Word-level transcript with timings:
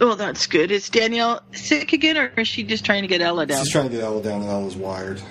Oh, 0.00 0.14
that's 0.14 0.46
good. 0.46 0.70
Is 0.70 0.88
Danielle 0.88 1.42
sick 1.52 1.92
again, 1.92 2.16
or 2.16 2.26
is 2.36 2.48
she 2.48 2.64
just 2.64 2.84
trying 2.84 3.02
to 3.02 3.08
get 3.08 3.20
Ella 3.20 3.46
down? 3.46 3.64
She's 3.64 3.72
trying 3.72 3.88
to 3.90 3.94
get 3.96 4.02
Ella 4.02 4.22
down, 4.22 4.42
and 4.42 4.50
Ella's 4.50 4.76
wired. 4.76 5.22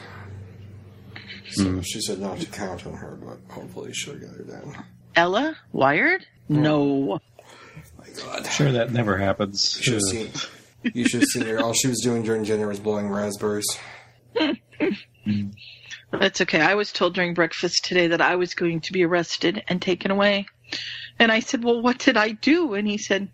So 1.51 1.81
she 1.81 2.01
said 2.01 2.19
not 2.19 2.39
to 2.39 2.45
count 2.47 2.87
on 2.87 2.93
her, 2.93 3.15
but 3.21 3.37
hopefully 3.53 3.93
she'll 3.93 4.15
get 4.17 4.29
her 4.29 4.43
down. 4.43 4.85
Ella 5.15 5.55
wired? 5.71 6.25
No. 6.49 7.19
My 7.97 8.07
God. 8.15 8.47
Sure, 8.47 8.71
that 8.71 8.91
never 8.91 9.17
happens. 9.17 9.77
You 9.77 9.83
should 9.83 9.93
have 9.93 10.01
seen. 10.01 10.31
You 10.93 11.07
should 11.07 11.21
have 11.21 11.29
seen 11.29 11.45
her. 11.45 11.59
All 11.59 11.73
she 11.73 11.87
was 11.89 12.01
doing 12.01 12.23
during 12.23 12.43
dinner 12.43 12.67
was 12.67 12.79
blowing 12.79 13.09
raspberries. 13.09 13.67
That's 16.11 16.41
okay. 16.41 16.61
I 16.61 16.75
was 16.75 16.91
told 16.91 17.15
during 17.15 17.33
breakfast 17.33 17.85
today 17.85 18.07
that 18.07 18.21
I 18.21 18.35
was 18.35 18.53
going 18.53 18.81
to 18.81 18.93
be 18.93 19.03
arrested 19.03 19.63
and 19.67 19.81
taken 19.81 20.11
away. 20.11 20.45
And 21.19 21.31
I 21.31 21.39
said, 21.39 21.63
Well, 21.63 21.81
what 21.81 21.99
did 21.99 22.17
I 22.17 22.31
do? 22.31 22.73
And 22.73 22.87
he 22.87 22.97
said, 22.97 23.29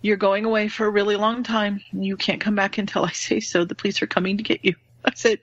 You're 0.00 0.16
going 0.16 0.44
away 0.44 0.68
for 0.68 0.86
a 0.86 0.90
really 0.90 1.16
long 1.16 1.42
time. 1.42 1.80
You 1.92 2.16
can't 2.16 2.40
come 2.40 2.54
back 2.54 2.78
until 2.78 3.04
I 3.04 3.12
say 3.12 3.40
so. 3.40 3.64
The 3.64 3.74
police 3.74 4.00
are 4.02 4.06
coming 4.06 4.36
to 4.36 4.42
get 4.42 4.64
you. 4.64 4.74
I 5.04 5.12
said, 5.14 5.40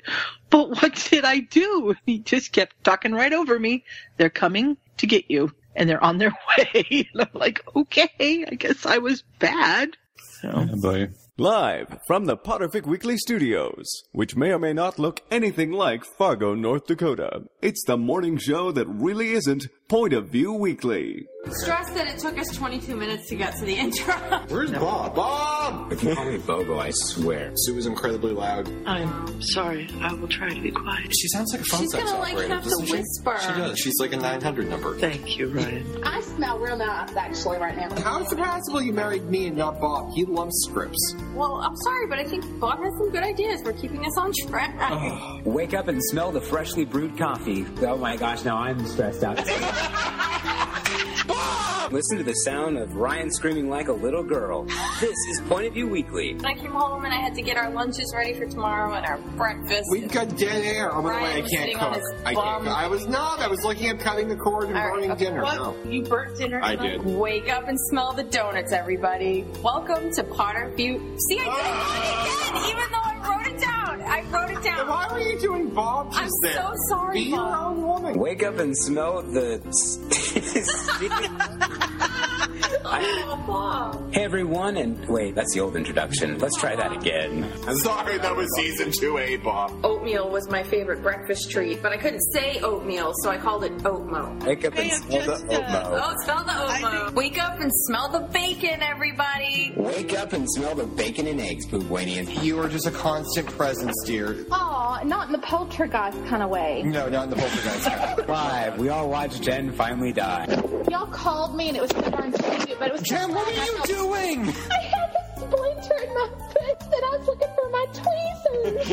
But 0.49 0.69
what 0.69 1.07
did 1.09 1.25
I 1.25 1.39
do? 1.39 1.95
He 2.05 2.19
just 2.19 2.51
kept 2.51 2.83
talking 2.83 3.13
right 3.13 3.33
over 3.33 3.59
me. 3.59 3.83
They're 4.17 4.29
coming 4.29 4.77
to 4.97 5.07
get 5.07 5.29
you 5.29 5.51
and 5.75 5.89
they're 5.89 6.03
on 6.03 6.17
their 6.17 6.33
way. 6.57 7.09
And 7.13 7.21
I'm 7.21 7.39
like, 7.39 7.61
Okay, 7.75 8.45
I 8.49 8.55
guess 8.55 8.85
I 8.85 8.99
was 8.99 9.23
bad. 9.39 9.97
So. 10.41 10.67
Boy. 10.81 11.09
Live 11.37 11.99
from 12.07 12.27
the 12.27 12.37
Potterfic 12.37 12.85
Weekly 12.85 13.17
Studios, 13.17 14.03
which 14.13 14.37
may 14.37 14.53
or 14.53 14.59
may 14.59 14.71
not 14.71 14.97
look 14.97 15.19
anything 15.29 15.73
like 15.73 16.05
Fargo, 16.05 16.55
North 16.55 16.85
Dakota. 16.85 17.41
It's 17.61 17.83
the 17.85 17.97
morning 17.97 18.37
show 18.37 18.71
that 18.71 18.87
really 18.87 19.31
isn't 19.33 19.67
Point 19.89 20.13
of 20.13 20.29
View 20.29 20.53
Weekly. 20.53 21.25
Stressed 21.51 21.93
that 21.93 22.07
it 22.07 22.17
took 22.19 22.37
us 22.37 22.47
22 22.55 22.95
minutes 22.95 23.27
to 23.29 23.35
get 23.35 23.55
to 23.57 23.65
the 23.65 23.73
intro. 23.73 24.13
Where's 24.49 24.71
Bob? 24.71 25.15
Bob! 25.15 25.91
If 25.93 26.03
you 26.03 26.13
call 26.15 26.25
me 26.25 26.37
Bobo, 26.39 26.79
I 26.79 26.89
swear. 26.91 27.51
Sue 27.55 27.77
is 27.77 27.85
incredibly 27.85 28.33
loud. 28.33 28.69
I'm 28.85 29.41
sorry. 29.41 29.87
I 30.01 30.13
will 30.13 30.27
try 30.27 30.49
to 30.49 30.59
be 30.61 30.71
quiet. 30.71 31.13
She 31.17 31.27
sounds 31.29 31.51
like 31.53 31.61
a 31.61 31.65
phone 31.65 31.81
She's 31.81 31.91
sex 31.91 32.03
gonna, 32.03 32.19
like, 32.19 32.33
operator. 32.33 32.53
have 32.55 32.63
to 32.63 32.69
doesn't 32.69 32.85
she? 32.87 32.91
whisper. 32.93 33.37
She 33.41 33.47
does. 33.59 33.79
She's 33.79 33.93
like 33.99 34.13
a 34.13 34.17
900 34.17 34.69
number. 34.69 34.97
Thank 34.97 35.37
you, 35.37 35.47
Ryan. 35.49 36.03
I 36.03 36.21
smell 36.21 36.59
real 36.59 36.77
nice 36.77 37.15
actually 37.15 37.57
right 37.59 37.77
now. 37.77 37.93
How 38.01 38.21
is 38.23 38.31
it 38.31 38.37
possible 38.37 38.81
you 38.81 38.93
married 38.93 39.23
me 39.25 39.47
and 39.47 39.57
not 39.57 39.79
Bob? 39.79 40.11
He 40.13 40.25
loves 40.25 40.55
scripts. 40.67 41.15
Well, 41.35 41.55
I'm 41.55 41.75
sorry, 41.77 42.07
but 42.07 42.19
I 42.19 42.23
think 42.25 42.43
Bob 42.59 42.79
has 42.79 42.91
some 42.97 43.11
good 43.11 43.23
ideas 43.23 43.61
for 43.61 43.71
keeping 43.73 44.05
us 44.05 44.17
on 44.17 44.33
track. 44.47 44.75
Oh. 44.79 45.41
Wake 45.45 45.73
up 45.73 45.87
and 45.87 46.01
smell 46.05 46.31
the 46.31 46.41
freshly 46.41 46.85
brewed 46.85 47.17
coffee. 47.17 47.65
Oh 47.81 47.97
my 47.97 48.17
gosh, 48.17 48.43
now 48.43 48.57
I'm 48.57 48.85
stressed 48.87 49.23
out. 49.23 49.39
Listen 51.27 52.17
to 52.17 52.23
the 52.23 52.33
sound 52.33 52.77
of 52.77 52.95
Ryan 52.95 53.31
screaming 53.31 53.69
like 53.69 53.87
a 53.87 53.93
little 53.93 54.23
girl. 54.23 54.65
This 54.99 55.15
is 55.31 55.41
Point 55.47 55.67
of 55.67 55.73
View 55.73 55.87
Weekly. 55.87 56.37
I 56.43 56.53
came 56.53 56.71
home 56.71 57.05
and 57.05 57.13
I 57.13 57.17
had 57.17 57.33
to 57.35 57.41
get 57.41 57.57
our 57.57 57.69
lunches 57.71 58.13
ready 58.15 58.33
for 58.33 58.45
tomorrow 58.45 58.93
and 58.93 59.05
our 59.05 59.17
breakfast. 59.35 59.83
We've 59.91 60.11
got 60.11 60.35
dead 60.37 60.63
air. 60.65 60.89
Oh, 60.93 61.01
by 61.01 61.01
the 61.01 61.07
way, 61.09 61.15
I 61.15 61.21
Ryan 61.21 61.35
can't 61.41 61.49
sitting 61.51 61.77
on 61.77 61.93
cook. 61.93 62.01
his 62.01 62.13
I 62.25 62.33
can't 62.33 62.63
cook. 62.63 62.73
I 62.75 62.87
was 62.87 63.07
not. 63.07 63.39
I 63.39 63.47
was 63.47 63.63
looking 63.63 63.87
at 63.89 63.99
cutting 63.99 64.27
the 64.27 64.35
cord 64.35 64.65
and 64.69 64.77
All 64.77 64.83
right, 64.83 64.93
burning 64.93 65.11
okay, 65.11 65.25
dinner. 65.25 65.43
what? 65.43 65.55
No. 65.55 65.91
You 65.91 66.03
burnt 66.03 66.37
dinner? 66.37 66.59
I 66.61 66.75
did. 66.75 67.03
Wake 67.03 67.49
up 67.51 67.67
and 67.67 67.79
smell 67.89 68.13
the 68.13 68.23
donuts, 68.23 68.71
everybody. 68.71 69.45
Welcome 69.63 70.11
to 70.13 70.23
Potter 70.23 70.71
View. 70.75 71.17
See, 71.29 71.39
I 71.39 71.45
ah! 71.47 72.49
did 72.51 72.55
it 72.55 72.61
again, 72.63 72.69
even 72.77 72.91
though 72.91 72.99
I 73.03 73.14
wrote 73.27 73.47
it 73.47 73.59
down. 73.61 74.01
I 74.01 74.21
wrote 74.31 74.51
it 74.51 74.63
down. 74.63 74.87
Why 74.87 75.07
were 75.11 75.21
you 75.21 75.39
doing 75.39 75.69
Bob 75.69 76.11
just 76.11 76.23
I'm 76.23 76.29
there? 76.43 76.53
so 76.53 76.71
sorry, 76.89 77.23
Be 77.23 77.29
your 77.29 77.55
own 77.55 77.81
woman. 77.81 78.19
Wake 78.19 78.43
up 78.43 78.59
and 78.59 78.75
smell 78.77 79.21
the. 79.21 79.61
Oh, 82.37 83.43
Bob. 83.47 84.13
hey 84.13 84.23
everyone, 84.23 84.77
and 84.77 85.07
wait, 85.07 85.35
that's 85.35 85.53
the 85.53 85.59
old 85.59 85.75
introduction. 85.75 86.37
Let's 86.37 86.57
try 86.59 86.75
that 86.75 86.91
again. 86.91 87.51
I'm 87.67 87.75
sorry, 87.77 88.17
that 88.17 88.35
was 88.35 88.47
season 88.55 88.89
2A, 88.89 89.43
Bob. 89.43 89.83
Oatmeal 89.83 90.29
was 90.29 90.49
my 90.49 90.63
favorite 90.63 91.01
breakfast 91.01 91.51
treat, 91.51 91.81
but 91.81 91.91
I 91.91 91.97
couldn't 91.97 92.21
say 92.33 92.59
oatmeal, 92.61 93.13
so 93.23 93.29
I 93.29 93.37
called 93.37 93.63
it 93.63 93.75
oatmo. 93.79 94.43
Wake 94.45 94.65
up 94.65 94.77
and 94.77 94.91
smell 94.91 95.25
the 95.25 95.43
oatmo. 95.55 96.01
Oh, 96.03 96.13
smell 96.23 96.43
the 96.43 96.51
oatmo. 96.51 97.13
Wake 97.13 97.41
up 97.41 97.59
and 97.59 97.71
smell 97.73 98.09
the 98.09 98.19
bacon, 98.31 98.81
everybody. 98.81 99.73
Wake 99.75 100.13
up 100.17 100.33
and 100.33 100.49
smell 100.51 100.75
the 100.75 100.85
bacon 100.85 101.27
and 101.27 101.41
eggs, 101.41 101.65
Boobwanian. 101.67 102.43
You 102.43 102.59
are 102.61 102.69
just 102.69 102.87
a 102.87 102.91
constant 102.91 103.47
presence, 103.47 103.95
dear. 104.05 104.45
Aw, 104.51 105.01
not 105.05 105.27
in 105.27 105.33
the 105.33 105.39
poltergeist 105.39 106.23
kind 106.25 106.41
of 106.43 106.49
way. 106.49 106.83
No, 106.83 107.09
not 107.09 107.25
in 107.25 107.29
the 107.31 107.35
poltergeist. 107.35 107.85
kind. 107.87 108.27
Live, 108.35 108.77
we 108.79 108.89
all 108.89 109.09
watched 109.09 109.41
Jen 109.43 109.71
finally 109.71 110.11
die. 110.13 110.45
Y'all 110.89 111.07
called 111.07 111.55
me 111.55 111.67
and 111.69 111.77
it 111.77 111.81
was 111.81 111.91
so 111.91 112.01
darn 112.09 112.24
sweet, 112.33 112.75
but 112.79 112.87
it 112.87 112.93
was 112.93 113.01
Jen, 113.01 113.33
what 113.33 113.47
are 113.47 113.65
you 113.65 113.77
doing? 113.85 114.47
I 114.47 114.51
had 114.81 115.15
a 115.15 115.39
splinter 115.39 115.97
in 116.03 116.13
my 116.13 116.27
foot 116.51 116.81
and 116.85 117.03
I 117.03 117.17
was 117.17 117.27
looking 117.27 117.51
for 117.55 117.69
my 117.69 117.85
tweezers. 117.93 118.87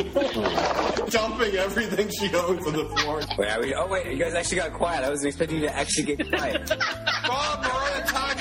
Dumping 1.12 1.54
everything 1.56 2.08
she 2.10 2.26
owns 2.34 2.66
on 2.66 2.72
the 2.72 2.84
floor. 2.96 3.20
Wait, 3.38 3.48
are 3.50 3.60
we, 3.60 3.74
oh 3.74 3.86
wait, 3.86 4.06
you 4.06 4.16
guys 4.18 4.34
actually 4.34 4.56
got 4.58 4.72
quiet. 4.72 5.04
I 5.04 5.10
wasn't 5.10 5.28
expecting 5.28 5.58
you 5.60 5.66
to 5.68 5.76
actually 5.76 6.04
get 6.16 6.28
quiet. 6.28 6.68
Bob, 7.26 7.64
we're 7.64 7.70
on 7.70 8.02
a 8.02 8.06
time 8.06 8.28
limit. 8.28 8.31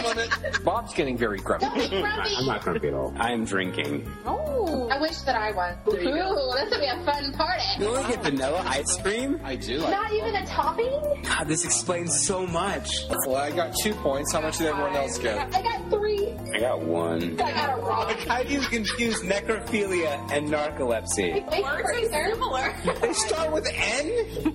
Bob's 0.63 0.93
getting 0.93 1.17
very 1.17 1.39
grumpy. 1.39 1.65
Don't 1.65 1.77
be 1.77 2.01
grumpy. 2.01 2.45
not 2.45 2.61
grumpy 2.61 2.87
at 2.87 2.93
all. 2.93 3.13
I'm 3.17 3.45
drinking. 3.45 4.11
Oh, 4.25 4.87
I 4.91 4.99
wish 4.99 5.17
that 5.21 5.35
I 5.35 5.51
was. 5.51 5.75
Ooh, 5.87 5.91
this 5.93 6.69
would 6.71 6.79
be 6.79 6.85
a 6.87 7.03
fun 7.05 7.33
party. 7.33 7.63
You 7.79 7.87
only 7.87 8.03
get 8.11 8.23
vanilla 8.23 8.63
ice 8.65 8.97
cream? 9.01 9.39
I 9.43 9.55
do. 9.55 9.79
Not 9.79 10.11
even 10.13 10.35
a 10.35 10.45
topping? 10.45 10.91
God, 11.23 11.47
this 11.47 11.65
explains 11.65 12.25
so 12.25 12.45
much. 12.45 12.89
Well, 13.25 13.37
I 13.37 13.51
got 13.51 13.73
two 13.81 13.93
points. 13.95 14.33
How 14.33 14.41
much 14.41 14.57
did 14.57 14.67
everyone 14.67 14.95
else 14.95 15.17
get? 15.17 15.53
I 15.55 15.61
got 15.61 15.89
three. 15.89 16.35
I 16.53 16.59
got 16.59 16.81
one. 16.81 17.39
I 17.41 17.51
got 17.51 17.77
a 17.77 17.81
rock. 17.81 18.17
How 18.27 18.43
do 18.43 18.53
you 18.53 18.61
confuse 18.61 19.21
necrophilia 19.21 20.31
and 20.31 20.49
narcolepsy? 20.49 21.47
Wait, 21.49 21.63
Words 21.63 21.89
are 22.13 22.29
similar. 22.29 22.73
They 23.01 23.13
start 23.13 23.51
with 23.51 23.67
N? 23.73 24.51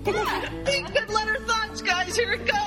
Big 0.64 0.86
good 0.92 1.08
letter 1.10 1.38
thoughts, 1.40 1.82
guys. 1.82 2.16
Here 2.16 2.32
it 2.32 2.46
goes. 2.46 2.65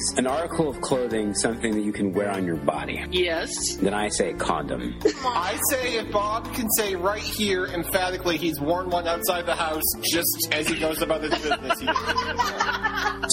Is 0.00 0.14
an 0.16 0.26
article 0.26 0.70
of 0.70 0.80
clothing 0.80 1.34
something 1.34 1.74
that 1.74 1.82
you 1.82 1.92
can 1.92 2.14
wear 2.14 2.30
on 2.30 2.46
your 2.46 2.56
body? 2.56 3.04
Yes. 3.10 3.50
Then 3.76 3.92
I 3.92 4.08
say 4.08 4.32
condom. 4.32 4.98
I 5.26 5.60
say 5.68 5.96
if 5.96 6.10
Bob 6.10 6.50
can 6.54 6.70
say 6.70 6.94
right 6.94 7.20
here 7.20 7.66
emphatically 7.66 8.38
he's 8.38 8.58
worn 8.62 8.88
one 8.88 9.06
outside 9.06 9.44
the 9.44 9.54
house 9.54 9.82
just 10.10 10.48
as 10.52 10.66
he 10.66 10.78
goes 10.78 11.02
about 11.02 11.20
his 11.20 11.34
business. 11.34 11.80
He 11.80 11.86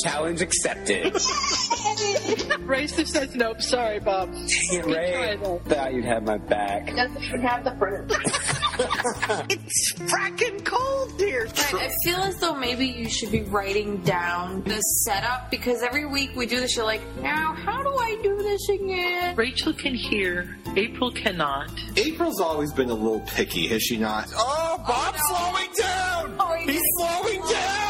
Challenge 0.03 0.41
accepted. 0.41 1.13
Racer 2.67 3.05
says 3.05 3.33
nope. 3.33 3.61
Sorry, 3.61 3.99
Bob. 3.99 4.33
Dang 4.33 4.49
it, 4.71 4.85
Ray. 4.87 5.59
Thought 5.67 5.93
you'd 5.93 6.03
have 6.03 6.23
my 6.23 6.37
back. 6.37 6.93
Doesn't 6.93 7.23
even 7.23 7.41
have 7.43 7.63
the 7.63 7.77
fruit. 7.77 8.11
It's 9.49 9.93
fracking 9.93 10.63
cold 10.63 11.11
here. 11.17 11.47
I 11.57 11.89
feel 12.03 12.17
as 12.17 12.37
though 12.37 12.55
maybe 12.55 12.85
you 12.85 13.09
should 13.09 13.31
be 13.31 13.41
writing 13.43 13.97
down 13.97 14.63
the 14.63 14.79
setup 14.81 15.49
because 15.49 15.81
every 15.81 16.05
week 16.05 16.31
we 16.35 16.45
do 16.45 16.59
this. 16.59 16.75
You're 16.75 16.85
like, 16.85 17.01
now 17.21 17.53
how 17.53 17.81
do 17.81 17.89
I 17.89 18.17
do 18.21 18.37
this 18.37 18.69
again? 18.69 19.35
Rachel 19.35 19.73
can 19.73 19.95
hear. 19.95 20.57
April 20.75 21.11
cannot. 21.11 21.71
April's 21.95 22.39
always 22.39 22.71
been 22.73 22.89
a 22.89 22.93
little 22.93 23.21
picky, 23.21 23.67
has 23.67 23.81
she 23.81 23.97
not? 23.97 24.27
Oh, 24.35 24.83
Bob's 24.87 25.19
oh, 25.29 25.51
slowing 25.51 25.73
down! 25.77 26.35
Oh, 26.39 26.53
he 26.55 26.71
He's 26.71 26.81
is. 26.81 26.97
slowing 26.97 27.41
down! 27.51 27.86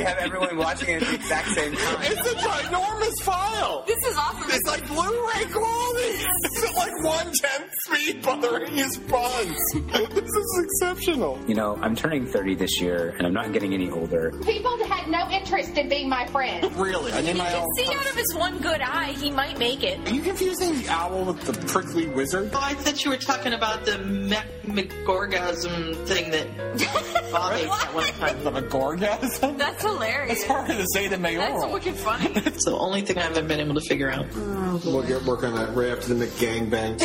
We 0.00 0.06
have 0.06 0.16
everyone 0.16 0.56
watching 0.56 0.88
it 0.88 1.02
at 1.02 1.08
the 1.08 1.14
exact 1.14 1.48
same 1.48 1.76
time. 1.76 1.96
It's 2.00 2.32
a 2.32 2.34
ginormous 2.36 3.22
file! 3.22 3.84
This 3.86 4.02
is 4.06 4.16
awesome. 4.16 4.50
It's 4.50 4.66
like 4.66 4.86
Blu-ray 4.88 5.44
quality! 5.52 6.24
It's 6.42 6.74
like 6.76 7.04
one-tenth 7.04 7.70
speed 7.84 8.22
buttering 8.22 8.72
his 8.72 8.96
buns! 8.96 9.58
this 9.74 10.24
is 10.24 10.64
exceptional. 10.64 11.38
You 11.46 11.54
know, 11.54 11.76
I'm 11.82 11.94
turning 11.94 12.24
30 12.24 12.54
this 12.54 12.80
year, 12.80 13.14
and 13.18 13.26
I'm 13.26 13.34
not 13.34 13.52
getting 13.52 13.74
any 13.74 13.90
older. 13.90 14.32
People 14.42 14.82
had 14.86 15.08
no 15.08 15.28
interest 15.30 15.76
in 15.76 15.90
being 15.90 16.08
my 16.08 16.26
friend. 16.28 16.74
Really, 16.76 17.12
I 17.12 17.20
need 17.20 17.36
my 17.36 17.52
own... 17.54 17.66
See 17.76 17.84
out 17.94 18.08
of 18.08 18.14
his 18.16 18.34
one 18.34 18.58
good 18.58 18.80
eye, 18.80 19.12
he 19.12 19.30
might 19.30 19.58
make 19.58 19.82
it. 19.82 19.98
Are 20.08 20.14
you 20.14 20.22
confusing 20.22 20.80
the 20.80 20.88
owl 20.88 21.26
with 21.26 21.42
the 21.42 21.52
prickly 21.66 22.06
wizard? 22.08 22.50
Oh, 22.54 22.60
I 22.60 22.72
thought 22.74 23.04
you 23.04 23.10
were 23.10 23.18
talking 23.18 23.52
about 23.52 23.84
the 23.84 23.98
Mech 23.98 24.46
McGorgasm 24.64 25.94
thing 26.06 26.30
that 26.30 26.46
Bob 27.32 27.52
ate 27.54 27.68
at 27.68 27.94
one 27.94 28.06
time. 28.06 28.46
Of 28.46 28.56
a 28.56 28.62
gorgasm? 28.62 29.58
That's 29.58 29.84
hilarious. 29.92 30.38
It's 30.38 30.46
harder 30.46 30.74
to 30.74 30.86
say 30.92 31.08
than 31.08 31.22
That's 31.22 31.34
mayoral. 31.34 31.72
wicked 31.72 31.96
funny. 31.96 32.30
It's 32.50 32.64
the 32.64 32.76
only 32.76 33.02
thing 33.02 33.18
I 33.18 33.22
haven't 33.22 33.48
been 33.48 33.60
able 33.60 33.74
to 33.74 33.80
figure 33.80 34.10
out. 34.10 34.26
We'll 34.34 35.02
get 35.02 35.22
work 35.24 35.44
on 35.44 35.54
that 35.54 35.74
right 35.74 35.90
after 35.90 36.14
the 36.14 36.26
McGangbang. 36.26 37.00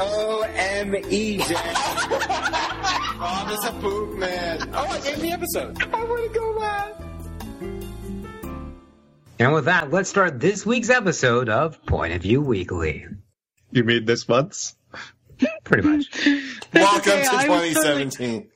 O 0.00 0.42
M 0.42 0.94
E, 1.10 1.38
Jen. 1.38 1.74
Bob 3.18 3.48
oh, 3.48 3.52
is 3.52 3.64
a 3.64 3.72
poop 3.80 4.16
man. 4.16 4.70
Oh, 4.72 4.86
I 4.86 5.00
gave 5.00 5.20
the 5.20 5.32
episode. 5.32 5.82
I 5.82 6.04
want 6.04 6.32
to 6.32 6.38
go 6.38 6.50
laugh. 6.52 6.92
And 9.40 9.52
with 9.52 9.64
that, 9.64 9.90
let's 9.90 10.08
start 10.08 10.38
this 10.38 10.64
week's 10.64 10.90
episode 10.90 11.48
of 11.48 11.84
Point 11.84 12.12
of 12.12 12.22
View 12.22 12.40
Weekly. 12.40 13.06
You 13.72 13.84
mean 13.84 14.04
this 14.04 14.28
month's? 14.28 14.76
Pretty 15.64 15.88
much. 15.88 16.06
Welcome 16.74 17.12
okay, 17.12 17.22
to 17.22 17.30
I 17.32 17.48
was 17.48 17.68
2017. 17.74 18.48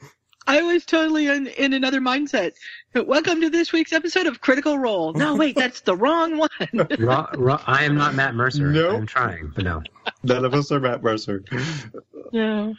I 0.47 0.63
was 0.63 0.85
totally 0.85 1.29
in, 1.29 1.47
in 1.47 1.73
another 1.73 2.01
mindset. 2.01 2.53
Welcome 2.95 3.41
to 3.41 3.49
this 3.49 3.73
week's 3.73 3.93
episode 3.95 4.27
of 4.27 4.43
Critical 4.43 4.79
Role. 4.79 5.15
No, 5.15 5.35
wait, 5.35 5.57
that's 5.57 5.81
the 5.81 5.97
wrong 5.97 6.37
one. 6.37 6.51
Ra- 6.99 7.31
ra- 7.35 7.63
I 7.67 7.85
am 7.85 7.95
not 7.97 8.15
Matt 8.15 8.35
Mercer. 8.35 8.67
Nope. 8.71 8.95
I'm 8.99 9.07
trying, 9.07 9.51
but 9.55 9.65
no. 9.65 9.83
None 10.23 10.45
of 10.45 10.53
us 10.53 10.71
are 10.71 10.79
Matt 10.79 11.03
Mercer. 11.03 11.43
no. 12.33 12.75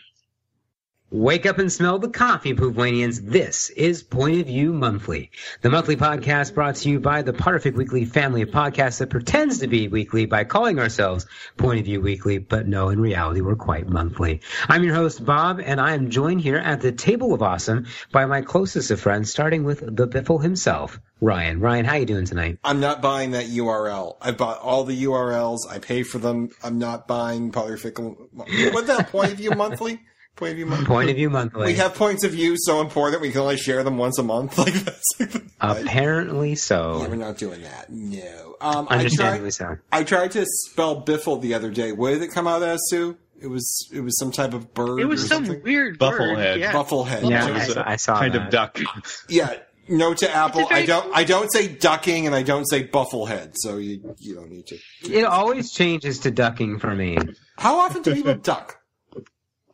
Wake 1.13 1.45
up 1.45 1.59
and 1.59 1.71
smell 1.71 1.99
the 1.99 2.09
coffee, 2.09 2.55
Poopwanians. 2.55 3.21
This 3.21 3.69
is 3.69 4.01
Point 4.01 4.41
of 4.41 4.47
View 4.47 4.73
Monthly, 4.73 5.29
the 5.61 5.69
monthly 5.69 5.95
podcast 5.95 6.55
brought 6.55 6.77
to 6.77 6.89
you 6.89 6.99
by 6.99 7.21
the 7.21 7.31
Potterfic 7.31 7.75
Weekly 7.75 8.03
family 8.03 8.41
of 8.41 8.49
podcasts 8.49 8.97
that 8.97 9.11
pretends 9.11 9.59
to 9.59 9.67
be 9.67 9.87
weekly 9.87 10.25
by 10.25 10.43
calling 10.43 10.79
ourselves 10.79 11.27
Point 11.55 11.81
of 11.81 11.85
View 11.85 12.01
Weekly, 12.01 12.39
but 12.39 12.67
no, 12.67 12.89
in 12.89 12.99
reality, 12.99 13.41
we're 13.41 13.55
quite 13.55 13.87
monthly. 13.87 14.41
I'm 14.67 14.83
your 14.83 14.95
host, 14.95 15.23
Bob, 15.23 15.61
and 15.63 15.79
I 15.79 15.93
am 15.93 16.09
joined 16.09 16.41
here 16.41 16.57
at 16.57 16.81
the 16.81 16.91
Table 16.91 17.35
of 17.35 17.43
Awesome 17.43 17.85
by 18.11 18.25
my 18.25 18.41
closest 18.41 18.89
of 18.89 18.99
friends, 18.99 19.29
starting 19.29 19.65
with 19.65 19.81
the 19.81 20.07
Biffle 20.07 20.41
himself, 20.41 20.99
Ryan. 21.21 21.59
Ryan, 21.59 21.85
how 21.85 21.93
you 21.93 22.07
doing 22.07 22.25
tonight? 22.25 22.57
I'm 22.63 22.79
not 22.79 23.03
buying 23.03 23.31
that 23.31 23.45
URL. 23.45 24.17
I 24.19 24.31
bought 24.31 24.61
all 24.61 24.83
the 24.83 25.03
URLs. 25.03 25.69
I 25.69 25.77
pay 25.77 26.01
for 26.01 26.17
them. 26.17 26.49
I'm 26.63 26.79
not 26.79 27.07
buying 27.07 27.51
Polyfickle. 27.51 28.29
What's 28.33 28.87
that 28.87 29.11
point 29.11 29.31
of 29.31 29.37
view 29.37 29.51
monthly? 29.51 30.01
Point 30.35 30.51
of 30.51 30.55
view 30.57 30.65
monthly. 30.65 30.85
Point 30.87 31.09
of 31.11 31.15
View 31.15 31.29
Monthly. 31.29 31.65
We 31.67 31.75
have 31.75 31.93
points 31.93 32.23
of 32.23 32.31
view 32.31 32.55
so 32.57 32.81
important 32.81 33.21
we 33.21 33.31
can 33.31 33.41
only 33.41 33.55
share 33.57 33.83
them 33.83 33.97
once 33.97 34.17
a 34.17 34.23
month. 34.23 34.57
Like 34.63 34.73
that's 34.73 35.03
like 35.19 35.31
the, 35.31 35.43
Apparently 35.61 36.49
yeah, 36.49 36.55
so. 36.55 37.05
we're 37.07 37.15
not 37.15 37.37
doing 37.37 37.61
that. 37.61 37.91
No. 37.91 38.55
Um, 38.59 38.87
I 38.89 38.97
Understandably 38.97 39.51
tried. 39.51 39.75
so. 39.77 39.77
I 39.91 40.03
tried 40.03 40.31
to 40.31 40.45
spell 40.47 41.03
biffle 41.03 41.39
the 41.41 41.53
other 41.53 41.69
day. 41.69 41.91
What 41.91 42.11
did 42.11 42.21
it 42.23 42.31
come 42.31 42.47
out 42.47 42.63
as, 42.63 42.79
Sue? 42.87 43.17
It 43.39 43.47
was 43.47 43.89
it 43.93 43.99
was 44.01 44.17
some 44.17 44.31
type 44.31 44.53
of 44.53 44.73
bird. 44.73 44.99
It 45.01 45.05
was 45.05 45.23
or 45.25 45.27
some 45.27 45.45
something. 45.45 45.63
weird 45.63 45.99
Bufflehead. 45.99 46.35
word. 46.35 46.59
Yeah. 46.59 46.71
Bufflehead. 46.71 47.29
Yeah, 47.29 47.45
It 47.47 47.51
I 47.51 47.53
was 47.65 47.73
saw, 47.73 47.81
a 47.81 47.89
I 47.89 47.95
saw 47.97 48.19
kind 48.19 48.33
that. 48.33 48.45
of 48.45 48.49
duck. 48.49 48.79
Yeah. 49.29 49.53
No 49.89 50.13
to 50.13 50.31
Apple. 50.33 50.65
I 50.71 50.85
don't. 50.85 51.13
I 51.13 51.25
don't 51.25 51.51
say 51.51 51.67
ducking, 51.67 52.25
and 52.25 52.33
I 52.33 52.41
don't 52.41 52.63
say 52.69 52.87
bufflehead. 52.87 53.51
So 53.55 53.77
you 53.77 54.15
you 54.17 54.33
don't 54.33 54.49
need 54.49 54.65
to. 54.67 54.77
It 55.11 55.25
always 55.25 55.71
changes 55.73 56.19
to 56.19 56.31
ducking 56.31 56.79
for 56.79 56.95
me. 56.95 57.17
How 57.57 57.79
often 57.79 58.01
do 58.01 58.13
people 58.15 58.35
duck? 58.35 58.77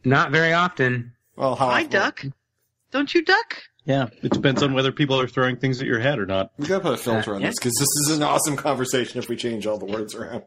Not 0.03 0.31
very 0.31 0.53
often. 0.53 1.13
Well, 1.35 1.55
how 1.55 1.67
I 1.67 1.79
often? 1.81 1.89
duck. 1.89 2.25
Don't 2.91 3.13
you 3.13 3.23
duck? 3.23 3.63
Yeah, 3.85 4.07
it 4.21 4.31
depends 4.31 4.61
on 4.61 4.73
whether 4.73 4.91
people 4.91 5.19
are 5.19 5.27
throwing 5.27 5.55
things 5.57 5.81
at 5.81 5.87
your 5.87 5.99
head 5.99 6.19
or 6.19 6.25
not. 6.25 6.51
We 6.57 6.67
gotta 6.67 6.83
put 6.83 6.93
a 6.93 6.97
filter 6.97 7.33
on 7.33 7.41
Yeah. 7.41 7.47
this 7.47 7.55
because 7.57 7.73
this 7.73 7.87
is 8.11 8.17
an 8.17 8.23
awesome 8.23 8.55
conversation 8.55 9.17
if 9.19 9.29
we 9.29 9.35
change 9.35 9.65
all 9.65 9.77
the 9.79 9.85
words 9.85 10.13
around. 10.15 10.43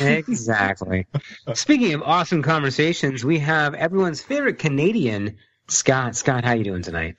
Exactly. 0.00 1.06
Speaking 1.54 1.94
of 1.94 2.02
awesome 2.02 2.42
conversations, 2.42 3.24
we 3.24 3.38
have 3.38 3.74
everyone's 3.74 4.20
favorite 4.22 4.58
Canadian, 4.58 5.36
Scott. 5.68 6.16
Scott, 6.16 6.44
how 6.44 6.52
you 6.52 6.64
doing 6.64 6.82
tonight? 6.82 7.16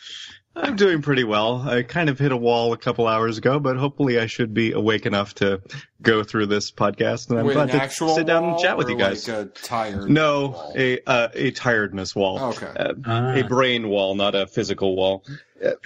I'm 0.59 0.75
doing 0.75 1.01
pretty 1.01 1.24
well. 1.24 1.62
I 1.68 1.83
kind 1.83 2.09
of 2.09 2.18
hit 2.19 2.31
a 2.31 2.38
wall 2.38 2.74
a 2.74 2.77
couple 2.77 3.07
hours 3.07 3.38
ago, 3.38 3.59
but 3.59 3.77
hopefully 3.77 4.19
I 4.19 4.25
should 4.25 4.54
be 4.54 4.71
awake 4.71 5.06
enough 5.06 5.36
to 5.36 5.62
go 6.01 6.24
through 6.24 6.48
this 6.48 6.71
podcast. 6.71 7.30
And 7.30 7.39
I'm 7.39 7.45
With 7.45 7.56
glad 7.56 7.69
an 7.69 7.80
to 7.89 8.09
sit 8.15 8.25
down 8.25 8.44
and 8.44 8.59
chat 8.59 8.77
with 8.77 8.89
you 8.89 8.98
guys. 8.98 9.27
Like 9.27 9.38
a 9.38 9.45
tired. 9.50 10.09
no, 10.09 10.50
wall? 10.50 10.74
a 10.75 11.00
uh, 11.07 11.27
a 11.33 11.51
tiredness 11.51 12.15
wall. 12.15 12.39
Okay. 12.56 12.68
Uh, 12.75 12.94
Ah. 13.06 13.33
a 13.36 13.44
brain 13.44 13.89
wall, 13.89 14.15
not 14.15 14.36
a 14.36 14.48
physical 14.48 14.95
wall. 14.95 15.24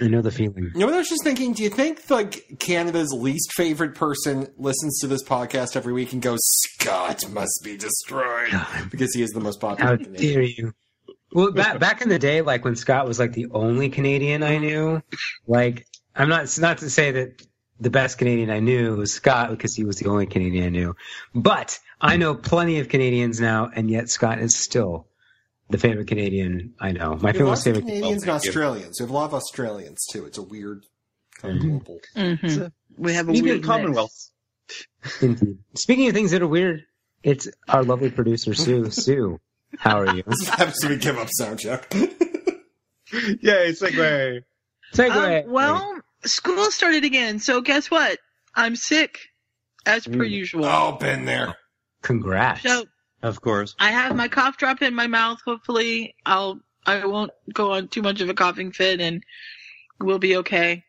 I 0.00 0.08
know 0.08 0.20
the 0.20 0.30
feeling. 0.30 0.70
You 0.74 0.80
know 0.80 0.86
what 0.86 0.94
I 0.94 0.98
was 0.98 1.08
just 1.08 1.24
thinking? 1.24 1.54
Do 1.54 1.62
you 1.62 1.70
think 1.70 2.10
like 2.10 2.58
Canada's 2.58 3.10
least 3.12 3.52
favorite 3.54 3.94
person 3.94 4.48
listens 4.58 4.98
to 5.00 5.06
this 5.06 5.22
podcast 5.24 5.76
every 5.76 5.92
week 5.94 6.12
and 6.12 6.20
goes, 6.20 6.40
"Scott 6.42 7.28
must 7.30 7.60
be 7.64 7.76
destroyed" 7.78 8.50
because 8.90 9.14
he 9.14 9.22
is 9.22 9.30
the 9.30 9.40
most 9.40 9.60
popular. 9.60 9.92
How 9.92 9.96
Canadian. 9.96 10.32
dare 10.34 10.42
you? 10.42 10.72
Well, 11.32 11.52
back 11.52 11.78
back 11.78 12.02
in 12.02 12.08
the 12.08 12.18
day, 12.18 12.42
like 12.42 12.64
when 12.64 12.76
Scott 12.76 13.06
was 13.06 13.18
like 13.18 13.32
the 13.32 13.46
only 13.52 13.88
Canadian 13.88 14.42
I 14.42 14.58
knew, 14.58 15.02
like 15.46 15.86
I'm 16.14 16.28
not 16.28 16.56
not 16.58 16.78
to 16.78 16.90
say 16.90 17.10
that 17.12 17.42
the 17.80 17.90
best 17.90 18.18
Canadian 18.18 18.50
I 18.50 18.60
knew 18.60 18.96
was 18.96 19.12
Scott 19.12 19.50
because 19.50 19.74
he 19.74 19.84
was 19.84 19.96
the 19.96 20.08
only 20.08 20.26
Canadian 20.26 20.64
I 20.64 20.68
knew, 20.68 20.94
but 21.34 21.78
I 22.00 22.16
know 22.16 22.34
plenty 22.34 22.80
of 22.80 22.88
Canadians 22.88 23.40
now, 23.40 23.70
and 23.74 23.90
yet 23.90 24.08
Scott 24.10 24.38
is 24.40 24.54
still 24.54 25.06
the 25.70 25.78
favorite 25.78 26.06
Canadian 26.06 26.74
I 26.78 26.92
know. 26.92 27.16
My 27.16 27.30
We 27.32 27.38
favorite 27.38 27.52
of 27.52 27.62
favorite. 27.62 27.80
Canadians 27.86 28.22
and 28.22 28.28
Well, 28.28 28.40
you. 28.42 28.48
Australians. 28.48 29.00
We 29.00 29.04
have 29.04 29.10
a 29.10 29.14
lot 29.14 29.24
of 29.24 29.34
Australians 29.34 30.06
too. 30.10 30.26
It's 30.26 30.38
a 30.38 30.42
weird 30.42 30.84
kind 31.40 31.56
of 31.56 31.62
global. 31.62 32.00
Mm-hmm. 32.16 32.66
We 32.98 33.14
have 33.14 33.28
a 33.28 33.32
Even 33.32 33.44
weird 33.44 33.64
Commonwealth. 33.64 34.30
Indeed. 35.20 35.58
Speaking 35.74 36.08
of 36.08 36.14
things 36.14 36.30
that 36.32 36.42
are 36.42 36.46
weird, 36.46 36.84
it's 37.22 37.48
our 37.68 37.82
lovely 37.84 38.10
producer 38.10 38.54
Sue. 38.54 38.90
Sue, 38.90 39.40
how 39.78 40.00
are 40.00 40.14
you? 40.16 40.22
This 40.26 40.48
happens 40.48 40.78
to 40.80 40.88
be 40.88 40.96
give 40.96 41.18
up 41.18 41.28
sound 41.30 41.58
check. 41.60 41.92
Yay, 41.94 43.72
segue. 43.72 44.42
Segue. 44.94 45.44
Um, 45.44 45.50
well, 45.52 45.98
school 46.24 46.70
started 46.70 47.04
again, 47.04 47.38
so 47.38 47.60
guess 47.60 47.90
what? 47.90 48.18
I'm 48.54 48.76
sick, 48.76 49.18
as 49.86 50.04
per 50.06 50.18
Mm. 50.24 50.30
usual. 50.30 50.64
oh, 50.64 50.92
been 51.00 51.24
there. 51.24 51.54
congrats. 52.02 52.62
So 52.62 52.84
Of 53.22 53.40
course. 53.40 53.74
I 53.78 53.90
have 53.90 54.16
my 54.16 54.28
cough 54.28 54.56
drop 54.56 54.82
in 54.82 54.94
my 54.94 55.06
mouth. 55.06 55.38
Hopefully, 55.44 56.14
I'll 56.26 56.60
I 56.84 57.04
won't 57.06 57.30
go 57.52 57.72
on 57.72 57.88
too 57.88 58.02
much 58.02 58.20
of 58.20 58.28
a 58.28 58.34
coughing 58.34 58.72
fit, 58.72 59.00
and 59.00 59.22
we'll 60.00 60.18
be 60.18 60.36
okay. 60.38 60.82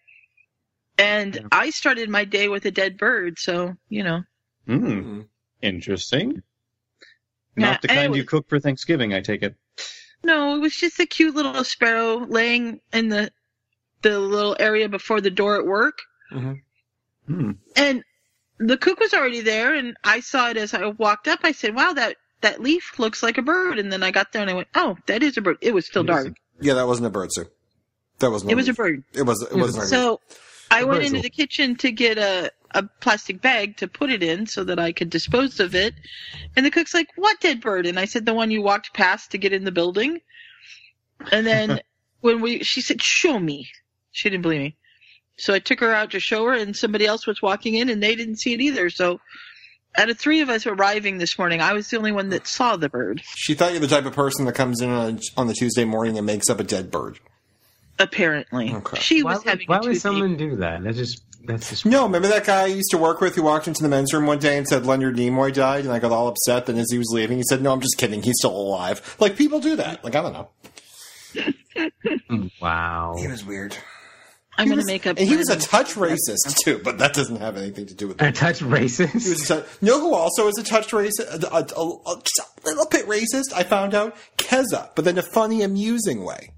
And 0.98 1.36
Yeah. 1.36 1.42
I 1.52 1.70
started 1.70 2.10
my 2.10 2.26
day 2.26 2.48
with 2.50 2.66
a 2.66 2.72
dead 2.72 2.98
bird, 2.98 3.38
so 3.40 3.76
you 3.90 4.04
know. 4.04 4.24
Hmm. 4.66 4.86
Mhm. 4.88 5.28
Interesting. 5.62 6.42
Yeah, 7.56 7.72
Not 7.72 7.82
the 7.82 7.88
kind 7.88 8.00
anyway. 8.00 8.18
you 8.18 8.24
cook 8.24 8.48
for 8.50 8.60
Thanksgiving, 8.60 9.14
I 9.14 9.22
take 9.22 9.44
it. 9.44 9.56
No, 10.24 10.56
it 10.56 10.60
was 10.60 10.74
just 10.76 11.00
a 11.00 11.06
cute 11.06 11.36
little 11.36 11.64
sparrow 11.64 12.18
laying 12.18 12.80
in 12.94 13.10
the 13.10 13.32
the 14.02 14.20
little 14.20 14.56
area 14.60 14.90
before 14.90 15.22
the 15.22 15.30
door 15.32 15.58
at 15.58 15.66
work. 15.66 15.98
Mm-hmm. 17.30 17.52
And 17.76 18.04
the 18.60 18.78
cook 18.78 19.00
was 19.00 19.14
already 19.14 19.42
there, 19.42 19.74
and 19.74 19.96
I 20.04 20.20
saw 20.20 20.50
it 20.50 20.58
as 20.58 20.74
I 20.74 20.88
walked 20.88 21.28
up. 21.28 21.40
I 21.44 21.52
said, 21.52 21.76
"Wow, 21.76 21.94
that 21.94 22.18
that 22.42 22.62
leaf 22.62 22.98
looks 23.00 23.24
like 23.24 23.38
a 23.38 23.42
bird." 23.42 23.80
And 23.80 23.92
then 23.92 24.04
I 24.04 24.12
got 24.12 24.32
there 24.32 24.42
and 24.42 24.50
I 24.52 24.54
went, 24.54 24.68
"Oh, 24.76 24.98
that 25.08 25.24
is 25.24 25.38
a 25.38 25.42
bird." 25.42 25.58
It 25.62 25.74
was 25.74 25.86
still 25.86 26.04
It 26.04 26.10
is 26.10 26.20
a- 26.20 26.24
dark. 26.26 26.38
Yeah, 26.60 26.74
that 26.76 26.88
wasn't 26.88 27.08
a 27.08 27.10
bird, 27.10 27.30
sir. 27.32 27.48
That 28.20 28.32
wasn't. 28.32 28.52
It 28.52 28.56
was 28.56 28.68
a 28.70 28.74
bird. 28.74 29.04
It 29.14 29.24
was. 29.24 29.42
It 29.42 29.56
wasn't. 29.56 29.78
a 29.78 29.82
leaf. 29.82 29.90
So 29.90 30.22
I 30.72 30.84
went 30.84 31.04
into 31.04 31.22
the 31.22 31.30
kitchen 31.30 31.76
to 31.78 31.92
get 31.92 32.18
a 32.18 32.52
a 32.74 32.84
plastic 33.00 33.42
bag 33.42 33.78
to 33.78 33.88
put 33.88 34.12
it 34.12 34.24
in 34.24 34.48
so 34.48 34.64
that 34.64 34.80
I 34.80 34.92
could 34.92 35.10
dispose 35.10 35.60
of 35.60 35.76
it. 35.76 35.94
And 36.56 36.66
the 36.66 36.72
cook's 36.72 36.94
like, 36.94 37.10
"What 37.16 37.40
dead 37.40 37.62
bird?" 37.62 37.86
And 37.86 38.00
I 38.00 38.06
said, 38.06 38.26
"The 38.26 38.34
one 38.34 38.52
you 38.52 38.62
walked 38.62 38.94
past 38.94 39.32
to 39.32 39.38
get 39.38 39.54
in 39.54 39.64
the 39.64 39.72
building." 39.72 40.22
And 41.32 41.46
then 41.46 41.80
when 42.22 42.42
we, 42.42 42.64
she 42.64 42.82
said, 42.82 43.02
"Show 43.02 43.40
me." 43.40 43.70
She 44.12 44.30
didn't 44.30 44.44
believe 44.44 44.62
me. 44.62 44.78
So 45.38 45.54
I 45.54 45.60
took 45.60 45.80
her 45.80 45.94
out 45.94 46.12
to 46.12 46.20
show 46.20 46.46
her, 46.46 46.54
and 46.54 46.76
somebody 46.76 47.06
else 47.06 47.26
was 47.26 47.42
walking 47.42 47.76
in, 47.76 47.90
and 47.90 48.02
they 48.02 48.16
didn't 48.16 48.38
see 48.38 48.54
it 48.54 48.62
either. 48.62 48.90
So, 48.90 49.20
out 49.98 50.10
of 50.10 50.20
three 50.20 50.42
of 50.42 50.50
us 50.50 50.66
arriving 50.66 51.18
this 51.18 51.38
morning, 51.38 51.62
I 51.62 51.74
was 51.74 51.90
the 51.90 51.98
only 51.98 52.12
one 52.12 52.30
that 52.30 52.48
saw 52.48 52.76
the 52.76 52.90
bird. 52.90 53.22
She 53.36 53.54
thought 53.56 53.72
you're 53.72 53.80
the 53.80 53.88
type 53.88 54.06
of 54.06 54.14
person 54.14 54.46
that 54.46 54.54
comes 54.56 54.82
in 54.82 54.90
on, 54.90 55.20
on 55.36 55.48
the 55.48 55.54
Tuesday 55.54 55.86
morning 55.86 56.18
and 56.18 56.26
makes 56.26 56.50
up 56.50 56.60
a 56.60 56.64
dead 56.64 56.92
bird. 56.92 57.20
Apparently, 58.00 58.74
Okay. 58.74 59.00
she 59.00 59.24
why 59.24 59.34
was 59.34 59.40
would, 59.44 59.50
having 59.50 59.68
why 59.68 59.78
a 59.78 59.82
would 59.82 59.98
someone 60.02 60.36
do 60.36 60.56
that? 60.58 60.84
That's 60.84 60.98
just 60.98 61.24
that's 61.46 61.70
just 61.70 61.86
No, 61.86 62.04
remember 62.04 62.28
that 62.30 62.46
guy 62.46 62.64
I 62.64 62.66
used 62.68 62.90
to 62.92 62.98
work 62.98 63.22
with 63.22 63.36
who 63.36 63.44
walked 63.44 63.68
into 63.68 63.84
the 63.84 63.90
men's 63.90 64.14
room 64.14 64.26
one 64.26 64.40
day 64.40 64.58
and 64.58 64.68
said 64.68 64.86
Leonard 64.86 65.16
Nimoy 65.18 65.54
died, 65.54 65.84
and 65.86 65.94
I 65.94 66.00
got 66.00 66.12
all 66.12 66.28
upset. 66.28 66.66
Then 66.66 66.78
as 66.78 66.90
he 66.92 66.98
was 66.98 67.10
leaving, 67.12 67.38
he 67.38 67.44
said, 67.48 67.62
"No, 67.62 67.72
I'm 67.72 67.82
just 67.82 67.98
kidding. 67.98 68.24
He's 68.24 68.36
still 68.40 68.56
alive." 68.56 69.16
Like 69.20 69.36
people 69.38 69.60
do 69.60 69.76
that. 69.76 70.04
Like 70.04 70.16
I 70.16 70.22
don't 70.22 70.34
know. 70.34 70.50
Mm, 72.30 72.52
wow. 72.62 73.16
He 73.18 73.28
was 73.28 73.44
weird. 73.44 73.76
I'm 74.56 74.68
going 74.68 74.80
to 74.80 74.86
make 74.86 75.08
up. 75.08 75.18
And 75.18 75.28
he 75.28 75.36
was 75.36 75.50
a 75.50 75.56
touch 75.60 75.96
racist 75.96 76.58
too, 76.64 76.80
but 76.84 77.00
that 77.00 77.14
doesn't 77.14 77.38
have 77.38 77.58
anything 77.58 77.88
to 77.88 77.96
do 77.96 78.08
with 78.10 78.22
A 78.22 78.28
it. 78.28 78.36
touch 78.36 78.60
He 78.60 78.66
racist. 78.66 79.14
was 79.16 79.50
a 79.50 79.56
touch, 79.62 79.66
you 79.82 79.88
know 79.88 80.00
who 80.00 80.14
also 80.14 80.48
is 80.48 80.58
a 80.60 80.64
touch 80.64 80.92
racist? 80.92 81.22
A, 81.22 81.48
a, 81.48 81.62
a- 81.62 82.22
just 82.22 82.40
a 82.64 82.68
little 82.68 82.86
bit 82.86 83.08
racist. 83.08 83.52
I 83.56 83.64
found 83.64 83.96
out 83.96 84.16
Keza, 84.38 84.90
but 84.96 85.08
in 85.08 85.18
a 85.18 85.24
funny, 85.24 85.64
amusing 85.64 86.24
way. 86.24 86.52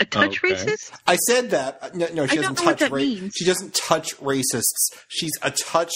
A 0.00 0.04
touch 0.04 0.42
Okay. 0.44 0.54
racist. 0.54 0.92
I 1.06 1.16
said 1.16 1.50
that. 1.50 1.78
Uh, 1.82 1.88
no, 1.94 2.06
no 2.12 2.26
she 2.26 2.32
I 2.38 2.42
doesn't 2.42 2.54
don't 2.54 2.58
know 2.58 2.64
what 2.70 2.78
touch. 2.78 2.90
that 2.90 2.96
means. 2.96 3.32
She 3.36 3.44
doesn't 3.44 3.74
touch 3.74 4.16
racists. 4.18 4.92
She's 5.08 5.32
a 5.42 5.50
touch 5.50 5.92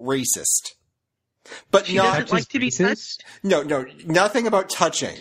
racist. 0.00 0.72
But 1.70 1.86
She 1.86 1.96
not 1.96 2.12
doesn't 2.18 2.32
like 2.32 2.48
to 2.48 2.58
be 2.58 2.68
racist? 2.70 3.18
touched. 3.18 3.24
no, 3.42 3.62
no, 3.62 3.86
nothing 4.04 4.46
about 4.46 4.68
touching. 4.68 5.18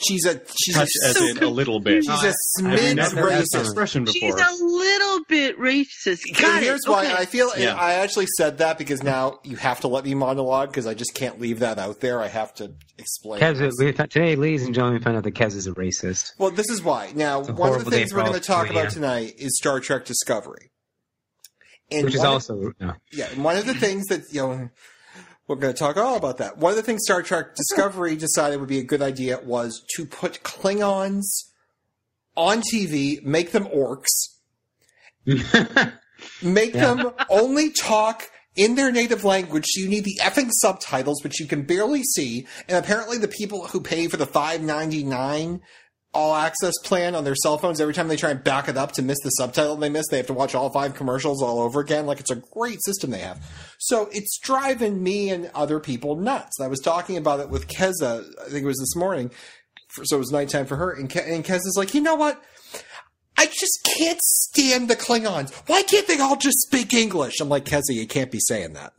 She's 0.00 0.24
a 0.26 0.40
she's 0.56 0.76
Touch 0.76 0.88
a 1.04 1.08
as 1.08 1.16
so 1.18 1.26
in 1.26 1.38
a 1.42 1.48
little 1.48 1.80
bit. 1.80 2.04
she's 2.04 2.08
a 2.22 2.28
I've 2.28 2.34
smidge 2.60 2.94
never 2.94 3.16
heard 3.16 3.32
that 3.32 3.44
racist. 3.52 3.60
expression 3.62 4.06
She's 4.06 4.20
before. 4.22 4.38
a 4.38 4.54
little 4.64 5.24
bit 5.28 5.58
racist. 5.58 6.20
And 6.28 6.36
Got 6.38 6.62
here's 6.62 6.82
why 6.86 7.04
okay. 7.06 7.14
I 7.16 7.24
feel 7.24 7.50
Yeah. 7.58 7.74
I 7.74 7.94
actually 7.94 8.26
said 8.36 8.58
that 8.58 8.78
because 8.78 9.02
now 9.02 9.40
you 9.42 9.56
have 9.56 9.80
to 9.80 9.88
let 9.88 10.04
me 10.04 10.14
monologue 10.14 10.68
because 10.68 10.86
I 10.86 10.94
just 10.94 11.14
can't 11.14 11.40
leave 11.40 11.58
that 11.58 11.80
out 11.80 11.98
there. 12.00 12.20
I 12.20 12.28
have 12.28 12.54
to 12.54 12.74
explain. 12.96 13.40
Kez, 13.40 13.58
this. 13.58 13.74
we, 13.80 13.92
today, 13.92 14.36
ladies 14.36 14.62
and 14.64 14.72
gentlemen, 14.72 15.00
we 15.00 15.04
found 15.04 15.16
out 15.16 15.24
that 15.24 15.34
Kez 15.34 15.56
is 15.56 15.66
a 15.66 15.72
racist. 15.72 16.30
Well, 16.38 16.52
this 16.52 16.70
is 16.70 16.80
why. 16.80 17.10
Now, 17.16 17.40
a 17.40 17.52
one 17.52 17.74
of 17.74 17.84
the 17.84 17.90
day 17.90 17.96
things 17.98 18.12
for 18.12 18.18
we're 18.18 18.22
all 18.22 18.28
going 18.28 18.40
to 18.40 18.46
talk 18.46 18.66
three, 18.68 18.76
yeah. 18.76 18.82
about 18.82 18.92
tonight 18.92 19.34
is 19.38 19.56
Star 19.58 19.80
Trek 19.80 20.04
Discovery. 20.04 20.70
And 21.90 22.04
Which 22.04 22.14
is 22.14 22.20
one 22.20 22.26
of- 22.28 22.32
also 22.34 22.72
no. 22.78 22.94
Yeah, 23.10 23.30
and 23.32 23.42
one 23.42 23.56
of 23.56 23.66
the 23.66 23.74
things 23.74 24.06
that 24.06 24.22
you 24.30 24.42
know 24.42 24.68
we're 25.48 25.56
going 25.56 25.72
to 25.72 25.78
talk 25.78 25.96
all 25.96 26.16
about 26.16 26.38
that. 26.38 26.58
One 26.58 26.70
of 26.70 26.76
the 26.76 26.82
things 26.82 27.00
Star 27.04 27.22
Trek 27.22 27.56
Discovery 27.56 28.16
decided 28.16 28.60
would 28.60 28.68
be 28.68 28.78
a 28.78 28.84
good 28.84 29.00
idea 29.00 29.40
was 29.42 29.82
to 29.96 30.04
put 30.04 30.42
Klingons 30.42 31.24
on 32.36 32.60
TV, 32.60 33.22
make 33.24 33.52
them 33.52 33.64
orcs, 33.64 34.08
make 36.42 36.74
them 36.74 37.10
only 37.30 37.70
talk 37.70 38.30
in 38.56 38.74
their 38.74 38.92
native 38.92 39.24
language. 39.24 39.64
So 39.68 39.80
you 39.80 39.88
need 39.88 40.04
the 40.04 40.18
effing 40.20 40.50
subtitles, 40.52 41.22
which 41.24 41.40
you 41.40 41.46
can 41.46 41.62
barely 41.62 42.02
see. 42.02 42.46
And 42.68 42.76
apparently, 42.76 43.16
the 43.16 43.28
people 43.28 43.68
who 43.68 43.80
pay 43.80 44.06
for 44.06 44.18
the 44.18 44.26
five 44.26 44.60
ninety 44.60 45.02
nine 45.02 45.62
all 46.14 46.34
access 46.34 46.74
plan 46.84 47.14
on 47.14 47.24
their 47.24 47.34
cell 47.34 47.58
phones, 47.58 47.80
every 47.80 47.94
time 47.94 48.08
they 48.08 48.16
try 48.16 48.30
and 48.30 48.42
back 48.42 48.68
it 48.68 48.76
up 48.76 48.92
to 48.92 49.02
miss 49.02 49.18
the 49.22 49.30
subtitle 49.30 49.76
they 49.76 49.88
miss, 49.90 50.06
they 50.08 50.16
have 50.16 50.26
to 50.26 50.32
watch 50.32 50.54
all 50.54 50.70
five 50.70 50.94
commercials 50.94 51.42
all 51.42 51.60
over 51.60 51.80
again. 51.80 52.06
Like 52.06 52.20
it's 52.20 52.30
a 52.30 52.36
great 52.36 52.82
system 52.84 53.10
they 53.10 53.18
have. 53.18 53.44
So 53.78 54.08
it's 54.10 54.38
driving 54.38 55.02
me 55.02 55.30
and 55.30 55.50
other 55.54 55.80
people 55.80 56.16
nuts. 56.16 56.60
I 56.60 56.68
was 56.68 56.80
talking 56.80 57.16
about 57.16 57.40
it 57.40 57.50
with 57.50 57.68
Keza, 57.68 58.24
I 58.40 58.48
think 58.48 58.64
it 58.64 58.66
was 58.66 58.78
this 58.78 58.96
morning. 58.96 59.30
So 60.04 60.16
it 60.16 60.20
was 60.20 60.30
nighttime 60.30 60.66
for 60.66 60.76
her. 60.76 60.92
And, 60.92 61.10
Ke- 61.10 61.26
and 61.26 61.44
Keza's 61.44 61.76
like, 61.76 61.94
you 61.94 62.00
know 62.00 62.14
what? 62.14 62.42
I 63.36 63.46
just 63.46 63.88
can't 63.96 64.20
stand 64.20 64.88
the 64.88 64.96
Klingons. 64.96 65.54
Why 65.68 65.82
can't 65.82 66.08
they 66.08 66.18
all 66.18 66.36
just 66.36 66.58
speak 66.62 66.92
English? 66.92 67.40
I'm 67.40 67.48
like, 67.48 67.64
Keza, 67.64 67.90
you 67.90 68.06
can't 68.06 68.32
be 68.32 68.40
saying 68.40 68.72
that. 68.72 68.92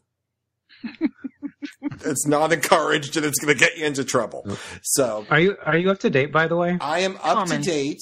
It's 1.82 2.26
not 2.28 2.52
encouraged 2.54 3.18
and 3.18 3.26
it's 3.26 3.40
going 3.40 3.54
to 3.56 3.60
get 3.60 3.78
you 3.78 3.86
into 3.86 4.04
trouble. 4.04 4.46
So 4.84 5.26
Are 5.30 5.40
you 5.40 5.58
are 5.66 5.78
you 5.78 5.92
up 5.92 6.00
to 6.00 6.10
date 6.10 6.32
by 6.32 6.48
the 6.48 6.56
way? 6.56 6.78
I 6.82 7.00
am 7.00 7.16
up 7.18 7.22
Common. 7.48 7.62
to 7.62 7.70
date. 7.70 8.00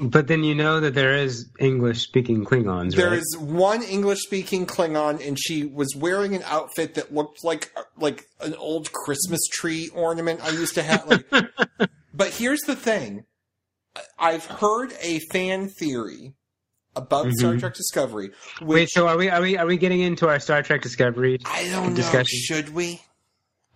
But 0.00 0.26
then 0.26 0.42
you 0.42 0.54
know 0.54 0.80
that 0.80 0.94
there 0.94 1.14
is 1.14 1.50
English 1.60 2.00
speaking 2.02 2.44
Klingons, 2.44 2.94
There 2.96 3.10
right? 3.10 3.18
is 3.18 3.36
one 3.38 3.82
English 3.82 4.20
speaking 4.22 4.66
Klingon, 4.66 5.24
and 5.24 5.38
she 5.38 5.64
was 5.64 5.94
wearing 5.94 6.34
an 6.34 6.42
outfit 6.46 6.94
that 6.94 7.12
looked 7.14 7.44
like 7.44 7.70
like 7.98 8.24
an 8.40 8.54
old 8.54 8.90
Christmas 8.92 9.40
tree 9.52 9.90
ornament 9.94 10.40
I 10.42 10.48
used 10.50 10.74
to 10.76 10.82
have. 10.82 11.06
Like, 11.06 11.26
but 12.14 12.28
here's 12.30 12.62
the 12.62 12.74
thing: 12.74 13.24
I've 14.18 14.46
heard 14.46 14.94
a 15.02 15.20
fan 15.30 15.68
theory 15.68 16.34
about 16.96 17.30
Star 17.32 17.54
Mhm. 17.54 17.60
Trek 17.60 17.74
Discovery. 17.74 18.30
Which 18.60 18.68
Wait, 18.68 18.90
so 18.90 19.08
are 19.08 19.16
we 19.16 19.28
are 19.30 19.40
we 19.40 19.56
are 19.56 19.66
we 19.66 19.76
getting 19.76 20.00
into 20.00 20.28
our 20.28 20.38
Star 20.40 20.62
Trek 20.62 20.82
Discovery? 20.82 21.38
I 21.44 21.64
don't 21.70 21.90
know. 21.90 21.96
discussion? 21.96 22.38
Should 22.38 22.74
we? 22.74 23.00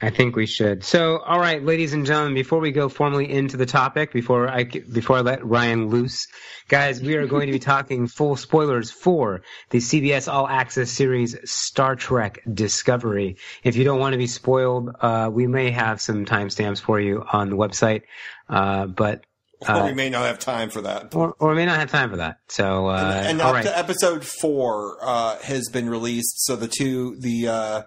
I 0.02 0.10
think 0.10 0.36
we 0.36 0.44
should. 0.44 0.84
So, 0.84 1.20
all 1.20 1.40
right, 1.40 1.62
ladies 1.64 1.94
and 1.94 2.04
gentlemen, 2.04 2.34
before 2.34 2.58
we 2.60 2.70
go 2.70 2.90
formally 2.90 3.32
into 3.32 3.56
the 3.56 3.64
topic, 3.64 4.12
before 4.12 4.46
I 4.46 4.64
before 4.64 5.16
I 5.16 5.20
let 5.22 5.42
Ryan 5.42 5.88
loose, 5.88 6.26
guys, 6.68 7.00
we 7.00 7.14
are 7.14 7.26
going 7.26 7.46
to 7.46 7.52
be 7.52 7.58
talking 7.74 8.06
full 8.06 8.36
spoilers 8.36 8.90
for 8.90 9.40
the 9.70 9.78
CBS 9.78 10.30
All 10.30 10.46
Access 10.46 10.90
series 10.90 11.34
Star 11.50 11.96
Trek 11.96 12.42
Discovery. 12.52 13.38
If 13.64 13.76
you 13.76 13.84
don't 13.84 13.98
want 13.98 14.12
to 14.12 14.18
be 14.18 14.26
spoiled, 14.26 14.90
uh, 15.00 15.30
we 15.32 15.46
may 15.46 15.70
have 15.70 16.02
some 16.02 16.26
timestamps 16.26 16.82
for 16.82 17.00
you 17.00 17.24
on 17.32 17.48
the 17.48 17.56
website, 17.56 18.02
uh, 18.50 18.84
but 18.86 19.24
Or 19.60 19.70
Uh, 19.70 19.86
we 19.86 19.94
may 19.94 20.10
not 20.10 20.26
have 20.26 20.38
time 20.38 20.68
for 20.70 20.82
that. 20.82 21.14
or 21.14 21.34
or 21.38 21.50
we 21.50 21.56
may 21.56 21.66
not 21.66 21.78
have 21.78 21.90
time 21.90 22.10
for 22.10 22.16
that. 22.18 22.38
So, 22.48 22.88
uh, 22.88 23.12
and 23.16 23.26
and 23.28 23.40
all 23.40 23.48
up 23.48 23.54
right. 23.54 23.64
to 23.64 23.78
episode 23.78 24.24
four 24.24 24.98
uh, 25.02 25.38
has 25.38 25.68
been 25.72 25.88
released. 25.88 26.44
So 26.44 26.56
the 26.56 26.68
two, 26.68 27.16
the 27.20 27.48
uh, 27.48 27.82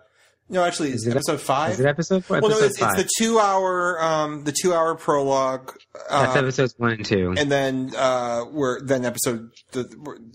no, 0.51 0.63
actually, 0.63 0.89
Is 0.89 1.05
it- 1.05 1.11
episode 1.11 1.39
five. 1.39 1.73
Is 1.73 1.79
it 1.79 1.85
episode 1.85 2.25
four? 2.25 2.39
well, 2.41 2.49
no, 2.49 2.57
it's, 2.57 2.81
it's 2.81 2.95
the 2.95 3.07
two 3.19 3.37
hour, 3.39 4.01
um, 4.03 4.45
the 4.45 4.51
two 4.51 4.73
hour 4.73 4.95
prologue. 4.95 5.77
That's 6.09 6.35
Uh, 6.35 6.39
episodes 6.39 6.73
one 6.79 6.93
and 6.93 7.05
two. 7.05 7.35
and 7.37 7.51
then 7.51 7.91
uh, 7.95 8.45
we're 8.51 8.81
then 8.81 9.05
episode 9.05 9.51
the, 9.73 9.85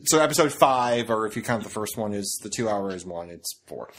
so 0.04 0.20
episode 0.20 0.52
five, 0.52 1.10
or 1.10 1.26
if 1.26 1.34
you 1.34 1.42
count 1.42 1.64
the 1.64 1.68
first 1.70 1.96
one, 1.96 2.12
is 2.14 2.38
the 2.44 2.48
two 2.48 2.68
hour 2.68 2.94
is 2.94 3.04
one. 3.04 3.28
It's 3.30 3.58
four. 3.66 3.90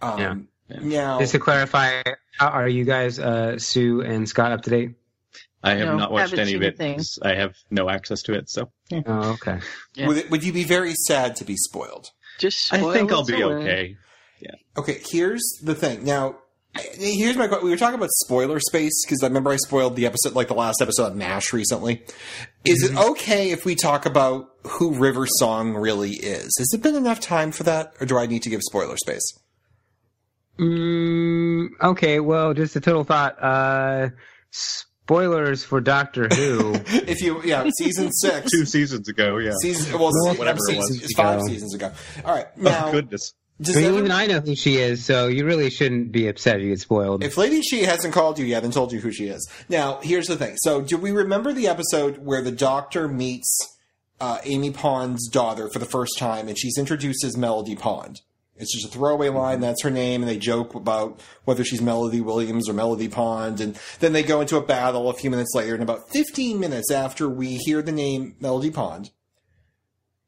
Um, 0.00 0.48
Now, 0.70 1.18
Just 1.20 1.32
to 1.32 1.38
clarify, 1.38 2.02
are 2.40 2.66
you 2.66 2.84
guys, 2.86 3.18
uh, 3.18 3.58
Sue 3.58 4.00
and 4.00 4.26
Scott, 4.26 4.52
up 4.52 4.62
to 4.62 4.70
date? 4.70 4.94
I 5.62 5.74
have 5.74 5.86
No, 5.88 5.96
not 5.96 6.10
watched 6.12 6.36
any 6.38 6.54
of 6.54 6.62
it. 6.62 6.80
I 7.22 7.34
have 7.34 7.54
no 7.70 7.88
access 7.88 8.22
to 8.22 8.34
it, 8.34 8.50
so 8.50 8.70
Oh, 8.92 9.32
okay. 9.34 9.60
Yeah. 9.94 10.08
would, 10.08 10.16
it- 10.18 10.30
would 10.30 10.42
you 10.44 10.52
be 10.52 10.64
very 10.64 10.94
sad 10.94 11.36
to 11.36 11.44
be 11.44 11.56
spoiled? 11.56 12.08
Just 12.38 12.72
I 12.72 12.78
think 12.92 13.12
I'll 13.12 13.24
be 13.24 13.40
away. 13.40 13.54
okay. 13.54 13.96
Okay, 14.76 15.00
here's 15.08 15.42
the 15.62 15.74
thing. 15.74 16.02
Now, 16.04 16.36
here's 16.74 17.36
my 17.36 17.46
question. 17.46 17.64
We 17.66 17.70
were 17.70 17.76
talking 17.76 17.94
about 17.96 18.08
spoiler 18.10 18.58
space 18.58 19.04
because 19.04 19.22
I 19.22 19.26
remember 19.26 19.50
I 19.50 19.56
spoiled 19.56 19.94
the 19.96 20.06
episode, 20.06 20.32
like 20.32 20.48
the 20.48 20.54
last 20.54 20.80
episode 20.80 21.08
of 21.08 21.16
MASH 21.16 21.52
recently. 21.52 22.02
Is 22.64 22.82
it 22.82 22.96
okay 22.96 23.50
if 23.50 23.64
we 23.66 23.74
talk 23.74 24.06
about 24.06 24.48
who 24.64 24.94
River 24.94 25.26
Song 25.28 25.74
really 25.74 26.12
is? 26.12 26.56
Has 26.58 26.72
it 26.72 26.82
been 26.82 26.96
enough 26.96 27.20
time 27.20 27.52
for 27.52 27.62
that, 27.64 27.92
or 28.00 28.06
do 28.06 28.16
I 28.18 28.24
need 28.26 28.42
to 28.44 28.50
give 28.50 28.62
spoiler 28.62 28.96
space? 28.96 29.38
Mm, 30.58 31.68
okay, 31.82 32.18
well, 32.20 32.54
just 32.54 32.74
a 32.76 32.80
total 32.80 33.04
thought. 33.04 33.36
Uh, 33.42 34.08
spoilers 35.04 35.64
for 35.64 35.80
Doctor 35.80 36.28
Who. 36.28 36.74
If 36.86 37.20
you, 37.20 37.42
yeah, 37.42 37.68
season 37.78 38.10
six, 38.20 38.50
Two 38.50 38.64
seasons 38.64 39.08
ago, 39.08 39.38
yeah. 39.38 39.52
season, 39.60 39.98
well, 39.98 40.10
No, 40.12 40.32
se- 40.32 40.38
whatever 40.38 40.58
it 40.58 40.66
season- 40.66 40.78
was. 40.78 41.02
it's 41.02 41.14
five 41.16 41.38
ago. 41.38 41.46
seasons 41.48 41.74
ago. 41.74 41.92
All 42.24 42.34
right, 42.34 42.56
now, 42.56 42.86
oh 42.88 42.92
goodness. 42.92 43.34
does 43.60 43.76
I 43.76 43.80
mean, 43.82 43.94
even 43.94 44.10
I 44.12 44.26
know 44.26 44.40
who 44.40 44.54
she 44.54 44.76
is, 44.76 45.04
so 45.04 45.26
you 45.28 45.44
really 45.44 45.68
shouldn't 45.70 46.12
be 46.12 46.28
upset 46.28 46.56
if 46.56 46.62
you 46.62 46.68
get 46.70 46.80
spoiled. 46.80 47.24
If 47.24 47.36
Lady 47.36 47.60
She 47.62 47.82
hasn't 47.82 48.14
called 48.14 48.38
you 48.38 48.44
yet 48.46 48.64
and 48.64 48.72
told 48.72 48.92
you 48.92 49.00
who 49.00 49.10
she 49.12 49.26
is. 49.26 49.48
Now, 49.68 49.98
here's 50.02 50.26
the 50.26 50.36
thing. 50.36 50.54
So, 50.58 50.80
do 50.80 50.96
we 50.96 51.10
remember 51.10 51.52
the 51.52 51.66
episode 51.68 52.18
where 52.18 52.40
the 52.42 52.52
doctor 52.52 53.08
meets 53.08 53.76
uh, 54.20 54.38
Amy 54.44 54.70
Pond's 54.70 55.28
daughter 55.28 55.68
for 55.72 55.78
the 55.80 55.86
first 55.86 56.16
time 56.18 56.46
and 56.48 56.56
she's 56.58 56.78
introduced 56.78 57.24
as 57.24 57.36
Melody 57.36 57.74
Pond? 57.76 58.20
It's 58.62 58.74
just 58.74 58.86
a 58.86 58.96
throwaway 58.96 59.28
line, 59.28 59.60
that's 59.60 59.82
her 59.82 59.90
name, 59.90 60.22
and 60.22 60.30
they 60.30 60.38
joke 60.38 60.74
about 60.74 61.20
whether 61.44 61.64
she's 61.64 61.82
Melody 61.82 62.20
Williams 62.20 62.68
or 62.68 62.72
Melody 62.72 63.08
Pond, 63.08 63.60
and 63.60 63.78
then 64.00 64.12
they 64.12 64.22
go 64.22 64.40
into 64.40 64.56
a 64.56 64.62
battle 64.62 65.10
a 65.10 65.14
few 65.14 65.30
minutes 65.30 65.52
later, 65.54 65.74
and 65.74 65.82
about 65.82 66.10
15 66.12 66.58
minutes 66.58 66.90
after 66.90 67.28
we 67.28 67.56
hear 67.56 67.82
the 67.82 67.92
name 67.92 68.36
Melody 68.40 68.70
Pond, 68.70 69.10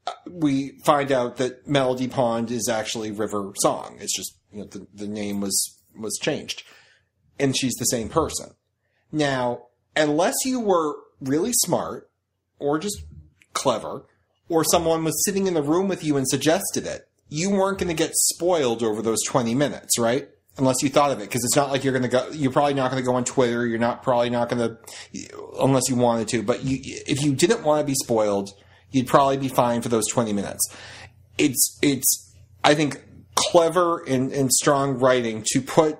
uh, 0.06 0.12
we 0.28 0.78
find 0.84 1.10
out 1.10 1.38
that 1.38 1.66
Melody 1.66 2.08
Pond 2.08 2.50
is 2.50 2.68
actually 2.68 3.10
River 3.10 3.52
Song. 3.56 3.96
It's 4.00 4.14
just, 4.14 4.36
you 4.52 4.58
know, 4.58 4.66
the, 4.66 4.86
the 4.92 5.08
name 5.08 5.40
was, 5.40 5.78
was 5.96 6.18
changed 6.20 6.64
and 7.38 7.56
she's 7.56 7.74
the 7.74 7.84
same 7.84 8.08
person. 8.08 8.50
Now, 9.10 9.66
unless 9.96 10.34
you 10.44 10.60
were 10.60 10.96
really 11.20 11.52
smart 11.52 12.10
or 12.58 12.78
just 12.78 13.02
clever, 13.52 14.06
or 14.48 14.64
someone 14.64 15.04
was 15.04 15.24
sitting 15.24 15.46
in 15.46 15.54
the 15.54 15.62
room 15.62 15.88
with 15.88 16.04
you 16.04 16.16
and 16.16 16.28
suggested 16.28 16.86
it, 16.86 17.08
you 17.34 17.50
weren't 17.50 17.78
going 17.78 17.88
to 17.88 17.94
get 17.94 18.12
spoiled 18.14 18.82
over 18.84 19.02
those 19.02 19.18
20 19.26 19.56
minutes, 19.56 19.98
right? 19.98 20.28
Unless 20.56 20.76
you 20.82 20.88
thought 20.88 21.10
of 21.10 21.18
it, 21.18 21.24
because 21.24 21.44
it's 21.44 21.56
not 21.56 21.70
like 21.70 21.82
you're 21.82 21.92
going 21.92 22.04
to 22.04 22.08
go, 22.08 22.28
you're 22.30 22.52
probably 22.52 22.74
not 22.74 22.92
going 22.92 23.02
to 23.02 23.06
go 23.06 23.16
on 23.16 23.24
Twitter, 23.24 23.66
you're 23.66 23.78
not 23.78 24.04
probably 24.04 24.30
not 24.30 24.48
going 24.48 24.60
to, 24.60 24.78
unless 25.60 25.88
you 25.88 25.96
wanted 25.96 26.28
to, 26.28 26.44
but 26.44 26.62
you, 26.62 26.78
if 26.82 27.24
you 27.24 27.34
didn't 27.34 27.64
want 27.64 27.80
to 27.80 27.86
be 27.86 27.94
spoiled, 27.94 28.50
you'd 28.92 29.08
probably 29.08 29.36
be 29.36 29.48
fine 29.48 29.82
for 29.82 29.88
those 29.88 30.06
20 30.12 30.32
minutes. 30.32 30.62
It's, 31.36 31.76
it's, 31.82 32.32
I 32.62 32.76
think, 32.76 33.02
clever 33.34 34.04
and, 34.04 34.32
and 34.32 34.52
strong 34.52 35.00
writing 35.00 35.42
to 35.48 35.60
put 35.60 35.98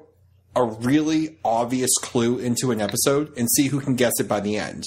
a 0.54 0.62
really 0.62 1.36
obvious 1.44 1.90
clue 2.00 2.38
into 2.38 2.70
an 2.70 2.80
episode 2.80 3.36
and 3.36 3.50
see 3.50 3.66
who 3.66 3.80
can 3.80 3.96
guess 3.96 4.12
it 4.20 4.28
by 4.28 4.38
the 4.38 4.56
end. 4.56 4.84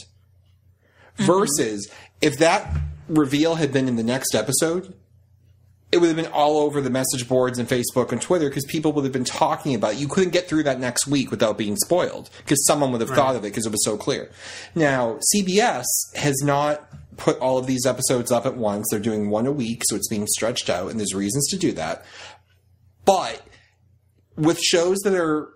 Mm-hmm. 1.17 1.25
Versus 1.25 1.91
if 2.21 2.37
that 2.37 2.73
reveal 3.09 3.55
had 3.55 3.73
been 3.73 3.89
in 3.89 3.97
the 3.97 4.03
next 4.03 4.33
episode, 4.33 4.93
it 5.91 5.99
would 5.99 6.07
have 6.07 6.15
been 6.17 6.31
all 6.33 6.57
over 6.59 6.81
the 6.81 6.89
message 6.89 7.29
boards 7.29 7.57
and 7.59 7.67
Facebook 7.67 8.11
and 8.11 8.21
Twitter 8.21 8.49
because 8.49 8.65
people 8.65 8.91
would 8.91 9.05
have 9.05 9.13
been 9.13 9.23
talking 9.23 9.73
about 9.73 9.93
it. 9.93 9.99
You 9.99 10.07
couldn't 10.07 10.31
get 10.31 10.49
through 10.49 10.63
that 10.63 10.79
next 10.79 11.07
week 11.07 11.31
without 11.31 11.57
being 11.57 11.77
spoiled 11.77 12.29
because 12.39 12.65
someone 12.65 12.91
would 12.91 13.01
have 13.01 13.09
thought 13.09 13.35
of 13.35 13.43
it 13.45 13.49
because 13.49 13.65
it 13.65 13.71
was 13.71 13.85
so 13.85 13.95
clear. 13.95 14.29
Now, 14.75 15.19
CBS 15.33 15.85
has 16.15 16.41
not 16.43 16.89
put 17.15 17.39
all 17.39 17.57
of 17.57 17.67
these 17.67 17.85
episodes 17.85 18.31
up 18.31 18.45
at 18.45 18.57
once. 18.57 18.87
They're 18.91 18.99
doing 18.99 19.29
one 19.29 19.47
a 19.47 19.51
week, 19.51 19.83
so 19.85 19.95
it's 19.95 20.09
being 20.09 20.27
stretched 20.27 20.69
out, 20.69 20.91
and 20.91 20.99
there's 20.99 21.15
reasons 21.15 21.47
to 21.49 21.57
do 21.57 21.71
that. 21.73 22.05
But 23.05 23.41
with 24.35 24.59
shows 24.59 24.97
that 24.99 25.15
are 25.15 25.47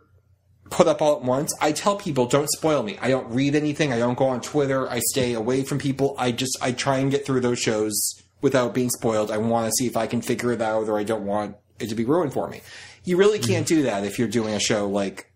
put 0.69 0.87
up 0.87 1.01
all 1.01 1.17
at 1.17 1.23
once, 1.23 1.53
I 1.59 1.73
tell 1.73 1.97
people 1.97 2.25
don't 2.25 2.49
spoil 2.49 2.83
me. 2.83 2.97
I 3.01 3.09
don't 3.09 3.29
read 3.29 3.53
anything. 3.53 3.91
I 3.91 3.99
don't 3.99 4.17
go 4.17 4.27
on 4.27 4.39
Twitter. 4.39 4.89
I 4.89 4.99
stay 4.99 5.33
away 5.33 5.63
from 5.63 5.77
people. 5.77 6.15
I 6.17 6.31
just 6.31 6.57
I 6.61 6.71
try 6.71 6.99
and 6.99 7.11
get 7.11 7.25
through 7.25 7.41
those 7.41 7.59
shows 7.59 8.21
without 8.41 8.73
being 8.73 8.89
spoiled. 8.89 9.31
I 9.31 9.37
want 9.37 9.67
to 9.67 9.71
see 9.71 9.87
if 9.87 9.95
I 9.95 10.07
can 10.07 10.21
figure 10.21 10.51
it 10.51 10.61
out, 10.61 10.87
or 10.87 10.99
I 10.99 11.03
don't 11.03 11.25
want 11.25 11.55
it 11.79 11.89
to 11.89 11.95
be 11.95 12.05
ruined 12.05 12.33
for 12.33 12.47
me. 12.47 12.61
You 13.03 13.17
really 13.17 13.39
can't 13.39 13.65
do 13.65 13.83
that 13.83 14.03
if 14.03 14.19
you're 14.19 14.27
doing 14.27 14.53
a 14.53 14.59
show 14.59 14.87
like 14.87 15.31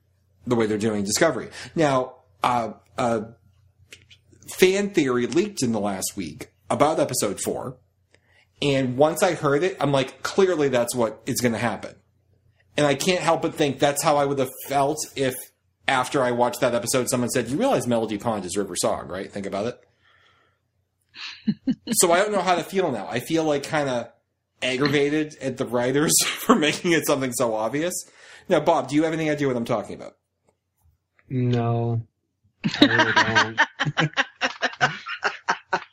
the 0.46 0.56
way 0.56 0.68
they're 0.68 0.78
doing 0.78 1.04
Discovery. 1.04 1.50
Now, 1.76 2.18
uh, 2.44 2.74
uh, 2.98 3.22
fan 4.48 4.92
theory 4.92 5.28
leaked 5.28 5.64
in 5.64 5.72
the 5.72 5.80
last 5.80 6.16
week 6.16 6.52
about 6.70 7.00
episode 7.00 7.42
four. 7.42 7.78
And 8.62 8.98
once 8.98 9.22
I 9.24 9.34
heard 9.34 9.64
it, 9.64 9.78
I'm 9.80 9.92
like, 9.92 10.24
clearly 10.24 10.70
that's 10.70 10.96
what 10.96 11.22
is 11.26 11.42
going 11.42 11.52
to 11.52 11.60
happen. 11.60 11.96
And 12.78 12.86
I 12.86 12.96
can't 12.96 13.22
help 13.22 13.42
but 13.42 13.56
think 13.56 13.80
that's 13.80 14.04
how 14.04 14.18
I 14.18 14.26
would 14.26 14.40
have 14.40 14.52
felt 14.68 14.98
if 15.16 15.34
after 15.88 16.24
I 16.24 16.32
watched 16.32 16.62
that 16.62 16.74
episode, 16.74 17.10
someone 17.10 17.30
said, 17.30 17.50
you 17.50 17.58
realize 17.58 17.88
Melody 17.88 18.18
Pond 18.18 18.46
is 18.46 18.58
River 18.58 18.76
Song, 18.76 19.08
right? 19.08 19.32
Think 19.32 19.46
about 19.46 19.68
it. 19.68 19.85
so 21.92 22.12
I 22.12 22.20
don't 22.20 22.32
know 22.32 22.42
how 22.42 22.56
to 22.56 22.64
feel 22.64 22.92
now. 22.92 23.08
I 23.10 23.20
feel 23.20 23.44
like 23.44 23.64
kind 23.64 23.90
of 23.90 24.10
aggravated 24.62 25.36
at 25.42 25.58
the 25.58 25.66
writers 25.66 26.14
for 26.26 26.56
making 26.56 26.92
it 26.94 27.06
something 27.08 27.32
so 27.34 27.54
obvious. 27.54 27.94
Now, 28.50 28.60
Bob, 28.60 28.90
do 28.90 28.96
you 28.96 29.04
have 29.04 29.14
any 29.14 29.30
idea 29.30 29.48
what 29.48 29.58
I'm 29.58 29.66
talking 29.66 29.96
about? 29.96 30.16
no. 31.30 32.02
I 32.82 32.86
really 32.86 33.58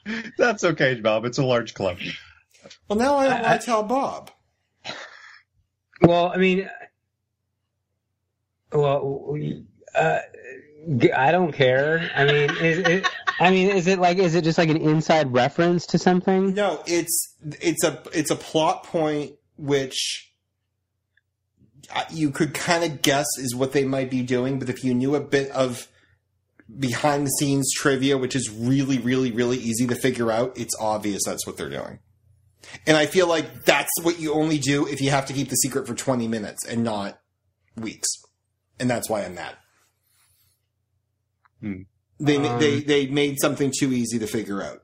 don't. 0.07 0.27
That's 0.39 0.65
okay, 0.65 0.95
Bob. 1.01 1.25
It's 1.27 1.39
a 1.39 1.45
large 1.45 1.75
club. 1.75 1.99
Well, 2.89 2.99
now 2.99 3.17
I 3.17 3.29
don't 3.29 3.43
want 3.43 3.61
to 3.61 3.67
tell 3.67 3.83
Bob. 3.83 4.31
Well, 6.01 6.33
I 6.35 6.37
mean, 6.39 6.69
well, 8.73 9.27
we- 9.31 9.65
uh, 9.95 10.19
I 11.17 11.31
don't 11.31 11.53
care. 11.53 12.11
I 12.15 12.25
mean, 12.25 12.51
is 12.57 12.79
it? 12.79 13.09
I 13.41 13.51
mean, 13.51 13.71
is 13.71 13.87
it 13.87 13.99
like? 13.99 14.19
Is 14.19 14.35
it 14.35 14.45
just 14.45 14.59
like 14.59 14.69
an 14.69 14.77
inside 14.77 15.33
reference 15.33 15.87
to 15.87 15.99
something? 15.99 16.55
No, 16.55 16.83
it's 16.87 17.35
it's 17.61 17.85
a 17.85 18.03
it's 18.13 18.31
a 18.31 18.37
plot 18.37 18.85
point 18.85 19.33
which 19.57 20.33
uh, 21.95 22.05
you 22.11 22.31
could 22.31 22.55
kind 22.55 22.85
of 22.85 23.03
guess 23.03 23.27
is 23.39 23.55
what 23.55 23.73
they 23.73 23.85
might 23.85 24.11
be 24.11 24.23
doing, 24.23 24.59
but 24.59 24.69
if 24.69 24.83
you 24.83 24.95
knew 24.95 25.15
a 25.15 25.21
bit 25.21 25.51
of 25.51 25.89
behind 26.79 27.27
the 27.27 27.31
scenes 27.31 27.71
trivia, 27.75 28.17
which 28.17 28.35
is 28.35 28.51
really, 28.51 28.99
really, 28.99 29.31
really 29.31 29.59
easy 29.59 29.87
to 29.87 29.95
figure 29.95 30.33
out, 30.33 30.57
it's 30.57 30.75
obvious 30.81 31.23
that's 31.27 31.47
what 31.47 31.57
they're 31.57 31.69
doing. 31.69 31.99
And 32.87 32.97
I 32.97 33.07
feel 33.07 33.27
like 33.27 33.65
that's 33.65 33.91
what 34.03 34.21
you 34.21 34.33
only 34.33 34.59
do 34.59 34.87
if 34.87 35.01
you 35.01 35.11
have 35.11 35.27
to 35.27 35.33
keep 35.33 35.49
the 35.49 35.57
secret 35.57 35.87
for 35.87 35.95
20 35.95 36.29
minutes 36.29 36.65
and 36.65 36.83
not 36.83 37.21
weeks. 37.77 38.09
And 38.79 38.89
that's 38.89 39.11
why 39.11 39.25
I'm 39.25 39.35
mad. 39.35 39.57
Hmm. 41.63 41.83
They, 42.21 42.37
Um, 42.37 42.61
they, 42.61 42.81
they 42.81 43.07
made 43.07 43.41
something 43.41 43.73
too 43.77 43.93
easy 43.93 44.19
to 44.19 44.27
figure 44.27 44.63
out. 44.63 44.83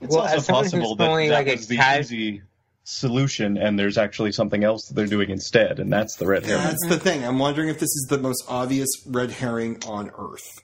It's 0.00 0.14
Well, 0.14 0.22
also 0.26 0.52
possible 0.52 0.94
that 0.96 1.04
that 1.04 1.30
like, 1.30 1.46
was 1.48 1.66
the 1.66 1.76
cas- 1.76 2.06
easy 2.12 2.42
solution, 2.84 3.58
and 3.58 3.78
there's 3.78 3.98
actually 3.98 4.32
something 4.32 4.64
else 4.64 4.86
that 4.88 4.94
they're 4.94 5.06
doing 5.06 5.30
instead, 5.30 5.78
and 5.80 5.92
that's 5.92 6.16
the 6.16 6.26
red 6.26 6.46
herring. 6.46 6.62
That's 6.62 6.86
the 6.88 6.98
thing. 6.98 7.24
I'm 7.24 7.38
wondering 7.38 7.68
if 7.68 7.76
this 7.78 7.90
is 7.90 8.06
the 8.08 8.18
most 8.18 8.44
obvious 8.48 8.88
red 9.06 9.30
herring 9.30 9.82
on 9.86 10.10
Earth. 10.16 10.62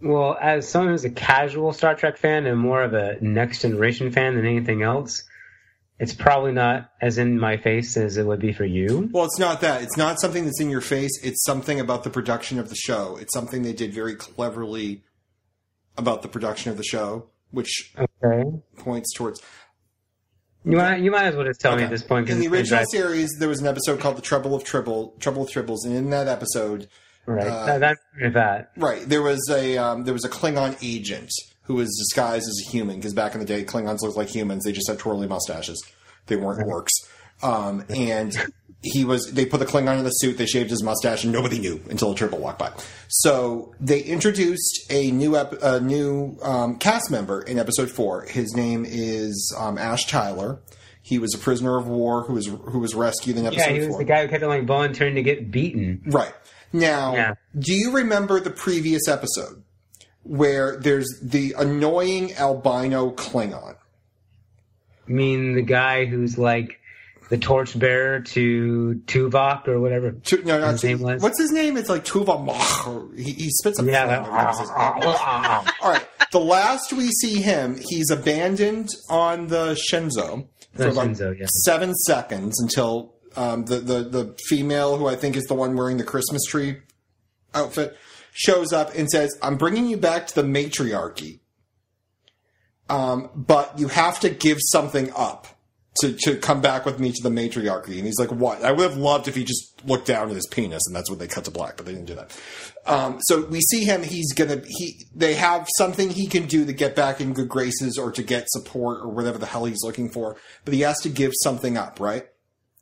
Well, 0.00 0.36
as 0.40 0.68
someone 0.68 0.92
who's 0.92 1.04
a 1.04 1.10
casual 1.10 1.72
Star 1.72 1.94
Trek 1.94 2.16
fan 2.16 2.46
and 2.46 2.58
more 2.58 2.82
of 2.82 2.94
a 2.94 3.16
Next 3.20 3.62
Generation 3.62 4.10
fan 4.12 4.36
than 4.36 4.46
anything 4.46 4.82
else, 4.82 5.24
it's 6.00 6.14
probably 6.14 6.50
not 6.52 6.90
as 7.00 7.18
in 7.18 7.38
my 7.38 7.56
face 7.58 7.96
as 7.96 8.16
it 8.16 8.24
would 8.26 8.40
be 8.40 8.52
for 8.52 8.64
you. 8.64 9.08
Well, 9.12 9.26
it's 9.26 9.38
not 9.38 9.60
that. 9.60 9.82
It's 9.82 9.96
not 9.96 10.18
something 10.20 10.44
that's 10.46 10.60
in 10.60 10.70
your 10.70 10.80
face. 10.80 11.12
It's 11.22 11.44
something 11.44 11.78
about 11.78 12.02
the 12.04 12.10
production 12.10 12.58
of 12.58 12.68
the 12.70 12.74
show. 12.74 13.16
It's 13.20 13.32
something 13.34 13.62
they 13.62 13.74
did 13.74 13.92
very 13.92 14.14
cleverly 14.16 15.04
about 15.98 16.22
the 16.22 16.28
production 16.28 16.70
of 16.72 16.78
the 16.78 16.84
show, 16.84 17.26
which 17.50 17.92
Okay. 18.24 18.50
points 18.78 19.12
towards. 19.14 19.40
You 20.64 20.76
might 20.76 21.00
you 21.00 21.10
might 21.10 21.24
as 21.24 21.36
well 21.36 21.46
just 21.46 21.60
tell 21.60 21.76
me 21.76 21.82
at 21.84 21.90
this 21.90 22.02
point. 22.02 22.28
In 22.28 22.38
the 22.40 22.48
original 22.48 22.84
series, 22.90 23.30
there 23.38 23.48
was 23.48 23.60
an 23.60 23.66
episode 23.66 23.98
called 24.00 24.16
"The 24.16 24.22
Trouble 24.22 24.54
of 24.54 24.62
Tribble," 24.64 25.14
Trouble 25.18 25.42
with 25.42 25.50
Tribbles, 25.52 25.84
and 25.86 25.94
in 25.94 26.10
that 26.10 26.28
episode, 26.28 26.88
right? 27.26 27.46
uh, 27.46 27.78
that, 27.78 27.78
that's 27.78 28.34
that. 28.34 28.70
right, 28.76 29.02
there 29.08 29.22
was 29.22 29.40
a 29.50 29.78
um, 29.78 30.04
there 30.04 30.12
was 30.12 30.24
a 30.24 30.28
Klingon 30.28 30.76
agent 30.82 31.30
who 31.70 31.76
was 31.76 31.88
disguised 31.96 32.48
as 32.48 32.60
a 32.66 32.70
human 32.70 32.96
because 32.96 33.14
back 33.14 33.34
in 33.34 33.40
the 33.40 33.46
day, 33.46 33.62
Klingons 33.64 34.00
looked 34.02 34.16
like 34.16 34.28
humans. 34.28 34.64
They 34.64 34.72
just 34.72 34.88
had 34.88 34.98
twirly 34.98 35.28
mustaches. 35.28 35.80
They 36.26 36.34
weren't 36.36 36.66
orcs. 36.66 36.90
Um, 37.42 37.84
and 37.88 38.36
he 38.82 39.04
was 39.04 39.30
they 39.32 39.46
put 39.46 39.60
the 39.60 39.66
Klingon 39.66 39.98
in 39.98 40.04
the 40.04 40.10
suit, 40.10 40.36
they 40.36 40.46
shaved 40.46 40.70
his 40.70 40.82
mustache, 40.82 41.22
and 41.24 41.32
nobody 41.32 41.58
knew 41.60 41.80
until 41.88 42.10
a 42.12 42.14
tribble 42.14 42.38
walked 42.38 42.58
by. 42.58 42.72
So 43.08 43.74
they 43.80 44.00
introduced 44.00 44.86
a 44.90 45.10
new 45.12 45.36
ep- 45.36 45.62
a 45.62 45.80
new 45.80 46.36
um, 46.42 46.76
cast 46.78 47.10
member 47.10 47.40
in 47.42 47.58
episode 47.58 47.90
four. 47.90 48.22
His 48.22 48.54
name 48.54 48.84
is 48.86 49.54
um, 49.58 49.78
Ash 49.78 50.06
Tyler. 50.06 50.58
He 51.02 51.18
was 51.18 51.34
a 51.34 51.38
prisoner 51.38 51.78
of 51.78 51.86
war 51.86 52.24
who 52.24 52.34
was 52.34 52.46
who 52.46 52.80
was 52.80 52.94
rescued 52.94 53.36
in 53.36 53.46
episode 53.46 53.60
Yeah, 53.66 53.72
he 53.72 53.78
was 53.80 53.88
four. 53.88 53.98
the 53.98 54.04
guy 54.04 54.22
who 54.22 54.28
kept 54.28 54.42
on 54.42 54.48
like 54.50 54.66
volunteering 54.66 55.14
to 55.14 55.22
get 55.22 55.50
beaten. 55.50 56.02
Right. 56.06 56.34
Now, 56.72 57.14
Yeah. 57.14 57.34
do 57.58 57.72
you 57.72 57.92
remember 57.92 58.38
the 58.40 58.50
previous 58.50 59.08
episode 59.08 59.62
where 60.22 60.76
there's 60.76 61.08
the 61.22 61.54
annoying 61.58 62.34
albino 62.34 63.10
Klingon? 63.12 63.76
I 65.08 65.10
mean, 65.12 65.54
the 65.54 65.62
guy 65.62 66.04
who's 66.04 66.38
like 66.38 66.78
the 67.30 67.38
torchbearer 67.38 68.20
to 68.20 69.00
Tuvok 69.06 69.68
or 69.68 69.80
whatever. 69.80 70.12
Tu- 70.12 70.42
no, 70.44 70.58
not 70.60 70.72
His 70.72 70.84
name 70.84 71.00
was? 71.00 71.22
What's 71.22 71.38
his 71.40 71.52
name? 71.52 71.76
It's 71.76 71.88
like 71.88 72.04
T'Kuvma. 72.04 72.86
or 72.88 73.14
He, 73.16 73.32
he 73.32 73.50
spits 73.50 73.78
a 73.80 73.84
Yeah, 73.84 74.06
that- 74.06 74.18
every 74.20 74.30
time 74.32 74.48
he 74.48 74.54
says- 74.58 74.70
All 75.82 75.90
right. 75.90 76.06
The 76.32 76.40
last 76.40 76.92
we 76.92 77.08
see 77.10 77.40
him, 77.40 77.76
he's 77.88 78.10
abandoned 78.10 78.88
on 79.08 79.48
the 79.48 79.74
Shenzhou 79.90 80.46
for 80.74 80.78
The 80.78 80.90
about 80.90 81.08
Shenzhou, 81.08 81.38
yeah. 81.40 81.46
seven 81.64 81.94
seconds 81.94 82.60
until 82.60 83.14
um, 83.36 83.64
the, 83.64 83.76
the 83.76 84.02
the 84.04 84.36
female, 84.48 84.96
who 84.96 85.06
I 85.08 85.14
think 85.16 85.36
is 85.36 85.44
the 85.44 85.54
one 85.54 85.76
wearing 85.76 85.96
the 85.98 86.04
Christmas 86.04 86.42
tree 86.44 86.78
outfit, 87.54 87.96
shows 88.32 88.72
up 88.72 88.94
and 88.94 89.08
says, 89.08 89.36
"I'm 89.42 89.56
bringing 89.56 89.86
you 89.86 89.96
back 89.96 90.26
to 90.28 90.34
the 90.34 90.42
matriarchy, 90.42 91.40
um, 92.88 93.30
but 93.34 93.78
you 93.78 93.88
have 93.88 94.20
to 94.20 94.30
give 94.30 94.58
something 94.60 95.12
up." 95.14 95.46
To, 96.02 96.12
to 96.12 96.36
come 96.36 96.60
back 96.60 96.86
with 96.86 97.00
me 97.00 97.10
to 97.10 97.22
the 97.22 97.30
matriarchy. 97.30 97.98
And 97.98 98.06
he's 98.06 98.18
like, 98.18 98.30
what? 98.30 98.64
I 98.64 98.70
would 98.70 98.88
have 98.88 98.96
loved 98.96 99.26
if 99.26 99.34
he 99.34 99.42
just 99.42 99.84
looked 99.84 100.06
down 100.06 100.30
at 100.30 100.36
his 100.36 100.46
penis 100.46 100.80
and 100.86 100.94
that's 100.94 101.10
what 101.10 101.18
they 101.18 101.26
cut 101.26 101.44
to 101.46 101.50
black, 101.50 101.76
but 101.76 101.84
they 101.84 101.92
didn't 101.92 102.06
do 102.06 102.14
that. 102.14 102.40
Um, 102.86 103.18
so 103.22 103.44
we 103.46 103.60
see 103.60 103.84
him, 103.84 104.04
he's 104.04 104.32
gonna, 104.32 104.62
he, 104.66 105.04
they 105.14 105.34
have 105.34 105.68
something 105.76 106.08
he 106.08 106.28
can 106.28 106.46
do 106.46 106.64
to 106.64 106.72
get 106.72 106.94
back 106.94 107.20
in 107.20 107.32
good 107.32 107.48
graces 107.48 107.98
or 107.98 108.12
to 108.12 108.22
get 108.22 108.44
support 108.50 109.00
or 109.00 109.08
whatever 109.08 109.36
the 109.36 109.46
hell 109.46 109.64
he's 109.64 109.82
looking 109.82 110.08
for, 110.08 110.36
but 110.64 110.72
he 110.72 110.82
has 110.82 110.98
to 111.00 111.08
give 111.08 111.32
something 111.42 111.76
up, 111.76 111.98
right? 111.98 112.28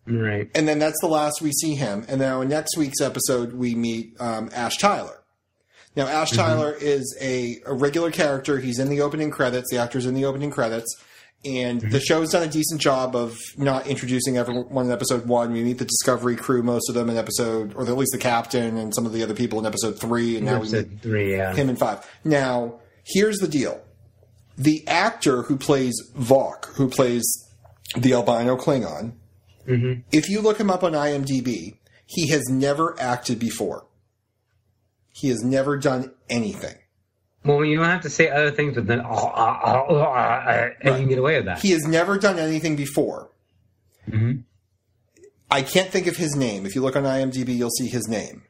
Right. 0.07 0.51
And 0.55 0.69
then 0.69 0.79
that's 0.79 1.01
the 1.01 1.09
last 1.09 1.41
we 1.41 1.53
see 1.53 1.75
him. 1.75 2.05
And 2.09 2.21
then 2.21 2.43
in 2.43 2.49
next 2.51 2.77
week's 2.77 3.01
episode, 3.01 3.55
we 3.55 3.75
meet 3.75 4.21
um, 4.21 4.51
Ash 4.53 4.77
Tyler. 4.77 5.25
Now, 5.99 6.07
Ash 6.07 6.31
Tyler 6.31 6.77
is 6.81 7.19
a, 7.21 7.59
a 7.67 7.75
regular 7.75 8.13
character. 8.13 8.61
He's 8.61 8.79
in 8.79 8.89
the 8.89 9.01
opening 9.01 9.33
credits. 9.33 9.69
The 9.69 9.79
actor's 9.79 10.07
in 10.07 10.15
the 10.15 10.27
opening 10.27 10.53
credits. 10.53 10.97
And 11.45 11.81
the 11.81 11.99
show's 11.99 12.31
done 12.31 12.45
a 12.45 12.51
decent 12.51 12.81
job 12.81 13.17
of 13.17 13.37
not 13.57 13.89
introducing 13.89 14.37
everyone 14.39 14.87
in 14.87 14.93
episode 14.93 15.27
one. 15.27 15.53
We 15.53 15.65
meet 15.65 15.79
the 15.79 15.85
Discovery 15.85 16.37
crew, 16.37 16.63
most 16.63 16.89
of 16.89 16.95
them 16.95 17.11
in 17.11 17.17
episode, 17.17 17.75
or 17.75 17.83
at 17.83 17.97
least 17.97 18.13
the 18.13 18.19
captain 18.19 18.77
and 18.77 18.95
some 18.95 19.07
of 19.07 19.13
the 19.13 19.25
other 19.25 19.35
people 19.35 19.59
in 19.59 19.67
episode 19.67 19.99
three. 19.99 20.37
And 20.37 20.47
now 20.47 20.61
we 20.61 20.71
meet 20.71 21.01
three, 21.03 21.37
yeah. 21.37 21.53
him 21.53 21.69
in 21.69 21.75
five. 21.75 22.09
Now, 22.25 22.81
here's 23.05 23.39
the 23.39 23.49
deal. 23.49 23.81
The 24.57 24.87
actor 24.87 25.43
who 25.43 25.57
plays 25.57 25.95
Voq, 26.17 26.67
who 26.77 26.89
plays 26.89 27.25
the 27.97 28.13
albino 28.13 28.57
Klingon, 28.57 29.15
Mm-hmm. 29.67 30.01
if 30.13 30.31
you 30.31 30.41
look 30.41 30.59
him 30.59 30.71
up 30.71 30.83
on 30.83 30.93
IMDb, 30.93 31.77
he 32.07 32.29
has 32.29 32.49
never 32.49 32.97
acted 32.99 33.39
before. 33.39 33.85
He 35.19 35.29
has 35.31 35.43
never 35.43 35.77
done 35.77 36.13
anything. 36.31 36.77
Well, 37.45 37.65
you 37.65 37.77
don't 37.77 37.87
have 37.87 38.03
to 38.03 38.11
say 38.11 38.29
other 38.29 38.53
things, 38.53 38.75
but 38.77 38.87
then 38.87 39.01
oh, 39.01 39.05
oh, 39.11 39.59
oh, 39.65 39.85
oh, 39.89 39.97
uh, 40.01 40.71
and 40.81 40.95
you 40.95 41.01
can 41.01 41.09
get 41.09 41.19
away 41.19 41.37
with 41.37 41.47
that. 41.47 41.61
He 41.61 41.71
has 41.73 41.85
never 41.85 42.19
done 42.19 42.39
anything 42.39 42.77
before. 42.77 43.31
Mhm. 44.09 44.45
I 45.51 45.63
can't 45.63 45.91
think 45.91 46.07
of 46.07 46.17
his 46.17 46.37
name. 46.37 46.67
If 46.67 46.75
you 46.77 46.83
look 46.83 46.95
on 46.95 47.03
IMDb, 47.03 47.57
you'll 47.57 47.71
see 47.71 47.89
his 47.89 48.07
name. 48.07 48.43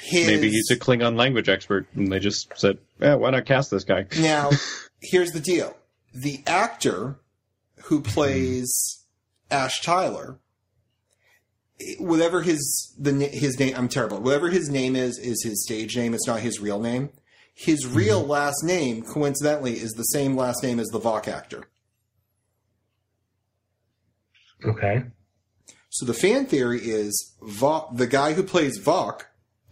His, 0.00 0.26
Maybe 0.26 0.50
he's 0.50 0.70
a 0.70 0.76
Klingon 0.76 1.16
language 1.16 1.48
expert, 1.48 1.86
and 1.94 2.10
they 2.10 2.18
just 2.18 2.50
said, 2.58 2.78
"Yeah, 2.98 3.14
why 3.16 3.30
not 3.30 3.44
cast 3.46 3.70
this 3.70 3.84
guy?" 3.84 4.06
Now, 4.18 4.50
here's 5.00 5.30
the 5.32 5.40
deal. 5.40 5.76
The 6.12 6.42
actor 6.46 7.20
who 7.84 8.00
plays 8.00 9.04
Ash 9.50 9.80
Tyler, 9.82 10.38
whatever 11.98 12.42
his 12.42 12.94
the 12.98 13.12
his 13.12 13.58
name, 13.58 13.74
I'm 13.76 13.88
terrible. 13.88 14.20
Whatever 14.20 14.48
his 14.50 14.68
name 14.68 14.96
is, 14.96 15.18
is 15.18 15.42
his 15.44 15.64
stage 15.64 15.96
name. 15.96 16.14
It's 16.14 16.26
not 16.26 16.40
his 16.40 16.60
real 16.60 16.80
name. 16.80 17.10
His 17.54 17.84
mm-hmm. 17.84 17.96
real 17.96 18.20
last 18.24 18.62
name, 18.64 19.02
coincidentally, 19.02 19.74
is 19.74 19.92
the 19.92 20.04
same 20.04 20.36
last 20.36 20.62
name 20.62 20.78
as 20.80 20.88
the 20.88 21.00
Voq 21.00 21.28
actor. 21.28 21.64
Okay. 24.64 25.04
So 25.90 26.06
the 26.06 26.14
fan 26.14 26.46
theory 26.46 26.80
is 26.80 27.34
Voq, 27.42 27.96
the 27.96 28.06
guy 28.06 28.32
who 28.32 28.42
plays 28.42 28.80
Voq 28.80 29.22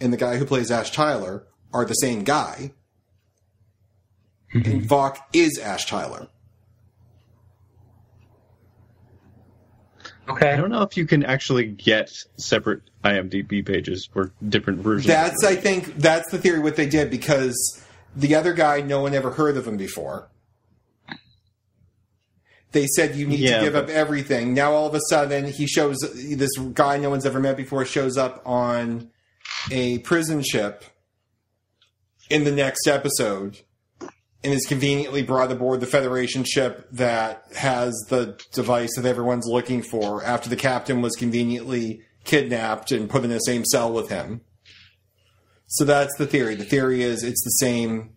and 0.01 0.13
the 0.13 0.19
guy 0.19 0.37
who 0.37 0.45
plays 0.45 0.71
Ash 0.71 0.91
Tyler 0.91 1.47
are 1.73 1.85
the 1.85 1.95
same 1.95 2.25
guy, 2.25 2.73
mm-hmm. 4.55 4.71
and 4.71 4.83
Voq 4.83 5.17
is 5.33 5.59
Ash 5.59 5.87
Tyler. 5.87 6.29
Okay. 10.33 10.53
I 10.53 10.57
don't 10.57 10.71
know 10.71 10.83
if 10.83 10.97
you 10.97 11.07
can 11.07 11.25
actually 11.25 11.67
get 11.67 12.11
separate 12.37 12.83
IMDb 13.05 13.65
pages 13.65 14.09
for 14.13 14.33
different 14.49 14.81
versions. 14.81 15.07
That's 15.07 15.45
I 15.45 15.57
think 15.57 15.97
that's 15.97 16.31
the 16.31 16.39
theory 16.39 16.59
what 16.61 16.77
they 16.77 16.87
did 16.87 17.11
because 17.11 17.57
the 18.15 18.35
other 18.35 18.53
guy 18.53 18.81
no 18.81 19.01
one 19.01 19.15
ever 19.15 19.31
heard 19.31 19.57
of 19.57 19.67
him 19.67 19.77
before. 19.77 20.29
They 22.73 22.87
said 22.87 23.17
you 23.17 23.27
need 23.27 23.41
Yeah, 23.41 23.59
to 23.59 23.65
give 23.65 23.73
but- 23.73 23.85
up 23.85 23.91
everything. 23.91 24.55
Now 24.55 24.73
all 24.73 24.87
of 24.87 24.95
a 24.95 25.01
sudden 25.09 25.47
he 25.47 25.67
shows 25.67 25.97
this 26.15 26.51
guy 26.73 26.99
no 26.99 27.11
one's 27.11 27.27
ever 27.27 27.41
met 27.41 27.57
before 27.57 27.85
shows 27.85 28.17
up 28.17 28.43
on 28.47 29.11
a 29.73 29.99
prison 30.01 30.43
ship 30.43 30.85
in 32.29 32.45
the 32.45 32.53
next 32.53 32.87
episode 32.87 33.59
and 34.43 34.53
is 34.53 34.67
conveniently 34.67 35.23
brought 35.23 35.53
aboard 35.53 35.81
the 35.81 35.87
Federation 35.87 36.45
ship 36.45 36.89
that 36.93 37.45
has 37.57 37.95
the 38.09 38.41
device 38.53 38.91
that 38.97 39.05
everyone's 39.05 39.47
looking 39.47 39.83
for 39.83 40.25
after 40.25 40.49
the 40.49 40.57
captain 40.57 41.03
was 41.03 41.15
conveniently 41.17 42.03
kidnapped 42.25 42.91
and 42.93 43.11
put 43.11 43.25
in 43.25 43.31
the 43.31 43.39
same 43.39 43.65
cell 43.65 43.93
with 43.93 44.09
him. 44.09 44.41
So 45.67 45.85
that's 45.85 46.17
the 46.17 46.27
theory. 46.27 46.55
The 46.55 46.65
theory 46.65 47.03
is 47.03 47.23
it's 47.23 47.45
the 47.45 47.67
same 47.67 48.15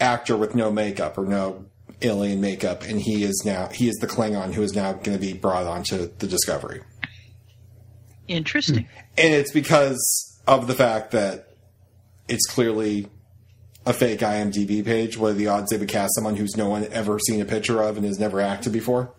actor 0.00 0.36
with 0.36 0.54
no 0.54 0.70
makeup 0.72 1.18
or 1.18 1.26
no 1.26 1.66
alien 2.02 2.40
makeup, 2.40 2.82
and 2.82 3.00
he 3.00 3.24
is 3.24 3.42
now 3.44 3.68
he 3.68 3.88
is 3.88 3.96
the 3.96 4.06
Klingon 4.06 4.54
who 4.54 4.62
is 4.62 4.74
now 4.74 4.92
going 4.92 5.16
to 5.16 5.18
be 5.18 5.32
brought 5.32 5.66
onto 5.66 6.10
the 6.18 6.26
Discovery, 6.26 6.82
Interesting. 8.26 8.88
and 9.16 9.34
it's 9.34 9.52
because 9.52 10.40
of 10.46 10.66
the 10.66 10.74
fact 10.74 11.12
that 11.12 11.54
it's 12.28 12.46
clearly 12.46 13.08
a 13.88 13.94
fake 13.94 14.20
IMDb 14.20 14.84
page. 14.84 15.16
What 15.16 15.30
are 15.30 15.34
the 15.34 15.48
odds 15.48 15.70
they 15.70 15.78
would 15.78 15.88
cast 15.88 16.14
someone 16.14 16.36
who's 16.36 16.56
no 16.56 16.68
one 16.68 16.86
ever 16.92 17.18
seen 17.18 17.40
a 17.40 17.46
picture 17.46 17.82
of 17.82 17.96
and 17.96 18.04
has 18.04 18.18
never 18.18 18.40
acted 18.40 18.72
before? 18.72 19.10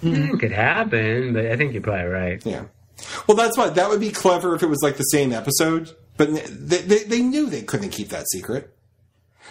Hmm. 0.00 0.34
It 0.34 0.38
could 0.38 0.52
happen, 0.52 1.32
but 1.32 1.46
I 1.46 1.56
think 1.56 1.72
you're 1.72 1.82
probably 1.82 2.04
right. 2.04 2.40
Yeah. 2.46 2.64
Well, 3.26 3.36
that's 3.36 3.58
what 3.58 3.74
that 3.74 3.90
would 3.90 4.00
be 4.00 4.10
clever 4.10 4.54
if 4.54 4.62
it 4.62 4.68
was 4.68 4.82
like 4.82 4.96
the 4.96 5.02
same 5.02 5.32
episode, 5.32 5.90
but 6.16 6.32
they, 6.32 6.78
they, 6.78 6.98
they 7.02 7.22
knew 7.22 7.50
they 7.50 7.62
couldn't 7.62 7.90
keep 7.90 8.10
that 8.10 8.28
secret. 8.30 8.72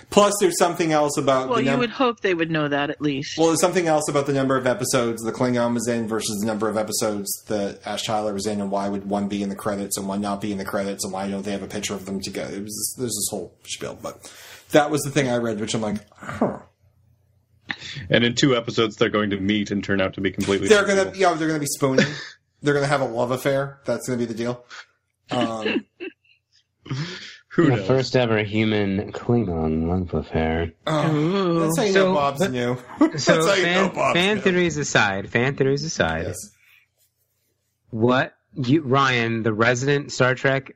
Plus, 0.10 0.34
there's 0.40 0.58
something 0.58 0.92
else 0.92 1.18
about 1.18 1.50
Well, 1.50 1.58
the 1.58 1.66
you 1.72 1.78
would 1.78 1.90
hope 1.90 2.20
they 2.22 2.34
would 2.34 2.52
know 2.52 2.68
that 2.68 2.90
at 2.90 3.02
least. 3.02 3.38
well, 3.38 3.48
there's 3.48 3.62
something 3.62 3.88
else 3.88 4.08
about 4.08 4.26
the 4.28 4.34
number 4.34 4.56
of 4.58 4.68
episodes 4.68 5.22
the 5.24 5.32
Klingon 5.32 5.74
was 5.74 5.88
in 5.88 6.08
versus 6.08 6.40
the 6.40 6.46
number 6.46 6.70
of 6.70 6.78
episodes 6.78 7.32
that 7.48 7.80
Ash 7.86 8.04
Tyler 8.04 8.34
was 8.34 8.46
in, 8.46 8.62
and 8.62 8.70
why 8.70 8.90
would 8.90 9.10
one 9.10 9.28
be 9.28 9.42
in 9.42 9.50
the 9.50 9.56
credits 9.56 9.98
and 9.98 10.08
one 10.08 10.22
not 10.22 10.40
be 10.42 10.52
in 10.52 10.58
the 10.58 10.66
credits, 10.66 11.04
and 11.04 11.12
why 11.14 11.30
don't 11.30 11.44
they 11.44 11.52
have 11.52 11.64
a 11.64 11.68
picture 11.68 11.94
of 11.94 12.06
them 12.06 12.20
together? 12.22 12.56
It 12.58 12.64
was 12.64 12.76
this, 12.76 12.96
there's 13.00 13.16
this 13.16 13.28
whole 13.32 13.56
spiel, 13.64 13.98
but 14.02 14.32
that 14.72 14.92
was 14.92 15.02
the 15.02 15.10
thing 15.10 15.30
I 15.30 15.38
read, 15.38 15.60
which 15.60 15.74
I'm 15.74 15.82
like, 15.82 15.98
huh. 16.18 16.60
And 18.10 18.24
in 18.24 18.36
two 18.36 18.56
episodes, 18.56 18.98
they're 18.98 19.10
going 19.10 19.30
to 19.32 19.40
meet 19.40 19.72
and 19.72 19.84
turn 19.84 20.02
out 20.02 20.14
to 20.16 20.22
be 20.22 20.32
completely. 20.32 20.68
They're 20.68 20.86
gonna, 20.86 21.06
people. 21.06 21.20
yeah, 21.20 21.34
they're 21.34 21.48
gonna 21.48 21.60
be 21.60 21.66
spooning. 21.68 22.06
they're 22.62 22.74
gonna 22.74 22.88
have 22.88 23.02
a 23.02 23.06
love 23.06 23.32
affair. 23.32 23.80
That's 23.86 24.08
gonna 24.08 24.18
be 24.20 24.26
the 24.26 24.34
deal. 24.34 24.66
Um, 25.32 25.86
Who 27.54 27.66
The 27.70 27.76
knows? 27.78 27.88
first 27.88 28.16
ever 28.16 28.42
human 28.44 29.12
Klingon 29.12 29.88
love 29.88 30.14
affair. 30.14 30.72
oh, 30.88 31.60
that's 31.60 31.78
how 31.78 31.84
you 31.84 31.94
So, 31.94 32.08
know 32.10 32.14
Bob's 32.16 32.40
but- 32.40 32.52
new. 32.52 32.78
So 33.00 33.08
that's 33.08 33.28
how 33.28 33.54
you 33.54 33.64
know 33.66 33.86
fan, 33.90 33.94
Bob's 33.96 34.14
fan 34.20 34.36
new. 34.38 34.42
theories 34.42 34.78
aside, 34.78 35.30
fan 35.30 35.56
theories 35.56 35.84
aside, 35.84 36.26
Yes. 36.28 36.38
what 37.92 38.34
you 38.56 38.82
Ryan, 38.82 39.44
the 39.44 39.54
resident 39.54 40.12
Star 40.12 40.34
Trek 40.36 40.76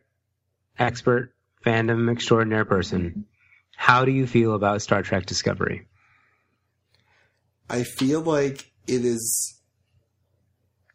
expert, 0.77 1.33
fandom 1.65 2.11
extraordinaire 2.11 2.65
person, 2.65 3.25
how 3.75 4.05
do 4.05 4.11
you 4.11 4.27
feel 4.27 4.53
about 4.53 4.81
Star 4.83 5.01
Trek 5.01 5.25
Discovery? 5.25 5.87
I 7.69 7.83
feel 7.83 8.21
like 8.21 8.71
it 8.87 9.03
is 9.03 9.59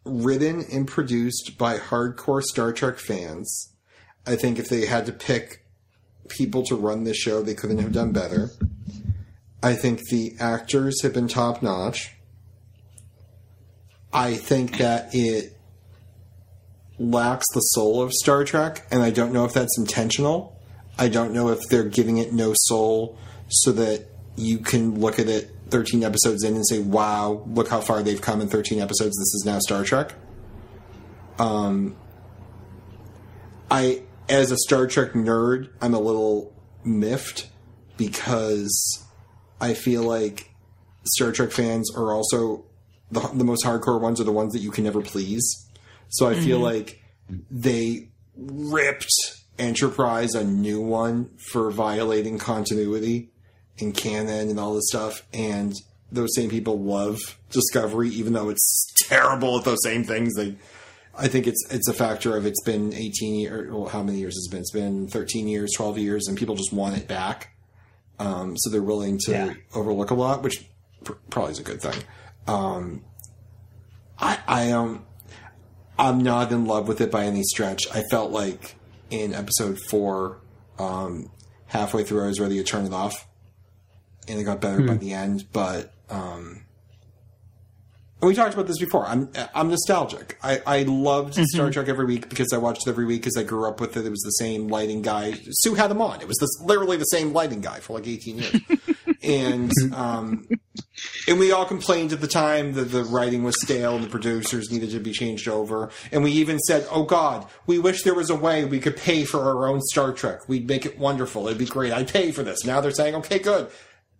written 0.05 0.65
and 0.73 0.87
produced 0.89 1.59
by 1.59 1.79
hardcore 1.79 2.43
Star 2.43 2.73
Trek 2.73 2.99
fans. 2.99 3.73
I 4.27 4.37
think 4.37 4.59
if 4.59 4.69
they 4.69 4.87
had 4.87 5.07
to 5.07 5.13
pick 5.13 5.62
people 6.29 6.63
to 6.65 6.77
run 6.77 7.05
this 7.05 7.17
show, 7.17 7.43
they 7.43 7.55
couldn't 7.55 7.79
have 7.79 7.93
done 7.93 8.13
better. 8.13 8.51
I 9.63 9.75
think 9.75 10.01
the 10.11 10.35
actors 10.41 11.03
have 11.03 11.13
been 11.13 11.29
top 11.29 11.63
notch. 11.63 12.15
I 14.13 14.35
think 14.35 14.79
that 14.79 15.15
it 15.15 15.57
lacks 16.99 17.47
the 17.55 17.61
soul 17.61 18.03
of 18.03 18.13
Star 18.13 18.45
Trek, 18.45 18.87
and 18.91 19.03
I 19.03 19.11
don't 19.11 19.33
know 19.33 19.45
if 19.45 19.53
that's 19.53 19.79
intentional. 19.79 20.61
I 20.99 21.09
don't 21.09 21.33
know 21.33 21.49
if 21.49 21.61
they're 21.69 21.85
giving 21.85 22.19
it 22.19 22.33
no 22.33 22.53
soul 22.55 23.19
so 23.49 23.73
that 23.73 24.07
you 24.37 24.59
can 24.59 25.01
look 25.01 25.19
at 25.19 25.29
it 25.29 25.51
13 25.71 26.05
episodes 26.05 26.45
in 26.45 26.55
and 26.55 26.67
say, 26.67 26.81
wow, 26.81 27.43
look 27.47 27.69
how 27.69 27.81
far 27.81 28.03
they've 28.03 28.21
come 28.21 28.41
in 28.41 28.49
13 28.49 28.81
episodes. 28.81 29.17
This 29.19 29.35
is 29.35 29.45
now 29.47 29.59
Star 29.59 29.85
Trek. 29.85 30.13
Um, 31.39 31.97
I, 33.71 34.03
as 34.29 34.51
a 34.51 34.57
Star 34.57 34.87
Trek 34.87 35.13
nerd, 35.13 35.71
I'm 35.81 35.95
a 35.95 36.01
little 36.01 36.55
miffed 36.85 37.49
because 37.97 39.05
I 39.61 39.75
feel 39.75 40.03
like 40.03 40.51
Star 41.05 41.33
Trek 41.33 41.51
fans 41.51 41.95
are 41.95 42.13
also 42.13 42.65
the, 43.11 43.21
the 43.35 43.45
most 43.45 43.65
hardcore 43.65 44.01
ones 44.01 44.21
are 44.21 44.25
the 44.25 44.33
ones 44.33 44.53
that 44.55 44.61
you 44.61 44.71
can 44.71 44.85
never 44.85 45.03
please. 45.03 45.69
So 46.09 46.29
I 46.29 46.35
feel 46.35 46.59
mm-hmm. 46.59 46.65
like 46.65 47.03
they 47.51 48.09
ripped 48.37 49.13
Enterprise 49.59 50.35
a 50.35 50.45
new 50.45 50.81
one 50.81 51.31
for 51.37 51.71
violating 51.71 52.39
continuity 52.39 53.31
and 53.79 53.95
canon 53.95 54.49
and 54.49 54.59
all 54.59 54.75
this 54.75 54.89
stuff. 54.89 55.27
And 55.33 55.75
those 56.11 56.35
same 56.35 56.51
people 56.51 56.81
love 56.81 57.19
Discovery, 57.51 58.09
even 58.11 58.33
though 58.33 58.49
it's 58.49 58.93
terrible 59.09 59.59
at 59.59 59.65
those 59.65 59.83
same 59.85 60.05
things. 60.05 60.35
They, 60.35 60.57
I 61.17 61.29
think 61.29 61.47
it's 61.47 61.63
it's 61.71 61.89
a 61.89 61.93
factor 61.93 62.37
of 62.37 62.47
it's 62.47 62.63
been 62.63 62.93
18 62.95 63.35
years. 63.35 63.71
Well, 63.73 63.87
how 63.89 64.03
many 64.03 64.19
years 64.19 64.35
has 64.35 64.47
it 64.47 64.51
been? 64.51 64.61
It's 64.61 64.71
been 64.73 65.09
13 65.09 65.47
years, 65.49 65.71
12 65.77 65.99
years, 65.99 66.27
and 66.29 66.37
people 66.39 66.55
just 66.55 66.73
want 66.73 66.97
it 66.97 67.07
back. 67.07 67.55
Um, 68.19 68.57
so 68.57 68.71
they're 68.71 68.83
willing 68.83 69.19
to 69.27 69.33
Yeah. 69.33 69.55
overlook 69.75 70.11
a 70.11 70.15
lot, 70.15 70.43
which 70.43 70.65
pr- 71.05 71.13
probably 71.31 71.53
is 71.53 71.59
a 71.59 71.63
good 71.63 71.81
thing. 71.83 72.03
Um, 72.47 73.05
I, 74.19 74.39
I 74.47 74.71
um, 74.73 75.05
I'm 75.99 76.19
not 76.23 76.51
in 76.53 76.65
love 76.65 76.89
with 76.89 77.01
it 77.01 77.11
by 77.11 77.25
any 77.25 77.43
stretch. 77.43 77.83
I 77.93 78.03
felt 78.11 78.31
like 78.31 78.77
in 79.11 79.35
episode 79.35 79.79
four, 79.91 80.41
um, 80.79 81.31
halfway 81.67 82.05
through, 82.05 82.25
I 82.25 82.27
was 82.29 82.41
ready 82.41 82.57
to 82.57 82.65
turn 82.65 82.87
it 82.87 82.93
off, 82.95 83.27
and 84.29 84.39
it 84.41 84.45
got 84.45 84.61
better 84.61 84.81
by 84.83 84.95
the 84.95 85.13
end. 85.13 85.45
But 85.53 85.93
um, 86.09 86.65
and 88.23 88.29
we 88.29 88.37
talked 88.37 88.55
about 88.55 88.69
this 88.69 88.79
before. 88.79 89.05
I'm 89.05 89.29
I'm 89.53 89.69
nostalgic. 89.69 90.39
I 90.45 90.63
I 90.65 90.83
loved 90.85 91.35
Star 91.35 91.73
Trek 91.73 91.89
every 91.89 92.05
week 92.05 92.29
because 92.29 92.53
I 92.53 92.57
watched 92.57 92.87
it 92.87 92.91
every 92.91 93.05
week 93.05 93.23
because 93.23 93.37
I 93.37 93.43
grew 93.43 93.67
up 93.67 93.81
with 93.81 93.97
it. 93.97 94.07
It 94.07 94.11
was 94.11 94.21
the 94.21 94.31
same 94.31 94.69
lighting 94.69 95.03
guy. 95.03 95.35
Sue 95.51 95.75
had 95.75 95.91
him 95.91 96.01
on. 96.01 96.21
It 96.21 96.29
was 96.29 96.39
this, 96.39 96.61
literally 96.65 96.97
the 96.97 97.05
same 97.07 97.33
lighting 97.33 97.61
guy 97.61 97.81
for 97.81 97.95
like 97.95 98.07
18 98.07 98.39
years. 98.39 98.61
and 99.25 99.73
um, 99.93 100.47
and 101.27 101.41
we 101.41 101.51
all 101.51 101.65
complained 101.65 102.13
at 102.13 102.21
the 102.21 102.29
time 102.29 102.75
that 102.75 102.93
the 102.93 103.03
writing 103.03 103.43
was 103.43 103.61
stale 103.61 103.97
and 103.97 104.05
the 104.05 104.09
producers 104.09 104.71
needed 104.71 104.91
to 104.91 105.01
be 105.01 105.11
changed 105.11 105.49
over. 105.49 105.91
And 106.13 106.23
we 106.23 106.31
even 106.31 106.61
said, 106.61 106.87
"Oh 106.93 107.03
God, 107.03 107.49
we 107.67 107.81
wish 107.81 108.05
there 108.05 108.15
was 108.15 108.31
a 108.31 108.37
way 108.37 108.65
we 108.65 108.79
could 108.79 108.97
pay 108.97 109.25
for 109.25 109.41
our 109.41 109.67
own 109.67 109.81
Star 109.81 110.13
Trek. 110.13 110.49
We'd 110.49 110.69
make 110.69 110.87
it 110.87 110.97
wonderful. 110.97 111.49
It'd 111.49 111.59
be 111.59 111.67
great. 111.67 111.93
I'd 111.93 112.13
pay 112.13 112.31
for 112.31 112.45
this." 112.45 112.65
Now 112.65 112.81
they're 112.81 112.93
saying, 112.93 113.17
"Okay, 113.17 113.41
good." 113.41 113.69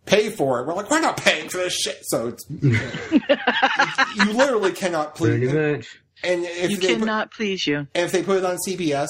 Pay 0.07 0.31
for 0.31 0.61
it. 0.61 0.67
We're 0.67 0.75
like, 0.75 0.91
we're 0.91 1.01
not 1.01 1.17
paying 1.17 1.49
for 1.49 1.59
this 1.59 1.75
shit. 1.75 1.99
So 2.03 2.29
it's, 2.29 2.45
you 2.51 4.33
literally 4.33 4.73
cannot 4.73 5.15
please. 5.15 5.53
much. 5.53 5.87
And 6.25 6.45
if 6.45 6.71
you 6.71 6.77
they 6.77 6.89
put- 6.95 6.99
cannot 7.01 7.31
please 7.33 7.67
you. 7.67 7.79
and 7.79 7.89
if 7.95 8.13
they 8.13 8.23
put 8.23 8.39
it 8.39 8.45
on 8.45 8.57
CBS, 8.67 9.09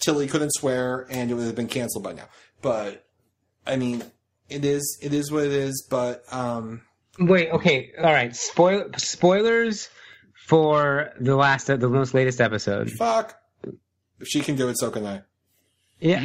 Tilly 0.00 0.26
couldn't 0.26 0.50
swear, 0.54 1.06
and 1.10 1.30
it 1.30 1.34
would 1.34 1.46
have 1.46 1.54
been 1.54 1.68
canceled 1.68 2.04
by 2.04 2.12
now. 2.12 2.28
But 2.62 3.06
I 3.66 3.76
mean, 3.76 4.02
it 4.48 4.64
is 4.64 4.98
it 5.02 5.12
is 5.14 5.30
what 5.32 5.44
it 5.44 5.52
is. 5.52 5.86
But 5.88 6.24
um, 6.32 6.82
Wait, 7.18 7.50
okay, 7.50 7.92
all 7.98 8.12
right. 8.12 8.34
Spoil 8.34 8.86
spoilers 8.96 9.88
for 10.48 11.12
the 11.20 11.36
last, 11.36 11.66
the 11.68 11.78
most 11.88 12.12
latest 12.12 12.40
episode. 12.40 12.90
fuck, 12.98 13.36
if 14.20 14.26
she 14.28 14.40
can 14.40 14.56
do 14.56 14.68
it, 14.68 14.78
so 14.78 14.90
can 14.90 15.06
I. 15.06 15.22
Yeah, 16.00 16.18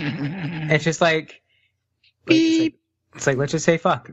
it's 0.74 0.84
just 0.84 1.00
like, 1.00 1.42
like, 2.28 2.74
it's 3.20 3.28
like, 3.28 3.38
let's 3.38 3.52
just 3.52 3.66
say 3.66 3.78
fuck, 3.78 4.10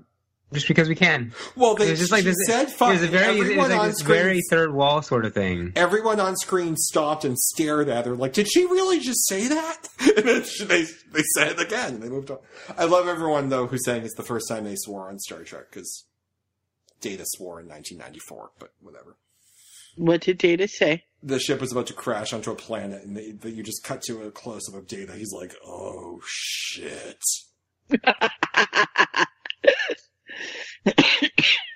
just 0.53 0.69
because 0.69 0.89
we 0.89 0.95
can. 0.95 1.33
Well, 1.57 1.75
they 1.75 1.89
It's 1.89 2.01
just 2.01 2.13
like 2.13 2.23
she 2.23 2.29
this. 2.29 2.37
said 2.47 2.71
fuck. 2.71 2.91
It 2.91 3.01
was 3.01 3.03
a 3.05 3.07
very, 3.09 3.37
it 3.37 3.39
was 3.39 3.41
everyone 3.49 3.71
like 3.71 3.79
on 3.81 3.87
this 3.89 3.97
screen, 3.99 4.19
very 4.19 4.41
third 4.51 4.73
wall 4.75 5.01
sort 5.03 5.25
of 5.25 5.35
thing. 5.35 5.73
everyone 5.77 6.21
on 6.21 6.37
screen 6.37 6.77
stopped 6.77 7.25
and 7.25 7.39
stared 7.39 7.89
at 7.89 8.07
her 8.07 8.15
like, 8.17 8.33
"Did 8.33 8.49
she 8.51 8.65
really 8.67 8.99
just 9.01 9.27
say 9.29 9.49
that?" 9.49 9.89
And 10.17 10.27
then 10.29 10.45
she- 10.45 10.65
they 10.65 10.83
they 11.13 11.23
said 11.37 11.53
it 11.53 11.61
again. 11.61 11.95
and 11.95 12.03
They 12.03 12.09
moved 12.09 12.31
on. 12.31 12.39
I 12.77 12.85
love 12.85 13.07
everyone 13.09 13.49
though 13.49 13.67
who's 13.67 13.85
saying 13.85 14.05
it's 14.05 14.15
the 14.15 14.23
first 14.23 14.49
time 14.49 14.65
they 14.65 14.77
swore 14.77 15.09
on 15.09 15.19
Star 15.19 15.43
Trek 15.45 15.67
because 15.71 16.05
Data 17.01 17.25
swore 17.27 17.61
in 17.61 17.69
1994, 17.69 18.51
but 18.59 18.73
whatever. 18.81 19.17
What 19.97 20.21
did 20.21 20.39
Data 20.39 20.69
say? 20.69 21.05
the 21.23 21.41
ship 21.41 21.61
was 21.61 21.73
about 21.73 21.87
to 21.89 21.93
crash 21.95 22.33
onto 22.33 22.51
a 22.53 22.55
planet, 22.55 23.03
and 23.03 23.17
they, 23.17 23.33
they, 23.33 23.49
you 23.51 23.63
just 23.63 23.83
cut 23.83 24.01
to 24.03 24.23
a 24.23 24.31
close 24.31 24.69
up 24.69 24.77
of 24.77 24.87
Data. 24.87 25.13
He's 25.15 25.33
like, 25.33 25.55
"Oh 25.67 26.21
shit!" 26.27 27.21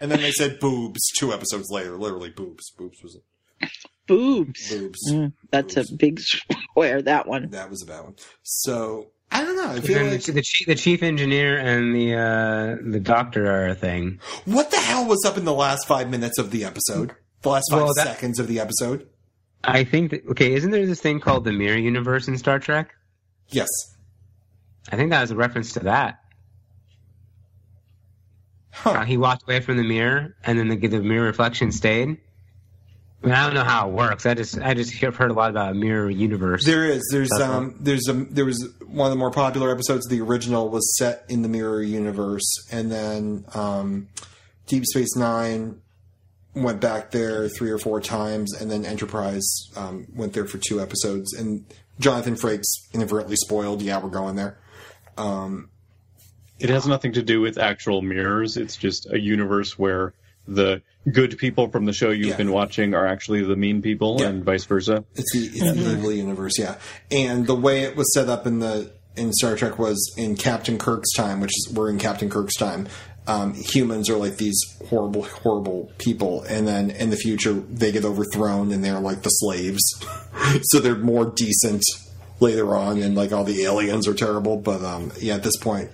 And 0.00 0.10
then 0.10 0.20
they 0.20 0.30
said 0.32 0.58
boobs 0.60 1.00
two 1.18 1.32
episodes 1.32 1.70
later. 1.70 1.96
Literally 1.96 2.30
boobs. 2.30 2.70
Boobs 2.70 3.02
was 3.02 3.16
it. 3.16 3.70
Boobs. 4.06 4.70
boobs. 4.70 4.98
Mm, 5.12 5.32
that's 5.50 5.74
Boobs. 5.74 5.92
a 5.92 5.96
big 5.96 6.20
square, 6.20 7.02
that 7.02 7.26
one. 7.26 7.50
That 7.50 7.70
was 7.70 7.82
a 7.82 7.86
bad 7.86 8.02
one. 8.04 8.14
So 8.42 9.08
I 9.30 9.44
don't 9.44 9.56
know. 9.56 9.70
I 9.70 9.80
feel 9.80 10.04
like 10.06 10.22
the, 10.24 10.32
the, 10.32 10.42
chief, 10.42 10.66
the 10.66 10.74
chief 10.74 11.02
engineer 11.02 11.58
and 11.58 11.94
the 11.94 12.14
uh, 12.16 12.76
the 12.90 13.00
doctor 13.00 13.50
are 13.50 13.68
a 13.68 13.74
thing. 13.74 14.20
what 14.46 14.70
the 14.70 14.78
hell 14.78 15.06
was 15.06 15.24
up 15.26 15.36
in 15.36 15.44
the 15.44 15.54
last 15.54 15.86
five 15.86 16.10
minutes 16.10 16.38
of 16.38 16.50
the 16.50 16.64
episode? 16.64 17.14
The 17.42 17.48
last 17.50 17.70
five 17.70 17.82
Well, 17.82 17.94
that- 17.94 18.06
seconds 18.06 18.38
of 18.38 18.48
the 18.48 18.60
episode. 18.60 19.06
I 19.62 19.84
think 19.84 20.10
that 20.12 20.26
okay, 20.30 20.54
isn't 20.54 20.70
there 20.70 20.86
this 20.86 21.02
thing 21.02 21.20
called 21.20 21.44
the 21.44 21.52
mirror 21.52 21.76
universe 21.76 22.26
in 22.28 22.38
Star 22.38 22.58
Trek? 22.58 22.94
Yes. 23.48 23.68
I 24.90 24.96
think 24.96 25.10
that 25.10 25.20
was 25.20 25.30
a 25.30 25.36
reference 25.36 25.74
to 25.74 25.80
that. 25.80 26.20
Huh. 28.70 28.94
How 28.94 29.04
he 29.04 29.16
walked 29.16 29.42
away 29.42 29.60
from 29.60 29.76
the 29.76 29.82
mirror, 29.82 30.34
and 30.44 30.58
then 30.58 30.68
the, 30.68 30.76
the 30.76 31.00
mirror 31.00 31.26
reflection 31.26 31.72
stayed. 31.72 32.18
I, 33.22 33.26
mean, 33.26 33.34
I 33.34 33.44
don't 33.44 33.54
know 33.54 33.64
how 33.64 33.88
it 33.88 33.92
works. 33.92 34.24
I 34.24 34.34
just 34.34 34.58
I 34.58 34.72
just 34.72 34.94
have 34.94 35.16
heard 35.16 35.30
a 35.30 35.34
lot 35.34 35.50
about 35.50 35.76
mirror 35.76 36.08
universe. 36.08 36.64
There 36.64 36.86
is. 36.86 37.02
There's 37.12 37.28
That's 37.28 37.42
um 37.42 37.76
there's 37.78 38.08
a 38.08 38.14
there 38.14 38.46
was 38.46 38.66
one 38.86 39.06
of 39.06 39.10
the 39.10 39.18
more 39.18 39.30
popular 39.30 39.70
episodes 39.70 40.06
the 40.08 40.20
original 40.20 40.70
was 40.70 40.96
set 40.96 41.24
in 41.28 41.42
the 41.42 41.48
mirror 41.48 41.82
universe 41.82 42.66
and 42.72 42.90
then 42.90 43.44
um 43.54 44.08
Deep 44.66 44.86
Space 44.86 45.16
9 45.16 45.80
went 46.54 46.80
back 46.80 47.10
there 47.10 47.48
three 47.48 47.70
or 47.70 47.78
four 47.78 48.00
times 48.00 48.52
and 48.54 48.70
then 48.70 48.86
Enterprise 48.86 49.68
um, 49.76 50.06
went 50.14 50.32
there 50.32 50.46
for 50.46 50.58
two 50.58 50.80
episodes 50.80 51.32
and 51.32 51.64
Jonathan 52.00 52.34
Frakes 52.34 52.66
inadvertently 52.92 53.36
spoiled 53.36 53.82
yeah 53.82 54.00
we're 54.02 54.08
going 54.10 54.34
there. 54.34 54.58
Um 55.16 55.68
It 56.58 56.68
has 56.70 56.86
nothing 56.86 57.12
to 57.12 57.22
do 57.22 57.40
with 57.40 57.56
actual 57.58 58.02
mirrors. 58.02 58.56
It's 58.56 58.76
just 58.76 59.06
a 59.10 59.18
universe 59.20 59.78
where 59.78 60.12
the 60.48 60.82
good 61.12 61.38
people 61.38 61.68
from 61.68 61.84
the 61.84 61.92
show 61.92 62.10
you've 62.10 62.28
Yeah. 62.28 62.36
been 62.36 62.50
watching 62.52 62.94
are 62.94 63.06
actually 63.06 63.42
the 63.44 63.56
mean 63.56 63.80
people, 63.82 64.16
Yeah. 64.20 64.28
and 64.28 64.44
vice 64.44 64.64
versa. 64.64 65.04
It's 65.14 65.32
the 65.32 65.44
it's 65.46 65.60
the 65.78 65.92
evil 65.92 66.12
universe, 66.12 66.58
yeah. 66.58 66.74
And 67.10 67.46
the 67.46 67.54
way 67.54 67.82
it 67.84 67.94
was 67.96 68.12
set 68.14 68.28
up 68.28 68.46
in 68.46 68.58
the 68.58 68.90
in 69.16 69.32
Star 69.32 69.56
Trek 69.56 69.78
was 69.78 69.98
in 70.16 70.36
Captain 70.36 70.78
Kirk's 70.78 71.12
time, 71.14 71.40
which 71.40 71.50
is 71.50 71.72
we're 71.74 71.90
in 71.90 71.98
Captain 71.98 72.30
Kirk's 72.30 72.56
time. 72.56 72.88
Um, 73.30 73.54
humans 73.54 74.10
are 74.10 74.16
like 74.16 74.38
these 74.38 74.60
horrible, 74.88 75.22
horrible 75.22 75.92
people, 75.98 76.42
and 76.42 76.66
then 76.66 76.90
in 76.90 77.10
the 77.10 77.16
future 77.16 77.52
they 77.52 77.92
get 77.92 78.04
overthrown 78.04 78.72
and 78.72 78.82
they're 78.82 78.98
like 78.98 79.22
the 79.22 79.28
slaves. 79.28 79.80
so 80.62 80.80
they're 80.80 80.96
more 80.96 81.26
decent 81.26 81.84
later 82.40 82.74
on, 82.74 83.00
and 83.00 83.14
like 83.14 83.30
all 83.32 83.44
the 83.44 83.62
aliens 83.62 84.08
are 84.08 84.14
terrible. 84.14 84.56
But 84.56 84.82
um, 84.82 85.12
yeah, 85.20 85.36
at 85.36 85.44
this 85.44 85.56
point, 85.58 85.92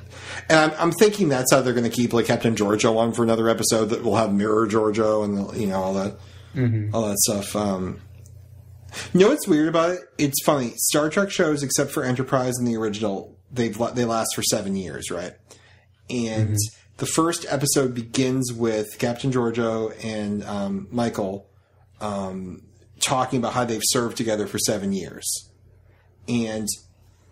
and 0.49 0.59
I'm, 0.59 0.81
I'm 0.81 0.93
thinking 0.93 1.29
that's 1.29 1.53
how 1.53 1.61
they're 1.61 1.75
going 1.75 1.85
to 1.85 1.95
keep 1.95 2.15
like 2.15 2.25
Captain 2.25 2.55
Georgiou 2.55 2.97
on 2.97 3.13
for 3.13 3.23
another 3.23 3.51
episode 3.51 3.87
that 3.87 4.03
will 4.03 4.17
have 4.17 4.33
Mirror 4.33 4.69
Georgiou 4.69 5.25
and 5.25 5.61
you 5.61 5.67
know 5.67 5.83
all 5.83 5.93
that, 5.93 6.17
all 6.95 7.07
that 7.07 7.19
stuff. 7.19 7.55
Um, 7.55 8.01
you 9.13 9.21
know 9.21 9.29
what's 9.29 9.47
weird 9.47 9.69
about 9.69 9.91
it? 9.91 10.01
It's 10.17 10.43
funny. 10.43 10.73
Star 10.77 11.11
Trek 11.11 11.31
shows, 11.31 11.63
except 11.63 11.91
for 11.91 12.03
Enterprise 12.03 12.57
and 12.57 12.67
the 12.67 12.77
original, 12.77 13.37
they've 13.53 13.77
they 13.95 14.07
last 14.07 14.35
for 14.35 14.43
seven 14.43 14.75
years, 14.75 15.11
right? 15.11 15.35
And 16.09 16.57
the 16.99 17.07
first 17.07 17.47
episode 17.49 17.95
begins 17.95 18.53
with 18.53 18.99
Captain 18.99 19.31
Georgiou 19.31 19.95
and 20.05 20.45
um, 20.45 20.89
Michael 20.91 21.49
um, 22.01 22.63
talking 23.01 23.39
about 23.39 23.53
how 23.53 23.65
they've 23.65 23.83
served 23.85 24.17
together 24.17 24.47
for 24.47 24.59
seven 24.59 24.93
years, 24.93 25.51
and 26.29 26.67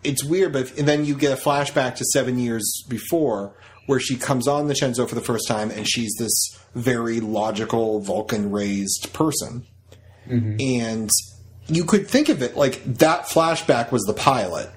it's 0.03 0.23
weird. 0.23 0.53
But 0.53 0.63
if, 0.63 0.77
then 0.77 1.05
you 1.05 1.15
get 1.15 1.39
a 1.39 1.41
flashback 1.41 1.97
to 1.97 2.05
seven 2.13 2.39
years 2.39 2.85
before, 2.89 3.57
where 3.87 4.01
she 4.01 4.17
comes 4.17 4.49
on 4.49 4.69
the 4.69 4.75
Shenzhou 4.75 5.09
for 5.09 5.15
the 5.15 5.21
first 5.21 5.49
time, 5.49 5.71
and 5.71 5.89
she's 5.89 6.15
this 6.19 6.59
very 6.75 7.21
logical 7.21 8.01
Vulcan 8.01 8.51
raised 8.51 9.13
person 9.13 9.67
and 10.61 11.11
you 11.67 11.85
could 11.85 12.09
think 12.09 12.29
of 12.29 12.43
it 12.43 12.57
like 12.57 12.83
that 12.85 13.27
flashback 13.27 13.93
was 13.93 14.03
the 14.05 14.15
pilot 14.15 14.71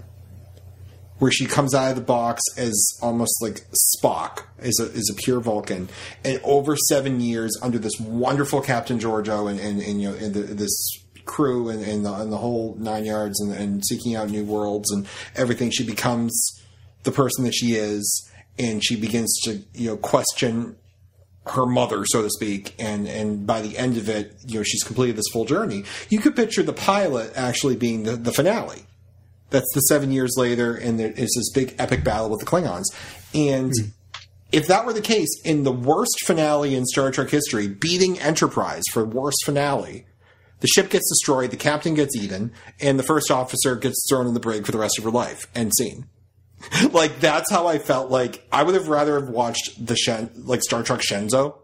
where 1.20 1.32
she 1.32 1.46
comes 1.46 1.74
out 1.74 1.90
of 1.90 1.96
the 1.96 2.02
box 2.02 2.42
as 2.58 2.98
almost 3.02 3.42
like 3.42 3.66
Spock 3.96 4.44
is 4.60 4.80
a, 4.80 4.92
is 4.92 5.10
a 5.12 5.22
pure 5.22 5.40
Vulcan 5.40 5.90
and 6.24 6.40
over 6.44 6.76
seven 6.76 7.20
years 7.20 7.58
under 7.62 7.80
this 7.80 8.00
wonderful 8.00 8.62
Captain 8.62 9.00
Georgiou 9.00 9.50
and, 9.50 9.60
and, 9.60 9.82
and 9.82 10.02
you 10.02 10.10
know 10.12 10.18
and 10.18 10.34
the, 10.34 10.42
this 10.42 10.92
crew 11.26 11.70
and, 11.70 11.84
and, 11.84 12.06
the, 12.06 12.14
and 12.14 12.32
the 12.32 12.38
whole 12.38 12.76
nine 12.80 13.06
yards 13.06 13.42
and, 13.42 13.52
and 13.52 13.86
seeking 13.86 14.16
out 14.16 14.30
new 14.30 14.46
worlds 14.46 14.92
and 14.92 15.08
everything 15.36 15.70
she 15.70 15.86
becomes 15.86 16.62
the 17.04 17.12
person 17.12 17.44
that 17.44 17.54
she 17.54 17.74
is 17.74 18.30
and 18.58 18.84
she 18.84 18.96
begins 18.96 19.38
to 19.44 19.62
you 19.74 19.90
know 19.90 19.98
question 19.98 20.76
her 21.52 21.66
mother, 21.66 22.06
so 22.06 22.22
to 22.22 22.30
speak, 22.30 22.76
and 22.78 23.08
and 23.08 23.48
by 23.48 23.62
the 23.62 23.78
end 23.78 23.98
of 23.98 24.10
it, 24.10 24.36
you 24.46 24.60
know, 24.60 24.64
she's 24.64 24.84
completed 24.84 25.16
this 25.16 25.28
full 25.32 25.46
journey. 25.46 25.84
You 26.10 26.20
could 26.20 26.36
picture 26.36 26.64
the 26.64 26.74
pilot 26.74 27.32
actually 27.36 27.76
being 27.76 28.04
the, 28.04 28.18
the 28.18 28.32
finale. 28.32 28.87
That's 29.50 29.72
the 29.74 29.82
seven 29.82 30.12
years 30.12 30.36
later, 30.38 30.76
and 30.76 31.00
there 31.00 31.12
is 31.12 31.34
this 31.36 31.52
big 31.54 31.76
epic 31.80 32.04
battle 32.04 32.30
with 32.30 32.40
the 32.40 32.46
Klingons. 32.46 32.86
And 33.34 33.72
hmm. 33.72 33.90
if 34.52 34.68
that 34.68 34.86
were 34.86 34.94
the 34.94 35.02
case, 35.02 35.30
in 35.44 35.64
the 35.64 35.72
worst 35.72 36.26
finale 36.26 36.76
in 36.76 36.86
Star 36.86 37.12
Trek 37.12 37.30
history, 37.30 37.68
beating 37.68 38.20
Enterprise 38.20 38.84
for 38.92 39.06
worst 39.06 39.46
finale, 39.46 40.06
the 40.60 40.68
ship 40.68 40.90
gets 40.90 41.10
destroyed, 41.10 41.52
the 41.52 41.58
captain 41.58 41.94
gets 41.94 42.16
eaten, 42.16 42.52
and 42.82 43.00
the 43.00 43.04
first 43.04 43.32
officer 43.32 43.76
gets 43.76 44.06
thrown 44.10 44.28
in 44.28 44.34
the 44.34 44.40
brig 44.40 44.66
for 44.66 44.72
the 44.72 44.80
rest 44.80 44.98
of 44.98 45.04
her 45.04 45.12
life. 45.12 45.48
End 45.56 45.72
scene 45.78 46.08
like 46.92 47.20
that's 47.20 47.52
how 47.52 47.68
I 47.68 47.80
felt. 47.80 48.12
Like 48.12 48.46
I 48.52 48.64
would 48.64 48.76
have 48.76 48.88
rather 48.88 49.20
have 49.20 49.30
watched 49.30 49.86
the 49.86 49.96
Shen, 49.96 50.30
like 50.36 50.62
Star 50.64 50.84
Trek 50.84 51.02
Shenzhou 51.02 51.56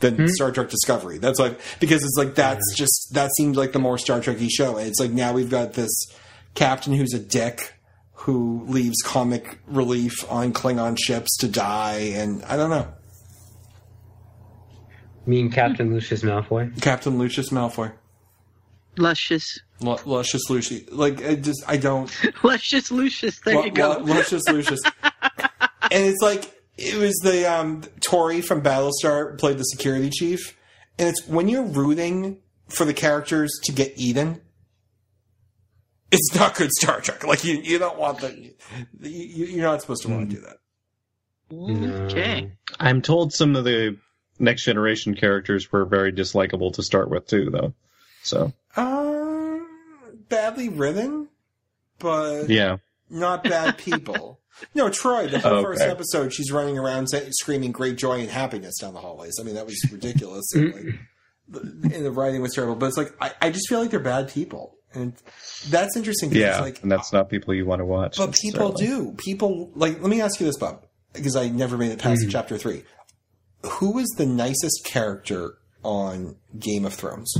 than 0.00 0.16
hmm? 0.16 0.26
Star 0.26 0.50
Trek 0.50 0.68
Discovery. 0.68 1.18
That's 1.18 1.38
like 1.38 1.60
because 1.80 2.02
it's 2.02 2.16
like 2.16 2.34
that's 2.34 2.74
just 2.74 3.10
that 3.14 3.30
seems 3.36 3.56
like 3.56 3.72
the 3.72 3.78
more 3.78 3.98
Star 3.98 4.20
Trekky 4.20 4.48
show. 4.50 4.76
It's 4.76 5.00
like 5.00 5.10
now 5.10 5.32
we've 5.32 5.50
got 5.50 5.74
this 5.74 5.90
captain 6.54 6.92
who's 6.94 7.14
a 7.14 7.18
dick 7.18 7.74
who 8.12 8.64
leaves 8.68 8.96
comic 9.04 9.58
relief 9.66 10.30
on 10.30 10.52
Klingon 10.52 10.96
ships 10.98 11.36
to 11.38 11.48
die, 11.48 12.12
and 12.14 12.44
I 12.44 12.56
don't 12.56 12.70
know. 12.70 12.86
Me 15.26 15.40
and 15.40 15.52
Captain 15.52 15.92
Lucius 15.92 16.22
Malfoy. 16.22 16.80
Captain 16.82 17.18
Lucius 17.18 17.50
Malfoy, 17.50 17.92
Luscious. 18.96 19.60
L- 19.84 20.00
Luscious 20.04 20.48
Lucy. 20.50 20.86
Like 20.90 21.24
I 21.24 21.34
just 21.36 21.62
I 21.68 21.76
don't. 21.76 22.10
Luscious 22.44 22.90
Lucius. 22.90 23.40
There 23.40 23.56
Lu- 23.56 23.64
you 23.64 23.70
go. 23.70 23.98
Lu- 23.98 24.14
Luscious 24.14 24.42
Lucius. 24.48 24.80
and 25.02 26.04
it's 26.06 26.20
like 26.22 26.52
it 26.76 26.96
was 26.96 27.14
the 27.22 27.50
um, 27.50 27.82
Tory 28.00 28.40
from 28.40 28.62
Battlestar 28.62 29.38
played 29.38 29.58
the 29.58 29.64
security 29.64 30.10
chief, 30.10 30.56
and 30.98 31.08
it's 31.08 31.26
when 31.26 31.48
you're 31.48 31.62
rooting 31.64 32.38
for 32.68 32.84
the 32.84 32.94
characters 32.94 33.52
to 33.64 33.72
get 33.72 33.92
eaten. 33.96 34.40
It's 36.12 36.34
not 36.34 36.54
good 36.54 36.70
Star 36.72 37.00
Trek. 37.00 37.26
Like 37.26 37.42
you, 37.42 37.54
you 37.56 37.78
don't 37.78 37.98
want 37.98 38.20
the. 38.20 38.54
You, 39.00 39.46
you're 39.46 39.64
not 39.64 39.80
supposed 39.80 40.02
to 40.02 40.08
want 40.10 40.30
to 40.30 40.36
do 40.36 40.42
that. 40.42 40.58
Okay. 42.10 42.52
I'm 42.78 43.02
told 43.02 43.32
some 43.32 43.56
of 43.56 43.64
the 43.64 43.96
next 44.38 44.64
generation 44.64 45.14
characters 45.14 45.70
were 45.72 45.84
very 45.84 46.12
dislikable 46.12 46.72
to 46.74 46.82
start 46.82 47.10
with 47.10 47.26
too, 47.26 47.50
though. 47.50 47.74
So 48.22 48.52
Um, 48.76 49.66
badly 50.28 50.68
written, 50.68 51.28
but 51.98 52.48
yeah, 52.48 52.76
not 53.10 53.44
bad 53.44 53.78
people. 53.78 54.38
no, 54.74 54.88
Troi. 54.90 55.30
The 55.30 55.38
whole 55.40 55.52
Okay. 55.54 55.64
first 55.64 55.82
episode, 55.82 56.32
she's 56.32 56.52
running 56.52 56.78
around 56.78 57.08
screaming 57.30 57.72
"great 57.72 57.96
joy 57.96 58.20
and 58.20 58.30
happiness" 58.30 58.78
down 58.80 58.94
the 58.94 59.00
hallways. 59.00 59.38
I 59.40 59.44
mean, 59.44 59.54
that 59.56 59.66
was 59.66 59.82
ridiculous. 59.90 60.44
and, 60.54 60.74
like, 60.74 60.84
the, 61.48 61.60
and 61.96 62.04
the 62.04 62.12
writing 62.12 62.40
was 62.42 62.54
terrible. 62.54 62.76
But 62.76 62.86
it's 62.86 62.96
like 62.96 63.12
I, 63.20 63.32
I 63.40 63.50
just 63.50 63.68
feel 63.68 63.80
like 63.80 63.90
they're 63.90 63.98
bad 64.00 64.28
people, 64.28 64.76
and 64.94 65.14
that's 65.68 65.96
interesting. 65.96 66.30
Because 66.30 66.56
yeah, 66.56 66.60
like, 66.60 66.82
and 66.82 66.90
that's 66.90 67.12
not 67.12 67.28
people 67.28 67.54
you 67.54 67.66
want 67.66 67.80
to 67.80 67.86
watch. 67.86 68.16
but 68.16 68.32
people 68.34 68.72
do. 68.72 69.12
People 69.12 69.70
like. 69.74 70.00
Let 70.00 70.10
me 70.10 70.20
ask 70.20 70.40
you 70.40 70.46
this, 70.46 70.56
Bob, 70.56 70.84
because 71.12 71.36
I 71.36 71.48
never 71.48 71.76
made 71.76 71.92
it 71.92 71.98
past 71.98 72.22
mm-hmm. 72.22 72.30
chapter 72.30 72.58
three. 72.58 72.84
Who 73.64 73.98
is 73.98 74.08
the 74.16 74.26
nicest 74.26 74.84
character 74.84 75.54
on 75.84 76.36
Game 76.58 76.84
of 76.84 76.94
Thrones? 76.94 77.34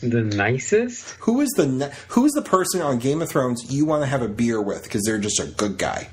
The 0.00 0.22
nicest? 0.22 1.10
Who 1.20 1.40
is 1.40 1.48
the 1.50 1.92
who 2.08 2.24
is 2.24 2.32
the 2.32 2.42
person 2.42 2.80
on 2.82 2.98
Game 2.98 3.20
of 3.20 3.28
Thrones 3.28 3.72
you 3.72 3.84
want 3.84 4.02
to 4.02 4.06
have 4.06 4.22
a 4.22 4.28
beer 4.28 4.60
with 4.62 4.84
because 4.84 5.02
they're 5.04 5.18
just 5.18 5.40
a 5.40 5.46
good 5.46 5.76
guy? 5.78 6.10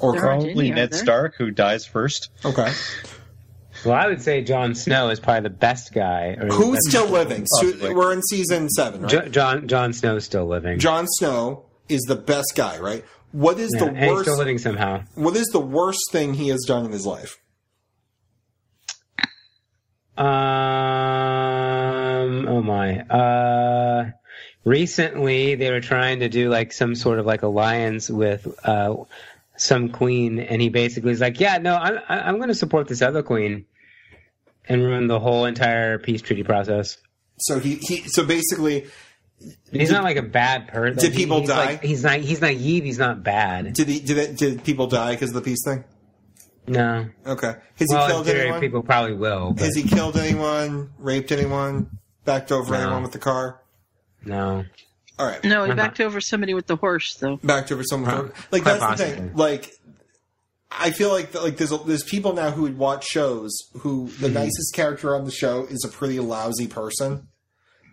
Or 0.00 0.12
There 0.12 0.22
Probably 0.22 0.50
any, 0.50 0.70
Ned? 0.70 0.94
Stark, 0.94 1.34
who 1.36 1.50
dies 1.50 1.86
first. 1.86 2.30
okay, 2.44 2.72
Well, 3.84 3.94
I 3.94 4.06
would 4.06 4.22
say 4.22 4.42
Jon 4.42 4.74
Snow 4.74 5.10
is 5.10 5.20
probably 5.20 5.42
the 5.48 5.54
best 5.54 5.92
guy. 5.92 6.34
who's 6.36 6.78
still 6.88 7.08
living? 7.08 7.44
So 7.46 7.72
we're 7.94 8.12
in 8.12 8.22
season 8.22 8.68
seven, 8.70 9.02
right? 9.02 9.10
Jo- 9.10 9.28
John 9.28 9.68
Jon 9.68 9.92
Snow's 9.92 10.24
still 10.24 10.46
living. 10.46 10.78
Jon 10.78 11.06
Snow 11.08 11.64
is 11.88 12.00
the 12.02 12.16
best 12.16 12.52
guy, 12.56 12.78
right? 12.78 13.04
What 13.32 13.58
is 13.58 13.70
Yeah, 13.74 13.86
the 13.86 13.92
worst? 14.08 14.22
still 14.22 14.38
living 14.38 14.58
somehow. 14.58 15.02
What 15.16 15.36
is 15.36 15.46
the 15.48 15.60
worst 15.60 16.10
thing 16.12 16.34
he 16.34 16.48
has 16.48 16.64
done 16.66 16.84
in 16.86 16.92
his 16.92 17.04
life? 17.04 17.36
Um. 21.04 22.48
Oh 22.48 22.62
my. 22.62 23.00
Uh. 23.00 24.10
Recently, 24.64 25.56
they 25.56 25.70
were 25.70 25.80
trying 25.82 26.20
to 26.20 26.28
do 26.30 26.48
like 26.48 26.72
some 26.72 26.94
sort 26.94 27.18
of 27.18 27.26
like 27.26 27.42
alliance 27.42 28.08
with 28.08 28.46
uh 28.64 28.94
some 29.56 29.90
queen, 29.90 30.38
and 30.40 30.62
he 30.62 30.68
basically 30.70 31.12
is 31.12 31.20
like, 31.20 31.38
"Yeah, 31.38 31.58
no, 31.58 31.74
I'm 31.76 31.98
I'm 32.08 32.36
going 32.36 32.48
to 32.48 32.54
support 32.54 32.88
this 32.88 33.02
other 33.02 33.22
queen," 33.22 33.66
and 34.68 34.82
ruin 34.82 35.06
the 35.08 35.20
whole 35.20 35.44
entire 35.44 35.98
peace 35.98 36.22
treaty 36.22 36.42
process. 36.42 36.96
So 37.38 37.58
he, 37.58 37.76
he 37.76 38.08
so 38.08 38.24
basically 38.24 38.86
He's 39.70 39.90
not 39.90 40.04
like 40.04 40.16
a 40.16 40.22
bad 40.22 40.68
person. 40.68 40.98
Did 40.98 41.12
people 41.14 41.40
he's 41.40 41.48
die? 41.48 41.64
Like, 41.66 41.82
he's 41.82 42.02
not. 42.02 42.20
He's 42.20 42.40
naive. 42.40 42.84
He's 42.84 42.98
not 42.98 43.22
bad. 43.22 43.74
did 43.74 43.88
he 43.88 44.00
did 44.00 44.16
it, 44.16 44.36
did 44.38 44.64
people 44.64 44.86
die 44.86 45.10
because 45.12 45.30
of 45.30 45.34
the 45.34 45.40
peace 45.42 45.62
thing? 45.64 45.84
No. 46.66 47.06
Okay, 47.26 47.48
has 47.76 47.90
he 47.90 47.94
Well, 47.94 48.04
in 48.06 48.10
killed 48.10 48.26
theory, 48.26 48.40
anyone? 48.42 48.60
people 48.60 48.82
probably 48.82 49.14
will. 49.14 49.52
But 49.52 49.64
Has 49.64 49.74
he 49.76 49.82
killed 49.82 50.16
anyone? 50.16 50.92
Raped 50.98 51.30
anyone? 51.30 51.98
Backed 52.24 52.52
over 52.52 52.72
No. 52.72 52.80
anyone 52.80 53.02
with 53.02 53.12
the 53.12 53.18
car? 53.18 53.60
no. 54.24 54.64
All 55.18 55.26
right. 55.26 55.44
No, 55.44 55.62
he 55.64 55.70
Uh-huh. 55.70 55.76
backed 55.76 56.00
over 56.00 56.20
somebody 56.20 56.54
with 56.54 56.66
the 56.66 56.74
horse, 56.76 57.14
though. 57.16 57.36
backed 57.44 57.70
over 57.70 57.84
someone. 57.84 58.10
Huh. 58.10 58.22
Like 58.50 58.62
Quite 58.62 58.80
that's 58.80 59.00
the 59.00 59.06
thing. 59.06 59.32
Like 59.34 59.72
I 60.76 60.90
feel 60.90 61.10
like 61.10 61.34
like 61.34 61.56
there's 61.56 61.70
there's 61.84 62.04
people 62.04 62.32
now 62.32 62.50
who 62.50 62.62
would 62.62 62.78
watch 62.78 63.06
shows 63.06 63.56
who 63.78 64.08
the 64.20 64.28
hmm. 64.28 64.34
nicest 64.34 64.74
character 64.74 65.14
on 65.14 65.24
the 65.24 65.30
show 65.30 65.64
is 65.64 65.84
a 65.84 65.88
pretty 65.88 66.20
lousy 66.20 66.66
person. 66.66 67.28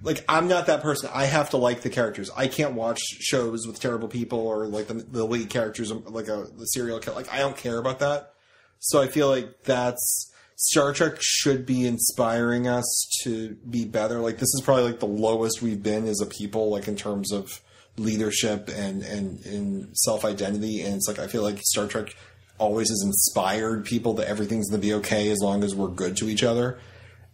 Like 0.03 0.25
I'm 0.27 0.47
not 0.47 0.65
that 0.65 0.81
person. 0.81 1.09
I 1.13 1.25
have 1.25 1.51
to 1.51 1.57
like 1.57 1.81
the 1.81 1.89
characters. 1.89 2.31
I 2.35 2.47
can't 2.47 2.73
watch 2.73 2.99
shows 2.99 3.67
with 3.67 3.79
terrible 3.79 4.07
people 4.07 4.39
or 4.39 4.65
like 4.67 4.87
the, 4.87 4.95
the 4.95 5.25
lead 5.25 5.49
characters 5.49 5.91
like 5.91 6.27
a 6.27 6.47
the 6.57 6.65
serial 6.65 6.99
killer. 6.99 7.15
Like 7.15 7.31
I 7.31 7.39
don't 7.39 7.57
care 7.57 7.77
about 7.77 7.99
that. 7.99 8.33
So 8.79 8.99
I 8.99 9.07
feel 9.07 9.29
like 9.29 9.63
that's 9.63 10.31
Star 10.55 10.93
Trek 10.93 11.17
should 11.19 11.65
be 11.65 11.85
inspiring 11.85 12.67
us 12.67 13.07
to 13.23 13.55
be 13.69 13.85
better. 13.85 14.19
Like 14.19 14.35
this 14.35 14.53
is 14.53 14.61
probably 14.63 14.85
like 14.85 14.99
the 14.99 15.07
lowest 15.07 15.61
we've 15.61 15.83
been 15.83 16.07
as 16.07 16.19
a 16.19 16.25
people, 16.25 16.71
like 16.71 16.87
in 16.87 16.95
terms 16.95 17.31
of 17.31 17.61
leadership 17.97 18.69
and 18.73 19.03
and, 19.03 19.45
and 19.45 19.97
self 19.97 20.25
identity. 20.25 20.81
And 20.81 20.95
it's 20.95 21.07
like 21.07 21.19
I 21.19 21.27
feel 21.27 21.43
like 21.43 21.59
Star 21.61 21.87
Trek 21.87 22.15
always 22.61 22.89
has 22.89 23.01
inspired 23.03 23.83
people 23.85 24.13
that 24.13 24.27
everything's 24.27 24.69
going 24.69 24.81
to 24.81 24.87
be 24.87 24.93
okay 24.93 25.29
as 25.31 25.39
long 25.41 25.63
as 25.63 25.73
we're 25.75 25.87
good 25.89 26.15
to 26.17 26.29
each 26.29 26.43
other. 26.43 26.79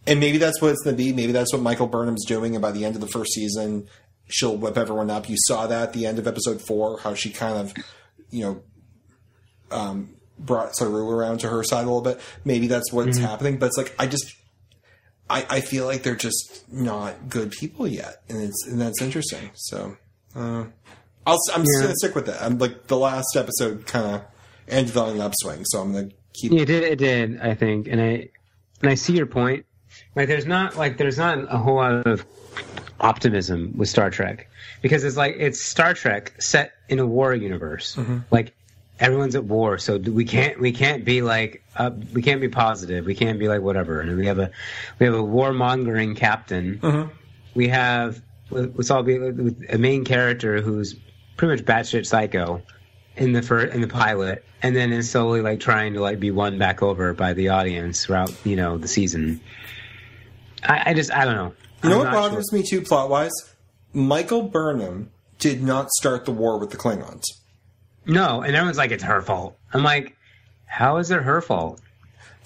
And 0.06 0.18
maybe 0.20 0.38
that's 0.38 0.60
what 0.62 0.70
it's 0.72 0.82
going 0.82 0.96
to 0.96 1.02
be. 1.02 1.12
Maybe 1.12 1.32
that's 1.32 1.52
what 1.52 1.60
Michael 1.62 1.86
Burnham's 1.86 2.24
doing. 2.24 2.54
And 2.54 2.62
by 2.62 2.72
the 2.72 2.84
end 2.84 2.94
of 2.94 3.00
the 3.02 3.08
first 3.08 3.32
season, 3.34 3.86
she'll 4.28 4.56
whip 4.56 4.78
everyone 4.78 5.10
up. 5.10 5.28
You 5.28 5.36
saw 5.38 5.66
that 5.66 5.82
at 5.88 5.92
the 5.92 6.06
end 6.06 6.18
of 6.18 6.26
episode 6.26 6.62
four, 6.62 6.98
how 7.00 7.12
she 7.14 7.30
kind 7.30 7.58
of, 7.58 7.74
you 8.30 8.42
know, 8.42 8.62
um, 9.70 10.14
brought 10.38 10.74
Saru 10.76 11.10
around 11.10 11.40
to 11.40 11.48
her 11.48 11.62
side 11.62 11.82
a 11.82 11.90
little 11.90 12.00
bit. 12.00 12.20
Maybe 12.44 12.66
that's 12.68 12.92
what's 12.92 13.18
happening. 13.18 13.58
But 13.58 13.66
it's 13.66 13.76
like 13.76 13.94
I 13.98 14.06
just, 14.06 14.34
I, 15.28 15.44
I 15.50 15.60
feel 15.60 15.84
like 15.84 16.02
they're 16.04 16.16
just 16.16 16.64
not 16.72 17.28
good 17.28 17.50
people 17.50 17.86
yet, 17.86 18.22
and 18.30 18.40
it's 18.42 18.66
and 18.66 18.80
that's 18.80 19.02
interesting. 19.02 19.50
So, 19.54 19.96
uh, 20.34 20.64
I'll 21.26 21.38
I'm 21.54 21.64
Yeah. 21.64 21.82
gonna 21.82 21.94
stick 21.96 22.14
with 22.14 22.28
it. 22.30 22.36
I'm 22.40 22.58
like 22.58 22.86
the 22.86 22.96
last 22.96 23.36
episode 23.36 23.86
kind 23.86 24.06
of 24.06 24.22
ended 24.68 24.96
on 24.96 25.10
an 25.10 25.20
upswing, 25.20 25.64
so 25.64 25.80
I'm 25.80 25.92
gonna 25.92 26.10
keep. 26.34 26.52
Yeah, 26.52 26.62
it 26.62 26.66
did. 26.66 26.82
It 26.84 26.98
did. 26.98 27.40
I 27.40 27.54
think, 27.54 27.88
and 27.88 28.00
I 28.00 28.28
and 28.80 28.90
I 28.90 28.94
see 28.94 29.14
your 29.14 29.26
point. 29.26 29.66
Like, 30.14 30.28
there's 30.28 30.46
not 30.46 30.76
like 30.76 30.96
there's 30.98 31.18
not 31.18 31.38
a 31.52 31.58
whole 31.58 31.76
lot 31.76 32.06
of 32.06 32.24
optimism 33.00 33.72
with 33.76 33.88
Star 33.88 34.10
Trek 34.10 34.50
because 34.82 35.04
it's 35.04 35.16
like 35.16 35.36
it's 35.38 35.60
Star 35.60 35.94
Trek 35.94 36.34
set 36.40 36.72
in 36.88 36.98
a 36.98 37.06
war 37.06 37.34
universe. 37.34 37.98
Like 38.30 38.54
everyone's 39.00 39.34
at 39.36 39.44
war, 39.44 39.78
so 39.78 39.98
we 39.98 40.24
can't 40.24 40.60
we 40.60 40.72
can't 40.72 41.04
be 41.04 41.22
like 41.22 41.62
uh, 41.76 41.90
we 42.12 42.22
can't 42.22 42.40
be 42.40 42.48
positive. 42.48 43.06
We 43.06 43.14
can't 43.14 43.38
be 43.38 43.48
like 43.48 43.62
whatever. 43.62 44.00
And 44.00 44.16
we 44.16 44.26
have 44.26 44.38
a 44.38 44.50
we 44.98 45.06
have 45.06 45.14
a 45.14 45.22
warmongering 45.22 46.16
captain. 46.16 47.10
We 47.54 47.68
have 47.68 48.20
let's 48.50 48.90
all 48.90 49.02
be 49.02 49.18
with 49.18 49.64
a 49.70 49.78
main 49.78 50.04
character 50.04 50.60
who's 50.60 50.94
pretty 51.36 51.54
much 51.56 51.64
batshit 51.64 52.06
psycho 52.06 52.62
in 53.18 53.32
the 53.32 53.42
first 53.42 53.74
in 53.74 53.80
the 53.80 53.88
pilot, 53.88 54.44
and 54.62 54.74
then 54.74 54.92
is 54.92 55.10
slowly 55.10 55.40
like 55.40 55.60
trying 55.60 55.94
to 55.94 56.00
like 56.00 56.20
be 56.20 56.30
won 56.30 56.58
back 56.58 56.82
over 56.82 57.12
by 57.12 57.32
the 57.32 57.48
audience 57.48 58.04
throughout 58.04 58.32
you 58.44 58.56
know 58.56 58.78
the 58.78 58.88
season. 58.88 59.40
I, 60.62 60.90
I 60.90 60.94
just 60.94 61.12
I 61.12 61.24
don't 61.24 61.34
know. 61.34 61.54
You 61.82 61.90
know 61.90 62.00
I'm 62.00 62.06
what 62.06 62.12
bothers 62.12 62.46
sure. 62.50 62.58
me 62.58 62.64
too, 62.64 62.82
plot 62.82 63.10
wise? 63.10 63.32
Michael 63.92 64.42
Burnham 64.42 65.10
did 65.38 65.62
not 65.62 65.90
start 65.90 66.24
the 66.24 66.32
war 66.32 66.58
with 66.58 66.70
the 66.70 66.76
Klingons. 66.76 67.24
No, 68.06 68.40
and 68.40 68.54
everyone's 68.54 68.78
like 68.78 68.90
it's 68.90 69.04
her 69.04 69.20
fault. 69.20 69.58
I'm 69.72 69.82
like, 69.82 70.16
how 70.66 70.96
is 70.96 71.10
it 71.10 71.22
her 71.22 71.40
fault? 71.40 71.80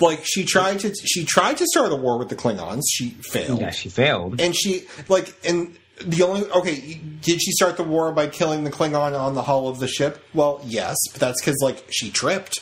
Like 0.01 0.25
she 0.25 0.45
tried 0.45 0.81
to 0.81 0.95
she 0.95 1.25
tried 1.25 1.59
to 1.59 1.67
start 1.67 1.93
a 1.93 1.97
war 1.97 2.19
with 2.19 2.29
the 2.29 2.37
Klingons. 2.37 2.83
She 2.91 3.11
failed. 3.11 3.61
Yeah, 3.61 3.71
she 3.71 3.89
failed. 3.89 4.41
And 4.41 4.55
she 4.55 4.85
like 5.09 5.35
and 5.45 5.77
the 6.05 6.23
only 6.23 6.49
okay, 6.51 7.01
did 7.21 7.41
she 7.43 7.51
start 7.53 7.77
the 7.77 7.83
war 7.85 8.13
by 8.13 8.27
killing 8.27 8.65
the 8.65 8.71
Klingon 8.71 9.19
on 9.19 9.35
the 9.35 9.43
hull 9.43 9.69
of 9.69 9.79
the 9.79 9.89
ship? 9.89 10.25
Well, 10.35 10.61
yes, 10.65 10.97
but 11.13 11.21
that's 11.21 11.41
because 11.41 11.59
like 11.63 11.85
she 11.91 12.11
tripped. 12.11 12.61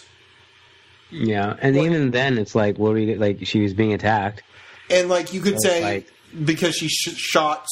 Yeah, 1.11 1.57
and 1.61 1.77
even 1.77 2.13
then, 2.13 2.39
it's 2.39 2.55
like, 2.55 2.79
what 2.79 2.95
do 2.95 3.01
you 3.01 3.17
like? 3.17 3.45
She 3.47 3.61
was 3.63 3.75
being 3.75 3.93
attacked. 3.93 4.43
And 4.91 5.09
like 5.09 5.33
you 5.33 5.41
could 5.41 5.55
It's 5.55 5.65
say 5.65 5.83
like- 5.83 6.13
because 6.45 6.77
she 6.77 6.89
sh- 6.89 7.17
shot 7.17 7.67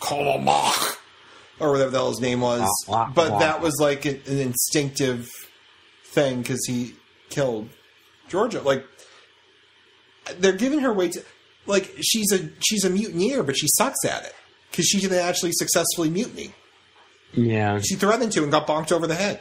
Kolomach 0.00 0.96
or 1.60 1.72
whatever 1.72 1.90
the 1.90 1.98
hell 1.98 2.10
his 2.10 2.20
name 2.20 2.40
was, 2.40 2.60
Wah, 2.86 3.06
wah, 3.06 3.10
but 3.12 3.32
wah. 3.32 3.38
that 3.40 3.60
was 3.60 3.78
like 3.80 4.04
an, 4.04 4.20
an 4.26 4.38
instinctive 4.38 5.28
thing 6.12 6.42
because 6.42 6.64
he 6.66 6.94
killed 7.30 7.68
Georgiou. 8.28 8.62
Like 8.64 8.84
they're 10.38 10.52
giving 10.52 10.80
her 10.80 10.92
way 10.92 11.08
to 11.08 11.22
like 11.66 11.92
she's 12.02 12.30
a 12.32 12.48
she's 12.60 12.84
a 12.84 12.90
mutineer, 12.90 13.42
but 13.42 13.56
she 13.56 13.66
sucks 13.68 14.04
at 14.04 14.24
it 14.24 14.34
because 14.74 14.86
she 14.86 14.98
didn't 15.00 15.18
actually 15.18 15.52
successfully 15.52 16.10
mutiny. 16.10 16.52
Yeah, 17.32 17.80
She 17.80 17.94
threatened 17.94 18.32
to 18.32 18.42
and 18.42 18.50
got 18.52 18.66
bonked 18.66 18.90
over 18.92 19.06
the 19.06 19.14
head. 19.14 19.40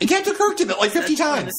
And 0.00 0.08
Captain 0.08 0.34
Kirk 0.34 0.56
did 0.56 0.70
it 0.70 0.78
like 0.78 0.90
50 0.90 1.16
times. 1.16 1.52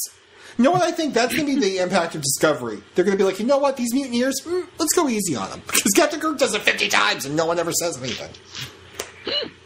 You 0.58 0.64
know 0.64 0.72
what 0.72 0.84
I 0.84 0.92
think? 0.92 1.14
That's 1.14 1.36
going 1.36 1.48
to 1.48 1.56
be 1.56 1.60
the 1.60 1.78
impact 1.80 2.16
of 2.16 2.22
Discovery. 2.22 2.82
They're 2.96 3.06
going 3.06 3.18
to 3.18 3.22
be 3.22 3.28
like, 3.28 3.40
you 3.40 3.46
know 3.46 3.58
what? 3.58 3.78
These 3.78 3.94
mutineers, 3.94 4.42
mm, 4.46 4.68
let's 4.80 4.94
go 4.94 5.08
easy 5.10 5.36
on 5.36 5.50
them. 5.50 5.62
Because 5.66 5.92
Captain 5.96 6.20
Kirk 6.20 6.38
does 6.38 6.54
it 6.54 6.62
50 6.62 6.88
times 6.88 7.26
and 7.26 7.36
no 7.36 7.46
one 7.46 7.60
ever 7.60 7.72
says 7.74 7.98
anything. 8.02 8.30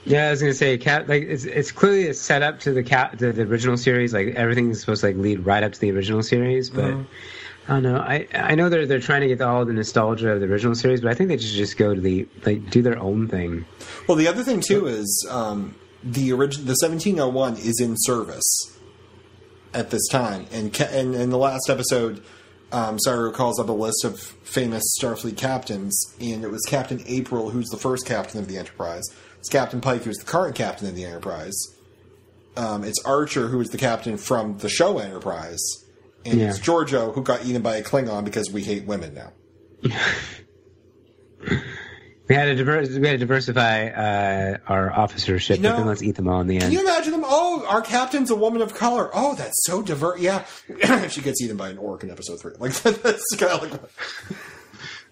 yeah. 0.06 0.28
I 0.28 0.32
was 0.32 0.41
gonna 0.41 0.54
say, 0.54 0.78
cat 0.78 1.08
like 1.10 1.24
it's 1.24 1.43
it's 1.43 1.72
clearly 1.72 2.08
a 2.08 2.13
setup 2.13 2.60
to 2.62 2.72
the 2.72 2.82
cat 2.84 3.19
the, 3.19 3.32
the 3.34 3.43
original 3.43 3.78
series. 3.78 4.13
Like 4.13 4.30
everything's 4.36 4.80
supposed 4.80 5.02
to 5.02 5.08
like 5.08 5.17
lead 5.17 5.45
right 5.45 5.63
up 5.63 5.74
to 5.74 5.80
the 5.80 5.91
original 5.91 6.24
series, 6.24 6.69
but. 6.69 6.95
I 7.70 7.74
don't 7.74 7.84
know. 7.84 7.98
I 7.98 8.28
I 8.34 8.56
know 8.56 8.68
they're 8.68 8.88
they're 8.88 9.00
trying 9.00 9.22
to 9.22 9.28
get 9.28 9.42
all 9.42 9.64
the 9.64 9.74
nostalgia 9.74 10.32
of 10.32 10.40
the 10.40 10.48
original 10.48 10.74
series, 10.74 11.02
but 11.02 11.12
I 11.12 11.14
think 11.14 11.30
they 11.30 11.38
should 11.38 11.56
just 11.56 11.78
go 11.78 11.94
to 11.94 12.02
the 12.02 12.28
like 12.46 12.70
do 12.72 12.82
their 12.82 12.98
own 13.00 13.28
thing. 13.28 13.66
Well, 14.08 14.18
the 14.18 14.28
other 14.28 14.44
thing, 14.44 14.60
too, 14.62 14.88
is 14.88 15.28
um, 15.30 15.76
the 16.04 16.34
origin, 16.34 16.66
the 16.66 16.76
1701 16.82 17.58
is 17.58 17.80
in 17.80 17.96
service 18.00 18.78
at 19.74 19.92
this 19.92 20.08
time. 20.08 20.48
And, 20.52 20.74
ca- 20.74 20.90
and 20.92 21.14
in 21.14 21.30
the 21.30 21.38
last 21.38 21.70
episode, 21.70 22.24
um, 22.72 22.98
Saru 23.00 23.32
calls 23.32 23.60
up 23.60 23.70
a 23.70 23.74
list 23.74 24.04
of 24.04 24.20
famous 24.20 24.84
Starfleet 25.00 25.38
captains, 25.38 25.96
and 26.20 26.44
it 26.44 26.50
was 26.50 26.66
Captain 26.68 27.04
April, 27.06 27.52
who's 27.52 27.68
the 27.70 27.78
first 27.78 28.06
captain 28.06 28.40
of 28.40 28.48
the 28.48 28.58
Enterprise. 28.58 29.04
It's 29.38 29.50
Captain 29.50 29.80
Pike, 29.82 30.04
who's 30.04 30.18
the 30.18 30.26
current 30.26 30.56
captain 30.56 30.88
of 30.88 30.96
the 30.96 31.06
Enterprise. 31.06 31.56
Um, 32.58 32.84
it's 32.84 33.00
Archer, 33.06 33.48
who 33.48 33.62
is 33.62 33.70
the 33.70 33.78
captain 33.78 34.18
from 34.18 34.58
the 34.58 34.70
show 34.70 34.98
Enterprise. 35.00 35.60
And 36.30 36.39
Yeah. 36.39 36.50
it's 36.50 36.60
Georgiou, 36.60 37.13
who 37.15 37.24
got 37.24 37.46
eaten 37.46 37.62
by 37.62 37.78
a 37.78 37.84
Klingon 37.84 38.24
because 38.24 38.52
we 38.52 38.63
hate 38.63 38.86
women 38.86 39.13
now. 39.13 39.32
We 42.28 42.36
had 42.36 42.46
to 42.46 42.56
divers- 42.56 42.89
we 43.00 43.08
had 43.08 43.13
to 43.13 43.18
diversify 43.18 43.88
uh, 43.88 44.58
our 44.68 44.92
officership, 44.94 45.58
You 45.58 45.63
know- 45.63 45.72
but 45.72 45.78
then 45.78 45.88
let's 45.88 46.04
eat 46.04 46.15
them 46.15 46.28
all 46.28 46.42
in 46.42 46.48
the 46.48 46.56
end. 46.56 46.63
Can 46.65 46.72
you 46.74 46.82
imagine 46.82 47.12
them? 47.13 47.24
Oh, 47.26 47.65
our 47.68 47.82
captain's 47.82 48.30
a 48.30 48.36
woman 48.36 48.62
of 48.62 48.76
color. 48.76 49.10
Oh, 49.15 49.34
that's 49.34 49.56
so 49.65 49.82
divert. 49.82 50.20
Yeah, 50.20 50.46
she 51.10 51.22
gets 51.22 51.42
eaten 51.42 51.58
by 51.58 51.70
an 51.70 51.80
orc 51.80 52.04
in 52.04 52.12
episode 52.12 52.39
three. 52.39 52.54
Like 52.60 52.74
that's 52.84 53.36
kind 53.36 53.52
of 53.63 53.72
like, 53.72 53.82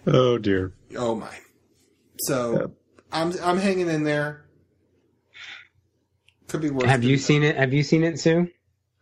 Oh 0.06 0.38
dear. 0.38 0.74
oh 0.96 1.16
my. 1.16 1.34
So 2.20 2.72
I'm 3.12 3.34
I'm 3.42 3.58
hanging 3.58 3.88
in 3.90 4.04
there. 4.04 4.46
Could 6.50 6.62
be 6.62 6.70
worse. 6.70 6.86
Have 6.86 7.04
you 7.04 7.18
that. 7.18 7.24
seen 7.24 7.44
it? 7.44 7.56
Have 7.56 7.74
you 7.74 7.82
seen 7.82 8.04
it, 8.04 8.20
Sue? 8.20 8.50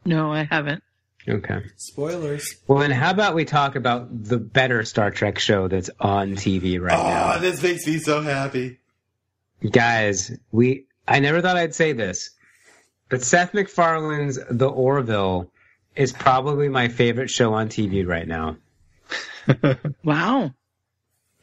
No, 0.06 0.32
I 0.32 0.46
haven't. 0.46 0.84
Okay. 1.28 1.62
spoilers? 1.76 2.56
Well, 2.68 2.80
then 2.80 2.92
how 2.92 3.10
about 3.12 3.34
we 3.36 3.46
talk 3.46 3.76
about 3.76 4.08
the 4.26 4.38
better 4.38 4.84
Star 4.86 5.10
Trek 5.12 5.40
show 5.40 5.68
that's 5.68 5.90
on 6.00 6.32
TV 6.34 6.80
right 6.80 6.98
now. 6.98 7.34
Oh, 7.36 7.40
this 7.40 7.62
makes 7.64 7.88
me 7.88 7.98
so 8.00 8.22
happy. 8.22 8.80
Guys, 9.72 10.32
we 10.52 10.86
I 11.08 11.20
never 11.20 11.42
thought 11.42 11.58
I'd 11.58 11.74
say 11.76 11.94
this, 11.94 12.30
but 13.10 13.22
Seth 13.24 13.54
MacFarlane's 13.54 14.40
The 14.50 14.68
Orville 14.70 15.52
is 15.96 16.12
probably 16.12 16.70
my 16.70 16.90
favorite 16.90 17.30
show 17.30 17.54
on 17.54 17.70
TV 17.70 18.06
right 18.08 18.28
now. 18.28 18.58
Wow. 20.04 20.52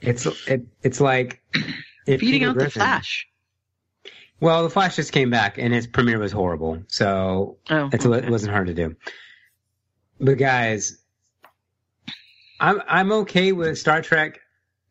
It's 0.01 0.27
it, 0.49 0.67
it's 0.83 1.01
like 1.01 1.41
if 2.07 2.21
Beating 2.21 2.41
Peter 2.41 2.51
out 2.51 2.59
the 2.59 2.71
Flash. 2.71 3.29
Well, 4.41 4.65
the 4.65 4.71
Flash 4.71 4.97
just 4.97 5.13
came 5.13 5.31
back, 5.31 5.57
and 5.59 5.73
its 5.73 5.87
premiere 5.87 6.19
was 6.19 6.33
horrible, 6.33 6.83
so 6.89 7.59
Oh, 7.71 7.89
it's, 7.93 8.05
okay. 8.05 8.27
it 8.27 8.31
wasn't 8.31 8.51
hard 8.53 8.67
to 8.67 8.75
do. 8.75 8.97
But 10.23 10.39
guys, 10.39 10.99
I'm 12.61 12.81
I'm 12.87 13.11
okay 13.13 13.51
with 13.51 13.77
Star 13.77 14.03
Trek 14.03 14.39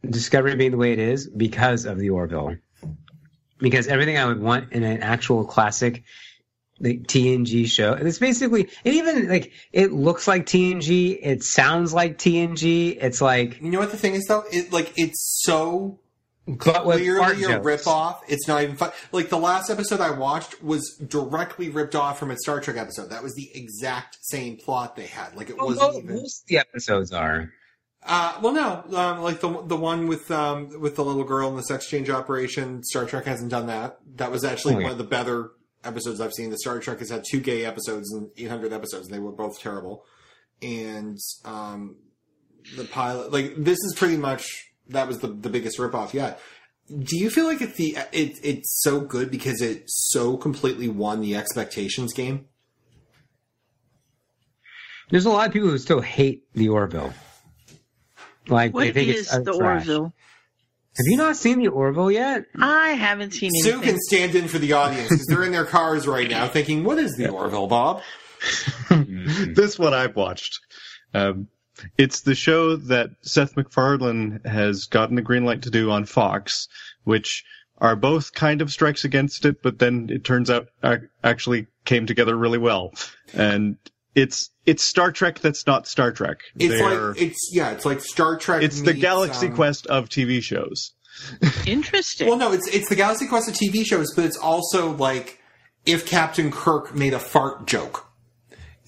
Discovery 0.08 0.58
being 0.58 0.72
the 0.72 0.78
way 0.78 0.92
it 0.92 1.00
is 1.00 1.26
because 1.30 1.86
of 1.86 1.98
the 1.98 2.10
Orville, 2.10 2.58
because 3.58 3.88
everything 3.88 4.18
I 4.18 4.26
would 4.26 4.42
want 4.42 4.74
in 4.74 4.84
an 4.84 5.02
actual 5.02 5.46
classic 5.46 6.04
like 6.82 7.04
TNG 7.04 7.66
show. 7.68 7.94
And 7.94 8.10
it's 8.10 8.20
basically 8.20 8.68
it 8.84 8.94
even 8.94 9.30
like 9.30 9.54
it 9.72 9.94
looks 9.94 10.28
like 10.28 10.46
TNG, 10.46 11.18
it 11.22 11.44
sounds 11.44 11.94
like 11.94 12.18
TNG. 12.18 12.98
It's 13.00 13.22
like 13.22 13.62
You 13.62 13.72
know 13.72 13.80
what 13.80 13.92
the 13.92 13.98
thing 13.98 14.16
is 14.16 14.26
though? 14.26 14.44
It 14.52 14.74
like 14.74 14.92
it's 14.98 15.42
so 15.46 16.01
clearly 16.58 17.08
a 17.44 17.48
jokes. 17.48 17.66
rip 17.66 17.88
off. 17.88 18.24
It's 18.28 18.48
not 18.48 18.64
even 18.64 18.76
fun. 18.76 18.92
Like 19.12 19.30
the 19.30 19.38
last 19.38 19.70
episode 19.70 20.00
I 20.00 20.12
watched 20.12 20.64
was 20.64 20.98
directly 21.08 21.70
ripped 21.70 21.96
off 21.96 22.20
from 22.20 22.32
a 22.32 22.38
Star 22.38 22.60
Trek 22.60 22.78
episode. 22.78 23.10
That 23.10 23.24
was 23.24 23.34
the 23.36 23.50
exact 23.56 24.18
same 24.22 24.58
plot 24.58 24.96
they 24.96 25.08
had. 25.08 25.36
Like 25.36 25.50
it 25.50 25.58
Well, 25.58 25.68
wasn't 25.68 26.04
even. 26.04 26.16
most 26.16 26.44
of 26.44 26.48
the 26.48 26.58
episodes 26.58 27.12
are. 27.12 27.52
Uh, 28.04 28.40
well, 28.42 28.52
no, 28.54 28.84
um, 28.98 29.22
like 29.22 29.42
the 29.42 29.62
the 29.68 29.76
one 29.78 30.08
with 30.08 30.32
um, 30.32 30.80
with 30.82 30.96
the 30.96 31.04
little 31.06 31.24
girl 31.24 31.48
in 31.50 31.56
the 31.56 31.62
sex 31.64 31.88
change 31.88 32.10
operation. 32.10 32.84
Star 32.84 33.06
Trek 33.06 33.26
hasn't 33.26 33.52
done 33.52 33.68
that. 33.68 34.00
That 34.16 34.32
was 34.32 34.44
actually 34.44 34.76
Oh, 34.76 34.80
yeah. 34.80 34.84
one 34.86 34.92
of 34.94 34.98
the 34.98 35.04
better 35.04 35.52
episodes 35.84 36.20
I've 36.20 36.34
seen. 36.34 36.50
The 36.50 36.58
Star 36.58 36.80
Trek 36.80 36.98
has 37.00 37.10
had 37.12 37.24
two 37.30 37.40
gay 37.40 37.64
episodes 37.64 38.12
and 38.12 38.30
800 38.38 38.74
episodes, 38.74 39.06
and 39.08 39.14
they 39.16 39.20
were 39.20 39.32
both 39.32 39.60
terrible. 39.60 40.04
And 40.64 41.20
um, 41.46 41.98
the 42.76 42.86
pilot, 42.86 43.32
like 43.32 43.54
this 43.58 43.78
is 43.78 43.94
pretty 43.96 44.18
much 44.18 44.71
that 44.92 45.08
was 45.08 45.20
the 45.20 45.28
the 45.28 45.50
biggest 45.50 45.78
ripoff 45.78 46.14
yet. 46.14 46.40
Do 46.88 47.18
you 47.18 47.30
feel 47.30 47.46
like 47.46 47.62
it's 47.62 47.78
the 47.78 47.98
it, 48.12 48.40
it's 48.44 48.82
so 48.82 49.00
good 49.02 49.32
because 49.32 49.62
it 49.62 49.84
so 49.88 50.38
completely 50.38 50.88
won 50.88 51.22
the 51.22 51.36
expectations 51.36 52.14
game? 52.14 52.46
There's 55.10 55.26
a 55.26 55.30
lot 55.30 55.48
of 55.48 55.54
people 55.54 55.70
who 55.70 55.78
still 55.78 56.02
hate 56.02 56.44
the 56.54 56.70
Orville. 56.70 57.14
Like 58.48 58.74
What 58.74 58.82
they 58.82 58.92
think 58.92 59.10
is 59.10 59.34
it's 59.34 59.46
the 59.46 59.54
trash. 59.54 59.88
Orville? 59.88 60.14
Have 60.98 61.06
you 61.06 61.16
not 61.18 61.38
seen 61.38 61.60
the 61.60 61.70
Orville 61.70 62.12
yet? 62.12 62.46
I 62.60 62.90
haven't 62.90 63.32
seen 63.32 63.52
it. 63.54 63.64
Sue 63.64 63.80
can 63.80 63.98
stand 64.00 64.36
in 64.36 64.48
for 64.50 64.58
the 64.58 64.74
audience 64.74 65.08
because 65.10 65.26
they're 65.28 65.44
in 65.44 65.54
their 65.54 65.66
cars 65.66 66.06
right 66.08 66.30
now 66.30 66.48
thinking, 66.48 66.84
"What 66.84 66.98
is 66.98 67.16
the 67.16 67.30
Orville, 67.30 67.68
Bob?" 67.68 68.02
this 68.90 69.80
one 69.80 69.94
I've 69.94 70.16
watched. 70.16 70.60
Um, 71.14 71.48
it's 71.98 72.22
the 72.22 72.36
show 72.36 72.76
that 72.76 73.10
Seth 73.22 73.56
MacFarlane 73.58 74.42
has 74.46 74.86
gotten 74.86 75.16
the 75.16 75.22
green 75.22 75.46
light 75.46 75.62
to 75.64 75.70
do 75.70 75.92
on 75.92 76.06
Fox, 76.06 76.68
which 77.04 77.44
are 77.78 77.96
both 77.96 78.34
kind 78.34 78.62
of 78.62 78.72
strikes 78.72 79.04
against 79.04 79.46
it, 79.46 79.64
but 79.64 79.80
then 79.80 80.08
it 80.12 80.24
turns 80.24 80.50
out 80.50 80.68
actually 81.24 81.68
came 81.86 82.06
together 82.06 82.36
really 82.36 82.60
well. 82.60 82.94
And 83.34 83.78
it's 84.14 84.50
it's 84.66 84.84
Star 84.84 85.12
Trek 85.12 85.40
that's 85.40 85.66
not 85.66 85.88
Star 85.88 86.12
Trek. 86.12 86.40
It's 86.60 86.74
They're- 86.74 87.08
like 87.12 87.22
it's 87.22 87.50
yeah, 87.54 87.72
it's 87.72 87.86
like 87.86 88.02
Star 88.02 88.38
Trek. 88.38 88.62
it's 88.62 88.82
the 88.82 88.94
Galaxy 88.94 89.48
um, 89.48 89.56
Quest 89.56 89.88
of 89.88 90.10
TV 90.10 90.42
shows. 90.44 90.92
Interesting. 91.66 92.28
Well, 92.28 92.38
no, 92.38 92.52
it's 92.52 92.68
it's 92.68 92.90
the 92.90 92.96
Galaxy 92.96 93.28
Quest 93.28 93.50
of 93.50 93.56
TV 93.56 93.86
shows, 93.86 94.14
but 94.16 94.26
it's 94.26 94.38
also 94.38 94.92
like 94.92 95.40
if 95.86 96.06
Captain 96.06 96.52
Kirk 96.52 96.94
made 96.96 97.14
a 97.14 97.20
fart 97.20 97.68
joke, 97.68 98.06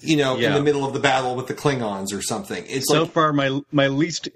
you 0.04 0.16
know, 0.16 0.36
in 0.36 0.52
the 0.52 0.62
middle 0.62 0.84
of 0.84 0.92
the 0.92 1.00
battle 1.00 1.34
with 1.34 1.46
the 1.46 1.54
Klingons 1.54 2.12
or 2.12 2.22
something. 2.22 2.64
It's 2.68 2.88
so 2.88 3.02
like 3.02 3.12
far, 3.12 3.32
my 3.32 3.60
my 3.72 3.88
least 3.88 4.28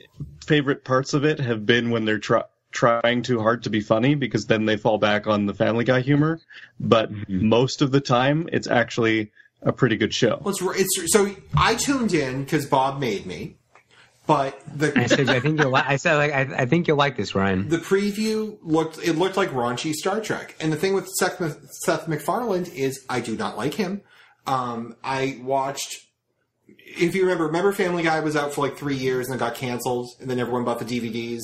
favorite 0.44 0.84
parts 0.84 1.14
of 1.14 1.24
it 1.24 1.38
have 1.40 1.66
been 1.66 1.90
when 1.90 2.04
they're 2.04 2.18
try, 2.18 2.42
trying 2.70 3.22
too 3.22 3.40
hard 3.40 3.62
to 3.64 3.70
be 3.70 3.80
funny 3.80 4.14
because 4.14 4.46
then 4.46 4.66
they 4.66 4.76
fall 4.76 4.98
back 4.98 5.26
on 5.26 5.46
the 5.46 5.54
Family 5.54 5.84
Guy 5.84 6.00
humor. 6.00 6.40
But 6.80 7.12
mm-hmm. 7.12 7.48
most 7.48 7.82
of 7.82 7.92
the 7.92 8.00
time, 8.00 8.48
it's 8.52 8.66
actually 8.66 9.30
a 9.62 9.72
pretty 9.72 9.96
good 9.96 10.14
show. 10.14 10.40
well, 10.42 10.54
it's, 10.70 10.98
it's 10.98 11.12
so 11.12 11.34
I 11.56 11.74
tuned 11.74 12.14
in 12.14 12.44
because 12.44 12.66
Bob 12.66 13.00
made 13.00 13.26
me, 13.26 13.56
but 14.26 14.60
the 14.76 14.92
I 14.98 15.06
said, 15.06 15.30
I 15.30 15.40
think 15.40 15.58
you'll. 15.58 15.72
Li- 15.72 15.82
I 15.84 15.96
said, 15.96 16.16
like, 16.16 16.32
I, 16.32 16.62
I 16.62 16.66
think 16.66 16.86
you'll 16.86 16.98
like 16.98 17.16
this, 17.16 17.34
Ryan. 17.34 17.68
the 17.68 17.78
preview 17.78 18.58
looked 18.62 18.98
it 18.98 19.14
looked 19.14 19.36
like 19.36 19.50
raunchy 19.50 19.92
Star 19.92 20.20
Trek. 20.20 20.54
And 20.60 20.72
the 20.72 20.76
thing 20.76 20.94
with 20.94 21.08
Seth, 21.18 21.40
Seth 21.84 22.06
MacFarlane 22.06 22.66
is 22.66 23.04
I 23.08 23.20
do 23.20 23.36
not 23.36 23.56
like 23.56 23.74
him. 23.74 24.02
Um, 24.48 24.96
I 25.04 25.38
watched. 25.42 25.98
If 26.66 27.14
you 27.14 27.22
remember, 27.22 27.46
remember 27.46 27.72
Family 27.72 28.02
Guy 28.02 28.20
was 28.20 28.34
out 28.34 28.52
for 28.52 28.66
like 28.66 28.76
three 28.76 28.96
years 28.96 29.28
and 29.28 29.36
it 29.36 29.38
got 29.38 29.54
canceled, 29.54 30.08
and 30.20 30.28
then 30.30 30.38
everyone 30.38 30.64
bought 30.64 30.78
the 30.78 30.84
DVDs, 30.84 31.42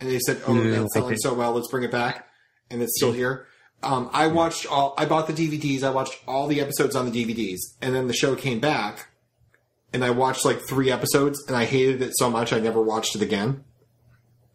and 0.00 0.08
they 0.10 0.18
said, 0.20 0.40
"Oh, 0.46 0.54
Yeah, 0.54 0.82
it's 0.82 0.94
selling 0.94 1.16
so 1.16 1.34
well, 1.34 1.52
let's 1.52 1.68
bring 1.68 1.82
it 1.82 1.90
back," 1.90 2.26
and 2.70 2.82
it's 2.82 2.96
still 2.96 3.12
here. 3.12 3.46
Um, 3.82 4.10
I 4.12 4.26
watched 4.26 4.66
all. 4.70 4.94
I 4.98 5.06
bought 5.06 5.26
the 5.26 5.32
DVDs. 5.32 5.82
I 5.82 5.90
watched 5.90 6.18
all 6.26 6.46
the 6.46 6.60
episodes 6.60 6.94
on 6.94 7.10
the 7.10 7.24
DVDs, 7.24 7.60
and 7.80 7.94
then 7.94 8.06
the 8.06 8.12
show 8.12 8.36
came 8.36 8.60
back, 8.60 9.08
and 9.92 10.04
I 10.04 10.10
watched 10.10 10.44
like 10.44 10.60
three 10.68 10.90
episodes, 10.90 11.42
and 11.48 11.56
I 11.56 11.64
hated 11.64 12.02
it 12.02 12.12
so 12.16 12.30
much 12.30 12.52
I 12.52 12.60
never 12.60 12.82
watched 12.82 13.16
it 13.16 13.22
again. 13.22 13.64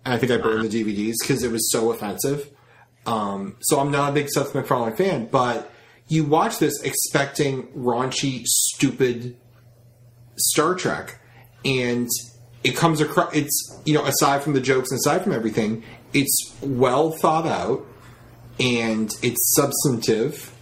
And 0.04 0.14
I 0.14 0.18
think 0.20 0.32
I 0.32 0.38
burned 0.38 0.70
the 0.70 0.84
DVDs 0.84 1.16
because 1.20 1.44
it 1.44 1.52
was 1.52 1.72
so 1.72 1.92
offensive. 1.92 2.52
Um, 3.08 3.56
so 3.62 3.80
I'm 3.80 3.90
not 3.92 4.12
a 4.12 4.14
big 4.14 4.30
Seth 4.30 4.54
MacFarlane 4.54 4.96
fan, 4.96 5.28
but 5.32 5.72
you 6.08 6.24
watch 6.24 6.60
this 6.60 6.82
expecting 6.84 7.64
raunchy, 7.70 8.44
stupid 8.46 9.36
Star 10.38 10.76
Trek, 10.76 11.20
and 11.64 12.08
it 12.64 12.76
comes 12.76 13.02
across. 13.02 13.34
It's 13.36 13.82
you 13.86 13.94
know, 13.94 14.06
aside 14.06 14.44
from 14.44 14.54
the 14.54 14.62
jokes, 14.62 14.92
and 14.92 15.00
aside 15.00 15.24
from 15.24 15.34
everything, 15.34 15.84
it's 16.14 16.54
well 16.62 17.12
thought 17.12 17.48
out, 17.48 17.86
and 18.60 19.12
it's 19.22 19.56
substantive, 19.56 20.54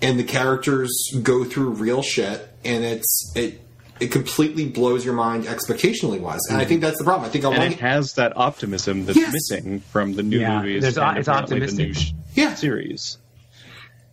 and 0.00 0.18
the 0.18 0.24
characters 0.24 0.90
go 1.22 1.44
through 1.44 1.70
real 1.70 2.02
shit, 2.02 2.48
and 2.64 2.84
it's 2.84 3.32
it. 3.34 3.62
It 4.00 4.12
completely 4.12 4.68
blows 4.68 5.04
your 5.04 5.14
mind 5.14 5.46
expectationally 5.46 6.20
wise, 6.20 6.38
and 6.48 6.56
I 6.56 6.60
mm-hmm. 6.60 6.68
think 6.68 6.80
that's 6.82 6.98
the 6.98 7.04
problem. 7.04 7.28
I 7.28 7.32
think 7.32 7.44
And 7.44 7.74
it 7.74 7.80
has 7.80 8.12
that 8.12 8.36
optimism 8.36 9.06
that's 9.06 9.18
Yes. 9.18 9.32
missing 9.32 9.80
from 9.80 10.14
the 10.14 10.22
new 10.22 10.38
Yeah, 10.38 10.58
movies. 10.62 10.82
there's 10.82 10.98
and 10.98 11.18
it's 11.18 11.26
apparently 11.26 11.66
the 11.66 11.72
new 11.72 11.94
sh- 11.94 12.12
Yeah. 12.36 12.54
series. 12.54 13.18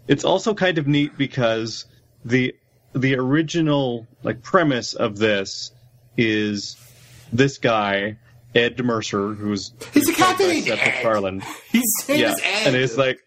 It's 0.08 0.24
also 0.24 0.54
kind 0.54 0.78
of 0.78 0.88
neat 0.88 1.18
because 1.18 1.86
the 2.24 2.56
the 2.94 3.16
original 3.16 4.08
like 4.24 4.42
premise 4.42 4.94
of 4.94 5.18
this 5.18 5.72
is 6.18 6.78
this 7.34 7.58
guy 7.58 8.18
Ed 8.54 8.84
Mercer, 8.84 9.34
who's 9.34 9.74
He's 9.94 10.08
a 10.08 10.12
who's 10.12 10.18
captain 10.18 10.48
Ed. 10.80 11.42
His 11.70 11.84
Yeah, 12.08 12.34
Ed. 12.42 12.68
and 12.68 12.76
it's 12.76 12.98
like 12.98 13.20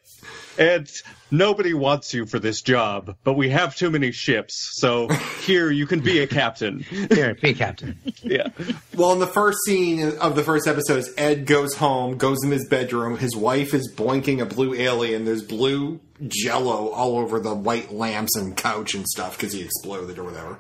Ed. 0.59 0.91
Nobody 1.31 1.75
wants 1.75 2.15
you 2.15 2.25
for 2.25 2.39
this 2.39 2.63
job, 2.63 3.15
but 3.23 3.35
we 3.35 3.51
have 3.51 3.77
too 3.77 3.91
many 3.91 4.13
ships, 4.13 4.71
so 4.81 5.09
here 5.45 5.71
you 5.71 5.87
can 5.87 6.01
be 6.01 6.21
a 6.21 6.27
captain. 6.27 6.81
Here, 6.81 7.35
be 7.35 7.51
a 7.51 7.55
captain. 7.55 7.99
yeah. 8.23 8.49
Well, 8.97 9.13
in 9.13 9.19
the 9.19 9.27
first 9.27 9.59
scene 9.67 10.17
of 10.19 10.37
the 10.37 10.43
first 10.43 10.67
episode, 10.67 10.99
is 10.99 11.13
Ed 11.19 11.45
goes 11.45 11.75
home, 11.75 12.17
goes 12.17 12.43
in 12.43 12.51
his 12.51 12.67
bedroom. 12.67 13.19
His 13.19 13.37
wife 13.37 13.75
is 13.75 13.93
boinking 13.95 14.41
a 14.41 14.47
blue 14.47 14.75
alien. 14.75 15.27
There's 15.27 15.43
blue 15.43 16.01
jello 16.27 16.89
all 16.89 17.19
over 17.19 17.39
the 17.41 17.55
white 17.55 17.93
lamps 17.93 18.35
and 18.35 18.57
couch 18.57 18.95
and 18.95 19.07
stuff 19.07 19.37
because 19.37 19.53
he 19.53 19.63
exploded 19.63 20.19
or 20.19 20.25
whatever. 20.25 20.59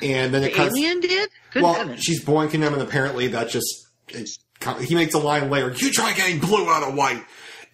And 0.00 0.32
then 0.32 0.44
it 0.44 0.52
the 0.52 0.56
cuts. 0.56 0.74
alien 0.74 1.00
did? 1.00 1.30
Good 1.52 1.62
well, 1.62 1.74
heavens. 1.74 2.00
she's 2.02 2.24
boinking 2.24 2.62
him, 2.62 2.72
and 2.72 2.82
apparently 2.82 3.28
that 3.28 3.48
just 3.48 3.88
it, 4.08 4.30
he 4.80 4.94
makes 4.94 5.14
a 5.14 5.18
line 5.18 5.50
later. 5.50 5.72
You 5.72 5.90
try 5.90 6.12
getting 6.12 6.38
blue 6.38 6.68
out 6.68 6.88
of 6.88 6.94
white. 6.94 7.24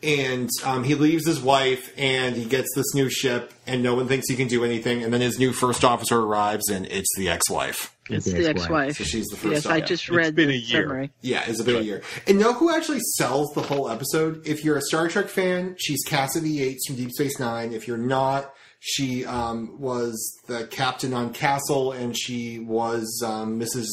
And 0.03 0.49
um, 0.65 0.83
he 0.85 0.95
leaves 0.95 1.27
his 1.27 1.41
wife, 1.43 1.93
and 1.99 2.35
he 2.35 2.47
gets 2.47 2.69
this 2.75 2.95
new 2.95 3.11
ship, 3.11 3.53
and 3.67 3.83
no 3.83 3.95
one 3.95 4.09
thinks 4.09 4.29
he 4.31 4.37
can 4.37 4.49
do 4.49 4.65
anything. 4.65 5.03
And 5.05 5.13
then 5.13 5.21
his 5.21 5.39
new 5.39 5.53
first 5.53 5.85
officer 5.85 6.19
arrives, 6.19 6.71
and 6.71 6.87
it's 6.87 7.09
the 7.19 7.29
ex-wife. 7.29 7.95
It's 8.09 8.25
the 8.33 8.49
ex-wife. 8.49 8.97
So 8.97 9.05
she's 9.05 9.27
the 9.27 9.37
first 9.37 9.53
Yes, 9.53 9.67
I 9.67 9.73
officer. 9.81 9.87
just 9.87 10.03
It's 10.05 10.11
read 10.17 10.35
been 10.35 10.49
a 10.51 10.55
year. 10.55 10.85
summary. 10.85 11.11
Yeah, 11.21 11.45
it's 11.47 11.61
about 11.61 11.77
a 11.77 11.85
year. 11.85 12.03
And 12.27 12.39
know 12.39 12.55
who 12.55 12.75
actually 12.75 13.01
sells 13.19 13.53
the 13.55 13.61
whole 13.63 13.91
episode? 13.91 14.47
If 14.47 14.65
you're 14.65 14.79
a 14.79 14.83
Star 14.83 15.07
Trek 15.09 15.27
fan, 15.29 15.77
she's 15.79 16.03
Cassidy 16.07 16.49
Yates 16.51 16.87
from 16.87 16.97
Deep 16.97 17.11
Space 17.13 17.39
Nine. 17.39 17.73
If 17.75 17.87
you're 17.87 17.99
not, 17.99 18.55
she 18.81 19.27
um, 19.27 19.79
was 19.79 20.17
the 20.49 20.67
captain 20.69 21.13
on 21.13 21.35
Castle, 21.35 21.93
and 21.93 22.17
she 22.19 22.59
was 22.59 23.23
um, 23.25 23.61
Mrs. 23.61 23.87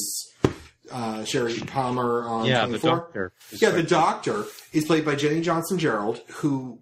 Uh, 0.92 1.24
Sherry 1.26 1.60
Palmer 1.60 2.24
on 2.28 2.46
Yeah, 2.46 2.66
the 2.66 2.80
doctor. 2.80 3.34
Yeah, 3.52 3.72
the 3.72 3.84
doctor 3.84 4.46
is 4.74 4.86
played 4.86 5.06
by 5.06 5.16
Jenny 5.16 5.42
Johnson 5.42 5.78
Jerald, 5.80 6.22
who 6.28 6.80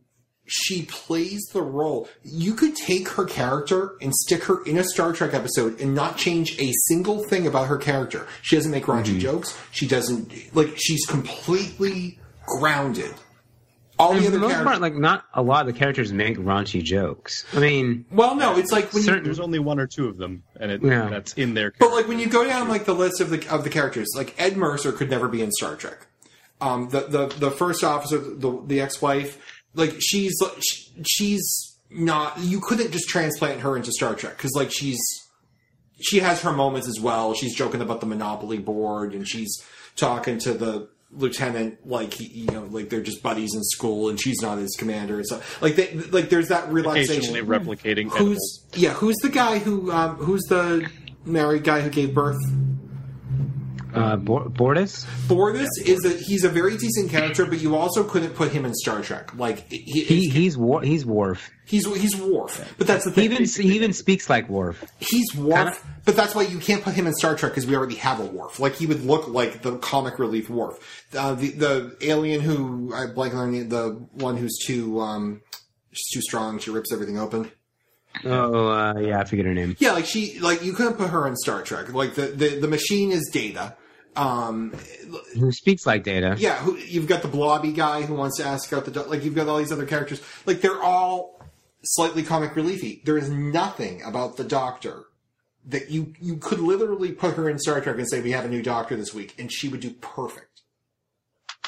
she 0.47 0.84
plays 0.84 1.41
the 1.53 1.62
role. 1.62 2.08
You 2.24 2.53
could 2.53 2.76
take 2.76 3.08
her 3.10 3.26
character 3.26 3.95
and 4.01 4.14
stick 4.14 4.43
her 4.43 4.64
in 4.66 4.78
a 4.78 4.84
Star 4.84 5.12
Trek 5.12 5.34
episode 5.34 5.80
and 5.82 5.95
not 5.95 6.18
change 6.18 6.60
a 6.60 6.72
single 6.88 7.24
thing 7.30 7.47
about 7.47 7.68
her 7.68 7.78
character. 7.78 8.28
She 8.43 8.56
doesn't 8.56 8.72
make 8.72 8.86
raunchy 8.86 9.20
jokes. 9.20 9.58
She 9.72 9.88
doesn't 9.88 10.56
like. 10.56 10.74
She's 10.78 11.06
completely 11.06 12.20
grounded. 12.45 13.14
All 13.98 14.12
And 14.12 14.20
the 14.20 14.24
for 14.24 14.28
other 14.28 14.36
the 14.38 14.41
most 14.41 14.52
characters. 14.52 14.70
part, 14.72 14.82
like 14.82 14.96
not 14.96 15.24
a 15.34 15.41
lot 15.41 15.68
of 15.68 15.74
the 15.74 15.80
characters 15.80 16.12
make 16.12 16.38
raunchy 16.38 16.84
jokes. 16.84 17.46
I 17.54 17.60
mean, 17.60 18.06
well, 18.12 18.36
no, 18.36 18.58
it's 18.58 18.72
like 18.72 18.91
when 18.93 19.04
you. 19.04 19.22
There's 19.22 19.39
only 19.39 19.60
one 19.60 19.80
or 19.80 19.88
two 19.88 20.08
of 20.10 20.18
them, 20.18 20.43
and 20.60 20.70
it, 20.72 20.82
Yeah. 20.84 21.08
that's 21.10 21.34
in 21.34 21.54
there. 21.54 21.74
But 21.80 21.91
like 21.91 22.08
when 22.08 22.20
you 22.20 22.28
go 22.28 22.43
down 22.46 22.68
like 22.68 22.84
the 22.86 22.93
list 22.96 23.22
of 23.22 23.30
the 23.30 23.48
of 23.50 23.64
the 23.64 23.70
characters, 23.70 24.08
like 24.16 24.36
Ed 24.38 24.58
Mercer 24.58 24.91
could 24.91 25.10
never 25.10 25.28
be 25.30 25.41
in 25.41 25.52
Star 25.52 25.76
Trek. 25.76 26.08
Um, 26.60 26.89
the 26.89 27.02
the 27.08 27.28
the 27.28 27.52
first 27.52 27.84
officer, 27.86 28.18
the 28.18 28.62
the 28.68 28.82
ex 28.82 29.02
wife, 29.02 29.38
like 29.76 29.96
she's 30.00 30.34
she's 31.06 31.78
not. 31.89 32.38
You 32.39 32.60
couldn't 32.60 32.91
just 32.91 33.08
transplant 33.08 33.62
her 33.62 33.78
into 33.78 33.91
Star 33.91 34.14
Trek 34.16 34.36
because 34.38 34.52
like 34.56 34.72
she's 34.72 35.00
she 36.02 36.20
has 36.20 36.41
her 36.41 36.52
moments 36.52 36.88
as 36.89 37.00
well. 37.00 37.34
She's 37.34 37.56
joking 37.56 37.82
about 37.82 38.02
the 38.02 38.06
Monopoly 38.08 38.58
board 38.58 39.14
and 39.14 39.26
she's 39.28 39.64
talking 39.96 40.38
to 40.39 40.54
the 40.54 40.89
lieutenant 41.16 41.86
like 41.88 42.13
he, 42.13 42.26
you 42.26 42.47
know 42.47 42.63
like 42.66 42.89
they're 42.89 43.01
just 43.01 43.24
buddies 43.24 43.55
in 43.55 43.63
school 43.63 44.09
and 44.09 44.20
she's 44.20 44.41
not 44.41 44.57
his 44.57 44.76
commander. 44.78 45.18
And 45.18 45.28
so 45.28 45.41
like 45.61 45.76
they, 45.76 45.93
like 45.93 46.30
there's 46.30 46.49
that 46.49 46.72
realization 46.72 47.34
replicating 47.45 48.09
who's 48.09 48.18
edibles. 48.20 48.66
yeah 48.76 48.93
who's 48.93 49.16
the 49.22 49.30
guy 49.30 49.59
who 49.59 49.91
um 49.91 50.16
who's 50.18 50.43
the 50.43 50.89
married 51.26 51.63
guy 51.63 51.82
who 51.82 51.89
gave 51.89 52.13
birth 52.13 52.38
Uh, 53.96 54.18
Bortus? 54.18 55.06
Bordis 55.28 55.68
is 55.86 56.04
a 56.06 56.10
he's 56.10 56.43
a 56.43 56.50
very 56.50 56.78
decent 56.78 57.10
character, 57.10 57.46
but 57.46 57.60
you 57.62 57.76
also 57.76 58.04
couldn't 58.04 58.36
put 58.36 58.52
him 58.52 58.66
in 58.66 58.74
Star 58.74 59.02
Trek. 59.02 59.36
Like 59.36 59.70
he, 59.72 60.04
He, 60.04 60.30
he's 60.30 60.58
War- 60.58 60.82
he's 60.82 61.06
Worf. 61.06 61.50
he's 61.66 61.86
he's 62.00 62.16
Worf, 62.16 62.74
but 62.78 62.88
that's 62.88 63.06
the 63.06 63.12
He 63.12 63.28
thing. 63.28 63.32
even 63.32 63.46
he 63.70 63.76
even 63.76 63.93
speaks 63.93 64.30
like 64.30 64.50
Worf. 64.50 64.84
he's 65.00 65.34
Worf, 65.36 65.84
but 66.04 66.16
that's 66.16 66.36
why 66.36 66.43
you 66.43 66.60
can't 66.60 66.84
put 66.84 66.93
him 66.93 67.08
in 67.08 67.14
Star 67.14 67.36
Trek 67.36 67.52
because 67.54 67.66
we 67.66 67.76
already 67.76 67.96
have 67.96 68.20
a 68.20 68.26
Worf. 68.26 68.60
Like 68.60 68.76
he 68.76 68.86
would 68.86 69.04
look 69.06 69.28
like 69.28 69.62
the 69.62 69.78
comic 69.78 70.20
relief 70.20 70.50
Worf. 70.50 71.06
Uh, 71.18 71.34
the 71.36 71.52
the 71.52 71.98
alien 72.02 72.41
who 72.41 72.93
I 72.93 73.08
blank 73.08 73.34
on 73.34 73.52
the 73.52 73.64
the 73.64 73.89
one 74.12 74.38
who's 74.38 74.58
too 74.66 75.00
um, 75.00 75.41
She's 75.91 76.10
too 76.14 76.22
strong. 76.22 76.60
She 76.60 76.72
rips 76.72 76.91
everything 76.91 77.18
open. 77.18 77.50
Oh, 78.24 78.68
uh, 78.70 78.93
yeah, 79.00 79.20
I 79.20 79.26
forget 79.26 79.46
her 79.46 79.54
name. 79.54 79.76
Yeah, 79.80 79.91
like 79.91 80.06
she, 80.06 80.39
like 80.39 80.64
you 80.64 80.72
couldn't 80.72 80.93
put 80.93 81.10
her 81.10 81.28
in 81.28 81.36
Star 81.36 81.62
Trek. 81.64 81.93
Like 81.93 82.16
the 82.16 82.28
the, 82.28 82.60
the 82.60 82.68
machine 82.68 83.12
is 83.12 83.30
Data. 83.32 83.76
Um, 84.16 84.72
Who 85.38 85.51
speaks 85.51 85.86
like 85.86 86.03
Data? 86.03 86.36
yeah, 86.38 86.55
who, 86.57 86.78
you've 86.78 87.07
got 87.07 87.22
the 87.22 87.28
blobby 87.28 87.72
guy 87.74 88.03
who 88.03 88.13
wants 88.16 88.38
to 88.38 88.45
ask 88.45 88.72
out 88.74 88.86
the 88.86 89.03
like. 89.03 89.24
You've 89.24 89.36
got 89.36 89.47
all 89.47 89.57
these 89.57 89.72
other 89.72 89.86
characters. 89.86 90.22
Like 90.45 90.61
they're 90.61 90.82
all 90.82 91.41
slightly 91.84 92.24
comic 92.24 92.51
reliefy. 92.55 93.03
There 93.03 93.18
is 93.18 93.30
nothing 93.30 94.01
about 94.03 94.38
the 94.38 94.43
Doctor 94.43 95.03
that 95.68 95.89
you 95.89 96.13
you 96.22 96.38
could 96.38 96.59
literally 96.59 97.11
put 97.11 97.36
her 97.36 97.49
in 97.49 97.59
Star 97.59 97.82
Trek 97.82 97.97
and 97.97 98.09
say 98.09 98.22
we 98.22 98.32
have 98.32 98.45
a 98.45 98.49
new 98.49 98.61
Doctor 98.61 98.95
this 98.95 99.13
week, 99.13 99.36
and 99.38 99.51
she 99.51 99.68
would 99.68 99.80
do 99.82 99.91
perfect 99.91 100.61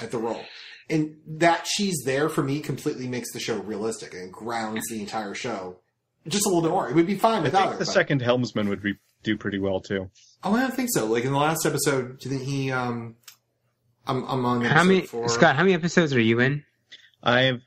at 0.01 0.11
the 0.11 0.17
role. 0.17 0.43
And 0.89 1.17
that 1.27 1.67
she's 1.67 2.01
there 2.05 2.29
for 2.29 2.43
me 2.43 2.61
completely 2.61 3.07
makes 3.09 3.33
the 3.33 3.39
show 3.41 3.57
realistic 3.57 4.13
and 4.13 4.31
grounds 4.31 4.83
the 4.89 5.01
entire 5.01 5.33
show 5.33 5.79
just 6.29 6.45
a 6.45 6.49
little 6.49 6.61
bit 6.61 6.71
more. 6.71 6.89
It 6.89 6.95
would 6.95 7.07
be 7.07 7.15
fine 7.15 7.39
I 7.39 7.41
without 7.41 7.59
think 7.61 7.71
her. 7.73 7.79
the 7.79 7.85
but- 7.85 7.91
second 7.93 8.21
helmsman 8.21 8.69
would 8.69 8.81
be 8.81 8.93
do 9.23 9.35
pretty 9.37 9.59
well 9.59 9.81
too. 9.81 10.09
Oh, 10.43 10.53
I 10.55 10.61
don't 10.61 10.73
think 10.73 10.89
so. 10.91 11.05
Like 11.05 11.23
in 11.25 11.31
the 11.31 11.37
last 11.37 11.65
episode, 11.65 12.19
do 12.19 12.29
you 12.29 12.37
think 12.37 12.47
he? 12.49 12.71
Um, 12.71 13.15
I'm, 14.05 14.23
I'm 14.25 14.45
on 14.45 14.61
How 14.61 14.67
episode 14.81 14.87
many, 14.87 15.01
four. 15.01 15.29
Scott? 15.29 15.55
How 15.55 15.63
many 15.63 15.73
episodes 15.73 16.13
are 16.13 16.19
you 16.21 16.39
in? 16.39 16.63
I've 17.23 17.61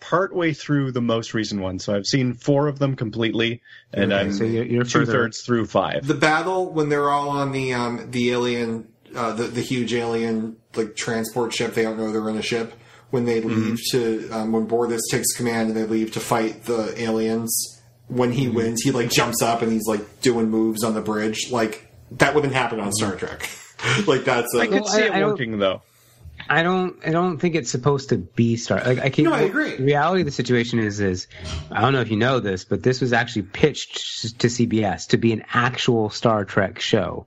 partway 0.00 0.52
through 0.52 0.90
the 0.92 1.00
most 1.00 1.32
recent 1.32 1.60
one, 1.62 1.78
so 1.78 1.94
I've 1.94 2.06
seen 2.06 2.34
four 2.34 2.66
of 2.66 2.78
them 2.80 2.96
completely, 2.96 3.62
and 3.92 4.12
Okay, 4.12 4.20
I'm 4.20 4.32
so 4.32 4.44
you're- 4.44 4.68
you're 4.68 4.82
two 4.82 5.00
further- 5.00 5.12
thirds 5.12 5.42
through 5.42 5.66
five. 5.66 6.06
the 6.06 6.14
battle 6.14 6.70
when 6.72 6.88
they're 6.88 7.08
all 7.08 7.28
on 7.30 7.52
the 7.52 7.72
um, 7.72 8.10
the 8.10 8.32
alien, 8.32 8.88
uh, 9.14 9.32
the 9.32 9.44
the 9.44 9.60
huge 9.62 9.94
alien 9.94 10.56
like 10.74 10.96
transport 10.96 11.54
ship. 11.54 11.74
They 11.74 11.82
don't 11.82 11.96
know 11.96 12.10
they're 12.12 12.28
in 12.28 12.36
a 12.36 12.42
ship. 12.42 12.74
When 13.10 13.26
they 13.26 13.40
leave 13.42 13.78
to 13.92 14.28
um, 14.30 14.52
when 14.52 14.66
Bortus 14.66 15.00
takes 15.10 15.36
command 15.36 15.68
and 15.68 15.76
they 15.76 15.84
leave 15.84 16.12
to 16.12 16.20
fight 16.20 16.64
the 16.64 16.94
aliens. 17.00 17.78
When 18.08 18.32
he 18.32 18.48
wins, 18.48 18.82
he 18.82 18.90
like 18.90 19.10
jumps 19.10 19.40
up 19.42 19.62
and 19.62 19.70
he's 19.72 19.86
like 19.86 20.20
doing 20.22 20.50
moves 20.50 20.82
on 20.84 20.92
the 20.94 21.00
bridge. 21.00 21.50
Like 21.50 21.91
that 22.18 22.34
wouldn't 22.34 22.54
happen 22.54 22.80
on 22.80 22.92
Star 22.92 23.16
Trek. 23.16 23.48
like 24.06 24.24
that's 24.24 24.54
a, 24.54 24.60
I 24.60 24.66
could 24.66 24.86
see 24.86 25.02
I- 25.02 25.06
it 25.06 25.12
I 25.12 25.20
don't- 25.20 25.30
working 25.30 25.58
though. 25.58 25.82
I 26.48 26.64
don't. 26.64 26.96
I 27.06 27.10
don't 27.10 27.38
think 27.38 27.54
it's 27.54 27.70
supposed 27.70 28.08
to 28.08 28.16
be 28.18 28.56
Star. 28.56 28.82
Like 28.84 28.98
I 28.98 29.10
can. 29.10 29.24
No, 29.24 29.32
I 29.32 29.42
agree. 29.42 29.76
The 29.76 29.84
reality 29.84 30.22
of 30.22 30.26
the 30.26 30.32
situation 30.32 30.80
is, 30.80 30.98
is 30.98 31.28
I 31.70 31.80
don't 31.82 31.92
know 31.92 32.00
if 32.00 32.10
you 32.10 32.16
know 32.16 32.40
this, 32.40 32.64
but 32.64 32.82
this 32.82 33.00
was 33.00 33.12
actually 33.12 33.42
pitched 33.42 34.40
to 34.40 34.48
CBS 34.48 35.08
to 35.08 35.18
be 35.18 35.32
an 35.32 35.44
actual 35.52 36.10
Star 36.10 36.44
Trek 36.44 36.80
show, 36.80 37.26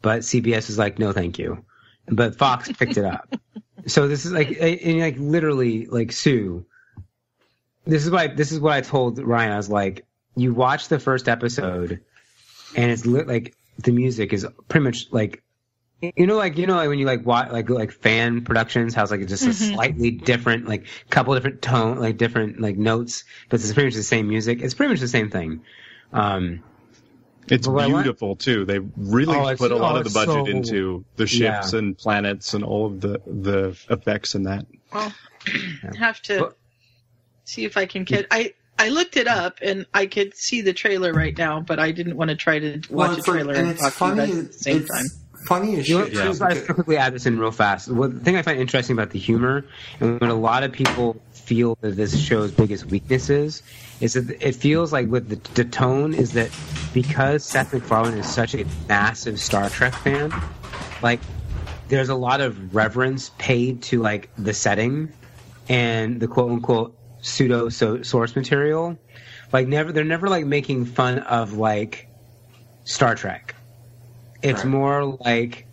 but 0.00 0.20
CBS 0.20 0.70
is 0.70 0.78
like, 0.78 0.98
no, 1.00 1.12
thank 1.12 1.38
you. 1.40 1.64
But 2.06 2.36
Fox 2.36 2.70
picked 2.78 2.96
it 2.98 3.04
up. 3.04 3.34
So 3.86 4.06
this 4.06 4.26
is 4.26 4.32
like, 4.32 4.56
and 4.60 5.00
like 5.00 5.16
literally, 5.18 5.86
like 5.86 6.12
Sue. 6.12 6.64
This 7.84 8.04
is 8.04 8.10
why. 8.12 8.28
This 8.28 8.52
is 8.52 8.60
what 8.60 8.74
I 8.74 8.80
told 8.82 9.18
Ryan. 9.18 9.50
I 9.52 9.56
was 9.56 9.70
like, 9.70 10.06
you 10.36 10.54
watch 10.54 10.86
the 10.88 11.00
first 11.00 11.28
episode, 11.28 12.00
and 12.76 12.90
it's 12.92 13.06
lit, 13.06 13.26
like 13.26 13.56
the 13.78 13.92
music 13.92 14.32
is 14.32 14.46
pretty 14.68 14.84
much 14.84 15.06
like 15.12 15.42
you 16.16 16.26
know, 16.26 16.36
like 16.36 16.58
you 16.58 16.66
know, 16.66 16.74
like 16.74 16.88
when 16.88 16.98
you 16.98 17.06
like 17.06 17.24
watch 17.24 17.52
like 17.52 17.70
like 17.70 17.92
fan 17.92 18.42
productions, 18.44 18.92
how 18.92 19.02
it's 19.02 19.12
like 19.12 19.24
just 19.28 19.46
a 19.46 19.54
slightly 19.54 20.10
different, 20.10 20.66
like 20.66 20.86
couple 21.10 21.32
different 21.34 21.62
tone, 21.62 21.98
like 22.00 22.16
different 22.16 22.60
like 22.60 22.76
notes, 22.76 23.22
but 23.48 23.60
it's 23.60 23.72
pretty 23.72 23.86
much 23.88 23.94
the 23.94 24.02
same 24.02 24.26
music. 24.28 24.62
It's 24.62 24.74
pretty 24.74 24.90
much 24.92 25.00
the 25.00 25.06
same 25.08 25.30
thing. 25.30 25.62
Um, 26.12 26.64
It's 27.48 27.66
But 27.66 27.72
what 27.74 27.90
want- 27.90 28.04
beautiful 28.04 28.34
too. 28.36 28.64
They 28.64 28.78
really 28.96 29.36
Oh, 29.36 29.54
put 29.56 29.70
a 29.72 29.76
lot 29.76 29.94
oh, 29.96 29.98
of 29.98 30.04
the 30.04 30.10
budget 30.10 30.46
so- 30.46 30.46
into 30.46 31.04
the 31.16 31.26
ships 31.26 31.72
Yeah. 31.72 31.78
and 31.78 31.96
planets 31.98 32.54
and 32.54 32.64
all 32.64 32.86
of 32.86 33.00
the 33.00 33.20
the 33.26 33.76
effects 33.90 34.34
in 34.34 34.42
that. 34.44 34.66
Well, 34.92 35.12
I 35.46 35.96
have 35.98 36.20
to 36.22 36.38
But- 36.40 36.58
see 37.44 37.64
if 37.64 37.76
I 37.76 37.86
can 37.86 38.02
get. 38.04 38.26
I 38.30 38.54
I 38.82 38.88
looked 38.88 39.16
it 39.16 39.28
up 39.28 39.58
and 39.62 39.86
I 39.94 40.06
could 40.06 40.34
see 40.36 40.60
the 40.60 40.72
trailer 40.72 41.12
right 41.12 41.36
now, 41.36 41.60
but 41.60 41.78
I 41.78 41.92
didn't 41.92 42.16
want 42.16 42.30
to 42.30 42.36
try 42.36 42.58
to 42.58 42.80
well, 42.90 43.08
watch 43.08 43.16
a 43.16 43.18
it's 43.20 43.28
like- 43.28 43.34
trailer 43.36 43.52
and 43.54 43.62
and 43.68 43.70
it's 43.78 43.96
talk 43.96 44.14
to 44.16 44.22
you 44.22 44.26
guys 44.26 44.38
at 44.38 44.46
the 44.48 44.58
same 44.58 44.76
it's 44.78 44.88
time. 44.90 45.04
funny 45.46 45.76
as 45.76 45.88
you 45.88 45.98
know, 45.98 46.04
shit. 46.06 46.14
just 46.14 46.40
too, 46.40 46.44
I 46.44 46.48
because- 46.54 46.74
quickly 46.74 46.96
add 46.96 47.14
this 47.14 47.26
in 47.26 47.38
real 47.38 47.52
fast. 47.52 47.88
Well, 47.88 48.08
the 48.08 48.20
thing 48.20 48.36
I 48.36 48.42
find 48.42 48.58
interesting 48.58 48.94
about 48.96 49.10
the 49.10 49.18
humor, 49.18 49.64
and 50.00 50.20
what 50.20 50.30
a 50.30 50.34
lot 50.34 50.62
of 50.64 50.72
people 50.72 51.20
feel 51.32 51.76
that 51.80 51.96
this 51.96 52.18
show's 52.18 52.50
biggest 52.52 52.86
weakness 52.86 53.30
is, 53.30 53.62
is 54.00 54.14
that 54.14 54.30
it 54.44 54.54
feels 54.56 54.92
like 54.92 55.08
with 55.08 55.28
the, 55.28 55.36
the 55.54 55.64
tone 55.68 56.12
is 56.14 56.32
that 56.32 56.50
because 56.92 57.44
Seth 57.44 57.72
MacFarlane 57.72 58.18
is 58.18 58.26
such 58.26 58.54
a 58.54 58.64
massive 58.88 59.38
Star 59.40 59.68
Trek 59.70 59.94
fan, 59.94 60.32
like 61.02 61.20
there's 61.88 62.08
a 62.08 62.14
lot 62.14 62.40
of 62.40 62.74
reverence 62.74 63.30
paid 63.38 63.82
to 63.84 64.00
like 64.00 64.30
the 64.36 64.52
setting 64.54 65.12
and 65.68 66.18
the 66.20 66.26
quote 66.28 66.50
unquote 66.50 66.96
pseudo 67.22 67.70
so- 67.70 68.02
source 68.02 68.36
material. 68.36 68.98
Like 69.52 69.66
never, 69.68 69.92
they're 69.92 70.04
never 70.04 70.28
like 70.28 70.44
making 70.46 70.84
fun 70.84 71.18
of 71.20 71.54
like 71.54 72.08
Star 72.84 73.14
Trek. 73.14 73.54
It's 74.42 74.62
Right. 74.64 74.70
more 74.70 75.04
like 75.04 75.66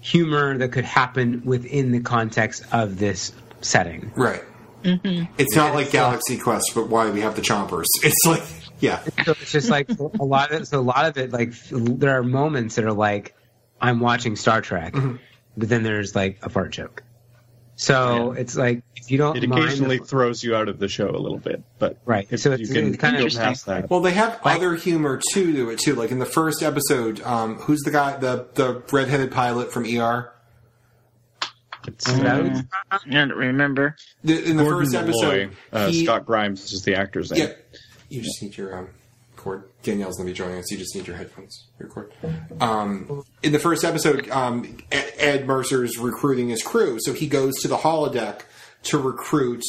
humor 0.00 0.58
that 0.58 0.70
could 0.72 0.84
happen 0.84 1.42
within 1.44 1.92
the 1.92 2.00
context 2.00 2.64
of 2.72 2.98
this 2.98 3.32
setting. 3.60 4.10
right. 4.16 4.42
It's 4.86 5.56
not 5.56 5.72
like 5.74 5.90
Galaxy 5.92 6.36
Quest, 6.36 6.72
but 6.74 6.88
why 6.90 7.08
we 7.08 7.22
have 7.22 7.36
the 7.36 7.40
chompers. 7.42 7.86
It's 8.02 8.26
like, 8.26 8.42
yeah, 8.80 9.00
So 9.24 9.30
it's 9.32 9.50
just 9.50 9.70
like 9.70 9.88
a 9.88 10.24
lot 10.24 10.52
of 10.52 10.60
it. 10.60 10.66
So 10.66 10.78
a 10.78 10.82
lot 10.82 11.06
of 11.06 11.16
it, 11.16 11.32
like 11.32 11.54
there 11.70 12.18
are 12.18 12.22
moments 12.22 12.74
that 12.74 12.84
are 12.84 12.92
like 12.92 13.34
I'm 13.80 14.00
watching 14.00 14.36
Star 14.36 14.60
Trek, 14.60 14.92
Mm-hmm. 14.92 15.16
but 15.56 15.68
then 15.70 15.82
there's 15.84 16.14
like 16.14 16.38
a 16.42 16.50
fart 16.50 16.72
joke. 16.72 17.02
So 17.76 18.32
it's 18.32 18.56
like 18.56 18.82
if 18.96 19.10
you 19.10 19.18
don't 19.18 19.36
It 19.36 19.48
mind 19.48 19.64
occasionally 19.64 19.98
throws 19.98 20.44
you 20.44 20.54
out 20.54 20.68
of 20.68 20.78
the 20.78 20.86
show 20.88 21.10
a 21.10 21.18
little 21.18 21.38
bit, 21.38 21.62
but 21.78 21.98
Right. 22.04 22.26
if 22.30 22.40
So 22.40 22.54
you 22.54 22.66
can 22.68 22.88
it's 22.88 22.96
kind 22.98 23.16
of 23.16 23.22
go 23.32 23.36
past 23.38 23.66
that. 23.66 23.90
Well, 23.90 24.00
they 24.00 24.12
have 24.12 24.38
other 24.44 24.76
humor 24.76 25.20
too 25.32 25.52
to 25.52 25.70
it 25.70 25.78
too. 25.80 25.94
Like 25.94 26.10
in 26.12 26.20
the 26.20 26.26
first 26.26 26.62
episode, 26.62 27.20
um, 27.22 27.56
who's 27.56 27.80
the 27.82 27.90
guy, 27.90 28.16
the 28.16 28.46
the 28.54 28.82
redheaded 28.92 29.32
pilot 29.32 29.72
from 29.72 29.84
ER? 29.84 30.30
It's, 31.86 32.06
Mm. 32.06 32.66
I 32.90 32.98
don't 33.10 33.32
remember. 33.32 33.96
The, 34.22 34.42
in 34.42 34.56
the 34.56 34.62
Gordon 34.62 34.80
first 34.80 34.92
Malloy, 34.94 35.08
episode, 35.42 35.56
uh, 35.72 35.88
he, 35.88 36.04
Scott 36.04 36.24
Grimes 36.24 36.72
is 36.72 36.82
the 36.82 36.94
actor's 36.94 37.30
name. 37.30 37.42
yeah, 37.48 37.52
you 38.08 38.22
just 38.22 38.40
need 38.42 38.56
your 38.56 38.78
um, 38.78 38.88
Danielle's 39.82 40.16
gonna 40.16 40.28
be 40.28 40.34
joining 40.34 40.58
us. 40.58 40.70
You 40.70 40.78
just 40.78 40.94
need 40.94 41.06
your 41.06 41.16
headphones, 41.16 41.68
your. 41.78 42.10
Um, 42.60 43.22
in 43.42 43.52
the 43.52 43.58
first 43.58 43.84
episode, 43.84 44.28
um, 44.30 44.78
Ed, 44.90 45.46
Mercer's 45.46 45.98
recruiting 45.98 46.48
his 46.48 46.62
crew, 46.62 46.98
so 47.00 47.12
he 47.12 47.26
goes 47.26 47.54
to 47.62 47.68
the 47.68 47.76
holodeck 47.76 48.42
to 48.84 48.98
recruit. 48.98 49.62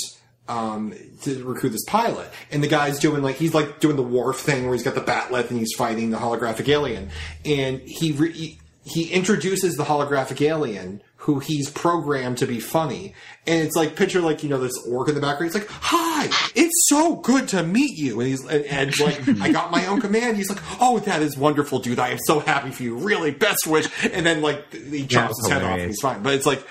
Um, 0.48 0.94
to 1.24 1.44
recruit 1.44 1.72
this 1.72 1.84
pilot, 1.86 2.30
and 2.52 2.62
the 2.62 2.68
guy's 2.68 3.00
doing 3.00 3.24
like 3.24 3.38
he's 3.38 3.56
like 3.56 3.80
doing 3.80 3.96
the 3.96 4.04
Worf 4.04 4.38
thing 4.38 4.66
where 4.66 4.74
he's 4.74 4.84
got 4.84 4.94
the 4.94 5.02
bat'leth 5.02 5.50
and 5.50 5.58
he's 5.58 5.74
fighting 5.76 6.12
the 6.12 6.20
holographic 6.20 6.70
alien, 6.70 7.10
and 7.44 7.82
he 7.82 8.12
re- 8.12 8.60
he 8.86 9.12
introduces 9.12 9.74
the 9.74 9.86
holographic 9.86 10.40
alien 10.42 11.02
who 11.26 11.40
he's 11.40 11.72
programmed 11.72 12.38
to 12.38 12.46
be 12.46 12.60
funny, 12.60 13.16
and 13.48 13.66
it's 13.66 13.76
like 13.76 13.96
picture 13.96 14.22
like 14.22 14.44
you 14.44 14.50
know 14.50 14.60
this 14.60 14.74
orc 14.88 15.10
in 15.10 15.16
the 15.16 15.22
background. 15.22 15.52
He's 15.52 15.62
like, 15.62 15.70
"Hi, 15.70 16.30
it's 16.54 16.88
so 16.88 17.16
good 17.16 17.48
to 17.48 17.64
meet 17.64 17.98
you," 17.98 18.20
and 18.20 18.30
he's 18.30 18.46
and 18.46 18.64
Ed's 18.68 19.00
like, 19.00 19.28
"I 19.42 19.52
got 19.52 19.72
my 19.72 19.88
own 19.88 20.02
command." 20.02 20.38
He's 20.38 20.50
like, 20.50 20.62
"Oh, 20.80 21.00
that 21.00 21.24
is 21.24 21.36
wonderful, 21.36 21.80
dude. 21.80 21.98
I 21.98 22.10
am 22.10 22.20
so 22.26 22.42
happy 22.42 22.70
for 22.70 22.84
you. 22.84 22.98
Really, 22.98 23.32
best 23.32 23.66
wish." 23.66 23.88
And 24.04 24.24
then 24.24 24.42
like 24.44 24.72
he 24.72 25.08
chops 25.08 25.36
That's 25.38 25.42
his 25.42 25.52
head 25.52 25.64
off 25.64 25.80
and 25.80 25.88
he's 25.88 26.02
fine, 26.02 26.22
but 26.22 26.36
it's 26.36 26.46
like 26.46 26.64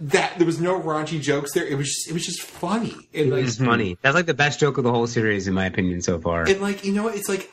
that 0.00 0.38
there 0.38 0.46
was 0.46 0.60
no 0.60 0.80
raunchy 0.80 1.20
jokes 1.20 1.52
there. 1.54 1.66
It 1.66 1.76
was 1.76 1.88
just, 1.88 2.08
it 2.08 2.12
was 2.12 2.24
just 2.24 2.42
funny. 2.42 2.94
And 3.12 3.30
like, 3.30 3.44
It's 3.44 3.56
funny. 3.56 3.98
That's 4.02 4.14
like 4.14 4.26
the 4.26 4.34
best 4.34 4.60
joke 4.60 4.78
of 4.78 4.84
the 4.84 4.92
whole 4.92 5.08
series, 5.08 5.48
in 5.48 5.54
my 5.54 5.66
opinion, 5.66 6.02
so 6.02 6.20
far. 6.20 6.44
and 6.44 6.60
like 6.60 6.84
you 6.84 6.92
know, 6.92 7.04
what? 7.04 7.16
it's 7.16 7.28
like 7.28 7.52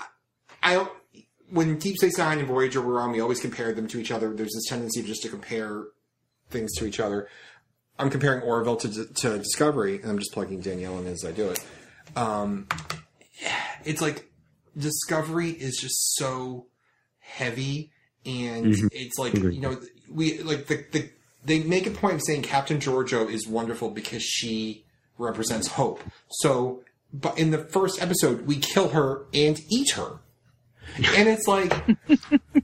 I. 0.61 0.85
When 1.51 1.77
Deep 1.77 1.95
Space 1.97 2.17
Nine 2.17 2.39
and 2.39 2.47
Voyager 2.47 2.81
were 2.81 2.99
on, 2.99 3.11
we 3.11 3.21
always 3.21 3.39
compared 3.39 3.75
them 3.75 3.87
to 3.89 3.99
each 3.99 4.11
other. 4.11 4.33
There's 4.33 4.51
this 4.53 4.65
tendency 4.67 5.03
just 5.03 5.21
to 5.21 5.29
compare 5.29 5.83
things 6.55 6.73
to 6.75 6.85
each 6.85 6.99
other. 6.99 7.27
I'm 7.97 8.09
comparing 8.09 8.41
Orville 8.41 8.77
to, 8.77 9.05
to 9.05 9.37
Discovery, 9.37 10.01
and 10.01 10.11
I'm 10.11 10.19
just 10.19 10.33
plugging 10.33 10.61
Danielle 10.61 10.99
in 10.99 11.07
as 11.07 11.23
I 11.23 11.31
do 11.31 11.49
it. 11.49 11.63
Um, 12.15 12.67
it's 13.83 14.01
like 14.01 14.29
Discovery 14.77 15.51
is 15.51 15.77
just 15.77 16.15
so 16.15 16.67
heavy, 17.19 17.91
and 18.25 18.75
it's 18.91 19.17
like 19.17 19.33
you 19.33 19.61
know 19.61 19.77
we 20.11 20.39
like 20.39 20.67
the, 20.67 20.85
the 20.91 21.09
they 21.43 21.63
make 21.63 21.85
a 21.85 21.91
point 21.91 22.15
of 22.15 22.21
saying 22.23 22.41
Captain 22.41 22.79
Georgiou 22.79 23.29
is 23.29 23.47
wonderful 23.47 23.89
because 23.89 24.23
she 24.23 24.85
represents 25.17 25.67
hope. 25.67 26.01
So, 26.29 26.83
but 27.13 27.37
in 27.39 27.51
the 27.51 27.59
first 27.59 28.01
episode, 28.01 28.45
we 28.45 28.57
kill 28.57 28.89
her 28.89 29.25
and 29.33 29.59
eat 29.69 29.91
her, 29.91 30.19
and 30.97 31.27
it's 31.27 31.47
like, 31.47 31.73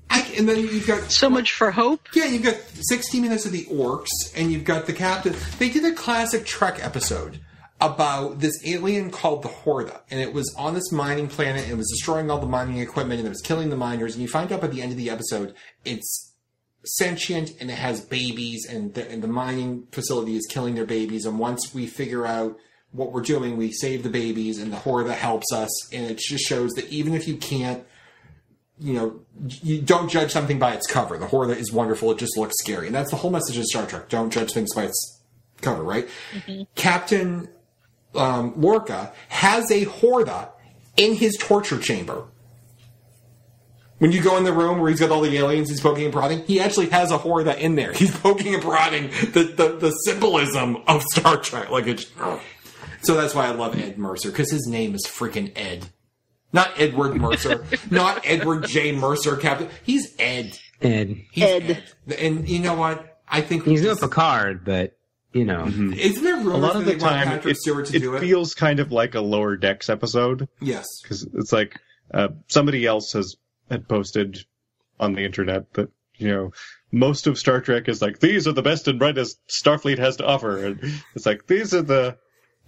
I, 0.10 0.34
and 0.38 0.48
then 0.48 0.60
you've 0.60 0.88
got 0.88 1.12
So 1.12 1.30
much 1.30 1.54
for 1.54 1.72
hope. 1.72 2.08
yeah, 2.14 2.26
you've 2.26 2.44
got 2.44 2.56
16 2.56 3.22
minutes 3.22 3.46
of 3.46 3.52
the 3.52 3.66
orcs, 3.66 4.10
and 4.36 4.52
you've 4.52 4.64
got 4.64 4.86
the 4.86 4.94
captain. 4.94 5.36
They 5.60 5.70
did 5.70 5.86
a 5.86 5.94
classic 5.94 6.46
Trek 6.46 6.84
episode 6.84 7.40
about 7.80 8.40
this 8.40 8.54
alien 8.66 9.10
called 9.10 9.42
the 9.42 9.48
Horta, 9.48 10.02
and 10.10 10.20
it 10.20 10.34
was 10.34 10.54
on 10.58 10.74
this 10.74 10.92
mining 10.92 11.28
planet, 11.28 11.64
and 11.64 11.72
it 11.74 11.78
was 11.78 11.90
destroying 11.90 12.30
all 12.30 12.40
the 12.40 12.48
mining 12.48 12.78
equipment, 12.78 13.20
and 13.20 13.28
it 13.28 13.32
was 13.32 13.42
killing 13.42 13.70
the 13.70 13.78
miners. 13.78 14.14
And 14.14 14.22
you 14.22 14.28
find 14.28 14.52
out 14.52 14.62
by 14.62 14.68
the 14.68 14.82
end 14.82 14.92
of 14.92 14.98
the 14.98 15.10
episode, 15.10 15.56
it's 15.84 16.34
sentient 16.84 17.52
and 17.60 17.70
it 17.70 17.76
has 17.76 18.02
babies, 18.02 18.66
and 18.70 18.94
the, 18.94 19.10
and 19.10 19.22
the 19.22 19.28
mining 19.28 19.88
facility 19.92 20.36
is 20.36 20.48
killing 20.50 20.76
their 20.76 20.86
babies. 20.86 21.26
And 21.26 21.38
once 21.40 21.74
we 21.74 21.88
figure 21.88 22.26
out 22.26 22.58
what 22.92 23.12
we're 23.12 23.22
doing. 23.22 23.58
We 23.58 23.72
save 23.72 24.04
the 24.04 24.10
babies, 24.10 24.60
and 24.60 24.72
the 24.72 24.78
Horta 24.78 25.14
helps 25.14 25.52
us, 25.54 25.94
and 25.94 26.06
it 26.06 26.18
just 26.18 26.46
shows 26.46 26.72
that 26.72 26.90
even 26.90 27.14
if 27.14 27.28
you 27.28 27.38
can't, 27.38 27.86
you 28.82 28.94
know, 28.94 29.20
you 29.48 29.82
don't 29.82 30.10
judge 30.10 30.32
something 30.32 30.58
by 30.60 30.74
its 30.74 30.88
cover. 30.88 31.18
The 31.18 31.28
Horta 31.28 31.56
is 31.56 31.72
wonderful; 31.72 32.12
it 32.12 32.18
just 32.18 32.36
looks 32.38 32.56
scary, 32.60 32.88
and 32.88 32.96
that's 32.96 33.12
the 33.12 33.18
whole 33.18 33.32
message 33.32 33.58
of 33.58 33.66
Star 33.66 33.86
Trek. 33.86 34.10
Don't 34.10 34.32
judge 34.32 34.52
things 34.52 34.74
by 34.74 34.86
its 34.86 35.22
cover, 35.62 35.84
right? 35.84 36.10
Captain 36.76 37.48
um, 38.16 38.54
Lorca 38.60 39.14
has 39.30 39.72
a 39.72 39.84
Horta 39.84 40.50
in 40.98 41.14
his 41.16 41.38
torture 41.38 41.80
chamber. 41.80 42.26
When 44.00 44.12
you 44.12 44.22
go 44.24 44.36
in 44.38 44.46
the 44.46 44.54
room 44.54 44.80
where 44.80 44.90
he's 44.90 45.00
got 45.00 45.12
all 45.12 45.22
the 45.22 45.38
aliens 45.38 45.70
he's 45.70 45.80
poking 45.80 46.06
and 46.06 46.14
prodding, 46.14 46.44
he 46.46 46.60
actually 46.60 46.90
has 46.90 47.12
a 47.12 47.20
Horta 47.20 47.64
in 47.64 47.76
there. 47.76 47.94
He's 47.94 48.16
poking 48.18 48.56
and 48.56 48.64
prodding 48.64 49.10
the, 49.32 49.44
the, 49.56 49.78
the 49.78 49.92
symbolism 49.92 50.78
of 50.88 51.04
Star 51.04 51.38
Trek. 51.38 51.70
Like 51.70 51.86
it's, 51.86 52.08
so 53.04 53.14
that's 53.14 53.36
why 53.36 53.46
I 53.46 53.52
love 53.52 53.80
Ed 53.80 54.00
Mercer, 54.00 54.32
because 54.32 54.50
his 54.50 54.66
name 54.66 54.96
is 54.96 55.06
freaking 55.06 55.52
Ed. 55.56 55.86
Not 56.54 56.72
Edward 56.80 57.16
Mercer, 57.16 57.66
not 57.92 58.22
Edward 58.26 58.68
J. 58.68 58.92
Mercer, 58.92 59.38
Captain. 59.38 59.70
He's 59.84 60.14
Ed. 60.20 60.58
Ed. 60.82 61.22
He's 61.32 61.44
Ed. 61.44 61.84
And 62.18 62.48
you 62.50 62.60
know 62.60 62.74
what? 62.76 63.20
I 63.28 63.42
think 63.42 63.64
He's 63.66 63.82
no 63.84 63.96
Picard, 63.96 64.66
but 64.66 64.98
you 65.34 65.46
know, 65.46 65.66
Isn't 65.68 66.24
there 66.24 66.36
A 66.40 66.58
lot 66.58 66.76
of 66.76 66.84
the 66.86 66.98
time, 66.98 67.40
it, 67.48 67.58
Stewart 67.58 67.86
to 67.88 67.96
it 67.96 68.00
do 68.00 68.16
it? 68.16 68.20
feels 68.20 68.54
kind 68.54 68.82
of 68.82 68.92
like 68.92 69.16
a 69.16 69.22
lower 69.22 69.56
decks 69.56 69.90
episode. 69.90 70.50
Yes. 70.60 70.86
because 71.02 71.26
it's 71.36 71.54
like 71.54 71.80
uh, 72.14 72.30
somebody 72.50 72.86
else 72.86 73.14
has 73.14 73.38
had 73.70 73.88
posted 73.88 74.40
on 75.00 75.14
the 75.14 75.24
internet 75.24 75.72
that 75.76 75.90
you 76.18 76.28
know 76.28 76.52
most 76.92 77.26
of 77.28 77.40
Star 77.40 77.62
Trek 77.62 77.88
is 77.88 78.02
like 78.02 78.20
these 78.20 78.46
are 78.46 78.52
the 78.52 78.62
best 78.62 78.90
and 78.90 79.00
brightest 79.00 79.40
Starfleet 79.48 79.98
has 80.00 80.18
to 80.18 80.26
offer, 80.26 80.66
and 80.66 80.82
it's 81.16 81.26
like 81.26 81.48
these 81.48 81.74
are 81.74 81.82
the 81.82 82.18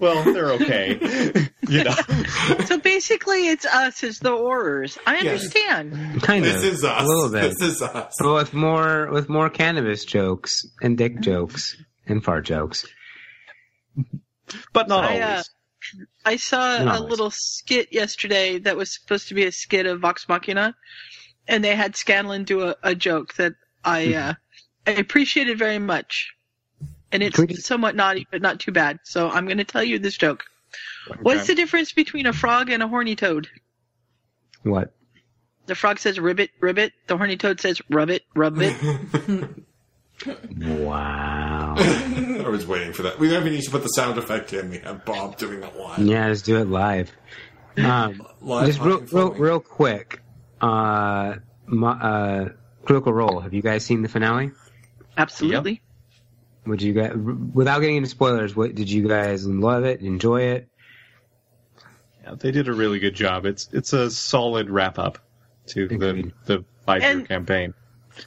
well 0.03 0.23
they're 0.33 0.51
okay, 0.51 0.99
you 1.69 1.83
know. 1.83 1.95
So 2.65 2.77
basically, 2.77 3.47
it's 3.47 3.65
us 3.65 4.03
as 4.03 4.19
the 4.19 4.31
horrors. 4.31 4.97
I 5.07 5.17
understand. 5.17 6.21
kind 6.21 6.45
of. 6.45 6.53
This 6.53 6.63
is 6.63 6.83
us. 6.83 7.01
a 7.01 7.05
little 7.05 7.29
bit. 7.29 7.57
This 7.57 7.61
is 7.61 7.81
us. 7.81 8.15
But 8.19 8.33
with 8.33 8.53
more 8.53 9.09
with 9.11 9.29
more 9.29 9.49
cannabis 9.49 10.05
jokes 10.05 10.65
and 10.81 10.97
dick 10.97 11.21
jokes 11.21 11.75
and 12.05 12.23
fart 12.23 12.45
jokes. 12.45 12.85
But 14.73 14.87
not 14.87 15.05
I, 15.05 15.19
uh, 15.19 15.29
always. 15.29 15.49
I 16.25 16.35
saw 16.37 16.83
Not 16.83 16.87
a 16.87 16.97
always. 16.97 17.09
little 17.11 17.31
skit 17.31 17.89
yesterday 17.91 18.59
that 18.59 18.77
was 18.77 18.93
supposed 18.93 19.27
to 19.29 19.33
be 19.33 19.45
a 19.45 19.51
skit 19.51 19.85
of 19.85 19.99
Vox 19.99 20.27
Machina, 20.29 20.75
and 21.47 21.63
they 21.63 21.75
had 21.75 21.95
Scanlan 21.95 22.43
do 22.43 22.63
a, 22.63 22.75
a 22.83 22.95
joke 22.95 23.33
that 23.35 23.53
I 23.83 24.13
uh, 24.13 24.33
I 24.87 24.91
appreciated 24.91 25.57
very 25.57 25.79
much, 25.79 26.33
and 27.13 27.23
it's 27.23 27.37
Can 27.37 27.55
somewhat 27.55 27.95
naughty 27.95 28.27
but 28.29 28.41
not 28.41 28.59
too 28.59 28.71
bad. 28.73 28.99
So 29.03 29.29
I'm 29.29 29.45
going 29.45 29.59
to 29.59 29.63
tell 29.63 29.83
you 29.83 29.99
this 29.99 30.17
joke. 30.17 30.43
What's 31.21 31.47
the 31.47 31.55
difference 31.55 31.93
between 31.93 32.25
a 32.25 32.33
frog 32.33 32.69
and 32.69 32.83
a 32.83 32.87
horny 32.87 33.15
toad? 33.15 33.47
What? 34.63 34.93
The 35.67 35.75
frog 35.75 35.99
says 35.99 36.19
ribbit, 36.19 36.49
ribbit. 36.59 36.91
The 37.07 37.15
horny 37.15 37.37
toad 37.37 37.61
says 37.61 37.81
rub 37.89 38.09
it, 38.09 38.23
rub 38.35 38.57
it. 38.59 38.75
Wow. 40.57 41.75
I 41.77 42.47
was 42.47 42.65
waiting 42.65 42.93
for 42.93 43.03
that. 43.03 43.19
We 43.19 43.29
don't 43.29 43.41
even 43.41 43.53
need 43.53 43.63
to 43.63 43.71
put 43.71 43.81
the 43.83 43.89
sound 43.89 44.17
effect 44.17 44.53
in. 44.53 44.69
We 44.69 44.77
have 44.79 45.03
Bob 45.03 45.37
doing 45.37 45.59
that 45.61 45.77
live. 45.77 45.99
yeah, 45.99 46.29
just 46.29 46.45
do 46.45 46.57
it 46.57 46.67
live. 46.67 47.11
Um, 47.75 48.21
Live 48.39 48.67
just 48.67 48.79
real, 48.79 48.99
real, 48.99 49.31
real 49.33 49.59
quick. 49.59 50.21
Uh, 50.61 51.37
my, 51.65 51.91
uh, 51.91 52.49
Critical 52.85 53.11
Role. 53.11 53.39
Have 53.39 53.55
you 53.55 53.63
guys 53.63 53.83
seen 53.83 54.03
the 54.03 54.09
finale? 54.09 54.51
Absolutely. 55.17 55.81
Would 56.65 56.81
you 56.81 56.93
guys, 56.93 57.11
without 57.15 57.79
getting 57.79 57.97
into 57.97 58.09
spoilers, 58.09 58.55
what 58.55 58.73
did 58.75 58.89
you 58.89 59.07
guys 59.07 59.45
love 59.45 59.83
it? 59.83 60.01
Enjoy 60.01 60.41
it? 60.41 60.69
Yeah, 62.23 62.35
they 62.35 62.51
did 62.51 62.69
a 62.69 62.73
really 62.73 62.99
good 62.99 63.15
job. 63.15 63.45
It's 63.45 63.67
it's 63.73 63.91
a 63.91 64.09
solid 64.09 64.69
wrap 64.69 64.97
up 64.97 65.19
to 65.67 65.87
the 65.87 65.95
Agreed. 65.95 66.33
the 66.45 66.65
five 66.85 67.01
year 67.01 67.21
campaign. 67.23 67.73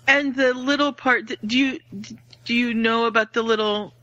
And 0.06 0.34
the 0.34 0.52
little 0.52 0.92
part. 0.92 1.32
Do 1.46 1.58
you 1.58 1.78
do 2.44 2.54
you 2.54 2.74
know 2.74 3.06
about 3.06 3.32
the 3.32 3.42
little 3.42 3.94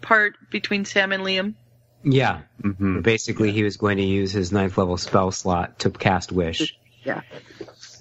part 0.00 0.36
between 0.50 0.84
Sam 0.84 1.12
and 1.12 1.22
Liam? 1.22 1.54
Yeah. 2.02 2.42
hmm 2.62 3.00
Basically, 3.00 3.52
he 3.52 3.62
was 3.62 3.76
going 3.76 3.98
to 3.98 4.04
use 4.04 4.32
his 4.32 4.52
ninth 4.52 4.78
level 4.78 4.96
spell 4.96 5.30
slot 5.30 5.80
to 5.80 5.90
cast 5.90 6.32
Wish. 6.32 6.76
Yeah. 7.04 7.22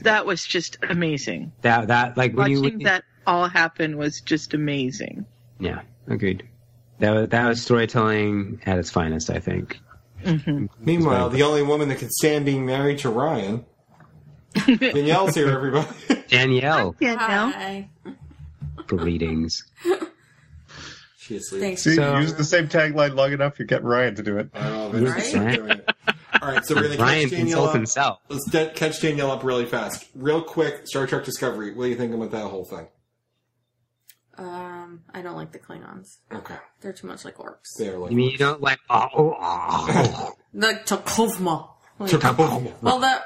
That 0.01 0.25
was 0.25 0.45
just 0.45 0.77
amazing. 0.81 1.51
That 1.61 1.87
that 1.89 2.17
like 2.17 2.33
when 2.35 2.51
you 2.51 2.61
Watching 2.61 2.79
that 2.79 3.03
all 3.27 3.47
happen 3.47 3.97
was 3.97 4.21
just 4.21 4.53
amazing. 4.53 5.25
Yeah 5.59 5.81
agreed. 6.07 6.47
That 6.99 7.11
was, 7.11 7.29
that 7.29 7.47
was 7.47 7.61
storytelling 7.61 8.61
at 8.65 8.77
its 8.79 8.89
finest, 8.89 9.29
I 9.29 9.39
think. 9.39 9.79
Mm-hmm. 10.23 10.67
Meanwhile, 10.79 11.29
the 11.29 11.43
only 11.43 11.61
woman 11.61 11.89
that 11.89 11.97
could 11.97 12.11
stand 12.11 12.45
being 12.45 12.65
married 12.65 12.99
to 12.99 13.09
Ryan. 13.09 13.65
Danielle's 14.65 15.35
here, 15.35 15.49
everybody. 15.49 15.87
Danielle, 16.29 16.95
Danielle. 16.99 17.17
now. 17.27 17.51
Hi. 17.51 17.89
greetings. 18.87 19.61
She 21.17 21.35
is 21.35 21.43
asleep. 21.47 21.61
Thanks. 21.61 21.83
See, 21.83 21.95
So- 21.95 22.17
use 22.19 22.33
the 22.35 22.43
same 22.45 22.67
tagline 22.69 23.15
long 23.15 23.33
enough, 23.33 23.59
you 23.59 23.65
get 23.65 23.83
Ryan 23.83 24.15
to 24.15 24.23
do 24.23 24.37
it. 24.37 24.49
Oh, 24.55 24.89
that's 24.91 25.33
Right? 25.33 25.43
right. 25.45 25.55
doing 25.57 25.71
it. 25.71 25.89
All 26.41 26.51
right, 26.51 26.65
so 26.65 26.75
we're 26.75 26.83
gonna 26.83 26.95
Ryan 26.97 27.29
catch 27.29 27.37
Danielle 27.39 27.65
up. 27.65 27.75
himself. 27.75 28.19
Let's 28.29 28.49
de- 28.49 28.69
catch 28.69 29.01
Danielle 29.01 29.31
up 29.31 29.43
really 29.43 29.65
fast, 29.65 30.05
real 30.15 30.41
quick. 30.41 30.87
Star 30.87 31.07
Trek 31.07 31.25
Discovery. 31.25 31.73
What 31.73 31.85
are 31.85 31.87
you 31.87 31.95
thinking 31.95 32.13
about 32.17 32.31
that 32.31 32.47
whole 32.47 32.65
thing? 32.65 32.87
Uh, 34.37 34.74
Um, 34.95 35.01
I 35.13 35.21
don't 35.21 35.35
like 35.35 35.51
the 35.51 35.59
Klingons. 35.59 36.17
Okay, 36.33 36.55
They're 36.81 36.93
too 36.93 37.07
much 37.07 37.25
like 37.25 37.37
orcs. 37.37 37.75
they're 37.77 37.97
like 37.97 38.11
You 38.11 38.17
mean 38.17 38.31
you 38.31 38.37
don't 38.37 38.61
like? 38.61 38.79
Oh, 38.89 39.07
oh, 39.13 39.35
oh. 39.39 40.33
the 40.53 40.79
T'Kuvma. 40.85 41.69
Like, 41.99 42.11
T'Kuvma. 42.11 42.73
well, 42.81 42.99
that 42.99 43.23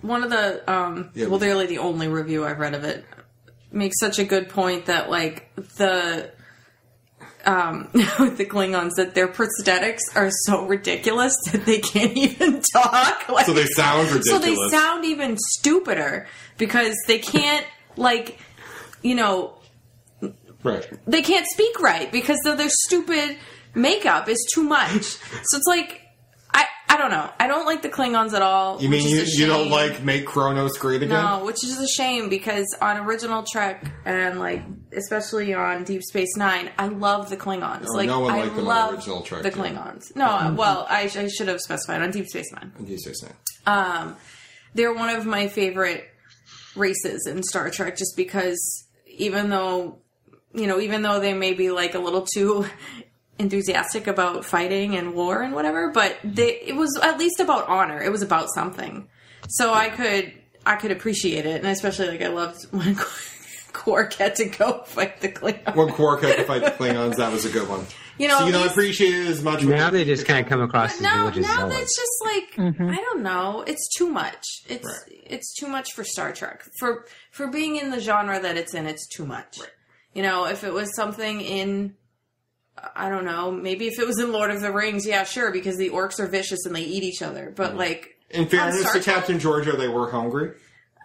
one 0.00 0.22
of 0.24 0.30
the 0.30 0.70
um, 0.72 1.10
Yeah, 1.14 1.26
well, 1.26 1.38
we- 1.38 1.46
they're 1.46 1.54
like 1.56 1.68
the 1.68 1.78
only 1.78 2.08
review 2.08 2.44
I've 2.44 2.58
read 2.58 2.74
of 2.74 2.84
it 2.84 3.04
makes 3.70 3.98
such 3.98 4.18
a 4.18 4.24
good 4.24 4.48
point 4.48 4.86
that 4.86 5.08
like 5.10 5.50
the 5.76 6.30
um 7.44 7.88
with 8.18 8.36
the 8.38 8.44
Klingons 8.44 8.92
that 8.96 9.14
their 9.14 9.28
prosthetics 9.28 10.00
are 10.14 10.30
so 10.46 10.66
ridiculous 10.66 11.34
that 11.50 11.64
they 11.66 11.78
can't 11.78 12.16
even 12.16 12.60
talk. 12.72 13.28
Like, 13.28 13.46
So 13.46 13.52
they 13.52 13.64
sound 13.66 14.10
ridiculous. 14.10 14.26
So 14.28 14.38
they 14.38 14.68
sound 14.70 15.04
even 15.04 15.36
stupider 15.38 16.26
because 16.58 16.94
they 17.08 17.18
can't 17.18 17.66
like 17.96 18.38
you 19.02 19.14
know 19.14 19.54
right. 20.62 20.88
they 21.06 21.22
can't 21.22 21.46
speak 21.46 21.80
right 21.80 22.10
because 22.10 22.38
of 22.46 22.58
their 22.58 22.68
stupid 22.68 23.36
makeup 23.74 24.28
is 24.28 24.38
too 24.54 24.62
much. 24.62 25.16
So 25.44 25.58
it's 25.58 25.66
like 25.66 26.00
I 26.54 26.66
I 26.88 26.96
don't 26.96 27.10
know. 27.10 27.28
I 27.40 27.46
don't 27.46 27.66
like 27.66 27.82
the 27.82 27.88
Klingons 27.88 28.32
at 28.32 28.42
all. 28.42 28.80
You 28.80 28.88
mean 28.88 29.06
you, 29.06 29.22
you 29.22 29.46
don't 29.46 29.70
like 29.70 30.02
make 30.02 30.26
Kronos 30.26 30.78
great 30.78 31.02
again? 31.02 31.22
No, 31.22 31.44
which 31.44 31.64
is 31.64 31.78
a 31.78 31.88
shame 31.88 32.28
because 32.28 32.66
on 32.80 32.98
original 32.98 33.42
Trek 33.42 33.90
and 34.04 34.38
like 34.38 34.62
especially 34.96 35.54
on 35.54 35.84
Deep 35.84 36.02
Space 36.02 36.36
Nine, 36.36 36.70
I 36.78 36.88
love 36.88 37.30
the 37.30 37.36
Klingons. 37.36 37.84
No, 37.84 37.92
like 37.92 38.06
no 38.06 38.20
one 38.20 38.34
I 38.34 38.42
liked 38.42 38.56
them 38.56 38.60
on 38.60 38.64
love 38.66 38.94
original 38.94 39.22
Trek, 39.22 39.42
the 39.42 39.48
yeah. 39.48 39.54
Klingons. 39.54 40.14
No, 40.14 40.54
well, 40.58 40.86
I, 40.88 41.10
I 41.14 41.28
should 41.28 41.48
have 41.48 41.60
specified 41.60 42.02
on 42.02 42.10
Deep 42.10 42.28
Space 42.28 42.52
Nine. 42.52 42.72
On 42.78 42.84
Deep 42.84 42.98
Space 42.98 43.22
Nine. 43.22 43.34
Um, 43.66 44.16
they're 44.74 44.94
one 44.94 45.10
of 45.10 45.26
my 45.26 45.48
favorite 45.48 46.08
races 46.76 47.26
in 47.26 47.42
Star 47.42 47.70
Trek, 47.70 47.96
just 47.96 48.16
because 48.16 48.86
even 49.06 49.50
though 49.50 50.01
you 50.54 50.66
know, 50.66 50.80
even 50.80 51.02
though 51.02 51.20
they 51.20 51.34
may 51.34 51.54
be 51.54 51.70
like 51.70 51.94
a 51.94 51.98
little 51.98 52.22
too 52.22 52.66
enthusiastic 53.38 54.06
about 54.06 54.44
fighting 54.44 54.96
and 54.96 55.14
war 55.14 55.42
and 55.42 55.54
whatever, 55.54 55.90
but 55.90 56.16
they 56.22 56.60
it 56.60 56.76
was 56.76 56.98
at 57.02 57.18
least 57.18 57.40
about 57.40 57.68
honor. 57.68 58.00
It 58.00 58.12
was 58.12 58.22
about 58.22 58.48
something, 58.54 59.08
so 59.48 59.72
I 59.72 59.88
could 59.88 60.32
I 60.64 60.76
could 60.76 60.90
appreciate 60.90 61.46
it, 61.46 61.56
and 61.56 61.66
especially 61.66 62.08
like 62.08 62.22
I 62.22 62.28
loved 62.28 62.64
when 62.72 62.96
Quark 63.72 64.14
had 64.14 64.36
to 64.36 64.46
go 64.46 64.84
fight 64.84 65.20
the 65.20 65.28
Klingons. 65.28 65.74
When 65.74 65.88
Quark 65.90 66.22
had 66.22 66.36
to 66.36 66.44
fight 66.44 66.62
the 66.62 66.70
Klingons, 66.70 67.16
that 67.16 67.32
was 67.32 67.44
a 67.44 67.50
good 67.50 67.68
one. 67.68 67.86
You 68.18 68.28
know, 68.28 68.38
so 68.38 68.46
you 68.46 68.54
at 68.54 68.58
don't 68.58 68.68
appreciate 68.68 69.14
it 69.14 69.26
as 69.26 69.42
much. 69.42 69.64
Now 69.64 69.90
they 69.90 70.04
just 70.04 70.26
kind 70.26 70.44
of 70.44 70.48
come 70.48 70.60
across 70.60 70.94
as 70.94 71.00
now, 71.00 71.20
religious 71.20 71.46
now 71.46 71.56
zealots. 71.56 71.76
that's 71.76 71.96
just 71.96 72.24
like 72.24 72.74
mm-hmm. 72.74 72.90
I 72.90 72.96
don't 72.96 73.22
know. 73.22 73.64
It's 73.66 73.88
too 73.96 74.08
much. 74.08 74.44
It's 74.68 74.86
Right. 74.86 75.22
it's 75.26 75.54
too 75.54 75.66
much 75.66 75.92
for 75.94 76.04
Star 76.04 76.32
Trek 76.32 76.62
for 76.78 77.06
for 77.30 77.48
being 77.48 77.76
in 77.76 77.90
the 77.90 78.00
genre 78.00 78.38
that 78.38 78.56
it's 78.56 78.74
in. 78.74 78.86
It's 78.86 79.08
too 79.08 79.24
much. 79.24 79.58
You 80.14 80.22
know, 80.22 80.46
if 80.46 80.64
it 80.64 80.72
was 80.72 80.94
something 80.94 81.40
in, 81.40 81.94
I 82.94 83.08
don't 83.08 83.24
know, 83.24 83.50
maybe 83.50 83.86
if 83.86 83.98
it 83.98 84.06
was 84.06 84.18
in 84.20 84.32
Lord 84.32 84.50
of 84.50 84.60
the 84.60 84.72
Rings, 84.72 85.06
yeah, 85.06 85.24
sure, 85.24 85.50
because 85.50 85.76
the 85.76 85.90
orcs 85.90 86.20
are 86.20 86.26
vicious 86.26 86.66
and 86.66 86.74
they 86.76 86.82
eat 86.82 87.02
each 87.02 87.22
other. 87.22 87.52
But 87.54 87.70
mm-hmm. 87.70 87.78
like, 87.78 88.18
In 88.30 88.46
fairness 88.46 88.92
to 88.92 89.00
Captain 89.00 89.38
Georgiou, 89.38 89.78
they 89.78 89.88
were 89.88 90.10
hungry. 90.10 90.52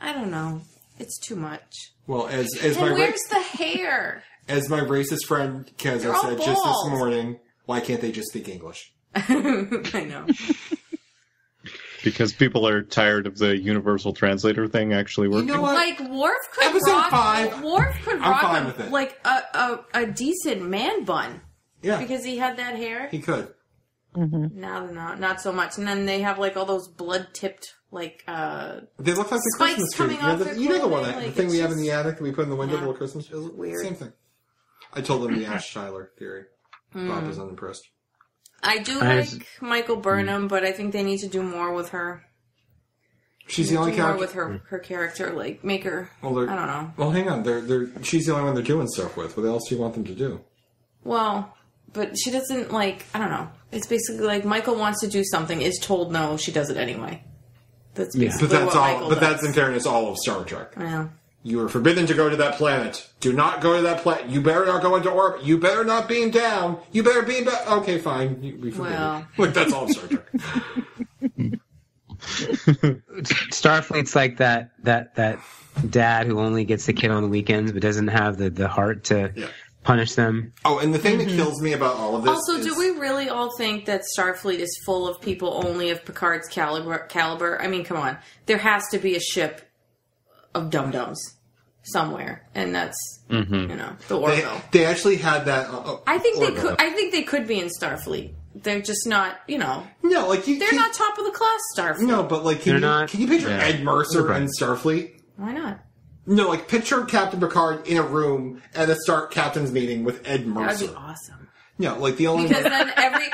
I 0.02 0.14
don't 0.14 0.32
know. 0.32 0.62
It's 1.00 1.20
too 1.20 1.36
much. 1.36 1.92
Well, 2.08 2.28
as 2.28 2.48
as 2.62 2.78
And 2.78 2.86
my 2.86 2.92
ra- 2.92 2.98
where's 2.98 3.22
the 3.30 3.42
hair? 3.42 4.24
as 4.48 4.70
my 4.70 4.80
racist 4.80 5.26
friend 5.26 5.70
They're 5.78 5.98
Keza 6.00 6.14
all 6.14 6.22
said 6.22 6.38
just 6.38 6.64
this 6.64 6.86
morning, 6.90 7.40
why 7.66 7.80
can't 7.82 8.02
they 8.02 8.12
just 8.12 8.30
speak 8.30 8.48
English? 8.50 8.94
I 9.16 10.08
know. 10.10 10.26
Because 12.04 12.32
people 12.34 12.68
are 12.68 12.84
tired 12.84 13.26
of 13.28 13.38
the 13.38 13.58
universal 13.58 14.14
translator 14.14 14.68
thing 14.68 14.94
actually 14.94 15.28
working. 15.28 15.48
You 15.48 15.56
know 15.56 15.62
what? 15.62 15.74
Like 15.76 16.00
Worf 16.10 16.38
could 16.54 16.66
Episode 16.68 16.92
rock. 16.92 17.10
five. 17.10 17.64
Worf 17.64 17.96
could 18.06 18.16
I'm 18.16 18.22
rock 18.22 18.42
fine 18.42 18.64
a- 18.64 18.66
with 18.68 18.80
it. 18.82 18.92
like 18.92 19.20
a, 19.26 19.30
a 19.30 19.80
a 19.94 20.06
decent 20.06 20.62
man 20.70 21.06
bun 21.06 21.42
Yeah, 21.82 21.98
because 22.00 22.24
he 22.24 22.38
had 22.38 22.58
that 22.58 22.76
hair. 22.76 23.08
he 23.10 23.20
could. 23.20 23.54
Now 24.16 24.86
they're 24.86 24.96
not, 24.96 25.20
not 25.20 25.42
so 25.42 25.52
much. 25.52 25.78
And 25.78 25.88
then 25.88 26.06
they 26.06 26.22
have 26.22 26.40
like 26.40 26.58
all 26.58 26.66
those 26.66 26.88
blood 26.88 27.28
tipped 27.34 27.74
like 27.92 28.24
uh 28.28 28.82
They 29.00 29.14
look 29.14 29.32
like 29.32 29.42
the 29.42 29.52
Spikes 29.58 29.76
Christmas 29.76 29.94
tree. 29.94 30.06
coming 30.06 30.16
You 30.18 30.22
know, 30.24 30.32
off 30.34 30.40
the, 30.40 30.46
their 30.46 30.56
you 30.58 30.70
know 30.70 30.80
the 30.80 30.88
one, 30.88 31.04
clothing, 31.04 31.12
that, 31.12 31.18
like, 31.18 31.26
the 31.28 31.32
thing 31.34 31.46
it's 31.46 31.54
we 31.54 31.60
have 31.60 31.72
in 31.72 31.78
the 31.78 31.92
attic 31.92 32.18
that 32.18 32.24
we 32.24 32.32
put 32.32 32.44
in 32.46 32.50
the 32.50 32.56
window, 32.56 32.76
Yeah. 32.76 32.80
little 32.82 32.96
Christmas. 32.96 33.30
It 33.30 33.36
was 33.36 33.50
Weird. 33.50 33.82
Same 33.82 33.96
thing. 33.96 34.14
I 34.94 35.02
told 35.02 35.24
them 35.24 35.38
the 35.38 35.46
Ash 35.46 35.74
Tyler 35.74 36.12
theory. 36.18 36.46
Hmm. 36.94 37.08
Bob 37.10 37.28
was 37.28 37.38
unimpressed. 37.40 37.88
I 38.64 38.80
do 38.80 39.00
I 39.00 39.06
like 39.08 39.18
was- 39.18 39.40
Michael 39.62 39.98
Burnham, 39.98 40.48
but 40.48 40.64
I 40.64 40.72
think 40.72 40.94
they 40.94 41.04
need 41.04 41.20
to 41.20 41.28
do 41.28 41.44
more 41.44 41.74
with 41.74 41.90
her. 41.90 42.24
She's 43.50 43.70
the 43.70 43.78
only 43.78 43.92
do 43.92 43.98
more 44.00 44.08
character. 44.08 44.20
with 44.22 44.34
her 44.34 44.62
her 44.70 44.80
character, 44.80 45.32
like 45.32 45.64
make 45.64 45.84
her. 45.86 46.10
Well, 46.22 46.34
they're- 46.34 46.50
I 46.50 46.56
don't 46.56 46.68
know. 46.68 46.92
Well, 46.98 47.12
hang 47.12 47.30
on. 47.30 47.44
They're, 47.44 47.62
they're, 47.62 47.88
she's 48.04 48.26
the 48.26 48.34
only 48.34 48.46
one 48.46 48.56
they're 48.56 48.64
doing 48.64 48.88
stuff 48.88 49.16
with. 49.16 49.38
What 49.38 49.46
else 49.46 49.70
do 49.70 49.76
you 49.76 49.82
want 49.82 49.94
them 49.94 50.04
to 50.06 50.14
do? 50.16 50.42
Well, 51.04 51.56
but 51.94 52.18
she 52.18 52.30
doesn't 52.32 52.72
like. 52.74 53.06
I 53.14 53.20
don't 53.20 53.30
know. 53.30 53.48
It's 53.72 53.88
basically 53.88 54.26
like 54.26 54.44
Michael 54.44 54.76
wants 54.76 55.00
to 55.02 55.08
do 55.08 55.24
something, 55.24 55.62
is 55.62 55.80
told 55.80 56.12
no, 56.12 56.36
she 56.38 56.52
does 56.52 56.70
it 56.70 56.76
anyway. 56.78 57.24
That's 57.96 58.16
Yeah. 58.16 58.26
basically 58.28 58.48
But 58.48 58.54
that's 58.54 58.66
what 58.66 58.76
all. 58.76 58.94
Michael 58.94 59.10
but 59.10 59.20
does. 59.22 59.30
that's 59.32 59.44
in 59.46 59.54
fairness 59.54 59.86
all 59.86 60.12
of 60.12 60.18
Star 60.18 60.44
Trek. 60.44 60.74
Yeah. 60.78 61.08
You 61.44 61.62
are 61.62 61.70
forbidden 61.70 62.08
to 62.08 62.14
go 62.14 62.30
to 62.30 62.36
that 62.38 62.56
planet. 62.56 63.08
Do 63.20 63.32
not 63.32 63.62
go 63.62 63.78
to 63.78 63.82
that 63.84 64.02
planet. 64.02 64.28
You 64.28 64.42
better 64.42 64.66
not 64.66 64.82
go 64.82 64.96
into 64.98 65.10
orbit. 65.10 65.44
You 65.44 65.58
better 65.58 65.84
not 65.86 66.08
beam 66.10 66.30
down. 66.30 66.80
You 66.92 67.04
better 67.04 67.22
beam 67.22 67.46
back. 67.46 67.70
Okay, 67.70 68.00
fine. 68.00 68.44
You, 68.44 68.58
we 68.60 68.72
forbid 68.72 68.92
Well. 68.92 69.28
it. 69.38 69.40
Like 69.42 69.54
that's 69.54 69.72
all 69.72 69.88
Star 69.88 70.08
Trek. 70.08 70.26
Starfleet's 73.52 74.16
like 74.16 74.38
that 74.38 74.72
that 74.84 75.16
that 75.16 75.40
dad 75.90 76.28
who 76.28 76.40
only 76.40 76.66
gets 76.66 76.86
the 76.86 76.94
kid 76.94 77.12
on 77.12 77.24
the 77.24 77.30
weekends 77.30 77.72
but 77.72 77.82
doesn't 77.82 78.08
have 78.08 78.38
the, 78.38 78.50
the 78.50 78.68
heart 78.68 79.06
to 79.06 79.32
Yeah. 79.36 79.48
punish 79.84 80.16
them. 80.16 80.54
Oh, 80.66 80.80
and 80.80 80.94
the 80.94 80.98
thing 80.98 81.20
that 81.20 81.28
mm-hmm. 81.28 81.38
kills 81.38 81.62
me 81.62 81.74
about 81.74 81.96
all 81.96 82.16
of 82.16 82.24
this. 82.24 82.32
Also, 82.32 82.54
is, 82.54 82.66
do 82.66 82.78
we 82.78 83.00
really 83.00 83.30
all 83.30 83.56
think 83.58 83.86
that 83.86 84.02
Starfleet 84.18 84.60
is 84.60 84.76
full 84.86 85.08
of 85.08 85.22
people 85.22 85.62
only 85.66 85.92
of 85.92 86.04
Picard's 86.04 86.48
caliber? 86.48 86.98
Caliber? 87.10 87.62
I 87.62 87.68
mean, 87.68 87.84
come 87.84 87.98
on. 87.98 88.18
There 88.48 88.58
has 88.58 88.84
to 88.92 88.98
be 88.98 89.16
a 89.16 89.20
ship 89.20 89.67
of 90.58 90.70
dum 90.70 90.92
dums 90.92 91.20
somewhere, 91.84 92.46
and 92.56 92.74
that's 92.76 92.98
you 93.30 93.44
know 93.46 93.92
the 94.08 94.16
They, 94.20 94.22
Orville. 94.44 94.62
they 94.72 94.86
actually 94.86 95.18
had 95.18 95.46
that. 95.46 95.70
Uh, 95.70 95.80
uh, 95.80 96.00
I 96.08 96.18
think 96.18 96.40
they 96.40 96.52
could. 96.52 96.76
I 96.80 96.90
think 96.92 97.12
they 97.14 97.24
could 97.24 97.48
be 97.48 97.60
in 97.60 97.70
Starfleet. 97.70 98.34
They're 98.56 98.82
just 98.82 99.08
not. 99.08 99.38
You 99.48 99.60
know, 99.60 99.86
No, 100.04 100.28
like 100.28 100.48
you. 100.48 100.58
they're 100.60 100.70
can, 100.70 100.78
not 100.78 100.94
top 100.94 101.18
of 101.18 101.26
the 101.26 101.32
class 101.32 101.60
Starfleet. 101.78 102.08
No, 102.08 102.24
but 102.24 102.44
like, 102.44 102.62
can 102.62 102.72
They're 102.72 102.76
you 102.80 102.86
not- 102.86 103.10
can 103.10 103.22
you 103.22 103.28
picture 103.28 103.50
Yeah. 103.50 103.64
Ed 103.64 103.84
Mercer 103.84 104.24
Right. 104.24 104.42
in 104.42 104.48
Starfleet? 104.48 105.22
Why 105.38 105.54
not? 105.54 105.80
No, 106.26 106.50
like 106.50 106.68
picture 106.68 107.06
Captain 107.06 107.40
Picard 107.40 107.88
in 107.88 107.98
a 107.98 108.02
room 108.04 108.62
at 108.76 108.90
a 108.90 108.96
start 108.96 109.32
captain's 109.32 109.72
meeting 109.72 110.04
with 110.04 110.28
Ed 110.28 110.42
That 110.42 110.46
would 110.48 110.54
Mercer. 110.56 110.88
be 110.88 110.94
awesome. 110.96 111.47
No, 111.80 111.98
like 112.00 112.16
the 112.18 112.28
only 112.28 112.48
Because 112.48 112.64
then 112.64 112.92
every 112.98 113.26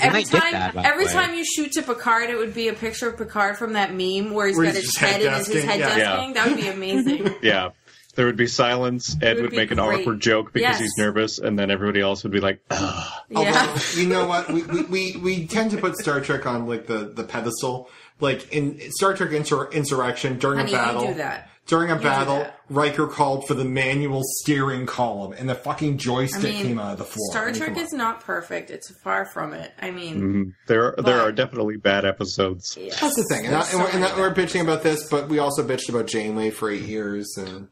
every 0.00 0.24
time 0.24 0.52
that, 0.52 0.76
every 0.76 1.06
way. 1.06 1.12
time 1.12 1.34
you 1.34 1.44
shoot 1.44 1.72
to 1.72 1.82
Picard, 1.82 2.28
it 2.30 2.36
would 2.36 2.54
be 2.54 2.68
a 2.68 2.72
picture 2.74 3.08
of 3.08 3.16
Picard 3.18 3.56
from 3.56 3.74
that 3.74 3.90
meme 3.94 4.32
where 4.34 4.48
he's 4.48 4.56
Where 4.56 4.66
got 4.66 4.74
he's 4.74 4.84
his 4.86 4.96
head 4.96 5.20
head 5.20 5.22
in 5.22 5.32
his, 5.34 5.46
his 5.46 5.64
desking, 5.64 5.68
head 5.68 5.80
yeah. 5.80 6.16
desking. 6.16 6.34
That 6.34 6.46
would 6.48 6.56
be 6.56 6.68
amazing. 6.68 7.34
Yeah. 7.42 7.70
There 8.16 8.26
would 8.26 8.36
be 8.36 8.46
silence. 8.46 9.16
Ed 9.20 9.34
would 9.36 9.42
would, 9.46 9.52
make 9.54 9.72
an 9.72 9.78
great. 9.78 10.02
awkward 10.02 10.20
joke 10.20 10.52
because 10.52 10.74
Yes. 10.74 10.80
he's 10.80 10.92
nervous, 10.98 11.40
and 11.40 11.58
then 11.58 11.72
everybody 11.72 12.00
else 12.00 12.22
would 12.22 12.30
be 12.30 12.38
like, 12.40 12.60
Ugh. 12.70 13.12
yeah. 13.28 13.38
Although, 13.68 13.80
you 14.00 14.06
know 14.08 14.28
what? 14.28 14.48
We, 14.52 14.62
we, 14.62 14.82
we, 14.84 15.16
we 15.16 15.46
tend 15.48 15.72
to 15.72 15.78
put 15.78 15.96
Star 15.96 16.20
Trek 16.20 16.46
on 16.46 16.68
like 16.68 16.86
the, 16.86 17.06
the 17.12 17.24
pedestal. 17.24 17.90
Like 18.20 18.52
in 18.52 18.80
Star 18.92 19.14
Trek 19.16 19.30
Insur- 19.30 19.72
Insurrection 19.72 20.38
during 20.38 20.58
Honey, 20.58 20.74
a 20.74 20.76
battle. 20.76 21.02
you 21.02 21.08
do 21.08 21.14
that. 21.14 21.48
During 21.66 21.90
a 21.90 21.96
do 21.96 22.02
battle, 22.02 22.38
that. 22.40 22.58
Riker 22.68 23.06
called 23.06 23.46
for 23.48 23.54
the 23.54 23.64
manual 23.64 24.20
steering 24.22 24.84
column, 24.84 25.32
and 25.32 25.48
the 25.48 25.54
fucking 25.54 25.94
I 25.94 25.96
joystick 25.96 26.42
mean, 26.54 26.62
came 26.66 26.78
out 26.78 26.92
of 26.92 26.98
the 26.98 27.04
floor. 27.04 27.30
Star 27.30 27.48
I 27.48 27.52
mean, 27.52 27.54
Trek 27.60 27.76
is 27.78 27.92
not 27.94 28.20
perfect. 28.20 28.70
It's 28.70 28.90
far 29.02 29.24
from 29.24 29.54
it. 29.54 29.72
I 29.80 29.90
mean, 29.90 30.20
Mhm. 30.20 30.52
there 30.66 30.94
there 30.98 31.04
But- 31.18 31.20
are 31.28 31.32
definitely 31.32 31.76
bad 31.78 32.04
episodes. 32.04 32.76
yes. 32.78 33.00
That's 33.00 33.16
the 33.16 33.24
thing, 33.24 33.46
and, 33.46 33.54
I, 33.56 33.60
There's 33.60 33.72
and, 33.74 33.82
we're, 33.82 33.90
so 33.92 33.96
and 34.08 34.16
we're 34.18 34.30
bad 34.30 34.48
bitching 34.48 34.60
about 34.60 34.82
this, 34.82 35.08
but 35.08 35.28
we 35.30 35.38
also 35.38 35.62
bitched 35.66 35.88
about 35.88 36.06
Janeway 36.06 36.50
for 36.50 36.70
eight 36.70 36.82
years, 36.82 37.34
and 37.38 37.68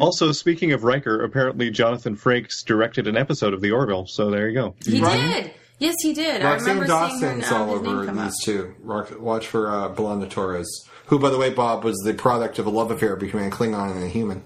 Also, 0.00 0.32
speaking 0.32 0.72
of 0.72 0.84
Riker, 0.84 1.22
apparently 1.22 1.70
Jonathan 1.70 2.16
Frakes 2.16 2.64
directed 2.66 3.06
an 3.06 3.16
episode 3.16 3.52
of 3.54 3.60
The 3.60 3.70
Orville, 3.72 4.06
so 4.06 4.30
there 4.30 4.48
you 4.48 4.54
go. 4.54 4.74
He 4.86 5.00
Ryan- 5.00 5.30
did. 5.44 5.50
Yes, 5.78 5.94
he 6.00 6.12
did. 6.14 6.40
I 6.42 6.56
Roxann 6.56 6.60
remember 6.60 6.86
seeing 6.86 6.98
her 7.00 7.40
Dawson's 7.40 7.50
um, 7.52 7.62
all 7.62 7.74
over 7.74 8.06
these 8.12 8.44
two. 8.44 8.74
Watch 8.84 9.46
for 9.48 9.70
uh, 9.70 9.88
B'Elanna 9.90 10.30
Torres, 10.30 10.68
who, 11.06 11.18
by 11.18 11.30
the 11.30 11.38
way, 11.38 11.50
Bob 11.50 11.84
was 11.84 11.96
the 12.04 12.14
product 12.14 12.58
of 12.58 12.66
a 12.66 12.70
love 12.70 12.90
affair 12.90 13.16
between 13.16 13.44
a 13.44 13.50
Klingon 13.50 13.92
and 13.96 14.04
a 14.04 14.08
human. 14.08 14.44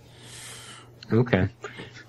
Okay. 1.12 1.48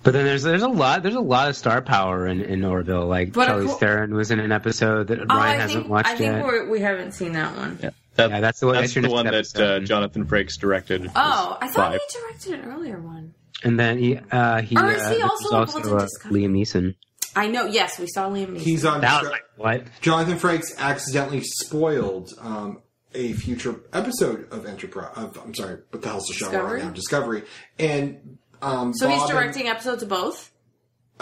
But 0.02 0.12
then 0.12 0.24
there's 0.24 0.42
there's 0.42 0.62
a 0.62 0.68
lot 0.68 1.02
there's 1.02 1.14
a 1.14 1.20
lot 1.20 1.50
of 1.50 1.56
star 1.56 1.82
power 1.82 2.26
in, 2.26 2.40
in 2.40 2.64
Orville. 2.64 3.06
Like 3.06 3.32
But 3.34 3.46
Charlie 3.46 3.66
of 3.70 3.78
Theron 3.78 4.14
was 4.14 4.30
in 4.30 4.40
an 4.40 4.50
episode 4.52 5.08
that 5.08 5.20
Oh, 5.20 5.24
Ryan 5.26 5.38
I 5.58 5.62
hasn't 5.62 5.82
think 5.84 5.90
watched 5.92 6.08
I 6.08 6.16
think 6.16 6.32
yet. 6.36 6.44
we're, 6.44 6.70
we 6.70 6.80
haven't 6.80 7.12
seen 7.12 7.32
that 7.32 7.54
one. 7.56 7.78
Yeah, 7.82 7.90
that, 8.16 8.30
Yeah, 8.30 8.40
that's 8.40 8.60
the 8.60 8.66
one- 8.66 8.74
That's 8.76 8.94
that's 8.94 8.94
the 8.94 9.00
next 9.02 9.12
one 9.12 9.26
that 9.26 9.60
uh, 9.60 9.80
Jonathan 9.80 10.24
Frakes 10.26 10.58
directed. 10.58 11.10
Oh, 11.14 11.58
I 11.60 11.68
thought 11.68 11.92
Five. 11.92 12.00
he 12.08 12.18
directed 12.18 12.60
an 12.60 12.72
earlier 12.72 12.98
one. 13.00 13.34
And 13.62 13.78
then 13.78 13.98
he 13.98 14.16
uh, 14.16 14.62
he, 14.62 14.74
Or 14.76 14.90
is 14.90 15.02
uh, 15.02 15.10
he 15.14 15.22
also 15.22 15.54
also 15.56 15.78
in 15.80 15.88
uh, 15.88 16.06
Liam 16.30 16.52
Neeson. 16.52 16.94
I 17.36 17.48
know. 17.48 17.66
Yes, 17.66 17.98
we 17.98 18.06
saw 18.06 18.28
Liam 18.30 18.54
Neeson. 18.54 18.60
He's 18.60 18.84
on. 18.86 19.02
That 19.02 19.22
was 19.22 19.30
like 19.30 19.44
what? 19.56 19.84
Jonathan 20.00 20.38
Frakes 20.38 20.76
accidentally 20.78 21.42
spoiled 21.42 22.30
um, 22.40 22.80
a 23.14 23.32
future 23.34 23.80
episode 23.92 24.52
of 24.52 24.66
Enterprise. 24.66 25.12
Of, 25.16 25.36
I'm 25.44 25.54
sorry, 25.54 25.78
what 25.90 26.02
the 26.02 26.08
hell's 26.08 26.26
the 26.26 26.34
show 26.34 26.46
Discovery? 26.46 26.74
right 26.80 26.84
now? 26.84 26.90
Discovery. 26.90 27.42
And 27.78 28.38
um, 28.62 28.94
so 28.94 29.08
he's 29.08 29.18
Bob 29.18 29.30
and- 29.30 29.38
directing 29.38 29.68
episodes 29.68 30.02
of 30.02 30.08
both. 30.08 30.50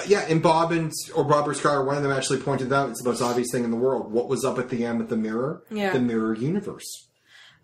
yeah, 0.06 0.26
and 0.28 0.42
Bob 0.42 0.70
and 0.72 0.92
or 1.14 1.24
or 1.24 1.54
Scar, 1.54 1.84
one 1.84 1.96
of 1.96 2.02
them 2.02 2.12
actually 2.12 2.40
pointed 2.40 2.72
out 2.72 2.90
it's 2.90 3.02
the 3.02 3.08
most 3.08 3.22
obvious 3.22 3.48
thing 3.50 3.64
in 3.64 3.70
the 3.70 3.76
world. 3.76 4.12
What 4.12 4.28
was 4.28 4.44
up 4.44 4.58
at 4.58 4.68
the 4.68 4.84
end 4.84 4.98
with 4.98 5.08
the 5.08 5.16
mirror? 5.16 5.62
Yeah. 5.70 5.92
The 5.92 6.00
mirror 6.00 6.34
universe. 6.34 7.08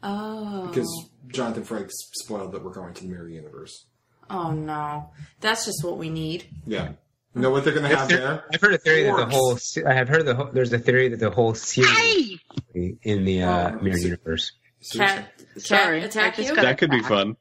Oh, 0.03 0.66
Because 0.66 1.09
Jonathan 1.29 1.64
Frakes 1.64 1.93
spoiled 2.14 2.53
that 2.53 2.62
we're 2.64 2.72
going 2.75 2.93
to 2.95 3.03
the 3.05 3.09
mirror 3.09 3.29
universe. 3.29 3.87
oh 4.31 4.51
no, 4.53 5.11
that's 5.41 5.64
just 5.64 5.85
what 5.85 5.97
we 5.99 6.11
need. 6.11 6.45
Yeah. 6.66 6.93
You 7.35 7.41
know 7.43 7.51
what 7.51 7.64
they're 7.64 7.74
going 7.74 7.91
to 7.91 7.97
have 7.97 8.09
there? 8.09 8.45
I've 8.53 8.61
heard 8.61 8.74
a 8.74 8.78
theory 8.78 9.03
that 9.05 9.16
the 9.16 9.26
whole 9.26 9.57
se- 9.57 9.85
I 9.85 9.93
have 9.95 10.09
heard 10.09 10.24
the 10.24 10.35
whole, 10.37 10.51
there's 10.53 10.72
a 10.72 10.78
theory 10.78 11.09
that 11.09 11.18
the 11.18 11.30
whole 11.30 11.55
series 11.55 12.39
in 12.74 13.24
the 13.24 13.43
uh, 13.43 13.72
Oh, 13.72 13.82
mirror 13.82 13.97
so- 13.99 14.05
universe. 14.05 14.53
Cat, 14.93 15.32
cat 15.39 15.62
Sorry, 15.62 16.03
I 16.03 16.05
attack 16.05 16.39
you. 16.39 16.55
That 16.55 16.78
could 16.78 16.91
be 16.91 17.01
fun. 17.03 17.37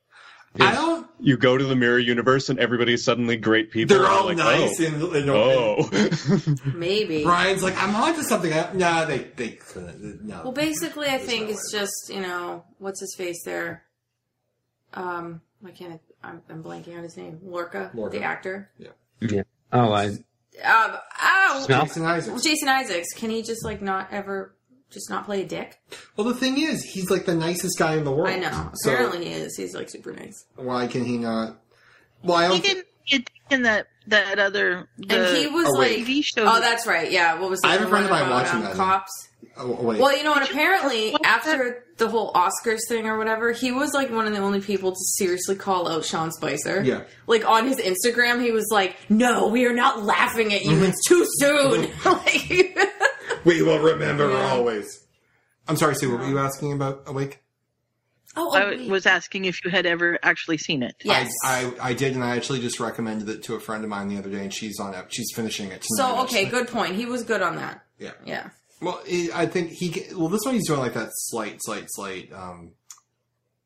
I 0.59 0.71
don't. 0.73 1.07
You 1.19 1.35
go 1.37 1.57
to 1.57 1.63
the 1.65 1.75
mirror 1.75 1.99
universe 1.99 2.49
and 2.49 2.57
everybody's 2.59 3.03
suddenly 3.03 3.37
great 3.37 3.71
people. 3.71 3.97
They're 3.97 4.07
all 4.07 4.25
like, 4.25 4.37
nice 4.37 4.79
oh, 4.79 4.85
and, 4.85 5.03
and, 5.15 5.29
oh. 5.29 5.89
Maybe. 6.75 7.23
Brian's 7.23 7.63
like, 7.63 7.75
I'm 7.81 7.95
on 7.95 8.13
to 8.15 8.23
something. 8.23 8.53
I- 8.53 8.71
Nah, 8.73 9.05
they 9.05 9.19
they 9.35 9.49
couldn't. 9.51 10.23
No. 10.23 10.41
Well, 10.43 10.51
basically, 10.53 11.07
I 11.07 11.17
think 11.17 11.49
it's 11.49 11.71
just 11.71 12.09
you 12.09 12.21
know 12.21 12.63
what's 12.77 12.99
his 12.99 13.13
face 13.15 13.43
there. 13.45 13.83
Um, 14.93 15.41
I 15.65 15.71
can't. 15.71 15.99
I'm, 16.23 16.41
I'm 16.49 16.63
blanking 16.63 16.95
on 16.97 17.03
his 17.03 17.17
name. 17.17 17.39
Lorca, 17.43 17.91
Lorca. 17.93 18.17
the 18.17 18.23
actor. 18.23 18.69
Oh, 19.73 19.91
I, 19.91 20.05
Um, 20.05 20.17
ow, 20.63 21.61
Smell? 21.65 21.83
Jason 21.85 22.05
Isaacs. 22.05 22.43
Jason 22.43 22.69
Isaacs. 22.69 23.07
Can 23.15 23.29
he 23.31 23.41
just 23.41 23.65
like 23.65 23.81
not 23.81 24.07
ever 24.11 24.55
just 24.91 25.09
not 25.09 25.25
play 25.25 25.41
a 25.41 25.45
dick? 25.45 25.79
Well, 26.15 26.27
the 26.27 26.35
thing 26.35 26.59
is, 26.59 26.83
he's 26.83 27.09
like 27.09 27.25
the 27.25 27.33
nicest 27.35 27.79
guy 27.79 27.95
in 27.95 28.03
the 28.03 28.11
world. 28.11 28.29
I 28.29 28.37
know. 28.37 28.69
So 28.75 28.91
Apparently, 28.93 29.25
he 29.25 29.31
is. 29.33 29.55
He's 29.57 29.73
like 29.75 29.89
super 29.89 30.11
nice. 30.13 30.45
why 30.55 30.87
can 30.87 31.03
he 31.03 31.17
not? 31.17 31.57
Well, 32.23 32.37
I 32.37 32.55
He 32.55 32.61
don't. 32.73 32.85
Thi- 33.05 33.17
didn't 33.17 33.29
get 33.49 33.55
in 33.57 33.63
that 33.63 33.87
that 34.07 34.39
other 34.39 34.87
the 34.97 35.27
and 35.27 35.37
he 35.37 35.47
was 35.47 35.67
oh, 35.67 35.79
like. 35.79 35.91
TV 35.91 36.23
show. 36.23 36.43
oh, 36.45 36.59
that's 36.59 36.85
right. 36.85 37.11
Yeah. 37.11 37.39
What 37.39 37.49
was 37.49 37.61
the 37.61 37.67
I 37.67 37.71
have 37.73 37.81
a 37.81 37.83
other 37.83 37.89
friend 37.91 38.05
of 38.05 38.11
mine 38.11 38.23
about, 38.23 38.43
watching 38.43 38.59
um, 38.59 38.63
that 38.63 38.75
cops? 38.75 39.29
oh, 39.57 39.81
wait. 39.81 39.99
Well, 39.99 40.15
you 40.15 40.23
know, 40.23 40.33
and 40.33 40.43
apparently 40.43 41.15
after 41.23 41.85
the 41.97 42.09
whole 42.09 42.33
Oscars 42.33 42.79
thing 42.87 43.07
or 43.07 43.17
whatever, 43.17 43.51
he 43.51 43.71
was 43.71 43.93
like 43.93 44.09
one 44.11 44.25
of 44.25 44.33
the 44.33 44.39
only 44.39 44.61
people 44.61 44.91
to 44.91 44.99
seriously 44.99 45.55
call 45.55 45.87
out 45.87 46.03
Sean 46.03 46.31
Spicer. 46.31 46.81
Yeah. 46.83 47.03
Like 47.27 47.47
on 47.47 47.67
his 47.67 47.77
Instagram, 47.77 48.41
he 48.41 48.51
was 48.51 48.67
like, 48.71 48.97
"No, 49.09 49.47
we 49.47 49.65
are 49.65 49.73
not 49.73 50.03
laughing 50.03 50.53
at 50.53 50.63
you. 50.65 50.71
Mm-hmm. 50.71 50.83
It's 50.85 51.07
too 51.07 51.25
soon." 51.37 51.91
like, 52.05 52.77
we 53.45 53.61
will 53.61 53.79
remember 53.79 54.29
Yeah. 54.29 54.51
always. 54.51 55.05
I'm 55.67 55.77
sorry, 55.77 55.95
Sue. 55.95 56.11
What 56.11 56.21
were 56.21 56.27
you 56.27 56.39
asking 56.39 56.73
about 56.73 57.03
Awake? 57.05 57.39
Oh, 58.35 58.49
oh, 58.51 58.55
I 58.55 58.69
wait. 58.69 58.89
was 58.89 59.05
asking 59.05 59.45
if 59.45 59.63
you 59.63 59.71
had 59.71 59.85
ever 59.85 60.19
actually 60.23 60.57
seen 60.57 60.83
it. 60.83 60.95
yes. 61.03 61.31
I, 61.43 61.73
I 61.79 61.89
I 61.89 61.93
did, 61.93 62.15
and 62.15 62.23
I 62.23 62.35
actually 62.35 62.59
just 62.59 62.79
recommended 62.79 63.29
it 63.29 63.43
to 63.43 63.55
a 63.55 63.59
friend 63.59 63.83
of 63.83 63.89
mine 63.89 64.07
the 64.07 64.17
other 64.17 64.29
day, 64.29 64.41
and 64.41 64.53
she's 64.53 64.79
on 64.79 64.93
it. 64.93 65.05
She's 65.09 65.31
finishing 65.35 65.67
it. 65.67 65.83
Tonight, 65.83 65.97
so 65.97 66.21
okay, 66.23 66.45
actually. 66.45 66.45
good 66.45 66.67
point. 66.67 66.95
He 66.95 67.05
was 67.05 67.23
good 67.23 67.41
on 67.41 67.55
that. 67.57 67.83
Yeah. 67.99 68.11
Yeah. 68.25 68.49
Well, 68.81 69.01
I 69.33 69.45
think 69.45 69.71
he. 69.71 70.03
Well, 70.15 70.29
this 70.29 70.41
one 70.43 70.55
he's 70.55 70.67
doing 70.67 70.79
like 70.79 70.93
that 70.93 71.09
slight, 71.13 71.59
slight, 71.61 71.85
slight 71.87 72.33
um, 72.33 72.71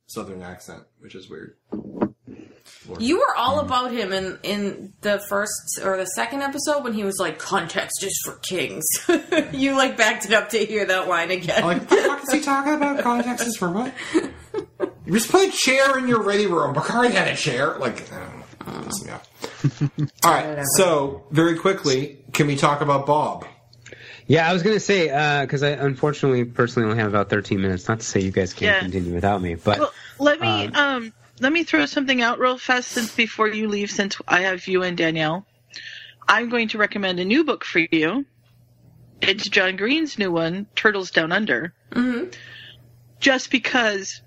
southern 0.08 0.42
accent, 0.44 0.84
which 1.00 1.16
is 1.16 1.30
weird. 1.30 1.56
You 3.00 3.20
were 3.20 3.36
all 3.36 3.60
about 3.60 3.92
him 3.92 4.12
in 4.14 4.40
in 4.44 4.94
the 5.02 5.20
first 5.20 5.80
or 5.84 5.98
the 5.98 6.06
second 6.06 6.42
episode 6.42 6.84
when 6.84 6.94
he 6.94 7.04
was 7.04 7.18
like, 7.20 7.38
"Context 7.40 8.04
is 8.04 8.20
for 8.24 8.34
kings." 8.36 8.86
you 9.54 9.76
like 9.76 9.98
backed 9.98 10.26
it 10.26 10.34
up 10.34 10.50
to 10.50 10.58
hear 10.58 10.86
that 10.86 11.08
line 11.08 11.32
again. 11.32 11.64
I'm 11.64 11.80
like, 11.80 11.80
what 11.82 11.90
the 11.90 11.96
fuck 12.08 12.24
is 12.24 12.34
he 12.34 12.42
talking 12.42 12.74
about? 12.74 13.04
Context 13.04 13.46
is 13.48 13.58
for 13.58 13.70
what? 13.70 13.94
You 15.06 15.14
just 15.14 15.30
put 15.32 15.48
a 15.48 15.52
chair 15.52 15.98
in 15.98 16.08
your 16.08 16.22
ready 16.22 16.48
room. 16.48 16.74
Bakari 16.74 17.12
had 17.12 17.28
a 17.28 17.36
chair. 17.36 17.78
Like, 17.78 18.04
uh, 18.12 18.84
piss. 18.84 19.06
All 20.24 20.32
right. 20.32 20.64
So, 20.76 21.24
very 21.32 21.58
quickly, 21.58 22.20
can 22.34 22.48
we 22.48 22.56
talk 22.56 22.82
about 22.82 23.06
Bob? 23.06 23.46
Yeah, 24.28 24.50
I 24.50 24.52
was 24.52 24.62
gonna 24.64 24.80
say 24.82 25.06
because 25.46 25.64
I 25.64 25.70
unfortunately 25.70 26.44
personally 26.44 26.90
only 26.90 27.02
have 27.02 27.08
about 27.10 27.30
13 27.30 27.62
minutes. 27.62 27.88
Not 27.88 28.02
to 28.02 28.06
say 28.06 28.20
you 28.20 28.32
guys 28.32 28.54
can't 28.54 28.76
Yeah. 28.76 28.80
continue 28.82 29.14
without 29.14 29.42
me, 29.42 29.56
but 29.56 29.80
Well, 29.80 29.94
let 30.20 30.42
me 30.42 30.68
uh, 30.68 30.82
um 30.98 31.14
let 31.40 31.52
me 31.52 31.64
throw 31.64 31.86
something 31.86 32.22
out 32.22 32.40
real 32.40 32.58
fast 32.58 32.90
since 32.90 33.14
before 33.14 33.48
you 33.48 33.68
leave 33.68 33.92
since 33.92 34.18
I 34.28 34.42
have 34.42 34.68
you 34.68 34.84
and 34.84 34.98
Danielle. 34.98 35.46
I'm 36.28 36.50
going 36.50 36.70
to 36.70 36.78
recommend 36.78 37.20
a 37.20 37.26
new 37.26 37.44
book 37.44 37.64
for 37.64 37.80
you. 37.80 38.26
It's 39.22 39.48
John 39.48 39.76
Green's 39.78 40.18
new 40.20 40.32
one, 40.32 40.68
Turtles 40.76 41.12
Down 41.12 41.32
Under. 41.32 41.74
Mm-hmm. 41.92 42.32
Just 43.20 43.50
because 43.50 44.22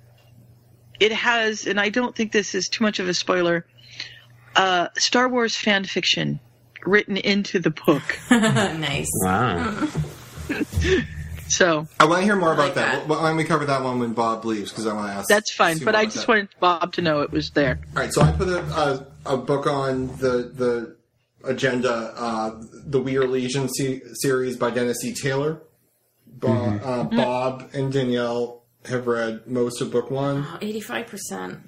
it 0.98 1.12
has, 1.12 1.66
and 1.66 1.80
I 1.80 1.90
don't 1.90 2.14
think 2.14 2.32
this 2.32 2.54
is 2.54 2.68
too 2.68 2.84
much 2.84 2.98
of 2.98 3.08
a 3.08 3.14
spoiler, 3.14 3.66
uh, 4.56 4.88
Star 4.96 5.28
Wars 5.28 5.54
fan 5.54 5.84
fiction 5.84 6.40
written 6.84 7.16
into 7.16 7.58
the 7.58 7.70
book. 7.70 8.02
nice. 8.30 9.08
wow. 9.22 9.88
So 11.50 11.86
I 11.98 12.04
want 12.06 12.20
to 12.20 12.24
hear 12.24 12.36
more 12.36 12.52
about 12.52 12.66
like 12.66 12.74
that. 12.74 13.00
that. 13.00 13.08
Why 13.08 13.28
don't 13.28 13.36
we 13.36 13.44
cover 13.44 13.64
that 13.66 13.82
one 13.82 13.98
when 13.98 14.12
Bob 14.12 14.44
leaves? 14.44 14.70
Because 14.70 14.86
I 14.86 14.92
want 14.94 15.08
to 15.08 15.12
ask. 15.14 15.28
that's 15.28 15.52
fine. 15.52 15.78
But 15.78 15.94
I 15.96 16.04
just 16.04 16.18
that. 16.18 16.28
wanted 16.28 16.48
Bob 16.60 16.92
to 16.94 17.02
know 17.02 17.20
it 17.20 17.30
was 17.32 17.50
there. 17.50 17.80
All 17.96 18.02
right, 18.02 18.12
so 18.12 18.22
I 18.22 18.30
put 18.32 18.48
a, 18.48 18.60
a, 19.26 19.34
a 19.34 19.36
book 19.36 19.66
on 19.66 20.06
the 20.18 20.50
the 20.54 20.96
agenda, 21.44 22.12
uh, 22.16 22.60
the 22.86 23.00
We 23.00 23.16
Are 23.16 23.26
Legion 23.26 23.68
se- 23.68 24.02
series 24.14 24.56
by 24.56 24.70
Dennis 24.70 25.04
E. 25.04 25.12
Taylor. 25.14 25.60
Bob, 26.26 26.80
uh, 26.84 27.02
Bob 27.04 27.70
and 27.74 27.92
Danielle 27.92 28.62
have 28.86 29.06
read 29.06 29.46
most 29.46 29.80
of 29.80 29.90
book 29.90 30.10
one. 30.10 30.46
Eighty-five 30.62 31.06
percent. 31.06 31.58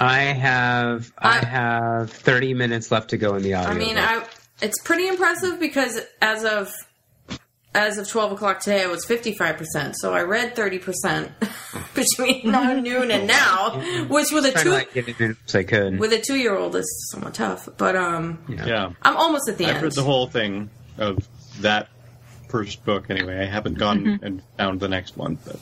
I 0.00 0.20
have 0.20 1.12
I 1.18 1.38
I- 1.40 1.44
have 1.44 2.10
30 2.10 2.54
minutes 2.54 2.90
left 2.90 3.10
to 3.10 3.18
go 3.18 3.34
in 3.34 3.42
the 3.42 3.54
audio. 3.54 3.70
I 3.70 3.74
mean, 3.74 3.98
I 3.98 4.24
it's 4.62 4.80
pretty 4.82 5.08
impressive 5.08 5.60
because 5.60 6.00
as 6.22 6.44
of 6.44 6.72
as 7.78 7.96
of 7.98 8.08
twelve 8.08 8.32
o'clock 8.32 8.60
today, 8.60 8.82
it 8.82 8.90
was 8.90 9.04
fifty-five 9.04 9.56
percent. 9.56 9.96
So 9.96 10.12
I 10.12 10.22
read 10.22 10.54
thirty 10.56 10.78
percent 10.78 11.30
between 11.94 12.50
now 12.50 12.74
noon 12.74 13.10
and 13.10 13.26
now, 13.26 13.80
which 14.08 14.30
with 14.32 14.44
a 14.46 14.52
trying 14.52 14.64
to 14.64 14.70
two 14.70 14.70
like 14.70 14.92
get 14.94 15.08
it 15.08 15.20
in 15.20 15.36
as 15.46 15.54
I 15.54 15.62
could. 15.62 15.98
with 15.98 16.12
a 16.12 16.18
two-year-old 16.20 16.74
is 16.76 17.08
somewhat 17.12 17.34
tough. 17.34 17.68
But 17.76 17.96
um, 17.96 18.38
Yeah. 18.48 18.92
I'm 19.02 19.16
almost 19.16 19.48
at 19.48 19.58
the 19.58 19.66
I've 19.66 19.76
end. 19.76 19.82
read 19.84 19.92
the 19.92 20.02
whole 20.02 20.26
thing 20.26 20.70
of 20.98 21.26
that 21.60 21.88
first 22.48 22.84
book 22.84 23.10
anyway. 23.10 23.38
I 23.40 23.44
haven't 23.46 23.74
gone 23.78 24.18
and 24.22 24.42
found 24.56 24.80
the 24.80 24.88
next 24.88 25.16
one, 25.16 25.38
but 25.44 25.56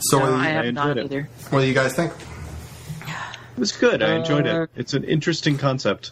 So, 0.00 0.18
No, 0.18 0.24
what, 0.24 0.30
do 0.30 0.34
I 0.36 0.48
you, 0.48 0.54
have 0.54 0.64
enjoyed 0.66 0.84
not 0.86 0.98
it. 0.98 1.04
either. 1.04 1.28
what 1.50 1.60
do 1.60 1.66
you 1.66 1.74
guys 1.74 1.94
think? 1.94 2.12
it 3.06 3.58
was 3.60 3.72
good. 3.72 4.02
I 4.02 4.16
enjoyed 4.16 4.46
Uh, 4.46 4.62
it. 4.62 4.70
It's 4.76 4.94
an 4.94 5.04
interesting 5.04 5.56
concept. 5.58 6.10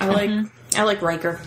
I 0.00 0.06
like 0.06 0.30
I 0.76 0.82
like 0.84 1.02
Riker. 1.02 1.40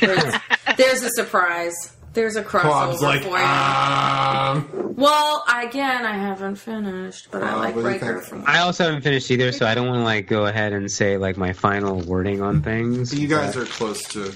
There's, 0.00 0.34
there's 0.76 1.02
a 1.02 1.10
surprise. 1.10 1.74
There's 2.14 2.36
a 2.36 2.42
crossover 2.44 2.62
Bob's 2.64 3.00
like, 3.02 3.22
for 3.22 3.28
you. 3.38 3.44
um, 3.44 4.94
well, 4.96 5.44
again, 5.48 6.04
I 6.04 6.12
haven't 6.18 6.56
finished, 6.56 7.28
but 7.30 7.42
I 7.42 7.52
Uh, 7.52 7.58
like 7.58 7.74
what 7.74 7.82
do 7.82 7.88
you 7.88 7.94
Riker 7.94 8.20
think? 8.20 8.24
from. 8.28 8.44
I 8.46 8.58
also 8.60 8.84
haven't 8.84 9.00
finished 9.02 9.30
either, 9.30 9.50
so 9.52 9.66
I 9.66 9.74
don't 9.74 9.86
want 9.88 10.00
to 10.00 10.04
like 10.04 10.26
go 10.26 10.44
ahead 10.44 10.74
and 10.74 10.90
say 10.92 11.16
like 11.16 11.38
my 11.38 11.52
final 11.54 12.00
wording 12.00 12.42
on 12.42 12.60
things. 12.62 13.14
you 13.18 13.28
guys 13.28 13.56
are 13.56 13.64
close 13.64 14.02
to 14.08 14.32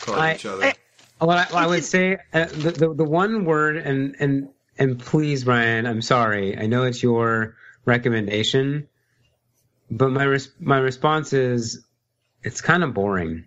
calling 0.00 0.20
I- 0.20 0.34
each 0.34 0.46
other. 0.46 0.64
I- 0.64 0.74
Well, 1.20 1.30
I, 1.38 1.46
I 1.54 1.66
would 1.66 1.84
say 1.84 2.16
uh, 2.32 2.46
the, 2.46 2.70
the 2.72 2.94
the 2.94 3.04
one 3.04 3.44
word 3.44 3.76
and 3.76 4.16
and 4.18 4.48
and 4.78 4.98
please, 4.98 5.44
Brian, 5.44 5.86
I'm 5.86 6.02
sorry. 6.02 6.58
I 6.58 6.66
know 6.66 6.82
it's 6.84 7.02
your 7.02 7.54
recommendation, 7.84 8.88
but 9.90 10.10
my 10.10 10.24
res- 10.24 10.50
my 10.58 10.78
response 10.78 11.32
is 11.32 11.84
it's 12.42 12.60
kind 12.62 12.82
of 12.82 12.94
boring. 12.94 13.44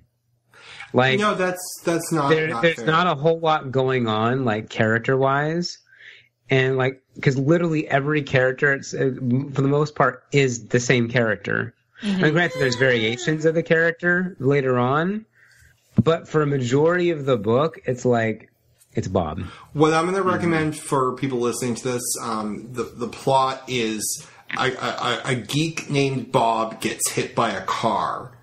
Like 0.94 1.20
no, 1.20 1.36
that's 1.36 1.82
that's 1.84 2.12
not. 2.12 2.30
there, 2.30 2.48
not 2.48 2.62
there's 2.62 2.78
fair. 2.78 2.86
not 2.86 3.08
a 3.08 3.16
whole 3.16 3.40
lot 3.40 3.72
going 3.72 4.08
on, 4.08 4.46
like 4.46 4.70
character 4.70 5.18
wise, 5.18 5.78
and 6.50 6.78
like 6.78 7.02
because 7.16 7.38
literally 7.38 7.88
every 7.88 8.24
character, 8.24 8.74
it's, 8.74 8.94
uh, 8.94 9.12
for 9.54 9.62
the 9.62 9.68
most 9.68 9.96
part, 9.96 10.24
is 10.32 10.68
the 10.68 10.80
same 10.80 11.10
character. 11.10 11.74
And 12.04 12.32
granted, 12.32 12.60
there's 12.60 12.76
variations 12.76 13.46
of 13.46 13.56
the 13.56 13.64
character 13.64 14.36
later 14.40 14.78
on, 14.78 15.26
but 16.02 16.28
for 16.28 16.44
a 16.44 16.46
majority 16.46 17.10
of 17.10 17.26
the 17.26 17.38
book, 17.38 17.80
it's 17.86 18.06
like 18.06 18.52
it's 18.94 19.08
Bob. 19.08 19.42
What 19.74 19.94
I'm 19.94 20.06
going 20.06 20.16
to 20.16 20.22
recommend 20.22 20.78
for 20.78 21.16
people 21.16 21.40
listening 21.40 21.76
to 21.76 21.84
this, 21.94 22.04
um, 22.22 22.72
the 22.72 22.84
the 22.84 23.08
plot 23.08 23.64
is 23.68 24.26
a, 24.58 24.72
a, 24.72 25.22
a 25.26 25.36
geek 25.36 25.90
named 25.90 26.32
Bob 26.32 26.82
gets 26.82 27.10
hit 27.10 27.36
by 27.36 27.52
a 27.52 27.64
car, 27.66 28.37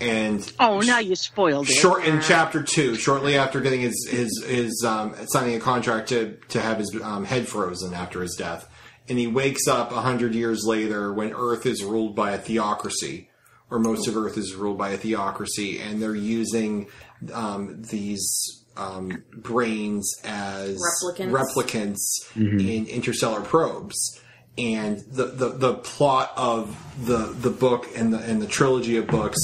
and 0.00 0.52
Oh, 0.58 0.80
now 0.80 0.98
you 0.98 1.14
spoiled 1.16 1.68
it. 1.68 1.72
short 1.74 2.04
in 2.04 2.20
chapter 2.20 2.62
two, 2.62 2.94
shortly 2.94 3.36
after 3.36 3.60
getting 3.60 3.80
his 3.80 4.08
his 4.10 4.44
his 4.46 4.84
um, 4.86 5.14
signing 5.28 5.54
a 5.56 5.60
contract 5.60 6.08
to 6.10 6.36
to 6.48 6.60
have 6.60 6.78
his 6.78 6.96
um, 7.02 7.24
head 7.24 7.46
frozen 7.48 7.92
after 7.94 8.22
his 8.22 8.34
death, 8.36 8.68
and 9.08 9.18
he 9.18 9.26
wakes 9.26 9.66
up 9.68 9.92
a 9.92 10.00
hundred 10.00 10.34
years 10.34 10.64
later 10.64 11.12
when 11.12 11.32
Earth 11.34 11.66
is 11.66 11.82
ruled 11.84 12.14
by 12.16 12.30
a 12.32 12.38
theocracy, 12.38 13.28
or 13.70 13.78
most 13.78 14.08
of 14.08 14.16
Earth 14.16 14.36
is 14.38 14.54
ruled 14.54 14.78
by 14.78 14.90
a 14.90 14.96
theocracy, 14.96 15.78
and 15.80 16.00
they're 16.02 16.14
using 16.14 16.88
um, 17.32 17.82
these. 17.90 18.56
Um, 18.76 19.24
brains 19.34 20.10
as 20.24 20.80
Replicants. 21.04 21.30
replicants 21.32 21.98
in 22.36 22.86
interstellar 22.86 23.42
probes, 23.42 24.18
and 24.56 25.00
the, 25.10 25.26
the, 25.26 25.48
the 25.50 25.74
plot 25.74 26.32
of 26.36 26.74
the 27.04 27.18
the 27.26 27.50
book 27.50 27.88
and 27.94 28.14
the 28.14 28.18
and 28.20 28.40
the 28.40 28.46
trilogy 28.46 28.96
of 28.96 29.06
books 29.08 29.38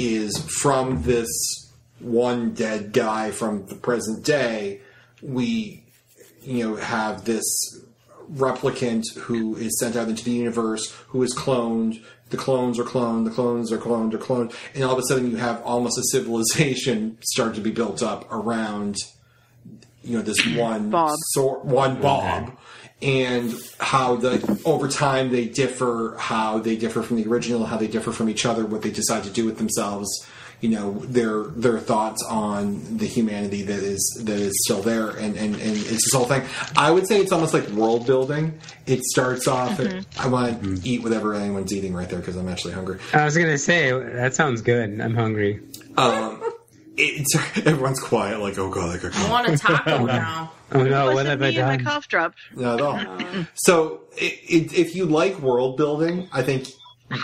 is 0.00 0.38
from 0.60 1.02
this 1.02 1.28
one 1.98 2.54
dead 2.54 2.92
guy 2.92 3.30
from 3.30 3.66
the 3.66 3.74
present 3.74 4.24
day. 4.24 4.80
We, 5.22 5.84
you 6.42 6.68
know, 6.68 6.76
have 6.76 7.24
this 7.24 7.44
replicant 8.32 9.04
who 9.16 9.56
is 9.56 9.78
sent 9.78 9.96
out 9.96 10.08
into 10.08 10.24
the 10.24 10.30
universe 10.30 10.90
who 11.08 11.22
is 11.22 11.34
cloned. 11.34 12.02
The 12.30 12.36
clones 12.36 12.78
are 12.78 12.84
cloned. 12.84 13.24
The 13.24 13.30
clones 13.30 13.72
are 13.72 13.78
cloned. 13.78 14.14
Are 14.14 14.18
cloned, 14.18 14.54
and 14.74 14.84
all 14.84 14.92
of 14.92 14.98
a 14.98 15.02
sudden 15.08 15.30
you 15.30 15.36
have 15.36 15.60
almost 15.62 15.98
a 15.98 16.04
civilization 16.12 17.18
start 17.22 17.54
to 17.56 17.60
be 17.60 17.70
built 17.70 18.02
up 18.02 18.30
around 18.32 18.96
you 20.02 20.16
know 20.16 20.22
this 20.22 20.46
one 20.56 20.90
Bob. 20.90 21.14
sort 21.32 21.64
one 21.64 22.00
Bob, 22.00 22.56
and 23.02 23.54
how 23.78 24.16
the 24.16 24.60
over 24.64 24.88
time 24.88 25.30
they 25.30 25.46
differ, 25.46 26.16
how 26.18 26.58
they 26.58 26.76
differ 26.76 27.02
from 27.02 27.16
the 27.16 27.26
original, 27.26 27.64
how 27.64 27.76
they 27.76 27.88
differ 27.88 28.12
from 28.12 28.28
each 28.28 28.44
other, 28.44 28.66
what 28.66 28.82
they 28.82 28.90
decide 28.90 29.24
to 29.24 29.30
do 29.30 29.46
with 29.46 29.58
themselves. 29.58 30.26
You 30.60 30.68
know 30.68 30.98
their 31.06 31.44
their 31.44 31.78
thoughts 31.78 32.22
on 32.28 32.98
the 32.98 33.06
humanity 33.06 33.62
that 33.62 33.78
is 33.78 34.22
that 34.26 34.38
is 34.38 34.52
still 34.66 34.82
there, 34.82 35.08
and 35.08 35.34
and, 35.34 35.54
and 35.54 35.76
it's 35.76 36.04
this 36.04 36.12
whole 36.12 36.26
thing. 36.26 36.42
I 36.76 36.90
would 36.90 37.08
say 37.08 37.18
it's 37.18 37.32
almost 37.32 37.54
like 37.54 37.66
world 37.68 38.06
building. 38.06 38.60
It 38.86 39.02
starts 39.04 39.48
off. 39.48 39.80
At, 39.80 40.04
I 40.18 40.28
want 40.28 40.62
to 40.62 40.86
eat 40.86 41.02
whatever 41.02 41.32
anyone's 41.34 41.72
eating 41.72 41.94
right 41.94 42.10
there 42.10 42.18
because 42.18 42.36
I'm 42.36 42.46
actually 42.46 42.74
hungry. 42.74 42.98
I 43.14 43.24
was 43.24 43.38
gonna 43.38 43.56
say 43.56 43.90
that 43.90 44.34
sounds 44.34 44.60
good. 44.60 45.00
I'm 45.00 45.14
hungry. 45.14 45.62
Um, 45.96 46.42
it's 47.00 47.34
everyone's 47.66 48.00
quiet, 48.00 48.40
like 48.40 48.58
oh 48.58 48.70
god, 48.70 48.96
I 48.98 49.02
got 49.02 49.16
I 49.16 49.30
want 49.30 49.48
a 49.48 49.56
taco 49.58 50.04
now. 50.06 50.52
Oh 50.72 50.82
no, 50.84 51.06
what 51.06 51.14
Wasn't 51.16 51.28
have 51.30 51.42
I 51.42 51.50
me 51.50 51.58
and 51.58 51.66
my 51.68 51.76
done? 51.76 51.84
cough 51.84 52.08
drop. 52.08 52.34
Not 52.54 52.80
at 52.80 52.80
all. 52.80 53.46
So, 53.54 54.02
it, 54.16 54.34
it, 54.48 54.72
if 54.78 54.94
you 54.94 55.04
like 55.06 55.38
world 55.40 55.76
building, 55.76 56.28
I 56.32 56.42
think 56.42 56.68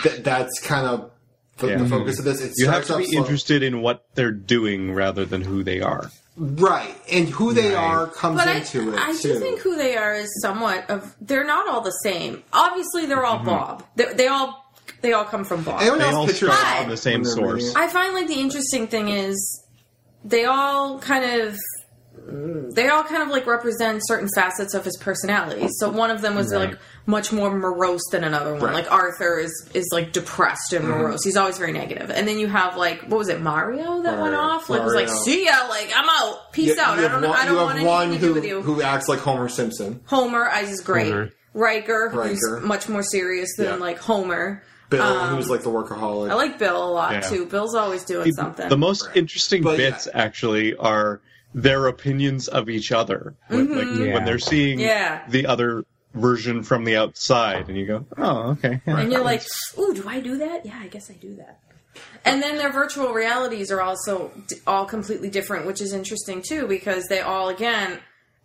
that 0.03 0.23
that's 0.25 0.59
kind 0.59 0.85
of 0.85 1.11
the, 1.57 1.67
Yeah. 1.69 1.77
the 1.77 1.87
focus 1.87 2.19
of 2.19 2.25
this. 2.25 2.41
It 2.41 2.51
You 2.57 2.69
have 2.69 2.85
to 2.87 2.97
be 2.97 3.05
slow. 3.05 3.21
interested 3.21 3.63
in 3.63 3.81
what 3.81 4.05
they're 4.15 4.31
doing 4.31 4.93
rather 4.93 5.23
than 5.25 5.41
who 5.43 5.63
they 5.63 5.79
are. 5.79 6.11
right? 6.35 6.93
And 7.11 7.29
who 7.29 7.53
they 7.53 7.73
are 7.73 8.07
comes 8.07 8.37
But 8.37 8.47
I, 8.49 8.53
into 8.57 8.93
it 8.93 8.99
I 8.99 9.13
too. 9.15 9.33
do 9.33 9.39
think 9.39 9.59
who 9.61 9.75
they 9.77 9.95
are 9.95 10.13
is 10.13 10.29
somewhat 10.41 10.89
of. 10.89 11.15
They're 11.21 11.45
not 11.45 11.69
all 11.69 11.81
the 11.81 11.91
same. 12.03 12.43
Obviously, 12.51 13.05
they're 13.05 13.17
Mm-hmm. 13.23 13.47
all 13.49 13.57
Bob. 13.57 13.83
They, 13.95 14.13
they 14.13 14.27
all 14.27 14.65
they 15.01 15.13
all 15.13 15.23
come 15.25 15.43
from 15.45 15.63
Bob. 15.63 15.79
Anyone 15.81 15.99
They 15.99 16.05
else 16.05 16.15
all 16.15 16.27
picture 16.27 16.51
start 16.51 16.81
from 16.81 16.89
the 16.89 16.97
same 16.97 17.23
source. 17.23 17.73
I 17.75 17.87
find 17.87 18.13
like 18.13 18.27
the 18.27 18.39
interesting 18.41 18.87
thing 18.87 19.07
is 19.09 19.63
they 20.27 20.45
all 20.45 20.99
kind 20.99 21.23
of 21.25 21.57
they 22.29 22.89
all 22.89 23.03
kind 23.03 23.23
of 23.23 23.29
like 23.29 23.45
represent 23.47 24.01
certain 24.05 24.27
facets 24.35 24.73
of 24.73 24.83
his 24.83 24.97
personality. 24.97 25.67
So 25.79 25.89
one 25.89 26.11
of 26.11 26.21
them 26.21 26.35
was 26.35 26.51
Right. 26.53 26.71
like 26.71 26.79
much 27.05 27.31
more 27.31 27.49
morose 27.57 28.01
than 28.11 28.25
another 28.25 28.53
one. 28.53 28.61
Right. 28.63 28.73
Like 28.73 28.91
Arthur 28.91 29.39
is 29.39 29.69
is 29.73 29.87
like 29.93 30.11
depressed 30.11 30.73
and 30.73 30.83
mm-hmm. 30.83 30.99
morose. 31.03 31.23
He's 31.23 31.37
always 31.37 31.57
very 31.57 31.71
negative. 31.71 32.09
And 32.09 32.27
then 32.27 32.37
you 32.37 32.47
have 32.47 32.75
like 32.75 33.03
what 33.03 33.17
was 33.17 33.29
it 33.29 33.39
Mario 33.41 34.01
that 34.01 34.19
went 34.19 34.35
off? 34.35 34.69
Like 34.69 34.83
was 34.83 34.93
like 34.93 35.07
see 35.09 35.45
ya, 35.45 35.67
like 35.69 35.91
I'm 35.95 36.09
out, 36.09 36.51
peace 36.51 36.75
You- 36.75 36.81
out. 36.81 36.97
you 36.97 37.05
I 37.05 37.09
have 37.09 37.21
don't 37.21 37.29
one, 37.29 37.39
I 37.39 37.45
don't 37.45 37.53
you 37.55 37.61
want 37.61 37.77
have 37.77 37.87
one 37.87 38.07
anything 38.07 38.19
to 38.21 38.27
who, 38.27 38.33
do 38.33 38.39
with 38.41 38.45
you. 38.49 38.61
who 38.61 38.81
acts 38.81 39.07
like 39.07 39.19
Homer 39.19 39.47
Simpson. 39.47 40.01
Homer 40.05 40.49
is 40.63 40.81
great. 40.81 41.11
Homer. 41.11 41.29
Riker, 41.53 42.09
who's 42.09 42.61
much 42.61 42.89
more 42.89 43.03
serious 43.03 43.49
than 43.57 43.65
Yeah. 43.67 43.75
like 43.75 43.99
Homer. 43.99 44.63
Bill, 44.89 45.01
Um, 45.03 45.35
who's 45.35 45.49
like 45.49 45.63
the 45.63 45.69
workaholic. 45.69 46.31
I 46.31 46.35
like 46.35 46.57
Bill 46.57 46.81
a 46.81 46.91
lot 46.91 47.11
Yeah. 47.13 47.19
too. 47.21 47.45
Bill's 47.45 47.75
always 47.75 48.03
doing 48.05 48.31
something. 48.31 48.69
The 48.69 48.77
most 48.77 49.09
interesting 49.15 49.63
But, 49.63 49.77
yeah. 49.79 49.89
bits 49.91 50.07
actually 50.13 50.75
are 50.77 51.19
their 51.53 51.87
opinions 51.87 52.47
of 52.47 52.69
each 52.69 52.91
other. 52.91 53.33
When, 53.47 53.75
like 53.75 53.87
Yeah. 54.07 54.13
when 54.13 54.25
they're 54.25 54.39
seeing 54.39 54.79
Yeah. 54.79 55.21
the 55.29 55.45
other 55.45 55.83
version 56.13 56.63
from 56.63 56.83
the 56.85 56.95
outside, 56.95 57.67
and 57.67 57.77
you 57.77 57.85
go, 57.85 58.05
"Oh, 58.17 58.51
okay." 58.51 58.81
yeah." 58.87 58.97
and 58.99 59.11
you're 59.11 59.23
like, 59.23 59.43
ooh, 59.77 59.93
do 59.93 60.03
I 60.07 60.19
do 60.19 60.37
that? 60.37 60.65
Yeah, 60.65 60.79
I 60.81 60.87
guess 60.87 61.09
I 61.11 61.13
do 61.13 61.35
that. 61.35 61.59
And 62.25 62.41
then 62.41 62.57
their 62.57 62.71
virtual 62.71 63.13
realities 63.13 63.71
are 63.71 63.81
also 63.81 64.31
d- 64.47 64.55
all 64.65 64.85
completely 64.85 65.29
different, 65.29 65.65
which 65.65 65.81
is 65.81 65.93
interesting 65.93 66.41
too, 66.47 66.65
because 66.67 67.05
they 67.05 67.21
all 67.21 67.49
again 67.49 67.99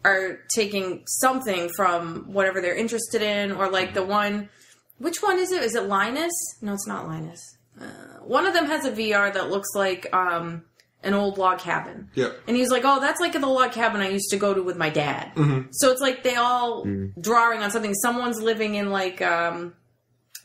are 0.04 0.40
taking 0.54 1.04
something 1.06 1.70
from 1.76 2.24
whatever 2.32 2.60
they're 2.60 2.74
interested 2.74 3.22
in, 3.22 3.52
or 3.52 3.68
like 3.70 3.94
the 3.94 4.04
one. 4.04 4.48
Which 4.98 5.22
one 5.22 5.38
is 5.38 5.52
it? 5.52 5.62
Is 5.62 5.74
it 5.74 5.84
Linus? 5.84 6.32
No, 6.60 6.74
it's 6.74 6.86
not 6.86 7.06
Linus. 7.08 7.40
Uh, 7.80 7.84
one 8.22 8.46
of 8.46 8.54
them 8.54 8.66
has 8.66 8.84
a 8.84 8.92
VR 8.92 9.32
that 9.32 9.50
looks 9.50 9.68
like 9.74 10.12
um, 10.14 10.64
an 11.02 11.14
old 11.14 11.38
log 11.38 11.58
cabin. 11.58 12.08
Yep. 12.14 12.40
And 12.46 12.56
he's 12.56 12.70
like, 12.70 12.82
"Oh, 12.84 13.00
that's 13.00 13.20
like 13.20 13.32
the 13.32 13.40
log 13.46 13.72
cabin 13.72 14.00
I 14.00 14.08
used 14.08 14.30
to 14.30 14.36
go 14.36 14.54
to 14.54 14.62
with 14.62 14.76
my 14.76 14.90
dad." 14.90 15.32
So 15.72 15.90
it's 15.90 16.00
like 16.00 16.22
they 16.22 16.36
all 16.36 16.86
drawing 17.20 17.62
on 17.62 17.70
something. 17.70 17.94
Someone's 17.94 18.40
living 18.40 18.74
in 18.76 18.90
like 18.90 19.20
um, 19.22 19.74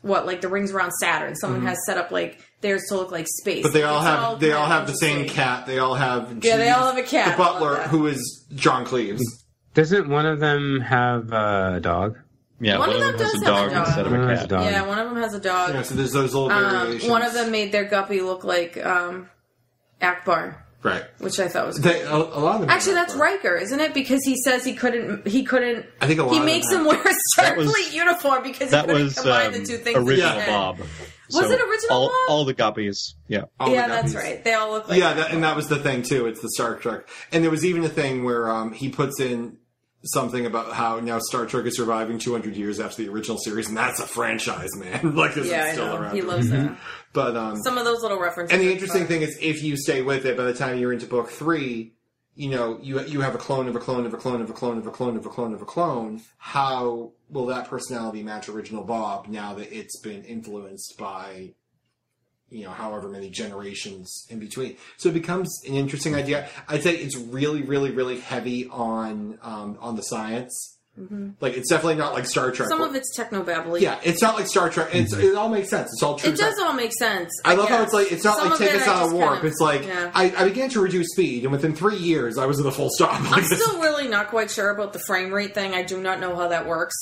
what, 0.02 0.26
like 0.26 0.42
the 0.42 0.48
rings 0.48 0.72
around 0.72 0.92
Saturn. 0.94 1.36
Someone 1.36 1.64
has 1.64 1.78
set 1.86 1.98
up 1.98 2.12
like 2.12 2.40
theirs 2.62 2.84
to 2.90 2.96
look 2.96 3.12
like 3.12 3.28
space. 3.28 3.64
But 3.64 3.74
they 3.74 3.84
all 3.84 4.00
It's 4.00 4.08
have 4.08 4.40
they 4.40 4.54
all 4.54 4.68
have 4.68 4.88
the 4.88 4.94
same 4.94 5.28
cat. 5.28 5.66
They 5.68 5.80
all 5.80 5.96
have 5.96 6.44
Yeah, 6.44 6.58
they 6.58 6.70
all 6.70 6.88
have 6.88 6.98
a 6.98 7.08
cat. 7.08 7.38
The 7.38 7.44
butler, 7.44 7.76
who 7.84 8.08
is 8.08 8.46
John 8.56 8.86
Cleves. 8.86 9.22
Doesn't 9.74 10.10
one 10.10 10.26
of 10.26 10.40
them 10.40 10.82
have 10.82 11.32
a 11.32 11.80
dog? 11.80 12.18
Yeah, 12.60 12.80
One 12.80 12.90
one, 12.90 12.98
of 12.98 13.02
of 13.04 13.08
them 13.10 13.18
them 13.18 13.28
has 13.28 13.34
a 13.36 13.40
does 13.40 13.44
have 13.44 13.44
a 13.44 13.46
dog, 13.46 13.72
dog. 13.72 13.88
instead 13.88 14.06
of 14.08 14.12
One 14.12 14.22
a 14.22 14.28
has 14.36 14.44
a 14.44 14.48
dog. 14.48 14.64
Yeah, 14.66 14.82
one 14.88 14.98
of 15.00 15.10
them 15.10 15.18
has 15.22 15.34
a 15.36 15.40
dog. 15.40 15.74
Yeah, 15.76 15.82
so 15.84 15.96
there's 15.96 16.12
those 16.12 16.34
little 16.34 16.52
Um, 16.52 17.00
one 17.02 17.22
of 17.22 17.34
them 17.34 17.52
made 17.52 17.72
their 17.72 17.84
guppy 17.86 18.22
look 18.22 18.44
like 18.44 18.84
um, 18.84 19.30
Ackbar, 20.02 20.56
right? 20.84 21.04
which 21.20 21.40
I 21.40 21.48
thought 21.50 21.68
was 21.68 21.78
They, 21.80 22.02
a, 22.02 22.16
a 22.16 22.18
lot 22.18 22.56
of 22.56 22.62
them. 22.62 22.70
Actually, 22.70 22.96
that's 22.96 23.14
Riker, 23.16 23.56
isn't 23.56 23.80
it? 23.80 23.94
Because 23.94 24.22
he 24.24 24.36
says 24.44 24.64
he 24.66 24.74
couldn't. 24.74 25.28
He 25.28 25.44
couldn't. 25.44 25.86
I 26.02 26.08
think 26.08 26.20
a 26.20 26.24
lot 26.24 26.34
he 26.34 26.40
of 26.40 26.46
makes 26.46 26.68
them 26.70 26.82
him 26.82 26.88
wear 26.88 27.00
a 27.02 27.04
That 27.38 27.58
was- 27.58 27.72
Starfleet 27.74 27.94
uniform 27.94 28.44
because 28.44 28.72
That 28.72 28.86
he 28.86 28.88
couldn't 28.88 29.04
was 29.04 29.14
combine 29.16 29.46
um, 29.48 29.52
the 29.54 29.60
two 29.66 29.78
things. 29.78 29.98
original 29.98 30.36
Yeah. 30.36 30.46
Bob. 30.48 30.80
Was 31.34 31.52
it 31.52 31.60
original 31.60 31.92
all, 31.96 32.08
Bob? 32.08 32.16
All 32.30 32.46
the 32.46 32.54
guppies. 32.54 33.14
Yeah. 33.28 33.42
All 33.60 33.68
the 33.70 33.76
yeah, 33.76 33.88
that's 33.88 34.16
right. 34.16 34.42
They 34.44 34.54
all 34.54 34.72
look 34.72 34.88
like. 34.88 34.98
Yeah, 35.00 35.14
that, 35.14 35.32
and 35.32 35.44
that 35.44 35.56
was 35.58 35.68
the 35.68 35.76
thing 35.78 36.02
too. 36.02 36.26
It's 36.26 36.40
the 36.42 36.50
Star 36.50 36.76
Trek, 36.76 37.08
and 37.34 37.44
there 37.44 37.52
was 37.52 37.66
even 37.66 37.84
a 37.84 37.90
thing 37.90 38.24
where 38.24 38.50
um, 38.50 38.72
he 38.72 38.88
puts 38.90 39.20
in 39.20 39.58
something 40.08 40.46
about 40.46 40.74
how 40.74 41.00
now 41.00 41.20
Star 41.20 41.46
Trek 41.46 41.66
is 41.66 41.78
surviving 41.78 42.18
200 42.20 42.56
years 42.56 42.80
after 42.80 43.04
the 43.04 43.10
original 43.10 43.38
series, 43.38 43.68
and 43.68 43.78
that's 43.78 44.00
a 44.00 44.08
franchise, 44.08 44.76
man. 44.76 45.16
like 45.16 45.34
this 45.34 45.48
yeah, 45.48 45.68
is 45.68 45.74
still 45.74 45.96
around. 45.96 46.16
He 46.16 46.22
loves 46.22 46.50
that. 46.50 46.78
but 47.14 47.36
um, 47.36 47.58
Some 47.58 47.78
of 47.78 47.86
those 47.86 48.02
little 48.02 48.20
references. 48.20 48.54
and 48.54 48.66
the 48.66 48.72
interesting 48.72 49.02
fun. 49.02 49.08
thing 49.08 49.22
is, 49.22 49.38
if 49.42 49.64
you 49.64 49.78
stay 49.78 50.02
with 50.02 50.26
it, 50.26 50.38
by 50.38 50.44
the 50.44 50.54
time 50.54 50.78
you're 50.78 50.94
into 50.94 51.06
book 51.06 51.30
three, 51.30 51.94
you 52.36 52.50
know 52.50 52.78
you 52.82 53.02
you 53.06 53.22
have 53.22 53.36
a 53.36 53.40
clone 53.40 53.68
of 53.68 53.76
a 53.76 53.80
clone 53.80 54.06
of 54.06 54.14
a 54.14 54.18
clone 54.18 54.42
of 54.42 54.50
a 54.50 54.54
clone 54.54 54.78
of 54.78 54.86
a 54.88 54.92
clone 54.92 55.18
of 55.18 55.26
a 55.26 55.30
clone 55.30 55.54
of 55.54 55.62
a 55.62 55.66
clone. 55.66 56.22
How 56.38 57.12
will 57.30 57.48
that 57.48 57.68
personality 57.68 58.24
match 58.24 58.48
original 58.48 58.84
Bob 58.84 59.28
now 59.28 59.54
that 59.56 59.76
it's 59.76 60.00
been 60.00 60.24
influenced 60.24 60.98
by 60.98 61.54
you 62.50 62.64
know 62.64 62.72
however 62.72 63.10
many 63.10 63.30
generations 63.30 64.26
in 64.30 64.40
between? 64.40 64.78
So 64.98 65.10
it 65.10 65.14
becomes 65.14 65.50
an 65.68 65.74
interesting 65.76 66.16
idea. 66.16 66.50
I'd 66.68 66.84
say 66.84 66.96
it's 66.96 67.18
really, 67.18 67.62
really, 67.62 67.92
really 67.92 68.20
heavy 68.20 68.68
on 68.70 69.38
um, 69.42 69.78
on 69.82 69.96
the 69.96 70.04
science. 70.04 70.74
Like 71.40 71.56
it's 71.56 71.70
definitely 71.70 71.94
not 71.98 72.14
like 72.16 72.26
Star 72.26 72.50
Trek. 72.50 72.70
Mm-hmm. 72.70 72.80
Some 72.80 72.90
of 72.90 72.96
it's 72.96 73.16
technobabbly. 73.16 73.82
yeah, 73.82 74.00
it's 74.04 74.20
not 74.20 74.34
like 74.36 74.48
Star 74.48 74.68
Trek. 74.72 74.96
It's, 74.96 75.14
it 75.14 75.36
all 75.36 75.48
makes 75.48 75.70
sense. 75.70 75.90
It's 75.94 76.02
all 76.02 76.18
true. 76.18 76.32
It 76.32 76.38
does 76.38 76.58
all 76.58 76.74
make 76.74 76.92
sense. 76.92 77.30
I 77.46 77.54
love 77.54 77.70
how 77.70 77.84
it's 77.84 77.94
like 77.94 78.12
it's 78.12 78.24
not 78.24 78.40
Some 78.40 78.50
like 78.50 78.58
take 78.58 78.74
us 78.74 78.88
out 78.88 79.06
of 79.06 79.14
warp. 79.14 79.28
kind 79.28 79.40
of- 79.40 79.46
it's 79.46 79.62
like 79.62 79.86
yeah. 79.86 80.10
I, 80.16 80.34
I 80.36 80.46
began 80.46 80.70
to 80.70 80.82
reduce 80.82 81.10
speed, 81.12 81.44
and 81.44 81.52
within 81.52 81.76
three 81.76 81.98
years, 81.98 82.40
I 82.40 82.48
was 82.48 82.60
at 82.60 82.66
a 82.66 82.72
full 82.72 82.90
stop. 82.92 83.22
Like 83.30 83.32
I'm 83.34 83.44
still 83.44 83.80
really 83.80 84.08
not 84.08 84.30
quite 84.30 84.50
sure 84.50 84.72
about 84.72 84.92
the 84.92 85.00
frame 85.06 85.32
rate 85.32 85.54
thing. 85.54 85.76
I 85.76 85.84
do 85.84 86.02
not 86.02 86.20
know 86.20 86.36
how 86.36 86.48
that 86.48 86.66
works. 86.66 86.96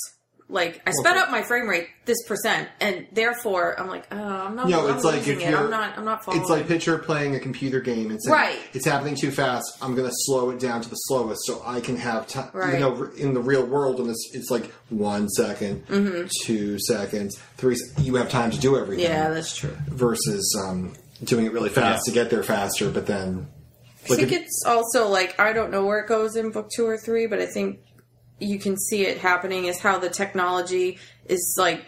Like 0.48 0.80
I 0.86 0.92
sped 0.92 1.16
Okay. 1.16 1.20
up 1.20 1.30
my 1.32 1.42
frame 1.42 1.68
rate 1.68 1.88
this 2.04 2.22
percent, 2.24 2.68
and 2.80 3.08
therefore 3.10 3.78
I'm 3.80 3.88
like, 3.88 4.06
oh, 4.12 4.16
I'm 4.16 4.54
not. 4.54 4.68
No, 4.68 4.86
I'm 4.88 4.94
it's 4.94 5.04
like 5.04 5.22
if 5.26 5.28
it. 5.28 5.40
you're- 5.40 5.54
I'm 5.56 5.70
not. 5.70 5.98
I'm 5.98 6.04
not 6.04 6.24
following. 6.24 6.40
It's 6.40 6.48
like 6.50 6.68
picture 6.68 6.96
playing 6.98 7.34
a 7.34 7.40
computer 7.40 7.80
game 7.80 8.12
and 8.12 8.22
saying, 8.22 8.32
Right. 8.32 8.58
it's 8.72 8.86
happening 8.86 9.16
too 9.16 9.32
fast. 9.32 9.66
I'm 9.82 9.96
going 9.96 10.08
to 10.08 10.14
slow 10.18 10.50
it 10.50 10.60
down 10.60 10.82
to 10.82 10.88
the 10.88 10.94
slowest 10.94 11.40
so 11.46 11.60
I 11.66 11.80
can 11.80 11.96
have 11.96 12.28
time. 12.28 12.50
Right. 12.52 12.74
You 12.74 12.78
know, 12.78 13.10
in 13.16 13.34
the 13.34 13.40
real 13.40 13.66
world, 13.66 13.98
and 13.98 14.08
it's, 14.08 14.30
it's 14.34 14.48
like 14.48 14.70
one 14.88 15.28
second, 15.30 15.84
two 16.44 16.78
seconds, 16.78 17.36
three. 17.56 17.76
You 17.98 18.14
have 18.14 18.28
time 18.30 18.52
to 18.52 18.58
do 18.60 18.76
everything. 18.78 19.04
Mm-hmm. 19.06 19.12
yeah, 19.14 19.30
that's 19.30 19.56
true. 19.56 19.76
Versus 19.88 20.56
um, 20.64 20.92
doing 21.24 21.46
it 21.46 21.52
really 21.52 21.70
fast 21.70 22.04
to 22.04 22.12
get 22.12 22.30
there 22.30 22.44
faster, 22.44 22.88
but 22.90 23.08
then. 23.08 23.48
I 24.04 24.14
think 24.14 24.30
it's 24.30 24.62
also 24.64 25.08
like 25.08 25.40
I 25.40 25.52
don't 25.52 25.72
know 25.72 25.84
where 25.84 25.98
it 25.98 26.06
goes 26.06 26.36
in 26.36 26.52
book 26.52 26.70
two 26.72 26.86
or 26.86 26.96
three, 26.96 27.26
but 27.26 27.40
I 27.40 27.46
think 27.46 27.80
you 28.38 28.58
can 28.58 28.76
see 28.76 29.06
it 29.06 29.18
happening 29.18 29.64
is 29.66 29.80
how 29.80 29.98
the 29.98 30.10
technology 30.10 30.98
is 31.26 31.56
like 31.58 31.84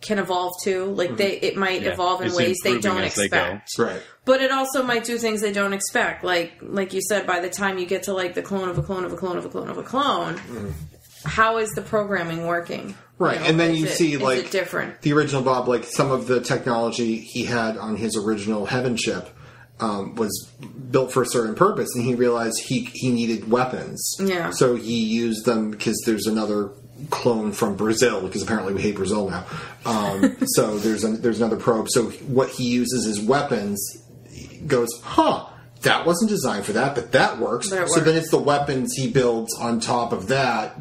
can 0.00 0.18
evolve 0.18 0.52
too. 0.62 0.84
Like 0.84 1.10
hmm. 1.10 1.16
they, 1.16 1.32
it 1.38 1.56
might 1.56 1.82
Yeah. 1.82 1.92
evolve 1.92 2.20
in 2.20 2.28
It's 2.28 2.36
ways 2.36 2.56
they 2.62 2.78
don't 2.78 3.02
as 3.02 3.14
they 3.14 3.24
expect. 3.24 3.78
right. 3.78 4.02
But 4.24 4.40
it 4.42 4.50
also 4.52 4.82
might 4.82 5.04
do 5.04 5.18
things 5.18 5.40
they 5.40 5.52
don't 5.52 5.72
expect. 5.72 6.22
Like 6.22 6.54
like 6.60 6.92
you 6.92 7.00
said, 7.00 7.26
by 7.26 7.40
the 7.40 7.50
time 7.50 7.78
you 7.78 7.86
get 7.86 8.04
to 8.04 8.12
like 8.12 8.34
the 8.34 8.42
clone 8.42 8.68
of 8.68 8.78
a 8.78 8.82
clone 8.82 9.04
of 9.04 9.12
a 9.12 9.16
clone 9.16 9.38
of 9.38 9.44
a 9.44 9.48
clone 9.48 9.70
of 9.70 9.78
a 9.78 9.82
clone, 9.82 10.36
hmm. 10.36 10.68
how 11.24 11.58
is 11.58 11.70
the 11.70 11.82
programming 11.82 12.46
working? 12.46 12.94
Right, 13.18 13.40
know, 13.40 13.46
and 13.46 13.58
then 13.58 13.74
you 13.74 13.86
it- 13.86 13.92
see 13.92 14.18
like 14.18 14.50
different. 14.50 15.00
the 15.00 15.14
original 15.14 15.42
Bob, 15.42 15.68
like 15.68 15.84
some 15.84 16.10
of 16.10 16.26
the 16.26 16.40
technology 16.40 17.16
he 17.16 17.44
had 17.44 17.78
on 17.78 17.96
his 17.96 18.14
original 18.16 18.66
Heaven 18.66 18.96
ship 18.96 19.30
um, 19.80 20.14
was 20.14 20.50
built 20.90 21.12
for 21.12 21.22
a 21.22 21.26
certain 21.26 21.54
purpose, 21.54 21.90
and 21.94 22.04
he 22.04 22.14
realized 22.14 22.60
he 22.66 22.84
he 22.92 23.10
needed 23.10 23.50
weapons. 23.50 24.16
Yeah. 24.18 24.50
So 24.50 24.76
he 24.76 25.04
used 25.04 25.44
them 25.44 25.70
because 25.70 26.00
there's 26.06 26.26
another 26.26 26.70
clone 27.10 27.52
from 27.52 27.76
Brazil 27.76 28.22
because 28.22 28.42
apparently 28.42 28.72
we 28.72 28.82
hate 28.82 28.96
Brazil 28.96 29.28
now. 29.28 29.46
Um, 29.84 30.36
so 30.46 30.78
there's 30.78 31.04
a, 31.04 31.08
there's 31.08 31.40
another 31.40 31.56
probe. 31.56 31.88
So 31.90 32.04
what 32.10 32.50
he 32.50 32.68
uses 32.68 33.06
as 33.06 33.20
weapons 33.20 34.02
he 34.30 34.58
goes, 34.58 34.88
huh. 35.02 35.46
That 35.82 36.06
wasn't 36.06 36.30
designed 36.30 36.64
for 36.64 36.72
that, 36.72 36.94
but 36.94 37.12
that 37.12 37.38
works. 37.38 37.68
But 37.68 37.82
it 37.82 37.88
so 37.90 38.00
then 38.00 38.16
it's 38.16 38.30
the 38.30 38.38
weapons 38.38 38.94
he 38.96 39.08
builds 39.08 39.54
on 39.54 39.78
top 39.78 40.12
of 40.12 40.28
that 40.28 40.76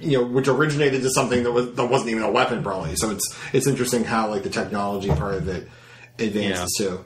you 0.00 0.18
know, 0.18 0.24
which 0.24 0.48
originated 0.48 1.02
to 1.02 1.10
something 1.10 1.42
that 1.44 1.52
was 1.52 1.74
that 1.74 1.86
wasn't 1.86 2.10
even 2.10 2.22
a 2.22 2.30
weapon, 2.30 2.62
probably. 2.62 2.96
So 2.96 3.10
it's 3.10 3.36
it's 3.52 3.66
interesting 3.66 4.04
how 4.04 4.28
like 4.28 4.42
the 4.42 4.50
technology 4.50 5.08
part 5.08 5.34
of 5.34 5.48
it 5.48 5.68
advances 6.18 6.74
too. 6.78 7.04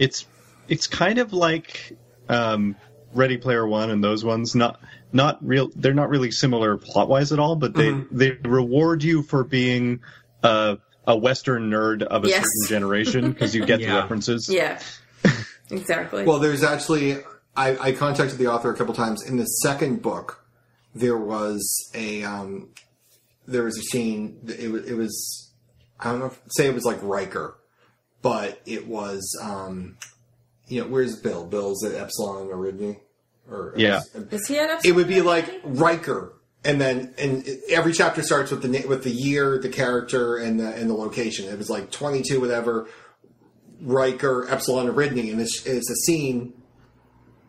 It's 0.00 0.26
it's 0.66 0.88
kind 0.88 1.18
of 1.18 1.32
like 1.32 1.96
um, 2.28 2.74
Ready 3.14 3.36
Player 3.36 3.64
One 3.66 3.90
and 3.90 4.02
those 4.02 4.24
ones. 4.24 4.56
Not 4.56 4.80
not 5.12 5.38
real. 5.46 5.70
They're 5.76 5.94
not 5.94 6.08
really 6.08 6.30
similar 6.32 6.76
plot 6.76 7.08
wise 7.08 7.30
at 7.32 7.38
all, 7.38 7.54
but 7.54 7.74
they 7.74 7.90
Mm-hmm. 7.90 8.16
they 8.16 8.30
reward 8.48 9.04
you 9.04 9.22
for 9.22 9.44
being 9.44 10.00
a 10.42 10.78
a 11.06 11.16
Western 11.16 11.70
nerd 11.70 12.02
of 12.02 12.24
a 12.24 12.28
Yes. 12.28 12.44
certain 12.44 12.68
generation 12.68 13.30
because 13.32 13.54
you 13.54 13.64
get 13.72 13.80
the 13.80 13.86
references. 13.88 14.48
Yeah. 14.48 14.80
exactly. 15.70 16.24
Well, 16.24 16.38
there's 16.38 16.62
actually 16.62 17.18
I, 17.56 17.76
I 17.78 17.92
contacted 17.92 18.38
the 18.38 18.46
author 18.46 18.70
a 18.72 18.76
couple 18.76 18.94
times. 18.94 19.22
In 19.28 19.36
the 19.36 19.44
second 19.44 20.02
book, 20.02 20.44
there 20.94 21.18
was 21.18 21.90
a 21.94 22.22
um, 22.22 22.70
there 23.46 23.64
was 23.64 23.76
a 23.76 23.82
scene. 23.82 24.38
It 24.46 24.70
was 24.70 24.84
it 24.88 24.94
was 24.94 25.52
I 25.98 26.10
don't 26.10 26.20
know. 26.20 26.26
If, 26.26 26.40
say 26.50 26.66
it 26.68 26.74
was 26.74 26.84
like 26.84 26.98
Riker, 27.02 27.58
but 28.22 28.60
it 28.66 28.86
was 28.86 29.38
um, 29.42 29.96
you 30.68 30.82
know 30.82 30.88
where's 30.88 31.16
Bill? 31.20 31.46
Bill's 31.46 31.84
at 31.84 31.94
Epsilon 31.94 32.48
Eridani, 32.48 32.98
or 33.50 33.74
Yeah. 33.76 34.00
is 34.30 34.46
he 34.46 34.58
at 34.58 34.70
Epsilon? 34.70 34.80
it 34.84 34.94
would 34.96 35.08
be 35.08 35.20
like 35.22 35.60
Riker, 35.64 36.32
and 36.64 36.80
then 36.80 37.14
and 37.18 37.46
every 37.68 37.92
chapter 37.92 38.22
starts 38.22 38.50
with 38.50 38.62
the 38.62 38.86
with 38.86 39.02
the 39.04 39.10
year, 39.10 39.58
the 39.58 39.68
character, 39.68 40.36
and 40.36 40.60
the 40.60 40.74
and 40.74 40.88
the 40.90 40.94
location. 40.94 41.48
It 41.48 41.58
was 41.58 41.70
like 41.70 41.90
twenty 41.90 42.22
two, 42.22 42.40
whatever. 42.40 42.88
Riker, 43.82 44.46
Epsilon, 44.50 44.86
Eridani, 44.88 45.32
and 45.32 45.40
it's 45.40 45.64
it's 45.64 45.90
a 45.90 45.94
scene, 45.96 46.52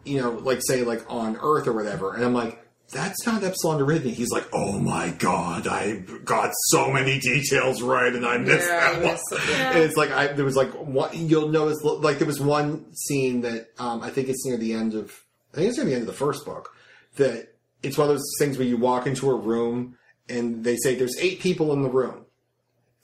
you 0.05 0.21
know, 0.21 0.31
like 0.31 0.59
say 0.61 0.83
like 0.83 1.03
on 1.09 1.37
Earth 1.41 1.67
or 1.67 1.73
whatever, 1.73 2.13
and 2.13 2.23
I'm 2.23 2.33
like. 2.33 2.57
That's 2.91 3.25
not 3.25 3.43
Epsilon 3.43 3.79
Eridani. 3.79 4.11
He's 4.11 4.31
like, 4.31 4.47
oh 4.53 4.77
my 4.79 5.09
god, 5.11 5.65
I 5.67 5.97
got 6.25 6.51
so 6.69 6.91
many 6.91 7.19
details 7.19 7.81
right, 7.81 8.13
and 8.13 8.25
I 8.25 8.37
missed 8.37 8.67
Yeah, 8.67 8.79
that 8.93 9.01
you 9.01 9.07
one. 9.07 9.15
it. 9.15 9.49
Yeah. 9.49 9.71
And 9.71 9.79
it's 9.79 9.95
like 9.97 10.11
I, 10.11 10.27
there 10.27 10.45
was 10.45 10.55
like 10.57 10.71
one. 10.73 11.09
You'll 11.13 11.49
notice 11.49 11.81
like 11.83 12.17
there 12.17 12.27
was 12.27 12.39
one 12.41 12.93
scene 12.93 13.41
that 13.41 13.67
um, 13.79 14.01
I 14.01 14.09
think 14.09 14.27
it's 14.29 14.45
near 14.45 14.57
the 14.57 14.73
end 14.73 14.93
of. 14.93 15.11
I 15.53 15.57
think 15.57 15.69
it's 15.69 15.77
near 15.77 15.85
the 15.87 15.93
end 15.93 16.01
of 16.01 16.07
the 16.07 16.13
first 16.13 16.45
book. 16.45 16.75
That 17.15 17.53
it's 17.83 17.97
one 17.97 18.09
of 18.09 18.15
those 18.15 18.29
things 18.39 18.57
where 18.57 18.67
you 18.67 18.77
walk 18.77 19.07
into 19.07 19.29
a 19.29 19.35
room 19.35 19.97
and 20.29 20.63
they 20.63 20.75
say 20.77 20.95
there's 20.95 21.17
eight 21.19 21.39
people 21.39 21.73
in 21.73 21.81
the 21.83 21.89
room, 21.89 22.25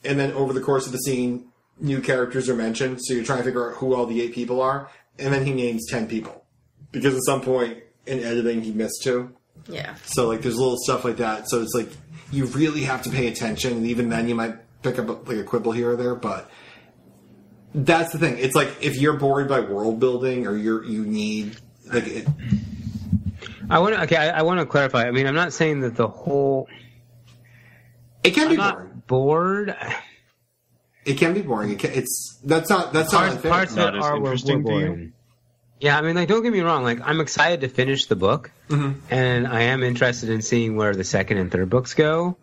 and 0.04 0.20
then 0.20 0.32
over 0.34 0.54
the 0.54 0.62
course 0.62 0.86
of 0.86 0.92
the 0.92 1.00
scene, 1.00 1.48
new 1.80 2.02
characters 2.02 2.50
are 2.50 2.56
mentioned. 2.56 3.00
So 3.04 3.14
you're 3.14 3.24
trying 3.24 3.40
to 3.40 3.44
figure 3.46 3.70
out 3.72 3.78
who 3.78 3.94
all 3.96 4.06
the 4.06 4.22
eight 4.22 4.34
people 4.34 4.62
are, 4.62 4.90
and 5.18 5.34
then 5.34 5.46
he 5.46 5.54
names 5.54 5.86
ten 5.90 6.08
people 6.08 6.44
because 6.92 7.16
at 7.16 7.24
some 7.26 7.42
point 7.42 7.80
in 8.06 8.20
editing 8.20 8.62
he 8.62 8.72
missed 8.72 9.02
two. 9.04 9.34
Yeah. 9.68 9.96
So 10.06 10.28
like 10.28 10.42
there's 10.42 10.58
little 10.58 10.78
stuff 10.78 11.04
like 11.04 11.18
that. 11.18 11.50
So 11.50 11.62
it's 11.62 11.74
like 11.74 11.90
you 12.32 12.46
really 12.48 12.84
have 12.84 13.04
to 13.04 13.10
pay 13.10 13.28
attention, 13.28 13.74
and 13.74 13.86
even 13.88 14.10
then 14.10 14.28
you 14.28 14.36
might 14.36 14.56
pick 14.82 15.00
up 15.00 15.28
like 15.28 15.38
a 15.38 15.44
quibble 15.44 15.72
here 15.72 15.92
or 15.92 15.96
there. 15.96 16.16
But 16.16 16.50
that's 17.74 18.12
the 18.12 18.20
thing. 18.20 18.38
It's 18.40 18.56
like 18.56 18.70
if 18.82 18.98
you're 18.98 19.18
bored 19.18 19.48
by 19.48 19.60
world 19.62 20.00
building 20.00 20.48
or 20.48 20.56
you're 20.58 20.84
you 20.84 21.06
need 21.06 21.58
like 21.92 22.08
it, 22.08 22.28
I 23.70 23.80
want 23.80 23.96
to. 23.96 24.04
Okay, 24.04 24.18
I, 24.18 24.40
I 24.40 24.42
want 24.44 24.60
to 24.60 24.66
clarify. 24.66 25.08
I 25.08 25.12
mean, 25.12 25.28
I'm 25.28 25.36
not 25.36 25.54
saying 25.54 25.82
that 25.82 25.96
the 25.96 26.08
whole. 26.08 26.68
it 28.24 28.32
can 28.32 28.46
I'm 28.46 28.50
be 28.52 28.58
not 28.58 28.76
boring. 28.76 29.04
bored. 29.08 29.76
It 31.06 31.18
can 31.18 31.34
be 31.34 31.42
boring. 31.42 31.72
It 31.72 31.80
can, 31.80 31.92
it's 31.94 32.38
that's 32.44 32.70
not 32.70 32.92
that's 32.92 33.14
not 33.14 33.20
parts, 33.20 33.36
unfair. 33.36 33.52
parts 33.52 33.72
of 33.74 33.78
it 33.80 33.96
as 33.96 34.04
are 34.04 34.16
were, 34.16 34.20
were 34.22 34.26
interesting 34.28 34.64
to 34.66 34.72
you? 34.74 34.80
boring. 34.88 35.14
Yeah, 35.80 35.98
I 35.98 36.02
mean, 36.02 36.16
like, 36.16 36.28
don't 36.28 36.42
get 36.42 36.52
me 36.52 36.62
wrong. 36.62 36.84
Like, 36.84 37.00
I'm 37.04 37.22
excited 37.22 37.62
to 37.62 37.70
finish 37.70 38.08
the 38.08 38.16
book, 38.16 38.52
Mm-hmm. 38.70 39.00
and 39.10 39.48
I 39.48 39.62
am 39.64 39.84
interested 39.84 40.30
in 40.30 40.42
seeing 40.42 40.76
where 40.76 40.94
the 40.94 41.04
second 41.04 41.38
and 41.38 41.52
third 41.52 41.70
books 41.70 41.94
go. 41.94 42.38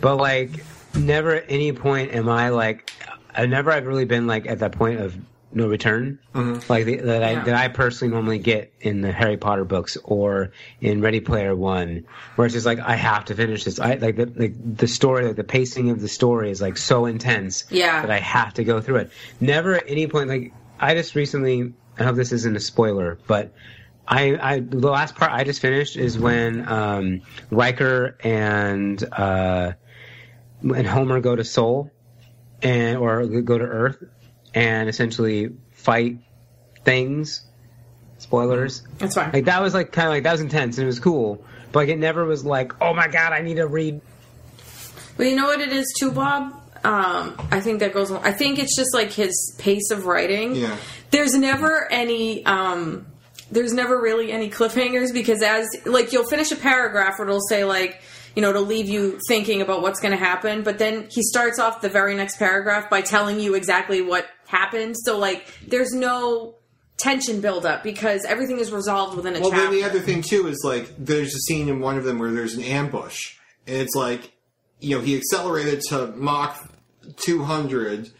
But 0.00 0.16
like, 0.16 0.64
never 0.94 1.36
at 1.36 1.44
any 1.48 1.72
point 1.72 2.14
am 2.14 2.28
I 2.28 2.48
like, 2.48 2.90
I 3.34 3.46
never 3.46 3.70
I've 3.70 3.86
really 3.86 4.04
been 4.04 4.26
like 4.26 4.46
at 4.46 4.58
that 4.60 4.72
point 4.72 5.00
of 5.00 5.16
no 5.54 5.68
return, 5.68 6.18
Mm-hmm. 6.34 6.72
like 6.72 6.86
the, 6.86 6.96
that 6.96 7.22
I 7.22 7.32
Yeah. 7.32 7.44
that 7.44 7.54
I 7.54 7.68
personally 7.68 8.12
normally 8.12 8.38
get 8.38 8.72
in 8.80 9.02
the 9.02 9.12
Harry 9.12 9.36
Potter 9.36 9.64
books 9.64 9.98
or 10.02 10.50
in 10.80 11.00
Ready 11.02 11.20
Player 11.20 11.54
One, 11.54 12.06
where 12.36 12.46
it's 12.46 12.54
just 12.54 12.64
like 12.66 12.78
I 12.80 12.96
have 12.96 13.26
to 13.26 13.34
finish 13.34 13.64
this. 13.64 13.78
I 13.78 13.94
like 13.96 14.16
the 14.16 14.32
like 14.34 14.54
the 14.78 14.88
story, 14.88 15.26
like 15.26 15.36
the 15.36 15.44
pacing 15.44 15.90
of 15.90 16.00
the 16.00 16.08
story 16.08 16.50
is 16.50 16.62
like 16.62 16.78
so 16.78 17.04
intense 17.06 17.64
Yeah. 17.70 18.00
that 18.00 18.10
I 18.10 18.18
have 18.18 18.54
to 18.54 18.64
go 18.64 18.80
through 18.80 18.96
it. 18.96 19.10
Never 19.40 19.74
at 19.76 19.84
any 19.86 20.06
point 20.06 20.28
like 20.30 20.52
I 20.80 20.94
just 20.94 21.14
recently. 21.14 21.74
I 21.98 22.04
hope 22.04 22.16
this 22.16 22.32
isn't 22.32 22.56
a 22.56 22.60
spoiler, 22.60 23.18
but 23.26 23.52
I, 24.12 24.38
I 24.52 24.60
the 24.60 24.90
last 24.90 25.14
part 25.14 25.32
I 25.32 25.42
just 25.42 25.62
finished 25.62 25.96
is 25.96 26.18
when 26.18 26.68
um, 26.68 27.22
Riker 27.50 28.18
and 28.20 29.02
uh, 29.10 29.72
and 30.60 30.86
Homer 30.86 31.20
go 31.20 31.34
to 31.34 31.44
Sol 31.44 31.90
and 32.60 32.98
or 32.98 33.24
go 33.24 33.56
to 33.56 33.64
Earth 33.64 34.04
and 34.54 34.90
essentially 34.90 35.52
fight 35.70 36.18
things. 36.84 37.42
Spoilers. 38.18 38.82
That's 38.98 39.14
fine. 39.14 39.32
Like 39.32 39.46
that 39.46 39.62
was 39.62 39.72
like 39.72 39.92
kind 39.92 40.08
of 40.08 40.12
like 40.12 40.24
that 40.24 40.32
was 40.32 40.42
intense 40.42 40.76
and 40.76 40.84
it 40.84 40.86
was 40.86 41.00
cool, 41.00 41.42
but 41.72 41.80
like 41.80 41.88
it 41.88 41.98
never 41.98 42.26
was 42.26 42.44
like 42.44 42.82
oh 42.82 42.92
my 42.92 43.08
god 43.08 43.32
I 43.32 43.40
need 43.40 43.56
to 43.56 43.66
read. 43.66 44.02
Well, 45.16 45.26
you 45.26 45.36
know 45.36 45.46
what 45.46 45.60
it 45.60 45.72
is 45.72 45.90
too, 45.98 46.12
Bob? 46.12 46.52
Um, 46.84 47.34
I 47.50 47.60
think 47.60 47.80
that 47.80 47.94
goes. 47.94 48.12
I 48.12 48.32
think 48.32 48.58
it's 48.58 48.76
just 48.76 48.92
like 48.92 49.10
his 49.10 49.54
pace 49.58 49.90
of 49.90 50.04
writing. 50.04 50.54
Yeah. 50.54 50.76
There's 51.10 51.34
never 51.34 51.90
any. 51.90 52.44
Um, 52.44 53.06
there's 53.52 53.72
never 53.72 54.00
really 54.00 54.32
any 54.32 54.50
cliffhangers 54.50 55.12
because 55.12 55.42
as 55.42 55.66
like 55.84 56.12
you'll 56.12 56.28
finish 56.28 56.50
a 56.50 56.56
paragraph 56.56 57.20
or 57.20 57.24
it'll 57.24 57.40
say 57.40 57.64
like 57.64 58.00
you 58.34 58.42
know 58.42 58.52
to 58.52 58.60
leave 58.60 58.88
you 58.88 59.20
thinking 59.28 59.60
about 59.60 59.82
what's 59.82 60.00
going 60.00 60.12
to 60.12 60.16
happen, 60.24 60.62
but 60.62 60.78
then 60.78 61.06
he 61.10 61.22
starts 61.22 61.58
off 61.58 61.80
the 61.82 61.88
very 61.88 62.14
next 62.16 62.38
paragraph 62.38 62.88
by 62.90 63.02
telling 63.02 63.38
you 63.38 63.54
exactly 63.54 64.00
what 64.02 64.26
happened. 64.46 64.96
So 65.04 65.18
like 65.18 65.46
there's 65.68 65.92
no 65.92 66.56
tension 66.96 67.40
buildup 67.40 67.82
because 67.82 68.24
everything 68.24 68.58
is 68.58 68.70
resolved 68.72 69.16
within 69.16 69.34
a 69.36 69.40
Well, 69.40 69.50
chapter. 69.50 69.64
then 69.66 69.72
the 69.74 69.84
other 69.84 70.00
thing 70.00 70.22
too 70.22 70.46
is 70.46 70.62
like 70.64 70.90
there's 70.98 71.34
a 71.34 71.38
scene 71.40 71.68
in 71.68 71.80
one 71.80 71.98
of 71.98 72.04
them 72.04 72.18
where 72.18 72.30
there's 72.32 72.54
an 72.54 72.62
ambush, 72.64 73.36
and 73.66 73.76
it's 73.76 73.94
like 73.94 74.32
you 74.80 74.96
know 74.96 75.02
he 75.02 75.16
accelerated 75.16 75.80
to 75.90 76.08
Mach 76.16 76.56
200, 77.16 78.10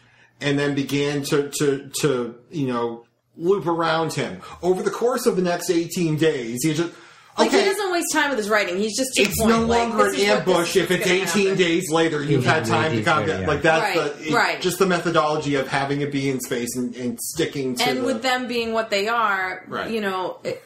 and 0.41 0.59
then 0.59 0.75
began 0.75 1.23
to 1.23 1.49
to 1.59 1.89
to 2.01 2.35
you 2.51 2.67
know 2.67 3.05
loop 3.35 3.65
around 3.65 4.13
him 4.13 4.41
over 4.61 4.83
the 4.83 4.91
course 4.91 5.25
of 5.25 5.35
the 5.35 5.41
next 5.41 5.69
18 5.69 6.17
days. 6.17 6.59
He 6.63 6.73
just 6.73 6.93
like 7.37 7.49
he 7.49 7.57
doesn't 7.57 7.91
waste 7.91 8.13
time 8.13 8.29
with 8.29 8.37
his 8.37 8.47
writing. 8.47 8.77
He's 8.77 8.95
just 8.95 9.09
It's 9.15 9.39
point. 9.39 9.49
no 9.49 9.65
like, 9.65 9.89
longer 9.89 10.11
this 10.11 10.21
an 10.23 10.37
ambush 10.37 10.75
if 10.75 10.91
it's 10.91 11.07
18 11.07 11.25
happen. 11.25 11.57
days 11.57 11.89
later. 11.89 12.23
You've 12.23 12.45
had 12.45 12.63
time 12.65 12.91
to 12.91 12.97
18 12.99 13.03
calm 13.05 13.19
days, 13.25 13.29
down. 13.29 13.41
yeah. 13.41 13.47
Like 13.47 13.61
that's 13.63 13.97
Right, 13.97 14.17
the 14.17 14.27
it- 14.27 14.33
right. 14.33 14.61
just 14.61 14.77
the 14.77 14.85
methodology 14.85 15.55
of 15.55 15.67
having 15.67 16.01
it 16.01 16.11
be 16.11 16.29
in 16.29 16.39
space 16.41 16.75
and, 16.75 16.95
and 16.95 17.19
sticking 17.19 17.73
to 17.77 17.83
and 17.89 17.99
the, 17.99 18.03
with 18.03 18.21
them 18.21 18.47
being 18.47 18.71
what 18.73 18.91
they 18.91 19.07
are, 19.07 19.65
Right. 19.67 19.89
you 19.89 19.99
know, 20.01 20.37
it, 20.43 20.63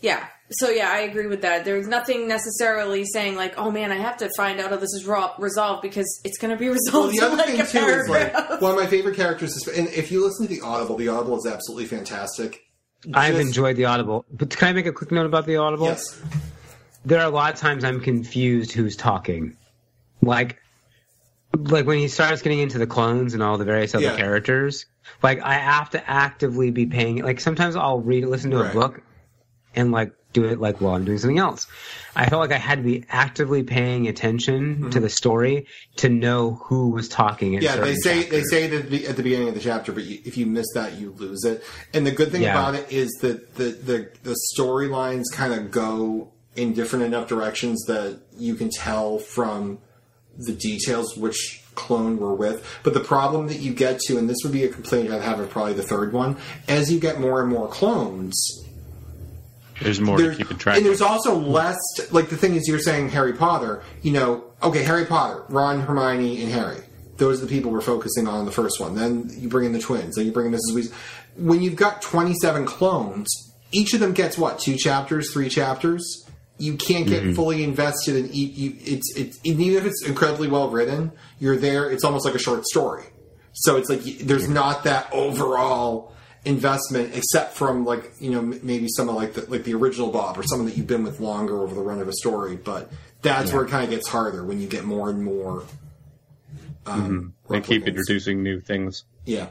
yeah. 0.00 0.26
So 0.58 0.70
yeah, 0.70 0.90
I 0.90 1.00
agree 1.00 1.26
with 1.26 1.42
that. 1.42 1.64
There's 1.64 1.86
nothing 1.88 2.28
necessarily 2.28 3.04
saying 3.04 3.34
like, 3.36 3.54
"Oh 3.58 3.70
man, 3.70 3.90
I 3.92 3.96
have 3.96 4.16
to 4.18 4.30
find 4.36 4.60
out 4.60 4.70
how 4.70 4.76
this 4.76 4.92
is 4.94 5.04
ro- 5.06 5.32
resolved 5.38 5.82
because 5.82 6.20
it's 6.24 6.38
going 6.38 6.50
to 6.50 6.56
be 6.58 6.66
Well, 6.68 6.74
resolved." 6.74 7.12
the 7.14 7.18
in 7.18 7.24
other 7.24 7.36
like 7.36 7.46
thing 7.46 7.60
a 7.60 7.66
too 7.66 7.78
is 7.78 8.06
paragraph. 8.08 8.50
like 8.50 8.60
one 8.60 8.70
of 8.72 8.76
my 8.76 8.86
favorite 8.86 9.16
characters 9.16 9.54
is, 9.56 9.66
and 9.68 9.88
if 9.88 10.10
you 10.12 10.24
listen 10.24 10.46
to 10.46 10.54
the 10.54 10.60
Audible, 10.60 10.96
the 10.96 11.08
Audible 11.08 11.36
is 11.38 11.46
absolutely 11.46 11.86
fantastic. 11.86 12.60
I've 13.12 13.34
Just- 13.34 13.46
enjoyed 13.48 13.76
the 13.76 13.84
Audible, 13.86 14.24
but 14.32 14.50
can 14.56 14.68
I 14.68 14.72
make 14.72 14.86
a 14.86 14.92
quick 14.92 15.12
note 15.12 15.26
about 15.26 15.46
the 15.46 15.56
Audible? 15.56 15.86
Yes, 15.86 16.20
there 17.04 17.20
are 17.20 17.26
a 17.26 17.30
lot 17.30 17.52
of 17.52 17.58
times 17.60 17.84
I'm 17.84 18.00
confused 18.00 18.72
who's 18.72 18.96
talking. 18.96 19.56
Like, 20.22 20.58
like 21.54 21.86
when 21.86 21.98
he 21.98 22.08
starts 22.08 22.40
getting 22.42 22.60
into 22.60 22.78
the 22.78 22.86
clones 22.86 23.34
and 23.34 23.42
all 23.42 23.58
the 23.58 23.64
various 23.64 23.94
other 23.94 24.04
Yeah. 24.04 24.16
characters, 24.16 24.86
like 25.22 25.40
I 25.42 25.54
have 25.54 25.90
to 25.90 26.10
actively 26.10 26.70
be 26.70 26.86
paying. 26.86 27.22
Like 27.22 27.40
sometimes 27.40 27.76
I'll 27.76 28.00
read, 28.00 28.24
listen 28.24 28.50
to 28.52 28.58
Right. 28.62 28.70
a 28.70 28.72
book, 28.72 29.02
and 29.74 29.92
like 29.92 30.12
do 30.34 30.44
it 30.44 30.60
like 30.60 30.80
while 30.82 30.94
I'm 30.94 31.04
doing 31.06 31.16
something 31.16 31.38
else. 31.38 31.66
I 32.14 32.28
felt 32.28 32.40
like 32.40 32.52
I 32.52 32.58
had 32.58 32.76
to 32.78 32.84
be 32.84 33.04
actively 33.08 33.62
paying 33.62 34.06
attention 34.06 34.90
to 34.90 35.00
the 35.00 35.08
story 35.08 35.66
to 35.96 36.08
know 36.10 36.60
who 36.64 36.90
was 36.90 37.08
talking. 37.08 37.52
Mm-hmm. 37.52 37.62
yeah. 37.62 37.76
They 37.76 37.94
say 37.94 38.24
they 38.24 38.42
say 38.42 38.64
it 38.64 38.72
at 38.74 38.90
the, 38.90 39.06
at 39.06 39.16
the 39.16 39.22
beginning 39.22 39.48
of 39.48 39.54
the 39.54 39.60
chapter, 39.60 39.92
but 39.92 40.04
you, 40.04 40.20
if 40.24 40.36
you 40.36 40.44
miss 40.46 40.66
that, 40.74 40.94
you 40.98 41.12
lose 41.12 41.44
it. 41.44 41.64
And 41.94 42.06
the 42.06 42.10
good 42.10 42.30
thing 42.30 42.42
Yeah. 42.42 42.52
about 42.52 42.74
it 42.74 42.92
is 42.92 43.10
that 43.22 43.54
the 43.54 43.64
the, 43.70 44.10
the 44.22 44.36
storylines 44.56 45.24
kind 45.32 45.54
of 45.54 45.70
go 45.70 46.30
in 46.56 46.74
different 46.74 47.04
enough 47.06 47.26
directions 47.28 47.82
that 47.86 48.20
you 48.36 48.54
can 48.54 48.70
tell 48.70 49.18
from 49.18 49.78
the 50.36 50.52
details 50.52 51.16
which 51.16 51.62
clone 51.74 52.18
we're 52.18 52.34
with. 52.34 52.64
But 52.84 52.94
the 52.94 53.00
problem 53.00 53.48
that 53.48 53.58
you 53.58 53.74
get 53.74 53.98
to, 54.06 54.16
and 54.18 54.28
this 54.30 54.36
would 54.44 54.52
be 54.52 54.64
a 54.64 54.68
complaint 54.68 55.10
I'd 55.10 55.22
have 55.22 55.40
of 55.40 55.50
probably 55.50 55.72
the 55.74 55.82
third 55.82 56.12
one, 56.12 56.36
as 56.68 56.92
you 56.92 57.00
get 57.00 57.18
more 57.20 57.40
and 57.40 57.50
more 57.50 57.66
clones, 57.68 58.63
There's 59.80 60.00
more 60.00 60.18
There- 60.18 60.30
to 60.30 60.36
keep 60.36 60.50
in 60.50 60.58
track 60.58 60.76
and 60.76 60.86
there's 60.86 61.00
of. 61.00 61.08
also 61.08 61.34
less 61.36 61.76
like 62.10 62.28
the 62.28 62.36
thing 62.36 62.54
is 62.54 62.68
you're 62.68 62.78
saying 62.78 63.10
Harry 63.10 63.32
Potter 63.32 63.82
you 64.02 64.12
know 64.12 64.44
okay 64.62 64.82
Harry 64.82 65.04
Potter 65.04 65.44
Ron 65.48 65.80
Hermione 65.80 66.42
and 66.42 66.52
Harry. 66.52 66.80
Those 67.16 67.40
are 67.40 67.46
the 67.46 67.50
people 67.50 67.70
we're 67.70 67.80
focusing 67.80 68.26
on 68.26 68.40
in 68.40 68.46
the 68.46 68.52
first 68.52 68.80
one. 68.80 68.96
Then 68.96 69.30
you 69.38 69.48
bring 69.48 69.66
in 69.66 69.72
the 69.72 69.78
twins 69.78 70.16
then 70.16 70.26
you 70.26 70.32
bring 70.32 70.46
in 70.46 70.52
Mrs. 70.52 70.74
Weasley. 70.74 70.92
When 71.36 71.62
you've 71.62 71.76
got 71.76 72.02
27 72.02 72.66
clones 72.66 73.28
each 73.72 73.92
of 73.92 74.00
them 74.00 74.12
gets 74.12 74.38
what 74.38 74.58
two 74.58 74.76
chapters 74.76 75.32
three 75.32 75.48
chapters? 75.48 76.24
You 76.56 76.76
can't 76.76 77.08
get 77.08 77.22
mm-hmm. 77.24 77.34
fully 77.34 77.64
invested 77.64 78.14
in 78.16 78.30
each 78.32 78.56
you, 78.56 78.76
it's 78.80 79.16
it's 79.16 79.40
even 79.44 79.76
if 79.76 79.84
it's 79.84 80.06
incredibly 80.06 80.48
well 80.48 80.70
written 80.70 81.12
you're 81.40 81.56
there 81.56 81.90
it's 81.90 82.04
almost 82.04 82.24
like 82.24 82.34
a 82.34 82.38
short 82.38 82.64
story. 82.66 83.04
So 83.52 83.76
it's 83.76 83.88
like 83.88 84.02
there's 84.02 84.48
not 84.48 84.84
that 84.84 85.08
overall 85.12 86.13
investment 86.44 87.14
except 87.14 87.54
from 87.54 87.84
like 87.84 88.12
you 88.20 88.30
know 88.30 88.38
m- 88.40 88.60
maybe 88.62 88.86
someone 88.88 89.16
like 89.16 89.34
the 89.34 89.48
like 89.50 89.64
the 89.64 89.74
original 89.74 90.10
Bob 90.10 90.38
or 90.38 90.42
someone 90.42 90.68
that 90.68 90.76
you've 90.76 90.86
been 90.86 91.04
with 91.04 91.20
longer 91.20 91.62
over 91.62 91.74
the 91.74 91.80
run 91.80 92.00
of 92.00 92.08
a 92.08 92.12
story. 92.12 92.56
But 92.56 92.90
that's 93.22 93.52
where 93.52 93.64
it 93.64 93.70
kind 93.70 93.84
of 93.84 93.90
gets 93.90 94.06
harder 94.08 94.44
when 94.44 94.60
you 94.60 94.68
get 94.68 94.84
more 94.84 95.08
and 95.10 95.22
more. 95.24 95.64
Um, 96.86 97.34
They 97.48 97.60
keep 97.62 97.86
introducing 97.88 98.42
new 98.42 98.60
things. 98.60 99.04
Yeah, 99.24 99.46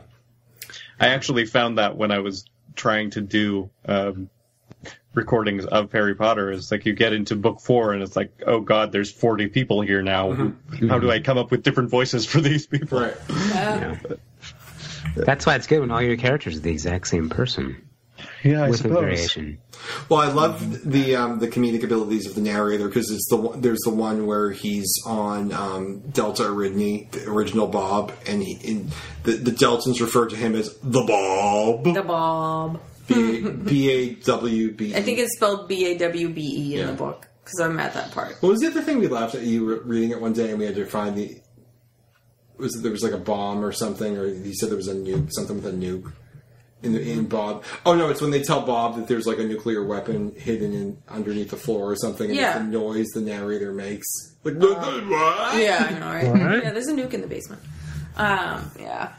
I 0.99 1.07
actually 1.09 1.45
found 1.45 1.77
that 1.79 1.97
when 1.97 2.11
I 2.11 2.19
was 2.19 2.45
trying 2.75 3.09
to 3.11 3.21
do 3.21 3.71
um, 3.85 4.29
recordings 5.15 5.65
of 5.65 5.91
Harry 5.91 6.13
Potter, 6.13 6.51
is 6.51 6.71
like 6.71 6.85
you 6.85 6.93
get 6.93 7.11
into 7.13 7.35
book 7.35 7.59
four 7.59 7.93
and 7.93 8.03
it's 8.03 8.15
like, 8.15 8.31
oh 8.45 8.59
god, 8.59 8.91
there's 8.91 9.11
40 9.11 9.47
people 9.47 9.81
here 9.81 10.03
now. 10.03 10.31
Mm-hmm. 10.33 10.89
How 10.89 10.99
do 10.99 11.09
I 11.09 11.19
come 11.19 11.39
up 11.39 11.49
with 11.49 11.63
different 11.63 11.89
voices 11.89 12.25
for 12.27 12.39
these 12.39 12.67
people? 12.67 12.99
right. 12.99 13.15
Yeah. 13.29 13.97
That's 15.15 15.45
why 15.45 15.55
it's 15.55 15.67
good 15.67 15.79
when 15.81 15.91
all 15.91 16.01
your 16.01 16.17
characters 16.17 16.57
are 16.57 16.59
the 16.61 16.71
exact 16.71 17.07
same 17.07 17.29
person 17.29 17.75
Yeah, 18.43 18.63
I 18.63 18.69
with 18.69 18.79
a 18.79 18.83
suppose. 18.83 18.99
variation. 18.99 19.57
Well, 20.07 20.19
I 20.21 20.27
love 20.31 20.89
the 20.89 21.15
um, 21.17 21.39
the 21.39 21.47
comedic 21.47 21.83
abilities 21.83 22.25
of 22.27 22.35
the 22.35 22.41
narrator 22.41 22.87
because 22.87 23.11
it's 23.11 23.27
the 23.29 23.35
one, 23.37 23.59
there's 23.61 23.81
the 23.81 23.89
one 23.89 24.25
where 24.27 24.51
he's 24.51 24.93
on 25.05 25.51
um, 25.51 25.99
Delta 26.11 26.43
Eridani, 26.43 27.11
the 27.11 27.29
original 27.29 27.67
Bob, 27.67 28.13
and, 28.25 28.41
he, 28.41 28.59
and 28.65 28.91
the 29.23 29.33
the 29.33 29.51
Deltans 29.51 29.99
refer 29.99 30.27
to 30.29 30.35
him 30.35 30.55
as 30.55 30.73
the 30.83 31.03
Bob. 31.03 31.83
the 31.83 32.01
Bob. 32.01 32.79
B 33.07 33.41
B 33.41 33.89
A 33.91 34.13
W 34.15 34.71
B. 34.71 34.95
I 34.95 35.01
think 35.01 35.19
it's 35.19 35.35
spelled 35.35 35.67
B 35.67 35.85
A 35.87 35.97
W 35.97 36.29
B 36.29 36.41
E 36.41 36.73
in 36.75 36.79
Yeah. 36.79 36.85
the 36.87 36.93
book 36.93 37.27
because 37.43 37.59
I'm 37.59 37.77
at 37.77 37.93
that 37.95 38.11
part. 38.11 38.37
What 38.41 38.47
was 38.49 38.61
the 38.61 38.67
other 38.67 38.81
thing 38.81 38.99
we 38.99 39.07
laughed 39.09 39.35
at 39.35 39.41
you 39.41 39.65
were 39.65 39.81
reading 39.81 40.11
it 40.11 40.21
one 40.21 40.31
day 40.31 40.51
and 40.51 40.57
we 40.59 40.65
had 40.65 40.75
to 40.75 40.85
find 40.85 41.17
the 41.17 41.37
was 42.63 42.75
it 42.75 42.81
there 42.83 42.91
was 42.91 43.03
like 43.03 43.13
a 43.13 43.17
bomb 43.17 43.63
or 43.63 43.71
something 43.71 44.17
or 44.17 44.25
he 44.27 44.53
said 44.53 44.69
there 44.69 44.75
was 44.77 44.87
a 44.87 44.95
nuke 44.95 45.29
something 45.31 45.55
with 45.61 45.65
a 45.67 45.71
nuke 45.77 46.11
in 46.81 46.91
the, 46.93 47.11
in 47.11 47.27
Bob. 47.27 47.63
Oh 47.85 47.95
no, 47.95 48.09
it's 48.09 48.19
when 48.21 48.31
they 48.31 48.41
tell 48.43 48.61
Bob 48.65 48.95
that 48.97 49.07
there's 49.07 49.25
like 49.25 49.37
a 49.39 49.43
nuclear 49.43 49.85
weapon 49.85 50.33
hidden 50.35 50.73
in 50.73 50.97
underneath 51.07 51.49
the 51.51 51.55
floor 51.57 51.91
or 51.91 51.95
something 51.95 52.27
and 52.29 52.35
Yeah. 52.35 52.57
the 52.57 52.63
noise 52.65 53.07
the 53.13 53.21
narrator 53.21 53.71
makes. 53.71 54.07
Like 54.43 54.55
what? 54.55 55.55
Yeah, 55.57 55.87
I 55.89 55.99
know, 55.99 56.43
right? 56.43 56.63
Yeah, 56.63 56.71
there's 56.71 56.87
a 56.87 56.93
nuke 56.93 57.13
in 57.13 57.21
the 57.21 57.27
basement. 57.27 57.61
Um, 58.17 58.69
yeah. 58.79 59.13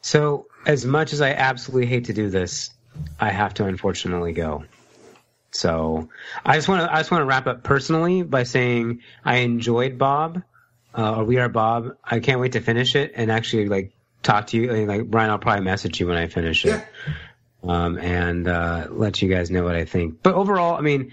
So, 0.00 0.46
as 0.64 0.84
much 0.86 1.12
as 1.12 1.20
I 1.20 1.30
absolutely 1.32 1.86
hate 1.86 2.04
to 2.06 2.12
do 2.12 2.30
this, 2.30 2.70
I 3.20 3.30
have 3.30 3.52
to 3.54 3.66
unfortunately 3.66 4.32
go. 4.32 4.64
So, 5.50 6.08
I 6.46 6.54
just 6.56 6.68
want 6.68 6.82
to 6.82 6.92
I 6.94 6.98
just 6.98 7.10
want 7.10 7.22
to 7.22 7.26
wrap 7.26 7.46
up 7.46 7.62
personally 7.62 8.22
by 8.22 8.44
saying 8.44 9.00
I 9.24 9.38
enjoyed 9.38 9.98
Bob, 9.98 10.42
uh, 10.98 11.14
or 11.16 11.24
We 11.24 11.38
Are 11.38 11.48
Bob. 11.48 11.96
I 12.04 12.18
can't 12.18 12.40
wait 12.40 12.52
to 12.52 12.60
finish 12.60 12.96
it 12.96 13.12
and 13.14 13.30
actually 13.30 13.66
like 13.68 13.92
talk 14.22 14.48
to 14.48 14.56
you. 14.56 14.70
I 14.70 14.74
mean, 14.74 14.88
like 14.88 15.04
Brian, 15.06 15.30
I'll 15.30 15.38
probably 15.38 15.64
message 15.64 16.00
you 16.00 16.08
when 16.08 16.16
I 16.18 16.26
finish 16.26 16.64
it, 16.66 16.84
um, 17.62 17.96
and 17.98 18.48
uh, 18.48 18.88
let 18.90 19.22
you 19.22 19.28
guys 19.28 19.50
know 19.50 19.62
what 19.62 19.76
I 19.76 19.84
think. 19.84 20.22
But 20.22 20.34
overall, 20.34 20.76
I 20.76 20.80
mean, 20.80 21.12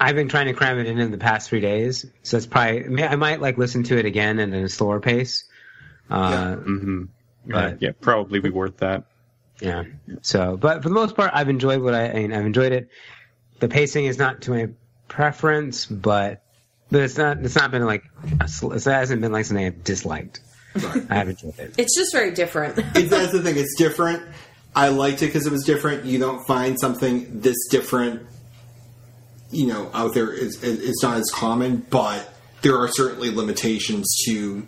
I've 0.00 0.16
been 0.16 0.28
trying 0.28 0.46
to 0.46 0.52
cram 0.52 0.78
it 0.78 0.86
in 0.86 0.98
in 0.98 1.10
the 1.12 1.18
past 1.18 1.48
three 1.48 1.60
days, 1.60 2.04
so 2.22 2.36
it's 2.36 2.46
probably 2.46 3.02
I 3.04 3.16
might 3.16 3.40
like 3.40 3.56
listen 3.56 3.84
to 3.84 3.96
it 3.98 4.04
again 4.04 4.38
and 4.40 4.54
at 4.54 4.64
a 4.64 4.68
slower 4.68 5.00
pace. 5.00 5.44
Uh, 6.10 6.56
hmm 6.56 7.04
But- 7.46 7.80
yeah, 7.80 7.92
probably 8.00 8.40
be 8.40 8.50
worth 8.50 8.78
that. 8.78 9.04
Yeah. 9.60 9.84
So, 10.20 10.58
but 10.58 10.82
for 10.82 10.90
the 10.90 10.94
most 10.94 11.16
part, 11.16 11.30
I've 11.32 11.48
enjoyed 11.48 11.80
what 11.80 11.94
I, 11.94 12.10
I 12.10 12.14
mean, 12.14 12.32
I've 12.34 12.44
enjoyed 12.44 12.72
it. 12.72 12.90
The 13.60 13.68
pacing 13.68 14.04
is 14.04 14.18
not 14.18 14.42
to 14.42 14.50
my 14.50 14.68
preference, 15.08 15.86
but 15.86 16.42
but 16.90 17.02
it's 17.02 17.16
not 17.16 17.38
it's 17.38 17.56
not 17.56 17.70
been 17.70 17.84
like 17.84 18.04
it 18.24 18.84
hasn't 18.84 19.20
been 19.20 19.32
like 19.32 19.44
something 19.44 19.66
I've 19.66 19.84
disliked. 19.84 20.40
I 20.76 21.14
haven't 21.14 21.42
enjoyed 21.42 21.58
it. 21.58 21.74
It's 21.78 21.96
just 21.96 22.12
very 22.12 22.32
different. 22.32 22.78
it, 22.78 23.10
that's 23.10 23.32
the 23.32 23.42
thing. 23.42 23.56
It's 23.56 23.74
different. 23.76 24.22
I 24.74 24.88
liked 24.88 25.22
it 25.22 25.26
because 25.26 25.46
it 25.46 25.52
was 25.52 25.64
different. 25.64 26.04
You 26.04 26.18
don't 26.18 26.46
find 26.46 26.78
something 26.78 27.40
this 27.40 27.56
different, 27.70 28.26
you 29.50 29.66
know, 29.66 29.90
out 29.94 30.12
there. 30.14 30.32
It's, 30.32 30.62
it's 30.62 31.02
not 31.02 31.16
as 31.16 31.30
common, 31.30 31.86
but 31.88 32.32
there 32.62 32.76
are 32.78 32.88
certainly 32.88 33.30
limitations 33.30 34.06
to. 34.26 34.66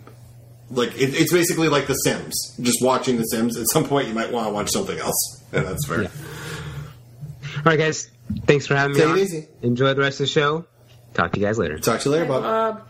Like 0.71 0.89
it, 0.95 1.15
it's 1.15 1.31
basically 1.31 1.67
like 1.69 1.87
The 1.87 1.95
Sims. 1.95 2.55
Just 2.59 2.83
watching 2.83 3.17
The 3.17 3.23
Sims. 3.23 3.57
At 3.57 3.67
some 3.69 3.85
point, 3.85 4.07
you 4.07 4.13
might 4.13 4.31
want 4.31 4.47
to 4.47 4.53
watch 4.53 4.69
something 4.69 4.97
else, 4.97 5.43
and 5.51 5.65
that's 5.65 5.85
fair. 5.87 6.03
Yeah. 6.03 6.09
All 7.57 7.63
right, 7.65 7.79
guys. 7.79 8.09
Thanks 8.45 8.67
for 8.67 8.75
having 8.75 8.95
me. 8.95 8.99
Take 8.99 9.09
it 9.09 9.11
on. 9.11 9.19
easy. 9.19 9.47
Enjoy 9.61 9.93
the 9.93 10.01
rest 10.01 10.19
of 10.19 10.25
the 10.25 10.31
show. 10.31 10.65
Talk 11.13 11.33
to 11.33 11.39
you 11.39 11.45
guys 11.45 11.57
later. 11.57 11.77
Talk 11.79 11.99
to 12.01 12.09
you 12.09 12.15
later, 12.15 12.25
Bob. 12.25 12.43
Uh, 12.43 12.81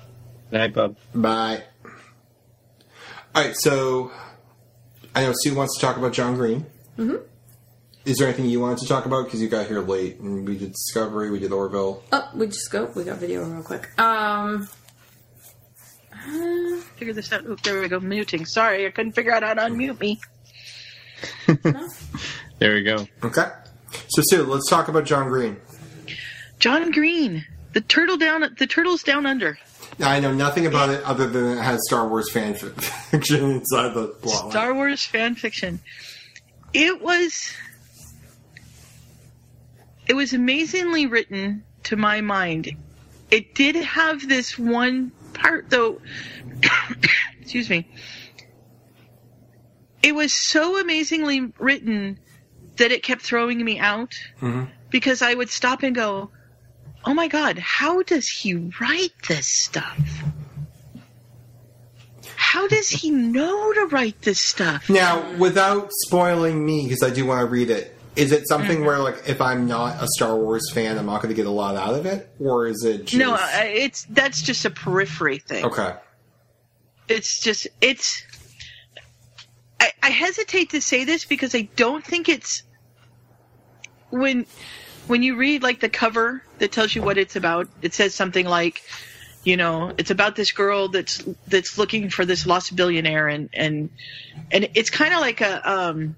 Night, 0.52 0.74
bub. 0.74 0.96
Bye. 1.14 1.64
All 3.36 3.44
right, 3.44 3.56
so 3.56 4.12
I 5.16 5.24
know 5.24 5.32
Sue 5.36 5.54
wants 5.56 5.78
to 5.78 5.86
talk 5.86 5.98
about 5.98 6.12
John 6.14 6.36
Green. 6.36 6.66
Mm-hmm. 6.98 7.18
Is 8.06 8.18
there 8.18 8.28
anything 8.28 8.46
you 8.48 8.60
wanted 8.60 8.80
to 8.80 8.88
talk 8.88 9.06
about? 9.06 9.26
Because 9.26 9.42
you 9.42 9.48
got 9.48 9.68
here 9.68 9.82
late, 9.82 10.20
and 10.20 10.48
we 10.48 10.58
did 10.58 10.72
Discovery, 10.72 11.30
we 11.30 11.40
did 11.40 11.52
Orville. 11.52 12.04
oh, 12.12 12.30
we 12.34 12.48
just 12.48 12.72
go. 12.72 12.86
We 12.96 13.04
got 13.04 13.18
video 13.18 13.44
real 13.46 13.62
quick. 13.62 13.88
Um, 14.00 14.68
uh, 16.14 16.78
Figure 16.96 17.14
this 17.14 17.32
out. 17.32 17.46
Oop, 17.46 17.62
there 17.62 17.80
we 17.82 17.88
go. 17.88 18.00
Muting. 18.00 18.46
Sorry, 18.46 18.88
I 18.88 18.90
couldn't 18.90 19.12
figure 19.14 19.32
out 19.32 19.44
how 19.44 19.54
to 19.54 19.62
unmute 19.62 20.00
me. 20.00 20.20
There 22.60 22.74
we 22.74 22.84
go. 22.84 23.08
Okay. 23.24 23.46
So 24.10 24.22
Sue, 24.26 24.44
let's 24.44 24.70
talk 24.70 24.90
about 24.90 25.06
John 25.06 25.30
Green. 25.30 25.56
John 26.60 26.92
Green, 26.92 27.46
the 27.74 27.82
turtle 27.82 28.18
down, 28.18 28.56
the 28.58 28.68
turtles 28.68 29.04
down 29.04 29.26
under. 29.26 29.58
Now, 29.98 30.10
I 30.10 30.20
know 30.20 30.34
nothing 30.34 30.66
about 30.66 30.90
it 30.90 31.04
other 31.04 31.28
than 31.28 31.58
it 31.58 31.62
has 31.62 31.82
Star 31.88 32.08
Wars 32.08 32.32
fan 32.32 32.54
fiction 32.56 33.44
inside 33.52 33.94
the 33.94 34.08
plot. 34.08 34.52
Star 34.52 34.74
Wars 34.74 35.06
fan 35.06 35.36
fiction. 35.36 35.80
It 36.74 37.02
was 37.02 37.54
it 40.08 40.14
was 40.14 40.34
amazingly 40.34 41.08
written 41.08 41.64
to 41.84 41.96
my 41.96 42.22
mind. 42.22 42.76
It 43.32 43.54
did 43.54 43.76
have 43.76 44.28
this 44.28 44.58
one 44.58 45.12
part 45.34 45.70
though 45.70 46.02
excuse 47.42 47.70
me. 47.70 47.88
It 50.02 50.16
was 50.16 50.32
so 50.32 50.80
amazingly 50.80 51.52
written 51.60 52.20
that 52.78 52.92
it 52.92 53.04
kept 53.04 53.22
throwing 53.22 53.64
me 53.64 53.80
out 53.80 54.16
mm-hmm. 54.40 54.66
because 54.90 55.22
I 55.22 55.34
would 55.34 55.50
stop 55.50 55.84
and 55.84 55.94
go, 55.94 56.32
"Oh 57.06 57.14
my 57.14 57.28
god, 57.28 57.58
how 57.60 58.02
does 58.04 58.28
he 58.28 58.56
write 58.80 59.14
this 59.28 59.48
stuff?" 59.48 60.00
How 62.36 62.68
does 62.68 62.90
he 62.90 63.12
know 63.12 63.74
to 63.74 63.86
write 63.92 64.22
this 64.24 64.42
stuff? 64.42 64.90
Now, 64.90 65.36
without 65.38 65.90
spoiling 65.92 66.66
me, 66.66 66.84
because 66.84 67.04
I 67.04 67.12
do 67.12 67.26
want 67.28 67.42
to 67.42 67.46
read 67.46 67.70
it, 67.70 67.96
is 68.16 68.32
it 68.32 68.48
something 68.48 68.78
Mm-hmm. 68.78 68.86
where, 68.86 68.98
like, 69.00 69.22
if 69.30 69.40
I'm 69.40 69.68
not 69.68 70.02
a 70.02 70.08
Star 70.08 70.36
Wars 70.36 70.72
fan, 70.74 70.98
I'm 70.98 71.06
not 71.06 71.22
going 71.22 71.30
to 71.30 71.36
get 71.36 71.46
a 71.46 71.52
lot 71.52 71.76
out 71.76 71.94
of 71.94 72.08
it, 72.08 72.28
or 72.40 72.66
is 72.66 72.84
it 72.84 73.06
just 73.06 73.16
No, 73.20 73.38
it's 73.54 74.06
that's 74.10 74.42
just 74.42 74.66
a 74.66 74.72
periphery 74.72 75.38
thing. 75.38 75.64
okay? 75.66 75.94
It's 77.08 77.40
just 77.40 77.68
it's. 77.82 78.24
I, 79.80 79.92
I 80.02 80.10
hesitate 80.10 80.72
to 80.72 80.82
say 80.82 81.04
this 81.06 81.26
because 81.26 81.54
I 81.54 81.70
don't 81.76 82.04
think 82.04 82.30
it's 82.30 82.64
when 84.10 84.46
when 85.10 85.24
you 85.24 85.36
read 85.36 85.64
like 85.64 85.80
the 85.80 85.90
cover 85.90 86.44
that 86.60 86.72
tells 86.72 86.94
you 86.94 87.02
what 87.02 87.18
it's 87.18 87.36
about. 87.36 87.68
It 87.82 87.96
says 87.96 88.14
something 88.14 88.46
like, 88.46 88.84
you 89.44 89.58
know, 89.58 89.92
it's 89.98 90.12
about 90.12 90.36
this 90.36 90.52
girl 90.52 90.90
that's 90.90 91.24
that's 91.48 91.80
looking 91.80 92.12
for 92.12 92.26
this 92.26 92.46
lost 92.46 92.76
billionaire, 92.76 93.28
and 93.28 93.50
and 93.54 93.90
and 94.52 94.70
it's 94.76 94.92
kind 94.92 95.14
of 95.14 95.20
like 95.20 95.42
a 95.42 95.70
um, 95.70 96.16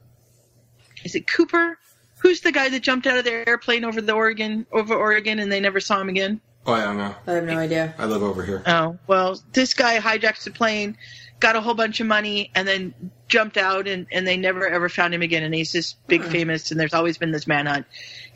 is 1.06 1.16
it 1.16 1.26
Cooper? 1.26 1.78
Who's 2.18 2.42
the 2.42 2.52
guy 2.52 2.68
that 2.70 2.82
jumped 2.82 3.08
out 3.08 3.18
of 3.18 3.24
the 3.24 3.48
airplane 3.48 3.86
over 3.86 4.02
the 4.02 4.14
Oregon 4.14 4.68
over 4.72 4.94
Oregon 4.94 5.40
and 5.40 5.50
they 5.50 5.62
never 5.62 5.80
saw 5.80 6.00
him 6.02 6.10
again? 6.10 6.42
Oh, 6.66 6.74
I 6.74 6.84
don't 6.84 6.98
know. 6.98 7.16
I 7.26 7.32
have 7.32 7.46
no 7.46 7.58
idea. 7.58 7.96
I 7.98 8.06
live 8.06 8.22
over 8.22 8.44
here. 8.44 8.62
Oh, 8.68 9.00
well, 9.08 9.42
this 9.54 9.74
guy 9.74 10.00
hijacks 10.00 10.44
the 10.44 10.52
plane, 10.52 10.98
got 11.40 11.56
a 11.56 11.62
whole 11.62 11.74
bunch 11.74 12.02
of 12.02 12.08
money, 12.08 12.52
and 12.54 12.68
then 12.68 12.94
jumped 13.32 13.58
out, 13.58 13.88
and, 13.88 14.06
and 14.12 14.28
they 14.28 14.38
never 14.38 14.68
ever 14.68 14.90
found 14.90 15.14
him 15.14 15.22
again. 15.24 15.42
And 15.44 15.56
he's 15.56 15.72
this 15.72 15.94
big 16.08 16.24
famous, 16.24 16.70
and 16.70 16.80
there's 16.80 16.94
always 16.94 17.18
been 17.18 17.32
this 17.32 17.48
manhunt. 17.48 17.86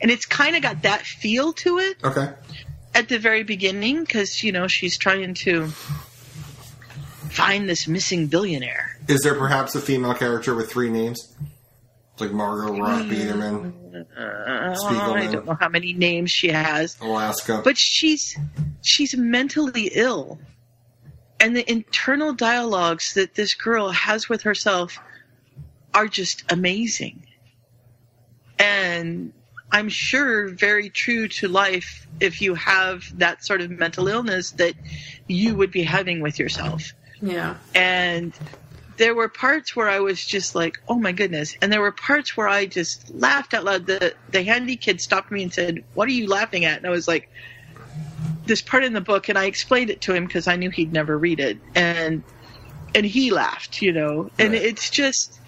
And 0.00 0.10
it's 0.10 0.26
kind 0.26 0.56
of 0.56 0.62
got 0.62 0.82
that 0.82 1.02
feel 1.02 1.52
to 1.52 1.78
it 1.78 1.96
Okay. 2.02 2.30
at 2.94 3.08
the 3.08 3.18
very 3.18 3.44
beginning, 3.44 4.00
because, 4.00 4.42
you 4.42 4.50
know, 4.52 4.66
she's 4.66 4.96
trying 4.98 5.34
to 5.34 5.68
find 7.30 7.68
this 7.68 7.86
missing 7.86 8.26
billionaire. 8.26 8.98
Is 9.08 9.22
there 9.22 9.34
perhaps 9.34 9.74
a 9.74 9.80
female 9.80 10.14
character 10.14 10.54
with 10.54 10.70
three 10.70 10.90
names, 10.90 11.34
like 12.18 12.32
Margot 12.32 12.78
Roth 12.78 13.08
Biederman, 13.08 13.74
Uh, 14.18 14.74
I 14.76 15.26
don't 15.30 15.46
know 15.46 15.56
how 15.58 15.68
many 15.68 15.92
names 15.92 16.30
she 16.30 16.48
has. 16.48 16.96
Alaska? 17.00 17.60
but 17.64 17.78
she's 17.78 18.36
she's 18.82 19.16
mentally 19.16 19.90
ill 19.94 20.38
and 21.40 21.56
the 21.56 21.68
internal 21.70 22.32
dialogues 22.32 23.14
that 23.14 23.34
this 23.34 23.54
girl 23.54 23.90
has 23.90 24.28
with 24.28 24.42
herself 24.42 24.98
are 25.94 26.08
just 26.08 26.44
amazing 26.50 27.24
and 28.58 29.32
i'm 29.72 29.88
sure 29.88 30.48
very 30.48 30.88
true 30.90 31.28
to 31.28 31.48
life 31.48 32.06
if 32.20 32.40
you 32.40 32.54
have 32.54 33.04
that 33.14 33.44
sort 33.44 33.60
of 33.60 33.70
mental 33.70 34.08
illness 34.08 34.52
that 34.52 34.74
you 35.26 35.54
would 35.54 35.70
be 35.70 35.82
having 35.82 36.20
with 36.20 36.38
yourself 36.38 36.92
Yeah. 37.20 37.56
and 37.74 38.34
there 38.98 39.14
were 39.14 39.28
parts 39.28 39.76
where 39.76 39.90
I 39.90 40.00
was 40.00 40.24
just 40.24 40.54
like, 40.54 40.78
"Oh 40.88 40.98
my 40.98 41.12
goodness!" 41.12 41.54
And 41.60 41.70
there 41.70 41.82
were 41.82 41.92
parts 41.92 42.34
where 42.34 42.48
I 42.48 42.64
just 42.64 43.10
laughed 43.10 43.52
out 43.52 43.64
loud. 43.64 43.84
The 43.86 44.14
the 44.30 44.42
handy 44.42 44.76
kid 44.78 45.02
stopped 45.02 45.30
me 45.30 45.42
and 45.42 45.52
said, 45.52 45.84
"What 45.92 46.08
are 46.08 46.12
you 46.12 46.26
laughing 46.28 46.64
at?" 46.64 46.78
And 46.78 46.86
I 46.86 46.90
was 46.90 47.06
like, 47.06 47.28
"This 48.46 48.62
part 48.62 48.84
in 48.84 48.92
the 48.92 49.00
book," 49.00 49.28
and 49.28 49.38
I 49.38 49.46
explained 49.46 49.90
it 49.90 50.00
to 50.02 50.14
him 50.14 50.26
because 50.26 50.46
I 50.46 50.56
knew 50.56 50.70
he'd 50.70 50.92
never 50.92 51.18
read 51.18 51.40
it, 51.40 51.58
and 51.74 52.22
and 52.94 53.04
he 53.04 53.30
laughed, 53.30 53.82
you 53.82 53.92
know. 53.92 54.30
And 54.38 54.54
it's 54.54 54.88
just 54.90 55.38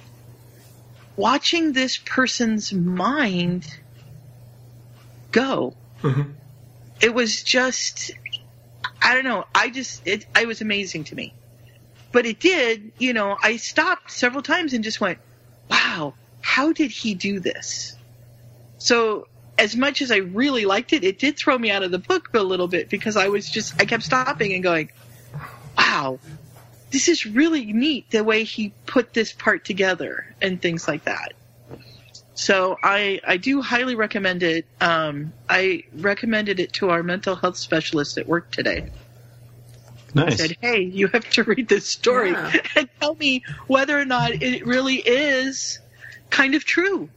watching 1.17 1.73
this 1.73 1.99
person's 2.05 2.73
mind 2.73 3.67
go. 5.33 5.75
Mhm. 6.03 6.35
It 7.01 7.15
was 7.15 7.43
just, 7.43 8.11
I 9.01 9.15
don't 9.15 9.25
know. 9.25 9.45
I 9.55 9.71
just, 9.71 10.07
it, 10.07 10.27
it 10.39 10.47
was 10.47 10.61
amazing 10.61 11.05
to 11.05 11.15
me 11.15 11.33
but 12.13 12.27
it 12.27 12.41
did, 12.41 12.93
you 12.99 13.13
know, 13.13 13.37
I 13.43 13.57
stopped 13.57 14.11
several 14.11 14.43
times 14.43 14.73
and 14.73 14.83
just 14.83 15.01
went, 15.01 15.19
wow, 15.71 16.15
how 16.41 16.73
did 16.73 16.91
he 16.91 17.15
do 17.15 17.41
this? 17.41 17.97
So, 18.79 19.27
as 19.59 19.77
much 19.77 20.01
as 20.03 20.11
I 20.11 20.19
really 20.19 20.65
liked 20.65 20.93
it, 20.93 21.05
it 21.05 21.19
did 21.19 21.37
throw 21.37 21.59
me 21.59 21.71
out 21.71 21.83
of 21.83 21.91
the 21.91 21.99
book 21.99 22.31
a 22.35 22.43
little 22.43 22.69
bit 22.69 22.89
because 22.89 23.17
I 23.17 23.29
was 23.29 23.49
just, 23.51 23.81
I 23.81 23.85
kept 23.85 24.05
stopping 24.05 24.55
and 24.55 24.63
going, 24.63 24.91
wow, 25.77 26.19
this 26.91 27.09
is 27.09 27.27
really 27.27 27.73
neat 27.73 28.11
the 28.11 28.25
way 28.25 28.45
he 28.45 28.73
put 28.87 29.13
this 29.13 29.33
part 29.33 29.65
together 29.65 30.35
and 30.41 30.61
things 30.63 30.87
like 30.89 31.05
that. 31.05 31.33
So 32.35 32.77
I, 32.83 33.21
I 33.27 33.37
do 33.37 33.61
highly 33.61 33.97
recommend 33.97 34.45
it. 34.45 34.65
Um, 34.81 35.33
I 35.49 35.83
recommended 35.93 36.61
it 36.61 36.73
to 36.75 36.91
our 36.91 37.03
mental 37.03 37.35
health 37.35 37.57
specialist 37.57 38.17
at 38.17 38.29
work 38.29 38.51
today 38.53 38.91
Nice. 40.15 40.39
said, 40.39 40.57
"Hey, 40.61 40.83
you 40.83 41.09
have 41.09 41.29
to 41.31 41.45
read 41.45 41.69
this 41.69 41.87
story 41.87 42.31
Yeah. 42.31 42.53
and 42.77 42.89
tell 43.01 43.15
me 43.15 43.43
whether 43.67 43.99
or 43.99 44.05
not 44.05 44.43
it 44.43 44.67
really 44.67 44.97
is 44.97 45.79
kind 46.31 46.55
of 46.55 46.65
true, 46.65 47.09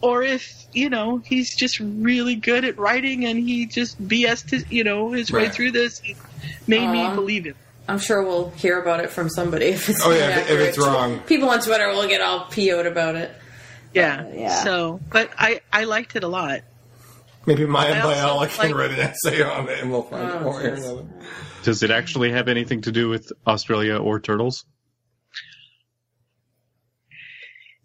or 0.00 0.22
if 0.22 0.64
you 0.72 0.88
know 0.90 1.18
he's 1.18 1.54
just 1.54 1.80
really 1.80 2.34
good 2.34 2.64
at 2.64 2.78
writing 2.78 3.24
and 3.26 3.38
he 3.38 3.66
just 3.66 4.00
BS'd 4.06 4.50
his, 4.50 4.70
you 4.70 4.84
know 4.84 5.12
his 5.12 5.30
way 5.32 5.48
through 5.48 5.72
this, 5.72 6.00
and 6.06 6.16
made 6.66 6.88
me 6.90 7.14
believe 7.14 7.44
him." 7.44 7.56
I'm 7.88 7.98
sure 7.98 8.22
we'll 8.22 8.50
hear 8.50 8.80
about 8.80 9.00
it 9.00 9.10
from 9.10 9.28
somebody 9.28 9.66
if 9.66 9.88
it's 9.88 10.04
Oh, 10.04 10.10
yeah, 10.12 10.38
if- 10.38 10.50
if 10.50 10.60
it's 10.60 10.78
wrong. 10.78 11.18
People 11.26 11.48
on 11.50 11.60
Twitter 11.60 11.88
will 11.88 12.06
get 12.06 12.20
all 12.20 12.44
PO'd 12.46 12.86
about 12.86 13.16
it. 13.16 13.32
Yeah, 13.92 14.20
Uh, 14.20 14.32
yeah. 14.34 14.62
So, 14.64 15.00
but 15.10 15.30
I 15.36 15.60
I 15.72 15.84
liked 15.84 16.14
it 16.14 16.22
a 16.22 16.28
lot. 16.28 16.60
Maybe 17.46 17.66
Maya 17.66 17.94
I 18.06 18.46
can 18.46 18.70
like- 18.70 18.74
write 18.76 18.90
an 18.92 19.00
essay 19.00 19.42
on 19.42 19.68
it, 19.68 19.80
and 19.80 19.90
we'll 19.90 20.02
find 20.02 20.30
Oh, 20.30 20.52
out 20.52 21.04
Does 21.64 21.82
it 21.82 21.90
actually 21.90 22.30
have 22.32 22.48
anything 22.48 22.82
to 22.82 22.92
do 22.92 23.08
with 23.08 23.32
Australia 23.46 23.96
or 23.96 24.20
turtles? 24.20 24.64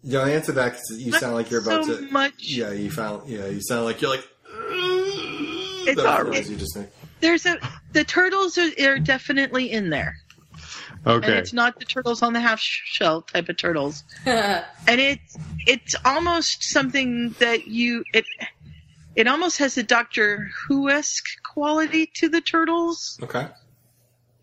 Don't 0.08 0.28
answer 0.28 0.52
that 0.52 0.72
because 0.72 1.02
you 1.02 1.12
sound 1.12 1.34
like 1.34 1.50
you're 1.50 1.62
about 1.62 1.84
so 1.84 1.96
to. 1.98 2.10
much. 2.12 2.34
Yeah, 2.38 2.70
you 2.72 2.90
found. 2.90 3.28
Yeah, 3.28 3.46
you 3.46 3.60
sound 3.60 3.84
like 3.84 4.00
you're 4.00 4.10
like. 4.10 4.26
It's 5.88 5.96
Those 5.96 6.04
all 6.06 6.24
noise 6.24 6.34
right. 6.34 6.48
you 6.48 6.56
just 6.56 6.76
made. 6.76 6.88
There's 7.20 7.46
a 7.46 7.58
the 7.92 8.04
turtles 8.04 8.58
are, 8.58 8.70
are 8.80 8.98
definitely 8.98 9.70
in 9.70 9.90
there, 9.90 10.16
and 11.04 11.24
Okay. 11.24 11.36
it's 11.38 11.52
not 11.52 11.78
the 11.78 11.84
turtles 11.84 12.22
on 12.22 12.32
the 12.32 12.40
half 12.40 12.60
shell 12.60 13.22
type 13.22 13.48
of 13.48 13.56
turtles. 13.56 14.04
and 14.26 14.64
it's 14.86 15.36
it's 15.66 15.94
almost 16.04 16.64
something 16.64 17.34
that 17.38 17.68
you 17.68 18.04
it 18.12 18.24
it 19.14 19.26
almost 19.28 19.58
has 19.58 19.78
a 19.78 19.82
Doctor 19.82 20.50
Who 20.66 20.88
esque 20.90 21.24
quality 21.52 22.06
to 22.16 22.28
the 22.28 22.40
turtles. 22.40 23.18
Okay. 23.22 23.46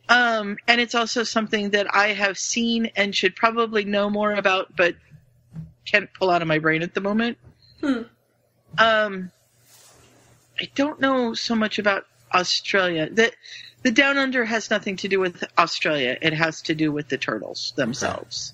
Um, 0.09 0.57
and 0.67 0.81
it's 0.81 0.95
also 0.95 1.23
something 1.23 1.69
that 1.71 1.87
I 1.93 2.07
have 2.09 2.37
seen 2.37 2.87
and 2.95 3.15
should 3.15 3.35
probably 3.35 3.85
know 3.85 4.09
more 4.09 4.33
about, 4.33 4.75
but 4.75 4.95
can't 5.85 6.09
pull 6.13 6.29
out 6.29 6.41
of 6.41 6.47
my 6.47 6.59
brain 6.59 6.81
at 6.81 6.93
the 6.93 7.01
moment. 7.01 7.37
Hmm. 7.81 8.01
Um, 8.77 9.31
I 10.59 10.69
don't 10.75 10.99
know 10.99 11.33
so 11.33 11.55
much 11.55 11.79
about 11.79 12.05
Australia. 12.33 13.09
The 13.09 13.31
the 13.83 13.91
Down 13.91 14.17
Under 14.17 14.45
has 14.45 14.69
nothing 14.69 14.95
to 14.97 15.07
do 15.07 15.19
with 15.19 15.43
Australia. 15.57 16.17
It 16.21 16.33
has 16.33 16.61
to 16.63 16.75
do 16.75 16.91
with 16.91 17.09
the 17.09 17.17
turtles 17.17 17.73
themselves. 17.75 18.53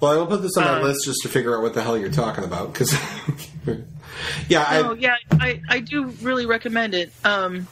Well, 0.00 0.12
I 0.12 0.16
will 0.16 0.26
put 0.26 0.42
this 0.42 0.56
on 0.58 0.64
my 0.64 0.80
Uh, 0.80 0.82
list 0.82 1.04
just 1.04 1.20
to 1.22 1.28
figure 1.28 1.56
out 1.56 1.62
what 1.62 1.72
the 1.72 1.82
hell 1.82 1.96
you're 1.96 2.10
talking 2.10 2.44
about. 2.44 2.72
Because, 2.72 2.92
yeah, 4.48 4.64
I, 4.68 4.78
Oh 4.80 4.92
yeah, 4.94 5.16
I, 5.32 5.62
I 5.68 5.80
do 5.80 6.06
really 6.20 6.46
recommend 6.46 6.94
it. 6.94 7.10
Um, 7.24 7.66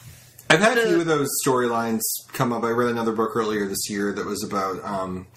I've 0.49 0.59
had 0.59 0.77
a 0.77 0.87
few 0.87 1.01
of 1.01 1.05
those 1.05 1.29
storylines 1.45 2.01
come 2.31 2.51
up. 2.53 2.63
I 2.63 2.69
read 2.69 2.89
another 2.89 3.11
book 3.11 3.35
earlier 3.35 3.67
this 3.67 3.89
year 3.89 4.11
that 4.13 4.25
was 4.25 4.43
about. 4.43 4.83
Um, 4.83 5.27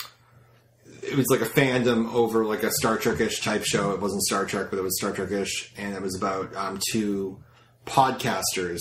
it 1.06 1.16
was 1.16 1.26
like 1.30 1.40
a 1.40 1.46
fandom 1.46 2.12
over 2.12 2.44
like 2.44 2.62
a 2.62 2.70
Star 2.72 2.98
Trek-ish 2.98 3.40
type 3.40 3.64
show. 3.64 3.92
It 3.92 4.00
wasn't 4.00 4.22
Star 4.22 4.44
Trek, 4.44 4.68
but 4.70 4.78
it 4.78 4.82
was 4.82 4.98
Star 4.98 5.12
Trek-ish, 5.12 5.72
and 5.76 5.94
it 5.94 6.02
was 6.02 6.16
about 6.16 6.54
um, 6.56 6.80
two 6.90 7.42
podcasters 7.86 8.80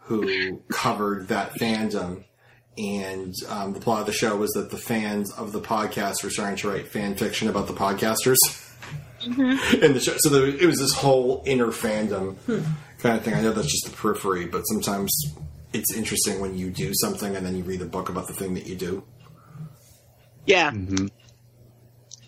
who 0.00 0.60
covered 0.70 1.28
that 1.28 1.52
fandom. 1.54 2.24
And 2.78 3.34
um, 3.48 3.72
the 3.74 3.80
plot 3.80 4.00
of 4.00 4.06
the 4.06 4.12
show 4.12 4.36
was 4.36 4.50
that 4.52 4.70
the 4.70 4.78
fans 4.78 5.30
of 5.32 5.52
the 5.52 5.60
podcast 5.60 6.24
were 6.24 6.30
starting 6.30 6.56
to 6.56 6.70
write 6.70 6.88
fan 6.88 7.14
fiction 7.16 7.48
about 7.48 7.66
the 7.66 7.74
podcasters 7.74 8.38
in 9.26 9.92
the 9.92 10.00
show. 10.00 10.14
So 10.18 10.30
there, 10.30 10.46
it 10.46 10.66
was 10.66 10.78
this 10.78 10.94
whole 10.94 11.42
inner 11.44 11.66
fandom 11.68 12.36
kind 12.98 13.16
of 13.16 13.22
thing. 13.22 13.34
I 13.34 13.42
know 13.42 13.52
that's 13.52 13.70
just 13.70 13.84
the 13.84 13.96
periphery, 13.96 14.46
but 14.46 14.62
sometimes 14.62 15.12
it's 15.74 15.92
interesting 15.94 16.40
when 16.40 16.56
you 16.56 16.70
do 16.70 16.92
something 16.94 17.36
and 17.36 17.44
then 17.44 17.56
you 17.56 17.62
read 17.62 17.82
a 17.82 17.86
book 17.86 18.08
about 18.08 18.26
the 18.26 18.34
thing 18.34 18.54
that 18.54 18.66
you 18.66 18.74
do. 18.74 19.04
Yeah. 20.46 20.72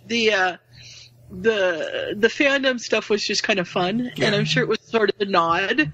The 0.06 0.32
uh, 0.32 0.56
the 1.30 2.14
the 2.16 2.28
fandom 2.28 2.78
stuff 2.80 3.10
was 3.10 3.24
just 3.24 3.42
kind 3.42 3.58
of 3.58 3.68
fun, 3.68 4.12
and 4.20 4.34
I'm 4.34 4.44
sure 4.44 4.62
it 4.62 4.68
was 4.68 4.80
sort 4.80 5.10
of 5.10 5.16
a 5.20 5.24
nod. 5.24 5.92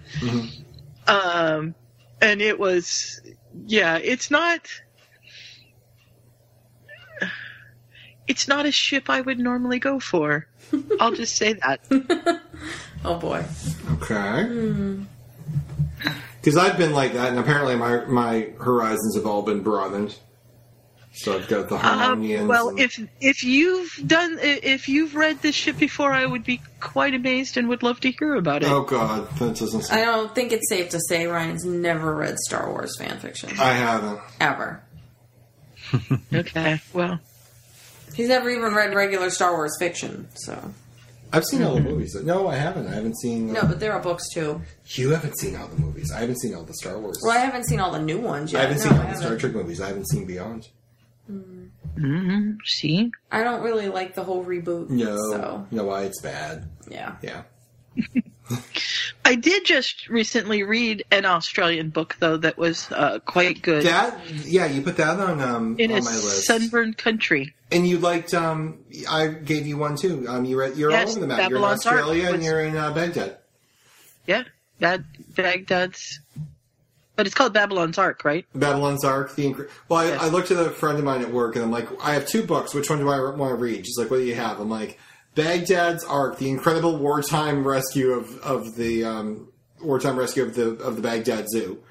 Um, 1.06 1.74
and 2.20 2.42
it 2.42 2.58
was, 2.58 3.20
yeah, 3.66 3.96
it's 3.98 4.30
not. 4.30 4.68
It's 8.28 8.46
not 8.46 8.64
a 8.64 8.70
ship 8.70 9.10
I 9.10 9.20
would 9.20 9.40
normally 9.40 9.80
go 9.80 9.98
for. 9.98 10.46
I'll 11.00 11.10
just 11.12 11.34
say 11.36 11.54
that. 11.54 11.80
oh 13.04 13.16
boy. 13.18 13.44
Okay. 13.94 14.98
Because 16.40 16.56
I've 16.56 16.78
been 16.78 16.92
like 16.92 17.14
that, 17.14 17.30
and 17.30 17.38
apparently 17.40 17.74
my 17.74 18.04
my 18.04 18.50
horizons 18.60 19.16
have 19.16 19.26
all 19.26 19.42
been 19.42 19.62
broadened. 19.62 20.16
So 21.12 21.36
I've 21.36 21.48
got 21.48 21.68
the 21.68 21.74
Um, 21.76 22.46
well, 22.46 22.68
and- 22.68 22.78
if 22.80 22.98
if 23.20 23.42
you've 23.44 23.90
done 24.06 24.38
if 24.40 24.88
you've 24.88 25.14
read 25.16 25.42
this 25.42 25.54
ship 25.56 25.76
before, 25.78 26.12
I 26.12 26.24
would 26.24 26.44
be 26.44 26.60
quite 26.78 27.14
amazed 27.14 27.56
and 27.56 27.68
would 27.68 27.82
love 27.82 28.00
to 28.00 28.10
hear 28.12 28.34
about 28.36 28.62
it. 28.62 28.68
oh 28.70 28.82
god, 28.82 29.28
that 29.38 29.56
doesn't. 29.56 29.92
I 29.92 30.02
don't 30.04 30.32
think 30.34 30.52
it's 30.52 30.68
safe 30.68 30.88
to 30.90 31.00
say 31.08 31.26
Ryan's 31.26 31.64
never 31.64 32.14
read 32.14 32.38
Star 32.38 32.70
Wars 32.70 32.96
fan 32.98 33.18
fiction. 33.18 33.50
I 33.58 33.72
haven't. 33.72 34.20
Ever. 34.40 34.82
Okay, 36.32 36.80
well, 36.92 37.18
He's 38.14 38.28
never 38.28 38.48
even 38.50 38.74
read 38.74 38.94
regular 38.94 39.30
Star 39.30 39.52
Wars 39.52 39.76
fiction, 39.78 40.28
so. 40.34 40.72
I've 41.32 41.44
seen 41.44 41.62
all 41.62 41.74
the 41.76 41.80
movies. 41.80 42.14
No, 42.16 42.48
I 42.48 42.56
haven't. 42.56 42.88
I 42.88 42.94
haven't 42.94 43.16
seen. 43.20 43.52
No, 43.52 43.62
but 43.62 43.78
there 43.80 43.92
are 43.92 44.00
books 44.00 44.28
too. 44.32 44.60
You 44.86 45.10
haven't 45.10 45.38
seen 45.38 45.54
all 45.56 45.68
the 45.68 45.80
movies. 45.80 46.10
I 46.12 46.20
haven't 46.20 46.40
seen 46.40 46.54
all 46.56 46.64
the 46.64 46.74
Star 46.74 46.98
Wars. 46.98 47.18
Well, 47.22 47.36
I 47.36 47.40
haven't 47.40 47.64
seen 47.66 47.78
all 47.80 47.92
the 47.92 48.00
new 48.00 48.18
ones 48.18 48.52
yet. 48.52 48.60
I 48.60 48.62
haven't 48.72 48.78
No, 48.78 48.90
seen 48.90 48.92
all 48.98 48.98
I 49.06 49.10
the 49.10 49.16
Star 49.16 49.22
haven't. 49.30 49.38
Trek 49.40 49.52
movies. 49.54 49.80
I 49.80 49.86
haven't 49.88 50.08
seen 50.08 50.24
Beyond. 50.26 50.68
Mm, 51.96 52.56
see, 52.64 53.10
I 53.30 53.42
don't 53.42 53.62
really 53.62 53.88
like 53.88 54.14
the 54.14 54.24
whole 54.24 54.44
reboot. 54.44 54.90
No, 54.90 55.16
So, 55.16 55.66
you 55.70 55.76
know 55.78 55.84
why 55.84 56.02
it's 56.02 56.20
bad. 56.20 56.68
yeah. 56.88 57.16
Yeah. 57.22 57.42
I 59.24 59.34
did 59.36 59.64
just 59.64 60.08
recently 60.08 60.62
read 60.62 61.04
an 61.10 61.24
Australian 61.24 61.90
book 61.90 62.16
though 62.18 62.36
that 62.38 62.56
was 62.58 62.90
uh, 62.90 63.18
quite 63.20 63.62
good. 63.62 63.84
That 63.86 64.18
yeah, 64.44 64.66
you 64.66 64.82
put 64.82 64.96
that 64.96 65.20
on 65.20 65.40
um 65.40 65.76
in 65.78 65.92
on 65.92 65.98
a 65.98 66.02
my 66.02 66.10
list. 66.14 66.46
sunburned 66.46 66.96
country. 66.98 67.54
And 67.70 67.86
you 67.86 67.98
liked 67.98 68.34
um 68.34 68.78
I 69.08 69.28
gave 69.28 69.66
you 69.66 69.76
one 69.76 69.96
too. 69.96 70.26
Um 70.28 70.44
you 70.44 70.58
read 70.58 70.76
you're 70.76 70.90
Yes, 70.90 71.10
all 71.10 71.12
over 71.12 71.20
the 71.20 71.26
map. 71.28 71.38
you're 71.38 71.46
in 71.46 71.52
Babylon's 71.62 71.86
Ark 71.86 71.96
Australia 72.00 72.32
and 72.32 72.42
you're 72.42 72.60
in 72.60 72.76
uh, 72.76 72.92
Baghdad. 72.92 73.38
Yeah, 74.26 74.44
that 74.80 75.00
Baghdad's, 75.36 76.20
but 77.16 77.26
it's 77.26 77.34
called 77.34 77.52
Babylon's 77.52 77.98
Ark, 77.98 78.24
right? 78.24 78.46
Babylon's 78.54 79.04
Ark. 79.04 79.34
The 79.34 79.44
incre- 79.44 79.68
well, 79.88 80.00
I, 80.00 80.26
I 80.26 80.28
looked 80.28 80.50
at 80.50 80.58
a 80.64 80.70
friend 80.70 80.98
of 80.98 81.04
mine 81.04 81.20
at 81.22 81.30
work, 81.32 81.54
and 81.56 81.64
I'm 81.64 81.70
like, 81.70 81.88
I 82.02 82.14
have 82.14 82.26
two 82.26 82.42
books. 82.44 82.72
Which 82.74 82.88
one 82.88 82.98
do 82.98 83.08
I 83.08 83.20
want 83.30 83.50
to 83.50 83.56
read? 83.56 83.84
She's 83.86 83.98
like, 83.98 84.10
What 84.10 84.18
do 84.18 84.24
you 84.24 84.34
have? 84.36 84.58
I'm 84.60 84.70
like, 84.70 84.98
Baghdad's 85.34 86.04
Ark, 86.04 86.38
the 86.38 86.48
incredible 86.50 86.96
wartime 86.98 87.66
rescue 87.66 88.12
of 88.12 88.38
of 88.38 88.74
the 88.76 89.04
um, 89.04 89.48
wartime 89.82 90.18
rescue 90.18 90.42
of 90.44 90.54
the 90.54 90.70
of 90.76 90.96
the 90.96 91.02
Baghdad 91.02 91.46
Zoo. 91.50 91.82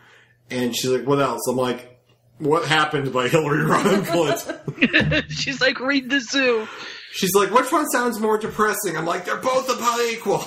And 0.50 0.76
she's 0.76 0.90
like, 0.90 1.06
What 1.08 1.20
else? 1.20 1.42
I'm 1.48 1.56
like, 1.58 2.02
What 2.40 2.68
happened 2.68 3.14
by 3.14 3.28
Hillary 3.30 3.64
Rodham 3.66 4.06
Clinton? 4.06 5.26
She's 5.30 5.62
like, 5.62 5.80
read 5.80 6.10
the 6.10 6.20
zoo. 6.22 6.68
She's 7.12 7.34
like, 7.36 7.52
Which 7.52 7.72
one 7.72 7.88
sounds 7.90 8.20
more 8.20 8.38
depressing? 8.38 8.98
I'm 8.98 9.06
like, 9.06 9.26
They're 9.26 9.38
both 9.38 9.70
about 9.70 10.00
equal. 10.02 10.44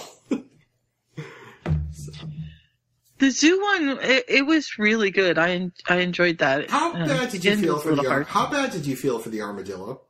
The 3.23 3.31
zoo 3.31 3.63
one, 3.63 3.99
it, 4.03 4.25
it 4.27 4.47
was 4.47 4.79
really 4.81 5.13
good. 5.13 5.39
I 5.39 5.71
I 5.89 5.99
enjoyed 5.99 6.39
that. 6.39 6.69
How 6.69 6.93
Uh, 6.93 7.07
bad 7.07 7.31
did 7.31 7.45
you 7.45 7.57
feel 7.57 7.79
for 7.79 7.91
the 7.91 8.03
little 8.03 8.11
ar- 8.11 8.25
How 8.25 8.51
bad 8.51 8.73
did 8.73 8.85
you 8.85 8.97
feel 8.97 9.21
for 9.21 9.29
the 9.29 9.41
armadillo? 9.43 10.01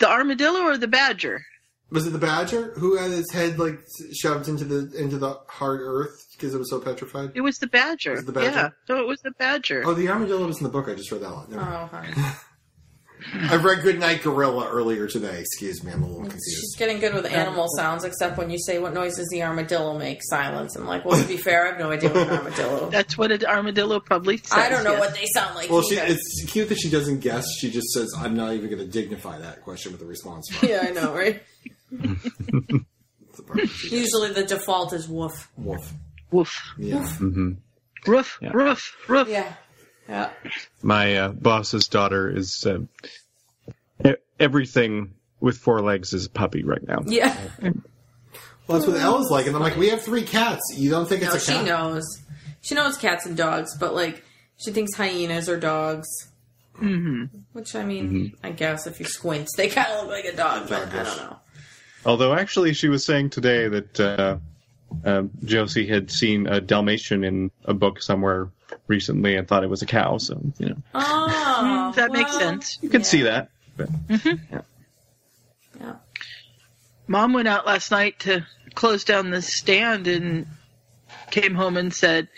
The 0.00 0.08
armadillo 0.10 0.62
or 0.62 0.76
the 0.76 0.88
badger? 0.88 1.44
Was 1.92 2.08
it 2.08 2.10
the 2.10 2.18
badger 2.18 2.72
who 2.76 2.96
had 2.96 3.12
his 3.12 3.30
head 3.30 3.56
like 3.56 3.78
shoved 4.12 4.48
into 4.48 4.64
the 4.64 4.80
into 5.00 5.16
the 5.16 5.34
hard 5.46 5.80
earth 5.80 6.26
because 6.32 6.54
it 6.54 6.58
was 6.58 6.68
so 6.70 6.80
petrified? 6.80 7.30
It 7.36 7.42
was 7.42 7.58
the 7.58 7.68
badger. 7.68 8.14
Was 8.14 8.24
the 8.24 8.32
badger? 8.32 8.50
Yeah, 8.50 8.68
so 8.88 8.98
it 9.00 9.06
was 9.06 9.20
the 9.20 9.30
badger. 9.30 9.84
Oh, 9.86 9.94
the 9.94 10.08
armadillo 10.08 10.44
was 10.48 10.56
in 10.58 10.64
the 10.64 10.70
book. 10.70 10.88
I 10.88 10.94
just 10.94 11.12
read 11.12 11.20
that 11.22 11.30
one. 11.32 11.48
Never. 11.50 11.62
Oh, 11.62 11.86
honey. 11.86 12.14
I 13.34 13.56
read 13.56 13.82
Goodnight 13.82 14.22
Gorilla 14.22 14.68
earlier 14.68 15.06
today. 15.06 15.40
Excuse 15.40 15.82
me, 15.84 15.92
I'm 15.92 16.02
a 16.02 16.06
little 16.06 16.22
confused. 16.22 16.44
She's 16.60 16.76
getting 16.76 16.98
good 16.98 17.14
with 17.14 17.26
animal 17.26 17.66
sounds, 17.76 18.04
except 18.04 18.36
when 18.38 18.50
you 18.50 18.58
say, 18.58 18.78
What 18.78 18.92
noise 18.94 19.16
does 19.16 19.28
the 19.30 19.42
armadillo 19.42 19.98
make? 19.98 20.20
Silence. 20.22 20.76
I'm 20.76 20.86
like, 20.86 21.04
Well, 21.04 21.20
to 21.20 21.26
be 21.28 21.36
fair, 21.36 21.64
I 21.64 21.66
have 21.70 21.78
no 21.78 21.90
idea 21.90 22.12
what 22.12 22.28
an 22.28 22.36
armadillo 22.36 22.90
That's 22.92 23.16
what 23.18 23.32
an 23.32 23.44
armadillo 23.44 24.00
probably 24.00 24.38
says. 24.38 24.52
I 24.52 24.68
don't 24.68 24.84
know 24.84 24.92
yes. 24.92 25.00
what 25.00 25.14
they 25.14 25.26
sound 25.34 25.54
like. 25.54 25.70
Well, 25.70 25.82
she, 25.82 25.96
it's 25.96 26.44
cute 26.46 26.68
that 26.68 26.78
she 26.78 26.90
doesn't 26.90 27.20
guess. 27.20 27.46
She 27.58 27.70
just 27.70 27.88
says, 27.92 28.12
"I'm 28.18 28.34
not 28.34 28.52
even 28.54 28.70
going 28.70 28.82
to 28.84 28.88
dignify 28.90 29.38
that 29.38 29.62
question 29.62 29.92
with 29.92 30.02
a 30.02 30.06
response." 30.06 30.48
Yeah, 30.62 30.84
I 30.86 30.90
know, 30.90 31.12
right? 31.14 31.42
Usually 33.90 34.32
the 34.32 34.44
default 34.46 34.92
is 34.92 35.08
woof. 35.08 35.50
Woof. 35.56 35.92
Woof. 36.30 36.58
Yeah. 36.78 37.06
hmm 37.06 37.52
Roof, 38.06 38.38
Yeah. 38.40 38.50
roof, 38.52 38.96
roof. 39.08 39.28
Yeah. 39.28 39.52
Yeah. 40.08 40.30
My 40.82 41.16
uh, 41.16 41.28
boss's 41.30 41.86
daughter 41.88 42.28
is 42.28 42.66
uh, 42.66 42.80
e- 44.04 44.14
everything 44.38 45.14
with 45.40 45.58
four 45.58 45.80
legs 45.80 46.12
is 46.12 46.26
a 46.26 46.30
puppy 46.30 46.64
right 46.64 46.86
now. 46.86 47.00
Yeah. 47.06 47.36
Well, 48.66 48.78
that's 48.78 48.86
what 48.86 49.00
Ella's 49.00 49.30
like, 49.30 49.46
and 49.46 49.56
I'm 49.56 49.62
like, 49.62 49.76
"We 49.76 49.88
have 49.90 50.02
three 50.02 50.22
cats. 50.22 50.62
You 50.76 50.90
don't 50.90 51.08
think 51.08 51.22
No, 51.22 51.32
it's 51.32 51.48
a 51.48 51.52
cat? 51.52 51.60
she 51.60 51.66
knows. 51.68 52.04
She 52.60 52.74
knows 52.74 52.96
cats 52.96 53.26
and 53.26 53.36
dogs, 53.36 53.76
but 53.76 53.94
like 53.94 54.22
she 54.56 54.70
thinks 54.70 54.94
hyenas 54.96 55.48
are 55.48 55.58
dogs. 55.58 56.08
Mm-hmm. 56.80 57.38
Which 57.52 57.74
I 57.74 57.84
mean, 57.84 58.34
I 58.42 58.50
guess 58.50 58.86
if 58.86 58.98
you 59.00 59.06
squint, 59.06 59.48
they 59.56 59.68
kind 59.68 59.88
of 59.92 60.02
look 60.06 60.10
like 60.10 60.24
a 60.24 60.36
dog, 60.36 60.68
but 60.68 60.88
I 60.88 61.02
don't 61.02 61.16
know. 61.16 61.36
Although 62.06 62.34
actually, 62.34 62.72
she 62.72 62.88
was 62.88 63.04
saying 63.04 63.30
today 63.30 63.68
that 63.68 64.00
uh, 64.00 64.36
um, 65.04 65.30
Josie 65.44 65.86
had 65.86 66.10
seen 66.10 66.46
a 66.46 66.60
Dalmatian 66.60 67.24
in 67.24 67.50
a 67.64 67.74
book 67.74 68.00
somewhere 68.02 68.48
recently 68.86 69.36
and 69.36 69.46
thought 69.48 69.64
it 69.64 69.70
was 69.70 69.82
a 69.82 69.86
cow. 69.86 70.18
So 70.18 70.40
you 70.58 70.70
know, 70.70 70.76
Oh, 70.94 71.92
that 71.96 72.12
makes 72.12 72.36
sense. 72.36 72.78
you 72.82 72.88
can 72.88 73.00
yeah. 73.00 73.06
see 73.06 73.22
that. 73.22 73.50
But 73.76 73.88
Yeah. 75.80 75.94
Mom 77.06 77.32
went 77.32 77.48
out 77.48 77.66
last 77.66 77.90
night 77.90 78.20
to 78.20 78.46
close 78.74 79.04
down 79.04 79.30
the 79.30 79.42
stand 79.42 80.06
and 80.06 80.46
came 81.30 81.54
home 81.54 81.76
and 81.76 81.92
said, 81.92 82.28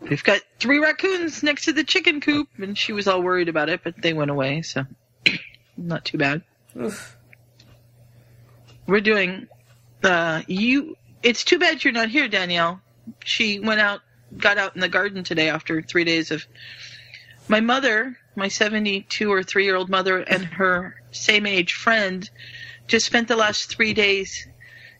We've 0.00 0.22
got 0.22 0.40
three 0.60 0.78
raccoons 0.78 1.42
next 1.42 1.64
to 1.64 1.72
the 1.72 1.82
chicken 1.84 2.20
coop. 2.20 2.48
And 2.58 2.78
she 2.78 2.92
was 2.92 3.08
all 3.08 3.20
worried 3.22 3.48
about 3.48 3.68
it, 3.68 3.80
but 3.82 4.00
they 4.00 4.12
went 4.12 4.30
away, 4.30 4.62
so 4.62 4.84
not 5.76 6.04
too 6.04 6.18
bad. 6.18 6.42
Oof. 6.80 7.16
We're 8.86 9.00
doing, 9.00 9.48
uh, 10.04 10.42
you, 10.46 10.96
it's 11.22 11.44
too 11.44 11.58
bad 11.58 11.82
you're 11.84 11.92
not 11.92 12.08
here, 12.08 12.28
Danielle. 12.28 12.80
she 13.24 13.58
went 13.58 13.80
out, 13.80 14.00
got 14.36 14.58
out 14.58 14.74
in 14.74 14.80
the 14.80 14.88
garden 14.88 15.24
today 15.24 15.48
after 15.48 15.82
three 15.82 16.04
days 16.04 16.30
of. 16.30 16.44
My 17.50 17.60
mother, 17.60 18.18
my 18.36 18.48
72 18.48 19.32
or 19.32 19.42
three 19.42 19.64
year 19.64 19.76
old 19.76 19.88
mother, 19.88 20.18
and 20.18 20.44
her 20.44 21.00
same 21.12 21.46
age 21.46 21.72
friend 21.72 22.28
just 22.86 23.06
spent 23.06 23.28
the 23.28 23.36
last 23.36 23.74
three 23.74 23.94
days 23.94 24.46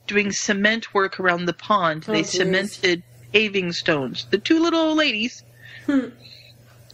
doing 0.06 0.32
cement 0.32 0.94
work 0.94 1.20
around 1.20 1.44
the 1.44 1.52
pond. 1.52 2.06
Oh, 2.08 2.12
they 2.12 2.22
geez. 2.22 2.32
cemented 2.32 3.02
paving 3.32 3.72
stones. 3.72 4.26
The 4.30 4.38
two 4.38 4.60
little 4.60 4.80
old 4.80 4.98
ladies 4.98 5.44
hmm. 5.86 6.08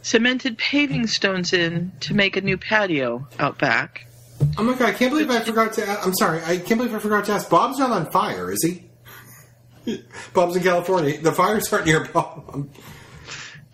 cemented 0.02 0.58
paving 0.58 1.06
stones 1.06 1.52
in 1.52 1.92
to 2.00 2.14
make 2.14 2.36
a 2.36 2.40
new 2.40 2.58
patio 2.58 3.26
out 3.38 3.58
back. 3.58 4.06
Oh 4.58 4.62
my 4.62 4.74
god! 4.74 4.88
I 4.88 4.92
can't 4.92 5.10
believe 5.10 5.30
I 5.30 5.40
forgot 5.40 5.72
to. 5.74 5.88
I'm 5.88 6.14
sorry. 6.14 6.42
I 6.44 6.58
can't 6.58 6.78
believe 6.78 6.94
I 6.94 6.98
forgot 6.98 7.24
to 7.26 7.32
ask. 7.32 7.48
Bob's 7.48 7.78
not 7.78 7.90
on 7.90 8.10
fire, 8.10 8.50
is 8.50 8.62
he? 8.62 8.83
Bob's 10.32 10.56
in 10.56 10.62
California. 10.62 11.20
The 11.20 11.32
fires 11.32 11.72
aren't 11.72 11.86
near 11.86 12.04
Bob. 12.06 12.68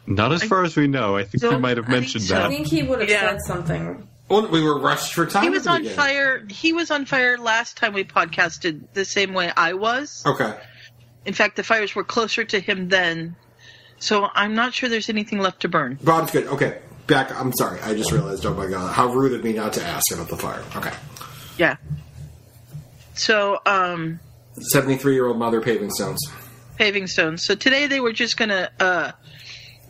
Not 0.06 0.32
as 0.32 0.42
far 0.42 0.64
as 0.64 0.76
we 0.76 0.86
know. 0.88 1.16
I 1.16 1.24
think 1.24 1.42
we 1.44 1.56
might 1.58 1.76
have 1.76 1.86
I 1.86 1.88
think 1.92 2.00
mentioned 2.00 2.24
so. 2.24 2.42
I 2.44 2.48
think 2.48 2.66
he 2.66 2.82
would 2.82 3.00
have 3.00 3.08
Yeah. 3.10 3.30
said 3.30 3.42
something. 3.42 4.08
Well, 4.28 4.48
we 4.48 4.62
were 4.62 4.78
rushed 4.78 5.12
for 5.14 5.26
time. 5.26 5.42
He 5.42 5.48
at 5.48 5.52
was 5.52 5.64
the 5.64 5.70
on 5.70 5.78
beginning. 5.78 5.96
fire. 5.96 6.44
He 6.48 6.72
was 6.72 6.90
on 6.90 7.04
fire 7.04 7.36
last 7.38 7.76
time 7.76 7.92
we 7.92 8.04
podcasted 8.04 8.82
the 8.94 9.04
same 9.04 9.34
way 9.34 9.52
I 9.56 9.72
was. 9.74 10.22
Okay. 10.26 10.54
In 11.26 11.34
fact, 11.34 11.56
the 11.56 11.62
fires 11.64 11.94
were 11.94 12.04
closer 12.04 12.44
to 12.44 12.60
him 12.60 12.88
then. 12.88 13.36
So 13.98 14.28
I'm 14.34 14.54
not 14.54 14.72
sure 14.72 14.88
there's 14.88 15.08
anything 15.10 15.40
left 15.40 15.60
to 15.62 15.68
burn. 15.68 15.98
Bob's 16.02 16.30
good. 16.32 16.46
Okay. 16.46 16.78
Back. 17.06 17.34
I'm 17.38 17.52
sorry. 17.54 17.80
I 17.82 17.94
just 17.94 18.12
realized. 18.12 18.46
Oh 18.46 18.54
my 18.54 18.66
god! 18.68 18.92
How 18.94 19.12
rude 19.12 19.32
of 19.34 19.42
me 19.44 19.52
not 19.52 19.72
to 19.74 19.84
ask 19.84 20.12
about 20.12 20.28
the 20.28 20.36
fire. 20.36 20.62
Okay. 20.76 20.92
Yeah. 21.58 21.76
So, 23.14 23.58
um, 23.66 24.20
73 24.60 25.14
year 25.14 25.26
old 25.26 25.38
mother 25.38 25.60
paving 25.60 25.90
stones. 25.90 26.20
paving 26.76 27.06
stones. 27.06 27.42
So 27.42 27.54
today 27.54 27.86
they 27.86 28.00
were 28.00 28.12
just 28.12 28.36
gonna 28.36 28.70
uh, 28.80 29.12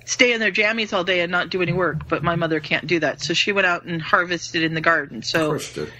stay 0.05 0.32
in 0.32 0.40
their 0.40 0.51
jammies 0.52 0.92
all 0.92 1.05
day 1.05 1.20
and 1.20 1.30
not 1.30 1.51
do 1.51 1.62
any 1.62 1.72
work, 1.72 2.09
but 2.09 2.22
my 2.22 2.36
mother 2.36 2.60
can't 2.60 2.86
do 2.86 2.98
that. 3.01 3.20
So 3.22 3.34
she 3.34 3.52
went 3.52 3.66
out 3.66 3.84
and 3.84 4.01
harvested 4.02 4.62
in 4.62 4.74
the 4.74 4.80
garden. 4.80 5.18
Of 5.18 5.24
So 5.26 5.47
course 5.48 5.76
you 5.76 5.84
did. 5.84 5.92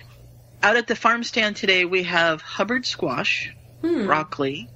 out 0.63 0.77
at 0.77 0.87
the 0.87 0.97
farm 0.97 1.23
stand 1.25 1.57
today 1.57 1.85
we 1.85 2.03
have 2.05 2.41
Hubbard 2.43 2.87
squash, 2.87 3.53
broccoli, 3.83 4.69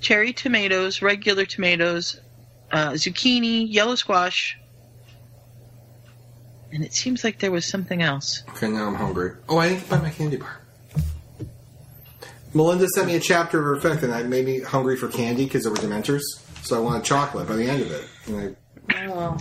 cherry 0.00 0.32
tomatoes, 0.32 1.02
regular 1.02 1.44
tomatoes, 1.44 2.20
uh, 2.70 2.90
zucchini, 2.92 3.66
yellow 3.72 3.94
squash, 3.94 4.56
and 6.72 6.84
it 6.84 6.92
seems 6.92 7.24
like 7.24 7.38
there 7.38 7.50
was 7.50 7.64
something 7.66 8.02
else. 8.02 8.42
Okay, 8.50 8.68
now 8.68 8.86
I'm 8.86 8.94
hungry. 8.94 9.32
Oh, 9.48 9.58
I 9.58 9.70
didn't 9.70 9.88
buy 9.88 9.98
my 10.00 10.10
candy 10.10 10.36
bar. 10.36 10.57
Melinda 12.54 12.86
sent 12.88 13.06
me 13.06 13.14
a 13.16 13.20
chapter 13.20 13.58
of 13.58 13.64
her 13.64 13.74
Effect, 13.76 14.02
and 14.02 14.12
that 14.12 14.26
made 14.26 14.46
me 14.46 14.60
hungry 14.60 14.96
for 14.96 15.08
candy 15.08 15.44
because 15.44 15.62
there 15.64 15.72
were 15.72 15.78
Dementors. 15.78 16.22
So 16.62 16.76
I 16.76 16.80
wanted 16.80 17.04
chocolate 17.04 17.46
by 17.48 17.56
the 17.56 17.64
end 17.68 17.82
of 17.82 17.90
it. 17.92 18.08
And 18.26 18.56
Oh, 19.10 19.36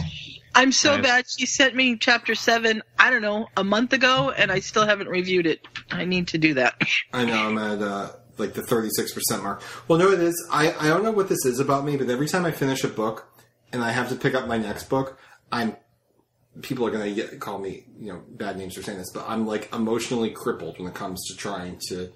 I'm 0.56 0.72
so 0.72 0.96
Nice. 0.96 1.04
bad. 1.06 1.26
She 1.38 1.46
sent 1.46 1.76
me 1.76 1.96
chapter 1.98 2.36
seven. 2.36 2.82
I 3.00 3.10
don't 3.10 3.22
know 3.22 3.48
a 3.56 3.64
month 3.64 3.94
ago, 3.94 4.32
and 4.32 4.52
I 4.52 4.60
still 4.60 4.86
haven't 4.86 5.08
reviewed 5.08 5.46
it. 5.46 5.66
I 5.92 6.06
need 6.06 6.30
to 6.30 6.38
do 6.38 6.56
that. 6.56 6.76
I, 7.14 7.22
I 7.22 7.26
know 7.26 7.48
I'm 7.48 7.58
at 7.58 7.82
uh, 7.82 8.10
like 8.38 8.54
the 8.54 8.62
36% 8.62 9.42
mark. 9.44 9.62
Well, 9.88 10.00
no, 10.00 10.12
it 10.12 10.20
is. 10.20 10.48
I, 10.52 10.74
I 10.80 10.88
don't 10.90 11.04
know 11.04 11.12
what 11.12 11.30
this 11.30 11.46
is 11.46 11.60
about 11.60 11.86
me, 11.86 11.96
but 11.96 12.10
every 12.10 12.28
time 12.28 12.44
I 12.46 12.52
finish 12.52 12.84
a 12.84 12.88
book 12.90 13.28
and 13.72 13.84
I 13.84 13.92
have 13.92 14.10
to 14.10 14.16
pick 14.16 14.34
up 14.36 14.48
my 14.48 14.58
next 14.58 14.90
book, 14.90 15.18
I'm. 15.52 15.76
People 16.64 16.88
are 16.88 16.92
going 16.92 17.14
to 17.14 17.38
call 17.38 17.60
me, 17.60 17.86
you 18.00 18.12
know, 18.12 18.24
bad 18.32 18.58
names 18.58 18.74
for 18.74 18.82
saying 18.82 18.98
this, 18.98 19.12
but 19.14 19.26
I'm 19.30 19.46
like 19.46 19.72
emotionally 19.74 20.32
crippled 20.32 20.80
when 20.80 20.88
it 20.88 20.96
comes 20.96 21.24
to 21.28 21.38
trying 21.38 21.78
to 21.90 22.12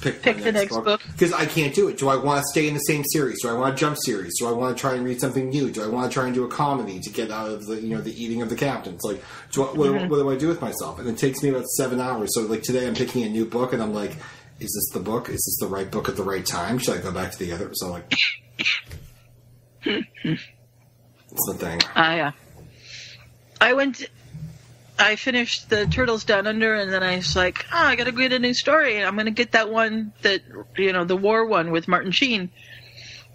pick, 0.00 0.22
Pick 0.22 0.38
the 0.38 0.52
next 0.52 0.76
book. 0.76 1.00
because 1.12 1.32
I 1.32 1.46
can't 1.46 1.74
do 1.74 1.88
it. 1.88 1.98
Do 1.98 2.08
I 2.08 2.16
want 2.16 2.42
to 2.42 2.48
stay 2.48 2.68
in 2.68 2.74
the 2.74 2.80
same 2.80 3.04
series? 3.12 3.42
Do 3.42 3.48
I 3.48 3.52
want 3.54 3.76
to 3.76 3.80
jump 3.80 3.96
series? 3.98 4.38
Do 4.38 4.46
I 4.48 4.52
want 4.52 4.76
to 4.76 4.80
try 4.80 4.94
and 4.94 5.04
read 5.04 5.20
something 5.20 5.48
new? 5.48 5.70
Do 5.70 5.82
I 5.82 5.88
want 5.88 6.10
to 6.10 6.14
try 6.14 6.26
and 6.26 6.34
do 6.34 6.44
a 6.44 6.48
comedy 6.48 7.00
to 7.00 7.10
get 7.10 7.30
out 7.30 7.50
of 7.50 7.66
the 7.66 7.76
you 7.80 7.94
know 7.94 8.00
the 8.00 8.12
eating 8.22 8.42
of 8.42 8.48
the 8.50 8.56
captains? 8.56 9.02
Like, 9.04 9.22
do 9.52 9.64
I, 9.64 9.66
what, 9.72 9.92
what 10.08 10.16
do 10.18 10.30
I 10.30 10.36
do 10.36 10.48
with 10.48 10.60
myself? 10.60 10.98
And 10.98 11.08
it 11.08 11.18
takes 11.18 11.42
me 11.42 11.48
about 11.50 11.66
seven 11.76 12.00
hours. 12.00 12.34
So 12.34 12.42
like 12.42 12.62
today, 12.62 12.86
I'm 12.86 12.94
picking 12.94 13.22
a 13.24 13.28
new 13.28 13.44
book, 13.44 13.72
and 13.72 13.82
I'm 13.82 13.92
like, 13.94 14.12
is 14.60 14.72
this 14.74 14.88
the 14.92 15.00
book? 15.00 15.28
Is 15.28 15.34
this 15.44 15.56
the 15.60 15.66
right 15.72 15.90
book 15.90 16.08
at 16.08 16.16
the 16.16 16.22
right 16.22 16.44
time? 16.44 16.78
Should 16.78 16.96
I 16.98 17.00
go 17.00 17.12
back 17.12 17.32
to 17.32 17.38
the 17.38 17.52
other? 17.52 17.70
So 17.74 17.90
like, 17.90 18.12
it's 19.84 21.46
the 21.46 21.54
thing. 21.54 21.80
I 21.94 22.20
uh, 22.20 22.32
I 23.60 23.72
went. 23.74 24.04
I 24.98 25.16
finished 25.16 25.70
the 25.70 25.86
Turtles 25.86 26.24
Down 26.24 26.46
Under, 26.46 26.74
and 26.74 26.92
then 26.92 27.02
I 27.02 27.16
was 27.16 27.36
like, 27.36 27.66
oh, 27.72 27.78
I 27.78 27.94
got 27.94 28.04
to 28.04 28.12
get 28.12 28.32
a 28.32 28.38
new 28.38 28.54
story. 28.54 29.02
I'm 29.02 29.14
going 29.14 29.26
to 29.26 29.32
get 29.32 29.52
that 29.52 29.70
one 29.70 30.12
that 30.22 30.42
you 30.76 30.92
know, 30.92 31.04
the 31.04 31.16
war 31.16 31.46
one 31.46 31.70
with 31.70 31.86
Martin 31.86 32.10
Sheen. 32.10 32.50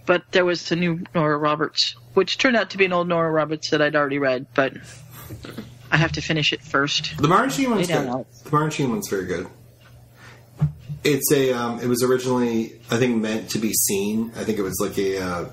But 0.06 0.24
there 0.32 0.44
was 0.44 0.68
the 0.68 0.76
new 0.76 1.04
Nora 1.16 1.38
Roberts, 1.38 1.96
which 2.14 2.38
turned 2.38 2.58
out 2.58 2.72
to 2.72 2.78
be 2.78 2.84
an 2.84 2.92
old 2.92 3.08
Nora 3.08 3.32
Roberts 3.32 3.70
that 3.70 3.82
I'd 3.82 3.96
already 3.96 4.20
read, 4.20 4.48
but 4.54 4.74
I 5.90 5.96
have 5.96 6.12
to 6.14 6.22
finish 6.22 6.52
it 6.52 6.62
first. 6.62 7.16
The 7.18 7.28
Martin 7.30 7.52
Sheen 7.52 7.70
one's 7.70 7.88
good. 7.88 7.96
Alex. 7.96 8.42
The 8.42 8.52
Martin 8.52 8.70
Sheen 8.72 8.90
one's 8.90 9.08
very 9.08 9.26
good. 9.26 9.48
It's 11.06 11.32
a. 11.32 11.54
Um, 11.54 11.80
it 11.80 11.88
was 11.88 12.04
originally, 12.04 12.82
I 12.92 12.98
think, 12.98 13.22
meant 13.22 13.52
to 13.52 13.60
be 13.60 13.72
seen. 13.72 14.34
I 14.36 14.44
think 14.44 14.60
it 14.60 14.64
was 14.64 14.78
like 14.82 14.98
a, 14.98 15.20
uh, 15.20 15.50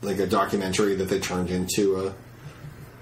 like 0.00 0.18
a 0.18 0.26
documentary 0.26 0.94
that 0.94 1.10
they 1.10 1.20
turned 1.20 1.50
into 1.50 1.96
a, 1.96 2.14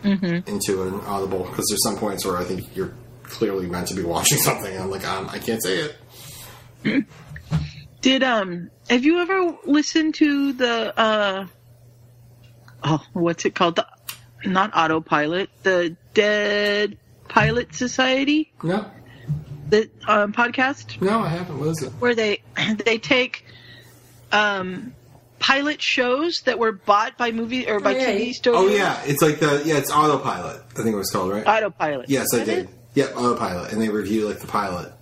into 0.04 0.82
an 0.82 1.00
audible. 1.06 1.44
Because 1.44 1.66
there's 1.68 1.82
some 1.82 1.96
points 1.96 2.24
where 2.24 2.36
I 2.36 2.44
think 2.44 2.74
you're 2.76 2.94
clearly 3.24 3.66
meant 3.66 3.88
to 3.88 3.94
be 3.94 4.02
watching 4.02 4.38
something, 4.48 4.72
and 4.72 4.84
I'm 4.84 4.90
like, 4.90 5.06
um, 5.06 5.28
I 5.30 5.38
can't 5.38 5.62
say 5.62 5.90
it. 6.84 7.04
Did 8.00 8.22
um 8.22 8.70
have 8.88 9.04
you 9.04 9.18
ever 9.20 9.56
listened 9.64 10.14
to 10.16 10.52
the 10.52 10.96
uh 10.96 11.46
oh 12.84 13.02
what's 13.14 13.44
it 13.44 13.54
called 13.56 13.76
the 13.76 13.86
not 14.44 14.70
autopilot 14.76 15.50
the 15.64 15.96
Dead 16.14 16.98
Pilot 17.26 17.74
Society 17.74 18.52
No, 18.62 18.88
the 19.68 19.90
um, 20.06 20.32
podcast 20.32 21.00
no, 21.00 21.20
I 21.20 21.28
haven't. 21.28 21.58
What 21.58 21.68
is 21.70 21.82
it? 21.82 21.90
where 21.94 22.14
they 22.14 22.42
they 22.84 22.98
take 22.98 23.44
um 24.30 24.94
pilot 25.38 25.80
shows 25.82 26.40
that 26.42 26.58
were 26.58 26.72
bought 26.72 27.16
by 27.18 27.30
movie 27.30 27.68
or 27.68 27.78
by 27.80 27.94
Oh, 27.94 27.98
yeah. 27.98 28.06
TV 28.12 28.32
studios 28.32 28.64
Oh 28.64 28.68
yeah, 28.74 29.00
it's 29.04 29.22
like 29.22 29.38
the 29.40 29.62
yeah, 29.64 29.76
it's 29.76 29.90
autopilot. 29.90 30.62
I 30.72 30.82
think 30.82 30.94
it 30.94 30.96
was 30.96 31.10
called 31.10 31.30
right. 31.32 31.46
autopilot 31.46 32.08
yes, 32.08 32.32
I 32.34 32.44
did. 32.44 32.48
it? 32.64 32.68
Yep, 32.94 33.16
autopilot, 33.16 33.72
and 33.72 33.80
they 33.82 33.88
review 33.90 34.26
like 34.28 34.38
the 34.40 34.46
pilot. 34.46 34.92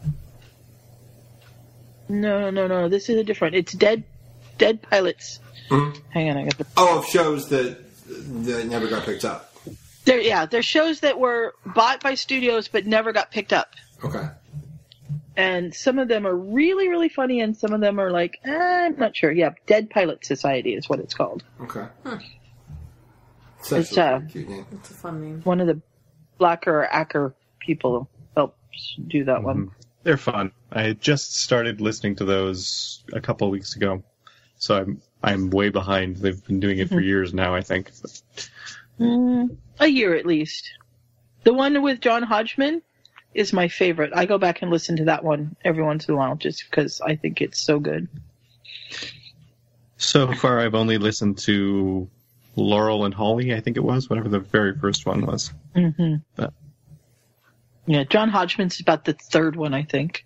no 2.09 2.41
no 2.41 2.51
no 2.51 2.67
no 2.67 2.89
this 2.89 3.09
is 3.09 3.17
a 3.17 3.25
different 3.25 3.55
it's 3.55 3.73
Dead 3.73 4.05
Dead 4.59 4.83
Pilots 4.83 5.41
Mhm. 5.71 5.97
hang 6.11 6.31
on 6.31 6.37
I 6.37 6.45
got 6.45 6.59
the 6.59 6.67
Oh, 6.77 6.99
of 6.99 7.07
shows 7.07 7.49
that 7.49 7.79
that 8.07 8.67
never 8.67 8.87
got 8.89 9.05
picked 9.05 9.25
up. 9.25 9.51
They're, 10.05 10.21
yeah, 10.21 10.45
they're 10.45 10.63
shows 10.63 11.01
that 11.01 11.19
were 11.19 11.55
bought 11.65 12.03
by 12.03 12.15
studios 12.17 12.69
but 12.69 12.85
never 12.87 13.13
got 13.13 13.31
picked 13.31 13.55
up. 13.55 13.71
Okay. 14.05 14.27
And 15.37 15.75
some 15.75 15.99
of 15.99 16.07
them 16.09 16.27
are 16.27 16.37
really, 16.37 16.89
really 16.89 17.09
funny, 17.09 17.41
and 17.41 17.57
some 17.57 17.73
of 17.73 17.81
them 17.81 17.99
are 17.99 18.11
like, 18.11 18.39
eh, 18.45 18.87
I'm 18.87 18.97
not 18.97 19.17
sure. 19.17 19.33
Yeah, 19.33 19.51
Dead 19.67 19.91
Pilot 19.91 20.25
Society 20.25 20.75
is 20.75 20.89
what 20.89 21.01
it's 21.01 21.15
called. 21.15 21.43
Okay. 21.61 21.87
It's 23.59 23.73
It's, 23.73 23.97
a 23.97 24.05
uh, 24.05 24.21
cute 24.29 24.49
name. 24.49 24.67
it's 24.73 24.91
a 24.91 24.95
fun 24.95 25.21
name. 25.21 25.41
One 25.43 25.61
of 25.61 25.67
the 25.67 25.81
Blacker 26.39 26.85
Acker 26.85 27.35
people 27.59 28.09
helps 28.37 28.97
do 29.09 29.25
that 29.25 29.43
one. 29.43 29.71
They're 30.05 30.17
fun. 30.19 30.53
I 30.71 30.93
just 30.93 31.35
started 31.37 31.81
listening 31.81 32.17
to 32.17 32.25
those 32.25 33.03
a 33.13 33.21
couple 33.21 33.47
of 33.47 33.53
weeks 33.53 33.75
ago, 33.75 34.03
so 34.59 34.77
I'm 34.77 35.03
I'm 35.23 35.51
way 35.51 35.71
behind. 35.71 36.19
They've 36.19 36.45
been 36.47 36.61
doing 36.61 36.79
it 36.79 36.91
for 36.91 37.01
years 37.01 37.33
now, 37.33 37.55
I 37.55 37.63
think. 37.63 37.91
Mm, 39.01 39.57
a 39.81 39.87
year 39.87 40.15
at 40.15 40.27
least. 40.27 40.71
The 41.45 41.55
one 41.55 41.81
with 41.83 42.01
John 42.01 42.23
Hodgman 42.23 42.83
is 43.35 43.53
my 43.53 43.69
favorite. 43.69 44.13
I 44.15 44.27
go 44.27 44.39
back 44.39 44.63
and 44.63 44.71
listen 44.71 44.97
to 44.97 45.05
that 45.07 45.25
one 45.25 45.57
every 45.65 45.83
once 45.83 46.07
in 46.09 46.15
a 46.15 46.17
while 46.17 46.37
just 46.37 46.65
because 46.71 47.01
I 47.01 47.17
think 47.17 47.41
it's 47.41 47.61
so 47.61 47.79
good. 47.79 48.09
so 49.97 50.33
far, 50.33 50.61
I've 50.61 50.75
only 50.75 50.99
listened 50.99 51.39
to 51.39 52.09
Laurel 52.57 53.05
and 53.05 53.15
Holly. 53.15 53.55
I 53.55 53.61
think 53.61 53.77
it 53.77 53.81
was 53.85 54.09
whatever 54.09 54.29
the 54.29 54.39
very 54.41 54.77
first 54.79 55.07
one 55.07 55.25
was. 55.27 55.53
Mm-hmm. 55.75 56.17
But- 56.37 56.53
Yeah, 57.87 58.05
John 58.05 58.29
Hodgman's 58.31 58.81
about 58.81 59.05
the 59.05 59.13
third 59.15 59.57
one, 59.57 59.75
I 59.75 59.83
think. 59.83 60.25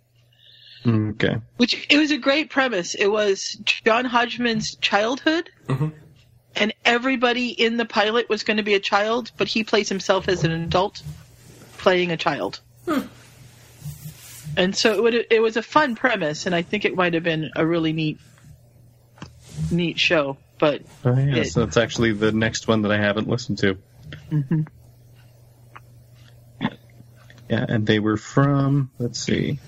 Okay. 0.87 1.37
Which 1.57 1.87
it 1.91 1.99
was 1.99 2.11
a 2.13 2.19
great 2.19 2.51
premise. 2.51 2.95
It 2.95 3.09
was 3.09 3.59
John 3.85 4.05
Hodgman's 4.05 4.77
childhood, 4.77 5.51
Mhm. 5.67 5.93
and 6.55 6.73
everybody 6.85 7.49
in 7.49 7.77
the 7.77 7.85
pilot 7.85 8.29
was 8.29 8.45
going 8.45 8.59
to 8.59 8.63
be 8.63 8.75
a 8.75 8.81
child, 8.81 9.33
but 9.37 9.49
he 9.49 9.65
plays 9.65 9.89
himself 9.89 10.29
as 10.29 10.45
an 10.45 10.53
adult 10.53 11.03
playing 11.79 12.13
a 12.13 12.17
child. 12.17 12.61
And 14.57 14.75
so 14.77 14.93
it 14.95 15.03
would 15.03 15.15
it 15.31 15.41
was 15.41 15.57
a 15.57 15.63
fun 15.63 15.95
premise, 15.95 16.47
and 16.47 16.55
I 16.55 16.63
think 16.63 16.85
it 16.85 16.95
might 16.97 17.15
have 17.15 17.23
been 17.23 17.51
a 17.55 17.65
really 17.65 17.93
neat 17.93 18.19
neat 19.71 19.99
show. 19.99 20.37
But 20.59 20.83
Oh, 21.05 21.17
yeah, 21.17 21.37
It- 21.37 21.53
so 21.53 21.65
that's 21.65 21.77
actually 21.77 22.13
the 22.13 22.33
next 22.33 22.67
one 22.67 22.83
that 22.83 22.91
I 22.93 22.99
haven't 22.99 23.29
listened 23.29 23.59
to. 23.59 23.79
mhm. 24.33 24.67
Yeah, 27.49 27.65
and 27.69 27.87
they 27.87 27.99
were 27.99 28.17
from. 28.17 28.91
Let's 28.99 29.21
see. 29.21 29.59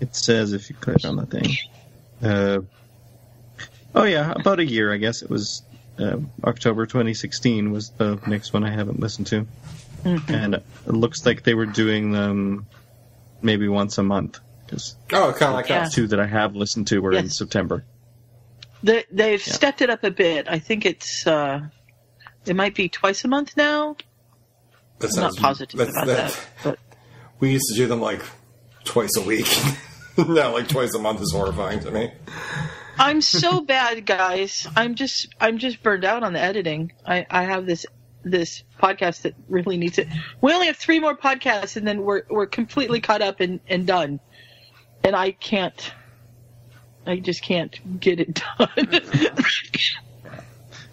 It 0.00 0.14
says 0.16 0.52
if 0.52 0.70
you 0.70 0.76
click 0.76 1.04
on 1.04 1.16
the 1.16 1.26
thing, 1.26 1.50
uh, 2.22 2.60
Oh 3.94 4.04
yeah, 4.04 4.32
about 4.32 4.58
a 4.58 4.64
year, 4.64 4.92
I 4.92 4.96
guess. 4.96 5.22
It 5.22 5.30
was 5.30 5.62
uh, 5.98 6.16
October 6.44 6.86
2016 6.86 7.70
was 7.70 7.90
the 7.90 8.18
next 8.26 8.52
one 8.52 8.64
I 8.64 8.70
haven't 8.70 9.00
listened 9.00 9.26
to, 9.28 9.46
and 10.04 10.54
it 10.54 10.64
looks 10.86 11.24
like 11.26 11.42
they 11.44 11.54
were 11.54 11.66
doing 11.66 12.12
them 12.12 12.66
maybe 13.42 13.68
once 13.68 13.98
a 13.98 14.02
month 14.02 14.38
because 14.66 14.96
Oh, 15.12 15.32
kind 15.32 15.50
of 15.50 15.54
like 15.54 15.68
Yeah. 15.68 15.88
two 15.90 16.06
that 16.08 16.20
I 16.20 16.26
have 16.26 16.54
listened 16.56 16.86
to 16.88 16.98
were 17.00 17.12
in 17.12 17.28
September. 17.30 17.84
They, 18.82 19.04
they've 19.10 19.42
stepped 19.42 19.80
it 19.80 19.88
up 19.90 20.04
a 20.04 20.10
bit. 20.10 20.46
I 20.48 20.58
think 20.58 20.84
it's 20.84 21.26
uh, 21.26 21.60
it 22.44 22.54
might 22.56 22.74
be 22.74 22.88
twice 22.88 23.24
a 23.24 23.28
month 23.28 23.56
now. 23.56 23.96
That 24.98 25.10
I'm 25.16 25.22
not 25.22 25.36
positive 25.36 25.78
that's- 25.78 25.96
about 25.96 26.06
that, 26.06 26.40
but 26.62 26.78
We 27.40 27.52
used 27.52 27.66
to 27.70 27.74
do 27.76 27.86
them 27.86 28.00
like 28.00 28.22
twice 28.84 29.16
a 29.16 29.22
week. 29.22 29.48
no, 30.18 30.52
like 30.52 30.68
twice 30.68 30.94
a 30.94 30.98
month 30.98 31.20
is 31.22 31.32
horrifying 31.32 31.80
to 31.80 31.90
me. 31.90 32.12
I'm 32.98 33.20
so 33.22 33.60
bad, 33.62 34.06
guys. 34.06 34.68
I'm 34.76 34.94
just 34.94 35.34
I'm 35.40 35.58
just 35.58 35.82
burned 35.82 36.04
out 36.04 36.22
on 36.22 36.32
the 36.32 36.40
editing. 36.40 36.92
I 37.04 37.26
I 37.28 37.42
have 37.44 37.66
this 37.66 37.86
this 38.24 38.64
podcast 38.80 39.22
that 39.22 39.34
really 39.48 39.76
needs 39.76 39.98
it. 39.98 40.08
We 40.40 40.52
only 40.52 40.66
have 40.66 40.76
three 40.76 41.00
more 41.00 41.16
podcasts, 41.16 41.76
and 41.76 41.86
then 41.86 42.02
we're 42.02 42.22
we're 42.30 42.46
completely 42.46 43.00
caught 43.00 43.22
up 43.22 43.40
and 43.40 43.60
and 43.68 43.86
done. 43.86 44.20
And 45.02 45.14
I 45.14 45.32
can't. 45.32 45.92
I 47.06 47.18
just 47.18 47.42
can't 47.42 48.00
get 48.00 48.20
it 48.20 48.42
done. 48.58 49.02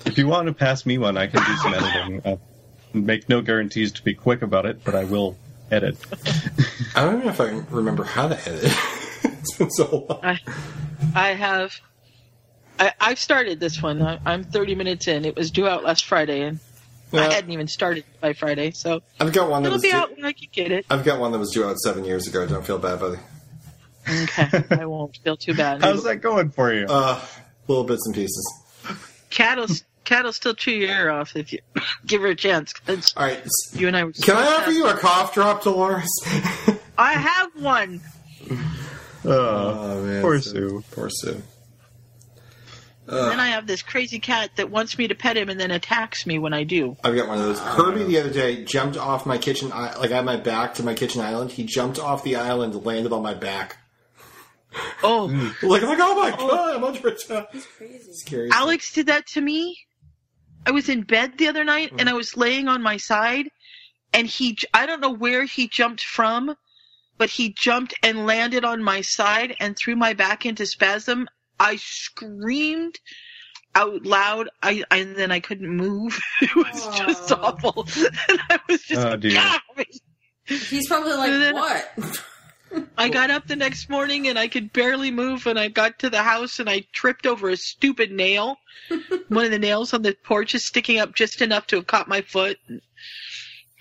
If 0.06 0.18
you 0.18 0.28
want 0.28 0.48
to 0.48 0.54
pass 0.54 0.86
me 0.86 0.98
one, 0.98 1.18
I 1.18 1.28
can 1.28 1.44
do 1.44 1.56
some 1.58 1.74
editing. 1.74 2.22
I'll 2.26 2.42
make 2.94 3.30
no 3.30 3.42
guarantees 3.42 3.92
to 3.94 4.04
be 4.04 4.14
quick 4.14 4.42
about 4.42 4.66
it, 4.66 4.84
but 4.84 4.96
I 4.96 5.04
will 5.04 5.38
edit. 5.70 5.98
I 6.96 7.06
don't 7.06 7.24
know 7.24 7.30
if 7.30 7.40
I 7.40 7.50
remember 7.70 8.04
how 8.04 8.28
to 8.28 8.36
edit. 8.36 8.64
it's 9.24 9.58
been 9.58 9.72
so 9.72 10.08
long. 10.10 10.20
I 10.24 10.40
I 11.16 11.30
have. 11.30 11.80
I, 12.80 12.94
I've 13.00 13.20
started 13.20 13.60
this 13.60 13.82
one. 13.82 14.02
I'm 14.26 14.44
30 14.44 14.76
minutes 14.76 15.08
in. 15.08 15.24
It 15.24 15.36
was 15.36 15.52
due 15.52 15.68
out 15.68 15.84
last 15.84 16.06
Friday, 16.06 16.42
and 16.42 16.60
Yeah. 17.12 17.22
I 17.28 17.34
hadn't 17.34 17.52
even 17.52 17.68
started 17.68 18.06
by 18.22 18.34
Friday, 18.34 18.72
so 18.72 19.02
I've 19.20 19.34
got 19.34 19.50
one 19.50 19.64
that 19.64 19.68
it'll 19.68 19.76
was 19.76 19.82
be 19.82 19.92
due, 19.92 19.98
out 19.98 20.16
when 20.16 20.26
I 20.26 20.32
can 20.32 20.48
get 20.52 20.72
it. 20.72 20.86
I've 20.90 21.04
got 21.04 21.20
one 21.20 21.32
that 21.34 21.40
was 21.40 21.52
due 21.52 21.66
out 21.66 21.78
seven 21.80 22.06
years 22.06 22.28
ago. 22.28 22.46
Don't 22.48 22.66
feel 22.66 22.78
bad, 22.80 23.00
buddy. 23.00 23.18
Okay, 24.10 24.64
I 24.82 24.86
won't 24.86 25.18
feel 25.24 25.36
too 25.38 25.54
bad. 25.54 25.82
How's 25.82 26.04
that 26.06 26.18
going 26.18 26.50
for 26.52 26.74
you? 26.74 26.86
Uh, 26.88 27.20
little 27.68 27.84
bits 27.84 28.06
and 28.06 28.16
pieces. 28.16 28.54
Cat'll 29.30 29.68
cat'll 30.06 30.34
still 30.34 30.54
chew 30.56 30.72
your 30.72 30.90
ear 30.90 31.10
off 31.10 31.36
if 31.36 31.52
you 31.54 31.60
give 32.06 32.22
her 32.22 32.28
a 32.30 32.36
chance. 32.36 32.74
All 32.88 33.26
right, 33.26 33.40
You 33.74 33.88
and 33.88 33.96
I 33.98 34.06
were. 34.06 34.12
Can 34.14 34.38
I 34.38 34.46
offer 34.48 34.72
you 34.72 34.88
a 34.88 34.94
cough 34.98 35.34
drop, 35.34 35.64
Dolores? 35.64 36.10
I 36.98 37.14
have 37.14 37.50
one. 37.62 38.02
oh 39.26 40.04
man, 40.04 40.22
poor 40.22 40.40
Sue. 40.42 40.84
Poor 40.92 41.10
Sue. 41.10 41.42
Uh, 43.12 43.30
then 43.30 43.40
I 43.40 43.50
have 43.50 43.68
this 43.68 43.82
crazy 43.82 44.20
cat 44.20 44.52
that 44.56 44.70
wants 44.72 44.98
me 44.98 45.08
to 45.10 45.16
pet 45.16 45.36
him 45.36 45.50
and 45.50 45.60
then 45.60 45.70
attacks 45.72 46.26
me 46.26 46.40
when 46.40 46.54
I 46.54 46.64
do. 46.64 46.96
I've 47.04 47.16
got 47.16 47.28
one 47.28 47.38
of 47.38 47.44
those. 47.44 47.60
Herbie 47.60 48.04
the 48.06 48.20
other 48.20 48.32
day 48.32 48.64
jumped 48.64 48.98
off 48.98 49.26
my 49.26 49.38
kitchen, 49.38 49.72
i- 49.74 49.96
like 49.98 50.12
I 50.12 50.16
had 50.16 50.26
my 50.26 50.38
back 50.38 50.76
to 50.76 50.84
my 50.84 50.94
kitchen 50.94 51.22
island. 51.22 51.52
He 51.52 51.64
jumped 51.66 52.00
off 52.00 52.24
the 52.24 52.38
island, 52.38 52.74
landed 52.86 53.12
on 53.12 53.22
my 53.22 53.34
back. 53.34 53.78
Oh, 55.04 55.28
Like, 55.62 55.82
like, 55.82 56.00
oh 56.00 56.16
my 56.16 56.36
oh. 56.40 56.48
god, 56.50 56.76
I'm 56.76 56.84
under 56.84 57.08
attack. 57.10 57.52
He's 57.52 57.66
crazy. 57.66 58.14
Scary. 58.14 58.50
Alex 58.52 58.94
did 58.94 59.08
that 59.08 59.28
to 59.28 59.42
me. 59.42 59.78
I 60.66 60.72
was 60.72 60.88
in 60.90 61.02
bed 61.02 61.38
the 61.38 61.48
other 61.48 61.64
night 61.64 61.92
and 61.98 62.08
I 62.08 62.14
was 62.14 62.38
laying 62.38 62.68
on 62.68 62.82
my 62.84 62.98
side, 62.98 63.50
and 64.14 64.28
he 64.28 64.58
I 64.74 64.86
don't 64.86 65.02
know 65.02 65.12
where 65.12 65.44
he 65.44 65.68
jumped 65.68 66.04
from, 66.04 66.56
but 67.18 67.30
he 67.30 67.54
jumped 67.58 67.94
and 68.04 68.26
landed 68.26 68.64
on 68.64 68.82
my 68.84 69.02
side 69.02 69.56
and 69.60 69.76
threw 69.76 69.96
my 69.96 70.14
back 70.14 70.46
into 70.46 70.66
spasm. 70.66 71.28
I 71.62 71.76
screamed 71.76 73.00
out 73.76 74.04
loud. 74.04 74.50
I 74.64 74.84
and 74.90 75.16
then 75.16 75.32
I 75.32 75.40
couldn't 75.40 75.70
move. 75.70 76.20
It 76.42 76.56
was 76.56 76.98
just 76.98 77.32
awful. 77.32 77.88
And 78.30 78.40
I 78.50 78.60
was 78.68 78.82
just 78.82 79.06
Oh, 79.06 79.16
dear. 79.16 79.38
"Ah!" 79.38 79.62
He's 80.46 80.88
probably 80.88 81.14
like, 81.14 81.54
what? 81.54 82.24
I 82.98 83.10
got 83.10 83.30
up 83.30 83.48
the 83.48 83.56
next 83.56 83.90
morning 83.90 84.28
and 84.28 84.40
I 84.40 84.48
could 84.48 84.74
barely 84.74 85.12
move 85.12 85.46
and 85.46 85.60
I 85.60 85.68
got 85.68 86.00
to 86.00 86.10
the 86.10 86.24
house 86.24 86.60
and 86.60 86.70
I 86.70 86.86
tripped 86.94 87.26
over 87.28 87.50
a 87.50 87.58
stupid 87.58 88.12
nail. 88.12 88.58
One 89.30 89.46
of 89.46 89.52
the 89.52 89.60
nails 89.60 89.94
on 89.94 90.02
the 90.02 90.16
porch 90.24 90.56
is 90.56 90.66
sticking 90.66 90.98
up 91.00 91.14
just 91.14 91.42
enough 91.42 91.68
to 91.68 91.76
have 91.78 91.88
caught 91.88 92.08
my 92.08 92.22
foot. 92.22 92.58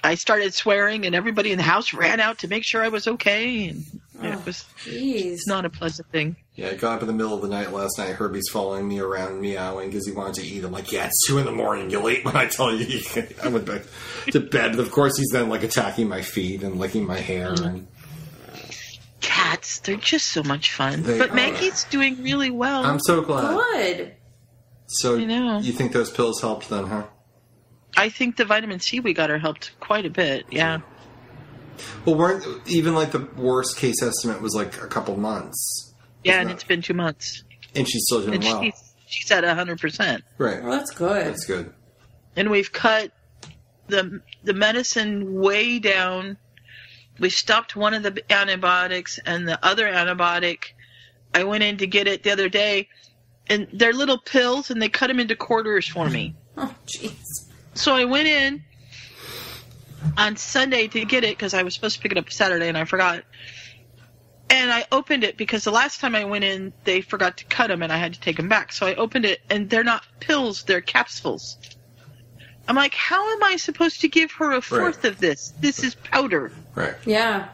I 0.05 0.15
started 0.17 0.55
swearing 0.55 1.07
and 1.07 1.15
everybody 1.15 1.51
in 1.51 1.57
the 1.59 1.65
house 1.65 1.95
ran 1.95 2.21
out 2.21 2.39
to 2.41 2.49
make 2.49 2.65
sure 2.65 2.83
I 2.83 2.89
was 2.89 3.07
okay 3.09 3.69
and 3.69 3.85
it 4.23 4.45
was 4.45 4.65
it's 4.87 5.47
not 5.47 5.65
a 5.65 5.71
pleasant 5.71 6.11
thing. 6.11 6.37
Yeah, 6.61 6.69
I 6.69 6.75
got 6.75 6.97
up 6.97 7.01
in 7.01 7.07
the 7.07 7.15
middle 7.15 7.33
of 7.33 7.41
the 7.41 7.49
night 7.49 7.73
last 7.73 7.97
night. 7.97 8.17
Herbie's 8.17 8.51
following 8.51 8.87
me 8.87 9.01
around, 9.01 9.41
meowing 9.41 9.89
because 9.89 10.07
he 10.07 10.13
wanted 10.13 10.43
to 10.43 10.47
eat. 10.47 10.63
I'm 10.63 10.71
like, 10.71 10.93
yeah, 10.93 11.07
it's 11.07 11.27
two 11.27 11.39
in 11.39 11.47
the 11.47 11.53
morning. 11.53 11.89
You'll 11.89 12.11
eat 12.11 12.23
when 12.23 12.37
I 12.37 12.45
tell 12.49 12.75
you. 12.75 12.85
you. 12.85 13.27
I 13.43 13.49
went 13.49 13.65
back 13.65 13.81
to 14.33 14.41
bed, 14.41 14.73
but 14.77 14.81
of 14.81 14.91
course 14.91 15.17
he's 15.17 15.31
then 15.31 15.49
like 15.49 15.63
attacking 15.63 16.07
my 16.07 16.21
feet 16.21 16.63
and 16.63 16.79
licking 16.79 17.07
my 17.07 17.17
hair. 17.17 17.55
And 17.55 17.87
Cats, 19.23 19.79
they're 19.79 19.97
just 19.97 20.27
so 20.27 20.43
much 20.43 20.75
fun. 20.75 21.03
They 21.03 21.17
but 21.17 21.31
are. 21.31 21.35
Maggie's 21.35 21.85
doing 21.85 22.23
really 22.23 22.51
well. 22.51 22.85
I'm 22.85 23.01
so 23.01 23.23
glad. 23.23 23.57
Good. 23.57 24.17
So 24.89 25.17
I 25.17 25.25
know. 25.25 25.61
you 25.61 25.73
think 25.73 25.93
those 25.93 26.11
pills 26.11 26.43
helped 26.43 26.69
then, 26.69 26.85
huh? 26.89 27.07
I 27.97 28.11
think 28.11 28.37
the 28.37 28.45
vitamin 28.45 28.81
C 28.81 29.01
we 29.01 29.15
got 29.15 29.31
her 29.31 29.39
helped 29.39 29.73
quite 29.81 30.05
a 30.05 30.11
bit. 30.11 30.45
Yeah. 30.51 30.81
Well, 32.05 32.17
weren't 32.17 32.45
even 32.67 32.95
like 32.95 33.13
the 33.13 33.27
worst 33.39 33.79
case 33.79 34.03
estimate 34.03 34.43
was 34.43 34.55
like 34.55 34.83
a 34.83 34.89
couple 34.89 35.17
months, 35.17 35.90
Yeah, 36.25 36.33
Isn't 36.35 36.43
and 36.43 36.51
it's 36.51 36.65
been 36.65 36.83
two 36.83 36.95
months. 36.95 37.45
and 37.75 37.89
she's 37.89 38.03
still 38.07 38.21
doing 38.23 38.35
And 38.35 38.45
well. 38.45 38.63
she's, 38.63 38.95
she's 39.07 39.31
at 39.31 39.45
100%. 39.45 40.23
Right, 40.39 40.63
Well, 40.63 40.73
that's 40.73 40.91
good. 40.91 41.27
that's 41.27 41.45
good. 41.47 41.73
and 42.37 42.51
we've 42.51 42.73
cut 42.73 43.13
the 43.89 44.21
the 44.45 44.53
medicine 44.55 45.35
way 45.41 45.79
down. 45.79 46.37
We 47.19 47.29
stopped 47.31 47.75
one 47.77 47.93
of 47.93 48.03
the 48.03 48.23
antibiotics, 48.33 49.19
and 49.27 49.47
the 49.49 49.63
other 49.65 49.87
antibiotic, 49.87 50.67
I 51.35 51.45
went 51.45 51.63
in 51.65 51.77
to 51.79 51.87
get 51.87 52.07
it 52.07 52.23
the 52.23 52.31
other 52.31 52.49
day, 52.49 52.89
and 53.49 53.67
they're 53.73 53.93
little 53.93 54.19
pills, 54.19 54.71
and 54.71 54.81
they 54.81 54.89
cut 54.89 55.09
them 55.09 55.19
into 55.21 55.37
quarters 55.37 55.87
for 55.89 56.09
me. 56.09 56.35
Oh, 56.57 56.75
jeez. 56.87 57.15
So 57.75 57.95
I 57.95 58.05
went 58.05 58.27
in 58.29 58.63
on 60.19 60.37
Sunday 60.37 60.89
to 60.89 61.05
get 61.05 61.25
it 61.25 61.37
because 61.39 61.55
I 61.55 61.63
was 61.63 61.75
supposed 61.75 61.97
to 61.97 62.03
pick 62.03 62.13
it 62.13 62.19
up 62.19 62.31
Saturday, 62.31 62.69
and 62.69 62.77
I 62.77 62.85
forgot. 62.85 63.25
And 64.51 64.73
I 64.73 64.85
opened 64.91 65.23
it 65.23 65.37
because 65.37 65.63
the 65.63 65.71
last 65.71 66.01
time 66.01 66.17
I 66.17 66.25
went 66.25 66.45
in, 66.45 66.73
they 66.85 67.01
forgot 67.01 67.37
to 67.39 67.45
cut 67.45 67.69
them, 67.69 67.83
and 67.83 67.93
I 67.93 67.97
had 67.97 68.15
to 68.15 68.21
take 68.21 68.37
them 68.37 68.49
back. 68.49 68.73
So 68.73 68.87
I 68.87 68.95
opened 68.97 69.25
it, 69.25 69.41
and 69.49 69.71
they're 69.71 69.85
not 69.85 70.05
pills; 70.19 70.65
they're 70.65 70.81
capsules. 70.81 71.57
I'm 72.67 72.77
like, 72.77 72.95
how 72.95 73.33
am 73.33 73.43
I 73.45 73.57
supposed 73.57 74.01
to 74.03 74.09
give 74.09 74.33
her 74.33 74.53
a 74.53 74.61
fourth 74.61 75.05
of 75.05 75.19
this? 75.19 75.53
This 75.61 75.83
is 75.83 75.95
powder. 75.95 76.53
Right. 76.75 76.95
Yeah. 77.05 77.49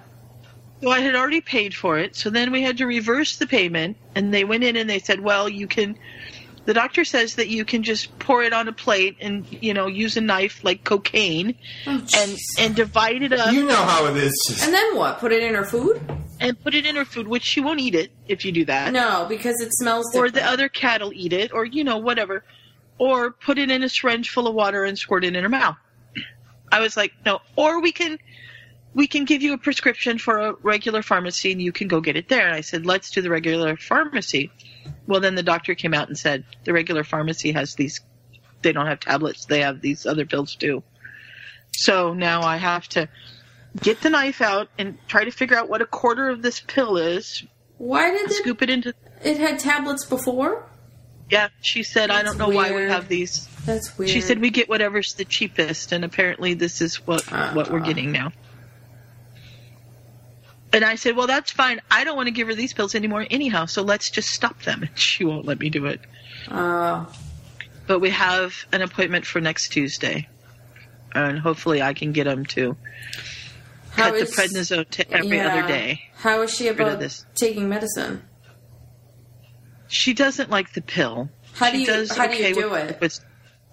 So 0.82 0.90
I 0.90 1.00
had 1.00 1.14
already 1.14 1.40
paid 1.40 1.74
for 1.74 1.98
it. 1.98 2.16
So 2.16 2.28
then 2.28 2.52
we 2.52 2.62
had 2.62 2.78
to 2.78 2.86
reverse 2.86 3.36
the 3.36 3.46
payment, 3.46 3.96
and 4.14 4.32
they 4.32 4.44
went 4.44 4.64
in 4.64 4.76
and 4.76 4.88
they 4.88 4.98
said, 4.98 5.20
"Well, 5.20 5.48
you 5.48 5.66
can." 5.66 5.98
The 6.66 6.74
doctor 6.74 7.04
says 7.04 7.36
that 7.36 7.48
you 7.48 7.64
can 7.64 7.82
just 7.84 8.18
pour 8.18 8.42
it 8.42 8.52
on 8.52 8.68
a 8.68 8.72
plate 8.72 9.16
and 9.20 9.46
you 9.50 9.72
know 9.72 9.86
use 9.86 10.16
a 10.16 10.20
knife 10.20 10.62
like 10.64 10.84
cocaine 10.84 11.54
Oh, 11.86 12.04
and 12.18 12.36
and 12.58 12.74
divide 12.76 13.22
it 13.22 13.32
up 13.32 13.52
You 13.52 13.64
know 13.64 13.76
how 13.76 14.06
it 14.06 14.16
is. 14.16 14.60
And 14.62 14.74
then 14.74 14.96
what? 14.96 15.18
Put 15.18 15.32
it 15.32 15.42
in 15.42 15.54
her 15.54 15.64
food? 15.64 16.00
and 16.38 16.60
put 16.62 16.74
it 16.74 16.84
in 16.84 16.96
her 16.96 17.04
food, 17.06 17.26
which 17.26 17.42
she 17.44 17.60
won't 17.62 17.80
eat 17.80 17.94
it 17.94 18.12
if 18.28 18.44
you 18.44 18.52
do 18.52 18.66
that. 18.66 18.92
No, 18.92 19.24
because 19.26 19.58
it 19.62 19.72
smells 19.72 20.04
or 20.14 20.26
different. 20.26 20.34
the 20.34 20.44
other 20.44 20.68
cat 20.68 21.00
will 21.00 21.14
eat 21.14 21.32
it, 21.32 21.50
or 21.54 21.64
you 21.64 21.82
know 21.82 21.96
whatever, 21.96 22.44
or 22.98 23.30
put 23.30 23.56
it 23.56 23.70
in 23.70 23.82
a 23.82 23.88
syringe 23.88 24.28
full 24.28 24.46
of 24.46 24.54
water 24.54 24.84
and 24.84 24.98
squirt 24.98 25.24
it 25.24 25.34
in 25.34 25.42
her 25.42 25.48
mouth. 25.48 25.76
I 26.70 26.80
was 26.80 26.94
like, 26.94 27.12
no. 27.24 27.40
Or 27.56 27.80
we 27.80 27.90
can, 27.90 28.18
we 28.92 29.06
can 29.06 29.24
give 29.24 29.40
you 29.40 29.54
a 29.54 29.58
prescription 29.58 30.18
for 30.18 30.38
a 30.40 30.52
regular 30.62 31.00
pharmacy 31.00 31.52
and 31.52 31.62
you 31.62 31.72
can 31.72 31.88
go 31.88 32.02
get 32.02 32.16
it 32.16 32.28
there. 32.28 32.44
And 32.46 32.54
I 32.54 32.60
said, 32.60 32.84
let's 32.84 33.10
do 33.10 33.22
the 33.22 33.30
regular 33.30 33.76
pharmacy. 33.78 34.50
Well, 35.06 35.20
then 35.20 35.34
the 35.34 35.42
doctor 35.42 35.74
came 35.74 35.94
out 35.94 36.08
and 36.08 36.18
said 36.18 36.44
the 36.64 36.72
regular 36.72 37.04
pharmacy 37.04 37.52
has 37.52 37.74
these. 37.74 38.00
They 38.62 38.72
don't 38.72 38.86
have 38.86 39.00
tablets. 39.00 39.44
They 39.44 39.60
have 39.60 39.80
these 39.80 40.06
other 40.06 40.26
pills 40.26 40.54
too. 40.56 40.82
So 41.72 42.14
now 42.14 42.42
I 42.42 42.56
have 42.56 42.88
to 42.90 43.08
get 43.80 44.00
the 44.00 44.10
knife 44.10 44.40
out 44.40 44.68
and 44.78 44.96
try 45.08 45.24
to 45.24 45.30
figure 45.30 45.56
out 45.56 45.68
what 45.68 45.82
a 45.82 45.86
quarter 45.86 46.28
of 46.28 46.42
this 46.42 46.60
pill 46.60 46.96
is. 46.96 47.44
Why 47.78 48.10
did 48.10 48.30
it? 48.30 48.34
Scoop 48.34 48.62
it 48.62 48.70
into 48.70 48.94
It 49.22 49.36
had 49.38 49.58
tablets 49.58 50.04
before? 50.04 50.64
Yeah, 51.30 51.48
she 51.60 51.82
said, 51.82 52.10
I 52.10 52.22
don't 52.22 52.38
That's 52.38 52.50
know 52.50 52.54
why 52.56 52.72
we 52.74 52.82
have 52.82 53.08
these. 53.08 53.46
That's 53.66 53.98
weird. 53.98 54.10
She 54.10 54.20
said 54.20 54.40
we 54.40 54.50
get 54.50 54.68
whatever's 54.68 55.14
the 55.14 55.24
cheapest, 55.24 55.90
and 55.92 56.04
apparently 56.04 56.54
this 56.54 56.80
is 56.80 57.04
what 57.06 57.22
what 57.54 57.70
we're 57.70 57.80
Uh. 57.80 57.84
getting 57.84 58.12
now. 58.12 58.32
And 60.72 60.84
I 60.84 60.96
said, 60.96 61.16
well, 61.16 61.26
that's 61.26 61.50
fine. 61.52 61.80
I 61.90 62.04
don't 62.04 62.16
want 62.16 62.26
to 62.26 62.32
give 62.32 62.48
her 62.48 62.54
these 62.54 62.72
pills 62.74 62.94
anymore 62.94 63.26
anyhow, 63.30 63.66
so 63.66 63.82
let's 63.82 64.10
just 64.10 64.30
stop 64.30 64.62
them. 64.62 64.82
And 64.82 64.98
she 64.98 65.24
won't 65.24 65.46
let 65.46 65.58
me 65.60 65.70
do 65.70 65.86
it. 65.86 66.00
Oh. 66.50 67.06
But 67.86 68.00
we 68.00 68.10
have 68.10 68.54
an 68.72 68.82
appointment 68.82 69.24
for 69.26 69.40
next 69.40 69.68
Tuesday, 69.68 70.28
and 71.14 71.38
hopefully 71.38 71.80
I 71.82 71.94
can 71.94 72.12
get 72.12 72.24
them 72.24 72.44
to 72.46 72.76
How 73.90 74.10
cut 74.10 74.18
the 74.18 74.26
prednisone 74.26 74.88
to 74.90 75.10
every 75.12 75.36
Yeah. 75.36 75.52
other 75.56 75.68
day. 75.68 76.02
How 76.16 76.42
is 76.42 76.52
she 76.54 76.68
about 76.68 76.98
this. 76.98 77.24
taking 77.36 77.68
medicine? 77.68 78.22
She 79.88 80.14
doesn't 80.14 80.50
like 80.50 80.72
the 80.72 80.82
pill. 80.82 81.30
How 81.54 81.70
do 81.70 81.78
you 81.78 81.86
does 81.86 82.10
how 82.14 82.26
do 82.26 82.32
okay 82.32 82.48
you 82.48 82.54
do 82.56 82.70
with- 82.70 82.90
it? 82.90 83.00
with- 83.00 83.20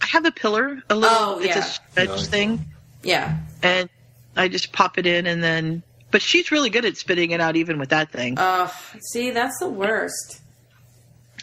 I 0.01 0.05
have 0.07 0.25
a 0.25 0.31
pillar, 0.31 0.81
a 0.89 0.95
little. 0.95 1.17
Oh, 1.17 1.39
It's 1.39 1.47
yeah. 1.47 1.59
a 1.59 1.63
stretch 1.63 2.09
Nice. 2.09 2.27
thing, 2.27 2.65
Yeah. 3.03 3.37
and 3.63 3.89
I 4.35 4.47
just 4.47 4.71
pop 4.71 4.97
it 4.97 5.05
in, 5.07 5.25
and 5.25 5.43
then. 5.43 5.81
But 6.13 6.21
she's 6.21 6.51
really 6.51 6.69
good 6.69 6.85
at 6.85 6.95
spitting 6.95 7.31
it 7.31 7.41
out, 7.41 7.55
even 7.55 7.79
with 7.79 7.89
that 7.89 8.11
thing. 8.11 8.37
Uh, 8.37 8.69
see, 9.11 9.31
that's 9.31 9.57
the 9.57 9.67
worst. 9.67 10.41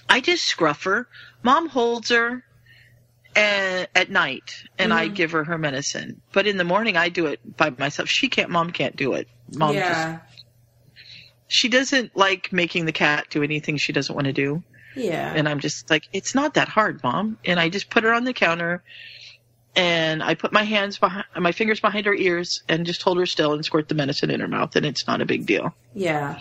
I 0.08 0.20
just 0.20 0.46
scruff 0.46 0.84
her. 0.84 1.08
Mom 1.42 1.68
holds 1.68 2.08
her 2.10 2.44
and, 3.34 3.88
at 3.96 4.10
night, 4.10 4.54
and 4.78 4.94
I 4.94 5.08
Mhm. 5.08 5.14
give 5.16 5.32
her 5.32 5.42
her 5.42 5.58
medicine. 5.58 6.20
But 6.32 6.46
in 6.46 6.56
the 6.56 6.62
morning, 6.62 6.96
I 6.96 7.08
do 7.08 7.26
it 7.26 7.40
by 7.56 7.70
myself. 7.70 8.08
She 8.08 8.28
can't. 8.28 8.48
Mom 8.48 8.70
can't 8.70 8.94
do 8.94 9.14
it. 9.14 9.26
Mom 9.56 9.74
just 9.74 9.84
yeah. 9.86 10.18
she 11.48 11.68
doesn't 11.68 12.16
like 12.16 12.52
making 12.52 12.86
the 12.86 12.92
cat 12.92 13.26
do 13.28 13.42
anything 13.42 13.76
she 13.76 13.92
doesn't 13.92 14.14
want 14.14 14.26
to 14.26 14.32
do. 14.32 14.62
Yeah. 14.94 15.32
And 15.34 15.48
I'm 15.48 15.58
just 15.58 15.90
like, 15.90 16.08
it's 16.12 16.32
not 16.32 16.54
that 16.54 16.68
hard, 16.68 17.02
mom. 17.02 17.38
And 17.44 17.58
I 17.58 17.70
just 17.70 17.90
put 17.90 18.04
her 18.04 18.12
on 18.14 18.22
the 18.22 18.32
counter 18.32 18.84
and 19.76 20.22
I 20.22 20.34
put 20.34 20.52
my 20.52 20.64
hands 20.64 20.98
behind, 20.98 21.26
my 21.36 21.52
fingers 21.52 21.80
behind 21.80 22.06
her 22.06 22.14
ears 22.14 22.62
and 22.68 22.84
just 22.86 23.02
hold 23.02 23.18
her 23.18 23.26
still 23.26 23.52
and 23.52 23.64
squirt 23.64 23.88
the 23.88 23.94
medicine 23.94 24.30
in 24.30 24.40
her 24.40 24.48
mouth. 24.48 24.74
And 24.76 24.84
it's 24.86 25.06
not 25.06 25.20
a 25.20 25.26
big 25.26 25.46
deal. 25.46 25.74
yeah. 25.94 26.38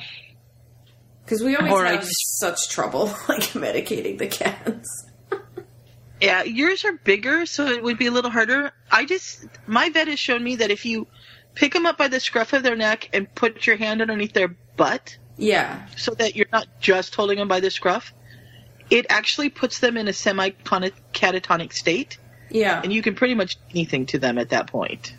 Because 1.24 1.44
we 1.44 1.56
always 1.56 1.72
Or 1.72 1.86
have 1.86 2.00
just- 2.02 2.40
such 2.40 2.70
trouble 2.70 3.06
like 3.30 3.42
medicating 3.54 4.18
the 4.18 4.28
cats. 4.28 5.06
Yeah, 6.22 6.44
yours 6.44 6.84
are 6.84 6.92
bigger, 6.92 7.46
so 7.46 7.68
it 7.68 7.82
would 7.82 7.98
be 7.98 8.08
a 8.08 8.12
little 8.12 8.30
harder. 8.30 8.74
I 8.92 9.06
just, 9.06 9.46
my 9.68 9.90
vet 9.90 10.10
has 10.10 10.20
shown 10.20 10.44
me 10.44 10.58
that 10.58 10.70
if 10.70 10.86
you 10.86 11.08
pick 11.56 11.72
them 11.72 11.86
up 11.86 11.98
by 11.98 12.10
the 12.10 12.20
scruff 12.20 12.52
of 12.52 12.62
their 12.62 12.76
neck 12.76 13.10
and 13.14 13.34
put 13.36 13.66
your 13.66 13.78
hand 13.78 14.02
underneath 14.02 14.34
their 14.34 14.50
butt 14.76 15.18
Yeah. 15.38 15.86
so 15.96 16.14
that 16.16 16.36
you're 16.36 16.48
not 16.52 16.68
just 16.82 17.16
holding 17.16 17.38
them 17.38 17.48
by 17.48 17.62
the 17.62 17.70
scruff, 17.72 18.14
it 18.90 19.06
actually 19.10 19.48
puts 19.48 19.80
them 19.80 19.96
in 19.96 20.10
a 20.10 20.14
semi 20.14 20.50
catatonic 20.50 21.72
state. 21.72 22.18
Yeah. 22.52 22.82
and 22.84 22.92
you 22.92 23.02
can 23.02 23.16
pretty 23.16 23.36
much 23.36 23.56
do 23.56 23.62
anything 23.72 24.06
to 24.08 24.20
them 24.20 24.38
at 24.38 24.50
that 24.50 24.68
point. 24.68 25.14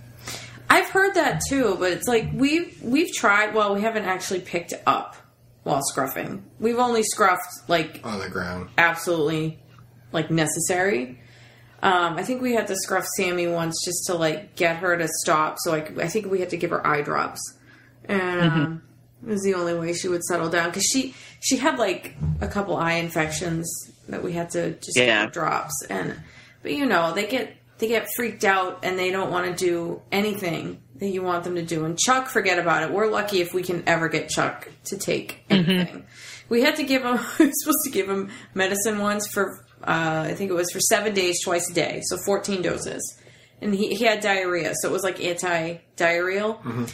I've 0.68 0.88
heard 0.88 1.14
that 1.14 1.40
too, 1.48 1.76
but 1.80 1.92
it's 1.92 2.06
like 2.06 2.28
we've 2.32 2.80
we've 2.82 3.12
tried. 3.12 3.54
Well, 3.54 3.74
we 3.74 3.80
haven't 3.82 4.04
actually 4.04 4.40
picked 4.40 4.72
up 4.86 5.16
while 5.64 5.80
scruffing. 5.92 6.42
We've 6.60 6.78
only 6.78 7.02
scruffed 7.02 7.68
like 7.68 8.00
on 8.04 8.18
the 8.20 8.28
ground. 8.28 8.68
absolutely 8.78 9.58
like 10.12 10.30
necessary. 10.30 11.18
Um, 11.82 12.16
I 12.18 12.22
think 12.24 12.42
we 12.42 12.52
had 12.54 12.66
to 12.68 12.76
scruff 12.76 13.06
Sammy 13.16 13.46
once 13.46 13.74
just 13.84 14.04
to 14.06 14.14
like 14.14 14.54
get 14.54 14.76
her 14.76 14.96
to 14.96 15.08
stop. 15.22 15.56
So 15.60 15.70
like 15.72 15.98
I 15.98 16.08
think 16.08 16.30
we 16.30 16.38
had 16.40 16.50
to 16.50 16.56
give 16.56 16.70
her 16.70 16.86
eye 16.86 17.02
drops, 17.02 17.40
and 18.04 18.40
um, 18.42 18.82
it 19.26 19.30
was 19.30 19.42
the 19.42 19.54
only 19.54 19.74
way 19.74 19.92
she 19.92 20.06
would 20.08 20.22
settle 20.22 20.50
down 20.50 20.68
because 20.70 20.84
she 20.84 21.14
she 21.40 21.56
had 21.56 21.78
like 21.78 22.14
a 22.40 22.46
couple 22.48 22.76
eye 22.76 22.92
infections 22.94 23.66
that 24.08 24.22
we 24.22 24.32
had 24.32 24.50
to 24.50 24.72
just 24.74 24.94
give 24.94 25.06
Yeah. 25.08 25.24
her 25.24 25.30
drops. 25.30 25.74
And 25.88 26.20
but 26.62 26.72
you 26.72 26.86
know 26.86 27.12
they 27.14 27.26
get 27.26 27.56
they 27.78 27.88
get 27.88 28.08
freaked 28.14 28.44
out 28.44 28.80
and 28.82 28.98
they 28.98 29.10
don't 29.10 29.30
want 29.30 29.46
to 29.46 29.64
do 29.64 30.02
anything 30.12 30.82
that 31.00 31.08
you 31.08 31.22
want 31.22 31.44
them 31.44 31.54
to 31.56 31.62
do. 31.62 31.84
And 31.84 31.98
Chuck, 31.98 32.28
forget 32.28 32.58
about 32.58 32.82
it. 32.82 32.92
We're 32.92 33.08
lucky 33.08 33.40
if 33.40 33.52
we 33.52 33.62
can 33.62 33.82
ever 33.86 34.08
get 34.08 34.28
Chuck 34.28 34.68
to 34.84 34.98
take 34.98 35.44
mm-hmm. 35.48 35.70
anything. 35.70 36.06
We 36.48 36.62
had 36.62 36.76
to 36.76 36.84
give 36.84 37.02
him. 37.02 37.18
We 37.38 37.46
were 37.46 37.52
supposed 37.54 37.84
to 37.84 37.90
give 37.90 38.08
him 38.08 38.30
medicine 38.54 38.98
once 38.98 39.26
for. 39.26 39.64
Uh, 39.82 40.26
I 40.28 40.34
think 40.34 40.50
it 40.50 40.54
was 40.54 40.70
for 40.70 40.80
seven 40.80 41.14
days, 41.14 41.42
twice 41.42 41.70
a 41.70 41.74
day, 41.74 42.02
so 42.04 42.18
fourteen 42.18 42.60
doses. 42.60 43.16
And 43.62 43.74
he, 43.74 43.94
he 43.94 44.04
had 44.04 44.20
diarrhea, 44.20 44.72
so 44.80 44.88
it 44.88 44.92
was 44.92 45.02
like 45.02 45.22
anti 45.22 45.78
diarrheal. 45.96 46.58
Mm-hmm. 46.58 46.84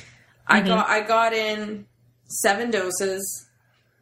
I 0.46 0.60
mm-hmm. 0.60 0.68
got 0.68 0.88
I 0.88 1.00
got 1.00 1.32
in 1.32 1.86
seven 2.28 2.70
doses, 2.70 3.48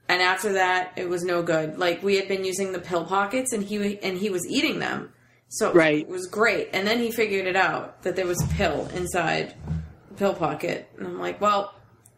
and 0.09 0.21
after 0.21 0.53
that, 0.53 0.93
it 0.97 1.09
was 1.09 1.25
no 1.25 1.43
good. 1.43 1.79
Like 1.79 2.03
we 2.03 2.17
had 2.17 2.29
been 2.29 2.45
using 2.45 2.73
the 2.73 2.79
pill 2.79 3.05
pockets, 3.05 3.53
and 3.53 3.63
he 3.63 3.99
and 4.01 4.19
he 4.19 4.29
was 4.29 4.47
eating 4.47 4.81
them, 4.81 5.13
so 5.57 5.71
it, 5.71 5.75
Right. 5.75 6.09
was 6.09 6.27
great. 6.27 6.71
And 6.73 6.87
then 6.87 6.99
he 6.99 7.11
figured 7.11 7.47
it 7.47 7.57
out 7.57 8.03
that 8.03 8.17
there 8.17 8.27
was 8.27 8.43
a 8.43 8.47
pill 8.55 8.89
inside 8.95 9.55
the 10.09 10.15
pill 10.15 10.35
pocket, 10.35 10.89
and 10.99 11.07
I'm 11.07 11.19
like, 11.21 11.41
well. 11.41 11.75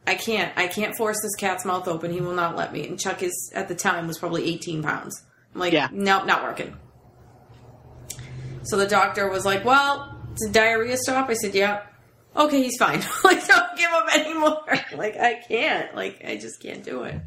I 0.09 0.15
can't. 0.15 0.53
I 0.57 0.69
can't 0.69 0.97
force 0.97 1.21
this 1.21 1.35
cat's 1.35 1.65
mouth 1.65 1.89
open. 1.89 2.13
He 2.13 2.21
will 2.21 2.33
not 2.33 2.55
let 2.55 2.73
me. 2.73 2.87
And 2.87 2.97
Chuck 2.97 3.25
is 3.25 3.51
at 3.53 3.67
the 3.67 3.75
time 3.75 4.07
was 4.07 4.19
probably 4.21 4.45
18 4.55 4.81
pounds. 4.81 5.21
I'm 5.53 5.59
like, 5.59 5.73
Yeah. 5.73 5.89
no, 5.91 6.25
not 6.25 6.45
working. 6.45 6.77
So 8.63 8.77
the 8.77 8.87
doctor 8.87 9.29
was 9.29 9.45
like, 9.45 9.65
"Well, 9.65 10.17
did 10.37 10.53
diarrhea 10.53 10.97
stop?" 10.97 11.29
I 11.29 11.35
said, 11.35 11.57
"Yeah." 11.57 11.83
Okay, 12.37 12.63
he's 12.63 12.77
fine. 12.79 13.01
like, 13.25 13.45
don't 13.49 13.77
give 13.77 13.91
him 13.91 14.21
anymore. 14.27 14.63
like, 14.97 15.17
I 15.17 15.41
can't. 15.49 15.95
Like, 15.97 16.23
I 16.25 16.37
just 16.37 16.63
can't 16.63 16.85
do 16.85 17.03
it. 17.03 17.21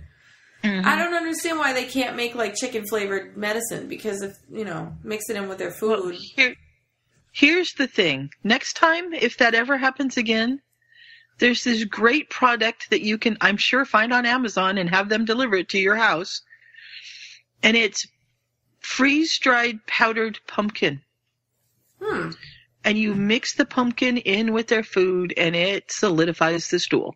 I 0.63 0.97
don't 0.97 1.13
understand 1.13 1.57
why 1.57 1.73
they 1.73 1.85
can't 1.85 2.15
make 2.15 2.35
like 2.35 2.55
chicken 2.55 2.85
flavored 2.85 3.37
medicine 3.37 3.87
because 3.87 4.21
if 4.21 4.37
you 4.51 4.65
know 4.65 4.93
mix 5.03 5.29
it 5.29 5.37
in 5.37 5.47
with 5.47 5.57
their 5.57 5.71
food. 5.71 6.15
Here, 6.15 6.55
here's 7.31 7.73
the 7.73 7.87
thing. 7.87 8.31
Next 8.43 8.73
time, 8.73 9.13
if 9.13 9.37
that 9.37 9.55
ever 9.55 9.77
happens 9.77 10.17
again, 10.17 10.61
there's 11.39 11.63
this 11.63 11.85
great 11.85 12.29
product 12.29 12.89
that 12.89 13.01
you 13.01 13.17
can, 13.17 13.37
I'm 13.41 13.57
sure, 13.57 13.85
find 13.85 14.13
on 14.13 14.25
Amazon 14.25 14.77
and 14.77 14.89
have 14.89 15.09
them 15.09 15.25
deliver 15.25 15.55
it 15.55 15.69
to 15.69 15.79
your 15.79 15.95
house. 15.95 16.41
And 17.63 17.75
it's 17.75 18.05
freeze 18.81 19.37
dried 19.39 19.85
powdered 19.87 20.39
pumpkin. 20.47 21.01
Hmm. 22.01 22.31
And 22.83 22.97
you 22.97 23.15
mix 23.15 23.55
the 23.55 23.65
pumpkin 23.65 24.17
in 24.17 24.53
with 24.53 24.67
their 24.67 24.83
food 24.83 25.33
and 25.37 25.55
it 25.55 25.91
solidifies 25.91 26.69
the 26.69 26.79
stool. 26.79 27.15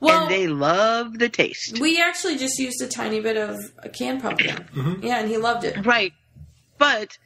Well, 0.00 0.22
and 0.22 0.30
they 0.30 0.46
love 0.46 1.18
the 1.18 1.28
taste. 1.28 1.78
we 1.80 2.00
actually 2.00 2.36
just 2.36 2.58
used 2.58 2.80
a 2.82 2.86
tiny 2.86 3.20
bit 3.20 3.36
of 3.36 3.58
a 3.82 3.88
canned 3.88 4.20
pumpkin. 4.22 4.56
Mm-hmm. 4.74 5.04
Yeah, 5.06 5.18
and 5.20 5.28
he 5.28 5.36
loved 5.38 5.64
it. 5.64 5.86
Right. 5.86 6.12
But, 6.78 7.16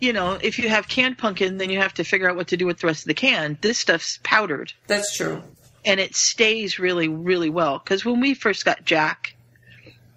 you 0.00 0.12
know, 0.12 0.38
if 0.40 0.58
you 0.60 0.68
have 0.68 0.86
canned 0.86 1.18
pumpkin, 1.18 1.58
then 1.58 1.70
you 1.70 1.80
have 1.80 1.94
to 1.94 2.04
figure 2.04 2.30
out 2.30 2.36
what 2.36 2.48
to 2.48 2.56
do 2.56 2.66
with 2.66 2.78
the 2.78 2.86
rest 2.86 3.02
of 3.02 3.08
the 3.08 3.14
can. 3.14 3.58
This 3.60 3.78
stuff's 3.80 4.20
powdered. 4.22 4.72
That's 4.86 5.16
true. 5.16 5.42
and 5.84 5.98
it 6.00 6.14
stays 6.14 6.78
really, 6.78 7.08
really 7.08 7.50
well. 7.50 7.78
Because 7.78 8.04
when 8.04 8.20
we 8.20 8.32
first 8.34 8.64
got 8.64 8.84
Jack, 8.84 9.34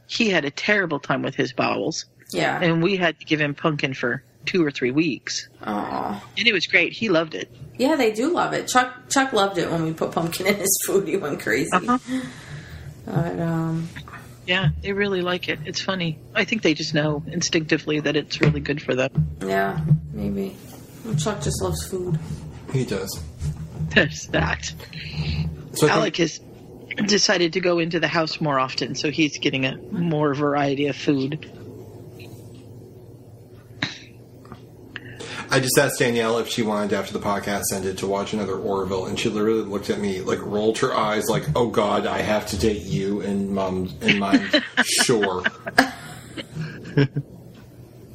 he 0.08 0.30
had 0.30 0.46
a 0.46 0.52
terrible 0.52 1.00
time 1.00 1.22
with 1.24 1.36
his 1.36 1.52
bowels, 1.52 2.06
Yeah. 2.32 2.62
and 2.62 2.82
we 2.84 2.96
had 2.96 3.20
to 3.20 3.26
give 3.26 3.42
him 3.42 3.54
pumpkin 3.56 3.94
for 3.94 4.24
two 4.48 4.66
or 4.66 4.72
three 4.72 4.90
weeks, 4.92 5.48
Aw. 5.64 6.24
and 6.38 6.48
it 6.48 6.54
was 6.54 6.66
great. 6.66 6.94
He 6.94 7.10
loved 7.10 7.36
it. 7.36 7.54
Yeah, 7.78 7.96
they 7.96 8.12
do 8.12 8.34
love 8.34 8.54
it. 8.54 8.68
Chuck 8.68 9.08
Chuck 9.10 9.34
loved 9.34 9.60
it 9.60 9.70
when 9.70 9.84
we 9.84 9.94
put 9.94 10.12
pumpkin 10.12 10.48
in 10.48 10.56
his 10.56 10.84
food. 10.88 11.08
He 11.08 11.18
went 11.18 11.40
crazy. 11.42 11.70
Uh-huh. 11.72 12.00
But 13.06 13.40
um, 13.40 13.88
Yeah, 14.48 14.70
they 14.82 14.94
really 14.94 15.22
like 15.22 15.48
it. 15.50 15.60
It's 15.66 15.82
funny. 15.82 16.18
I 16.34 16.44
think 16.44 16.62
they 16.64 16.74
just 16.74 16.94
know 16.96 17.24
instinctively 17.28 18.00
that 18.00 18.16
it's 18.16 18.42
really 18.42 18.60
good 18.62 18.82
for 18.82 18.96
them. 18.96 19.28
yeah, 19.46 19.80
maybe. 20.12 20.56
Well, 21.06 21.16
Chuck 21.16 21.42
just 21.42 21.62
loves 21.62 21.88
food. 21.88 22.18
He 22.74 22.84
does. 22.84 23.22
There's 23.94 24.26
that. 24.28 24.66
So 24.66 25.88
I 25.88 25.90
think- 25.90 25.92
Alec 25.92 26.18
has 26.18 26.40
decided 27.06 27.54
to 27.54 27.60
go 27.60 27.78
into 27.80 28.00
the 28.00 28.08
house 28.08 28.42
more 28.42 28.60
often, 28.60 28.96
so 28.96 29.12
he's 29.12 29.38
getting 29.38 29.66
a 29.66 29.78
more 29.92 30.34
variety 30.34 30.88
of 30.88 30.96
food. 30.96 31.50
I 35.50 35.60
just 35.60 35.78
asked 35.78 36.00
Danielle 36.00 36.38
if 36.40 36.48
she 36.50 36.62
wanted 36.62 36.94
after 36.94 37.14
the 37.14 37.20
podcast 37.20 37.64
ended 37.74 37.98
to 38.00 38.08
watch 38.08 38.34
another 38.34 38.56
Orville, 38.58 39.06
and 39.06 39.20
she 39.20 39.30
literally 39.30 39.62
looked 39.64 39.90
at 39.90 40.00
me 40.00 40.22
like 40.22 40.42
rolled 40.42 40.78
her 40.80 40.94
eyes, 40.96 41.30
like, 41.30 41.44
"Oh 41.56 41.68
God, 41.70 42.06
I 42.06 42.20
have 42.20 42.46
to 42.48 42.58
date 42.58 42.84
you." 42.84 43.22
And 43.22 43.52
mom 43.56 43.90
and 44.02 44.20
mine, 44.20 44.50
sure. 44.84 45.44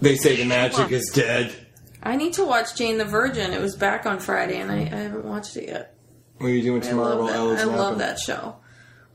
they 0.00 0.16
say 0.16 0.36
the 0.36 0.44
magic 0.44 0.90
is 0.90 1.10
dead. 1.14 1.54
I 2.02 2.16
need 2.16 2.32
to 2.34 2.44
watch 2.44 2.74
Jane 2.76 2.98
the 2.98 3.04
Virgin. 3.04 3.52
It 3.52 3.60
was 3.60 3.76
back 3.76 4.06
on 4.06 4.18
Friday, 4.18 4.58
and 4.60 4.70
I, 4.70 4.78
I 4.80 4.84
haven't 4.84 5.24
watched 5.24 5.56
it 5.56 5.68
yet. 5.68 5.94
What 6.38 6.48
are 6.48 6.50
you 6.50 6.62
doing 6.62 6.82
I 6.82 6.86
tomorrow? 6.88 7.08
love 7.10 7.18
while 7.20 7.26
that. 7.28 7.36
Ella's 7.36 7.60
I 7.60 7.64
love 7.64 7.98
that 7.98 8.18
show. 8.18 8.56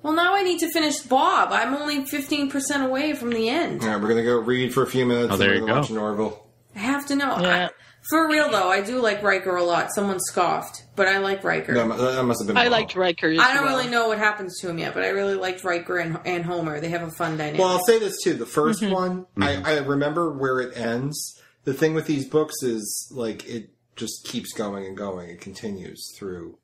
Well, 0.04 0.14
now 0.14 0.36
I 0.36 0.44
need 0.44 0.60
to 0.60 0.72
finish 0.72 1.00
Bob. 1.00 1.52
I'm 1.52 1.74
only 1.74 2.04
15% 2.06 2.86
away 2.86 3.14
from 3.14 3.32
the 3.32 3.50
end. 3.50 3.82
All 3.82 3.90
right, 3.90 4.02
we're 4.02 4.08
gonna 4.08 4.24
go 4.24 4.38
read 4.40 4.74
for 4.74 4.84
a 4.84 4.88
few 4.88 5.06
minutes. 5.06 5.30
Oh, 5.32 5.34
and 5.34 5.42
there 5.42 5.50
we're 5.50 5.54
you 5.56 5.60
gonna 5.62 5.74
go. 5.74 5.80
watch 5.82 5.90
an 5.90 5.98
Orville. 5.98 6.48
I 6.76 6.80
have 6.80 7.06
to 7.08 7.16
know. 7.16 7.38
Yeah. 7.40 7.66
I- 7.66 7.70
for 8.10 8.28
real, 8.30 8.50
though, 8.50 8.70
I 8.70 8.82
do 8.82 9.02
like 9.02 9.22
Riker 9.24 9.56
a 9.56 9.64
lot. 9.64 9.94
Someone 9.94 10.20
scoffed, 10.20 10.84
but 10.96 11.08
I 11.08 11.18
like 11.20 11.44
Riker. 11.44 11.74
That, 11.74 11.88
that 11.98 12.24
must 12.24 12.42
have 12.42 12.48
been. 12.48 12.58
I 12.58 12.66
Bob. 12.66 12.72
liked 12.72 12.96
Riker. 12.96 13.30
As 13.30 13.40
I 13.40 13.54
don't 13.54 13.66
well. 13.66 13.78
really 13.78 13.90
know 13.90 14.08
what 14.08 14.18
happens 14.18 14.60
to 14.62 14.70
him 14.70 14.78
yet, 14.78 14.94
but 14.94 15.04
I 15.04 15.10
really 15.10 15.36
liked 15.36 15.64
Riker 15.64 15.98
and, 15.98 16.20
and 16.26 16.44
Homer. 16.46 16.80
They 16.80 16.90
have 16.90 17.04
a 17.04 17.12
fun 17.12 17.38
dynamic. 17.38 17.60
Well, 17.60 17.70
I'll 17.70 17.86
say 17.86 18.00
this 18.00 18.22
too. 18.24 18.34
The 18.36 18.46
1st 18.46 18.82
Mm-hmm. 18.84 18.94
one, 18.94 19.26
I, 19.42 19.62
I 19.62 19.78
remember 19.80 20.32
where 20.32 20.60
it 20.60 20.78
ends. 20.78 21.42
The 21.64 21.74
thing 21.74 21.94
with 21.94 22.06
these 22.08 22.28
books 22.28 22.56
is 22.64 23.12
like 23.14 23.48
it 23.48 23.72
just 23.96 24.26
keeps 24.26 24.54
going 24.54 24.86
and 24.86 24.96
going. 24.96 25.30
It 25.30 25.42
continues 25.42 26.14
through 26.18 26.58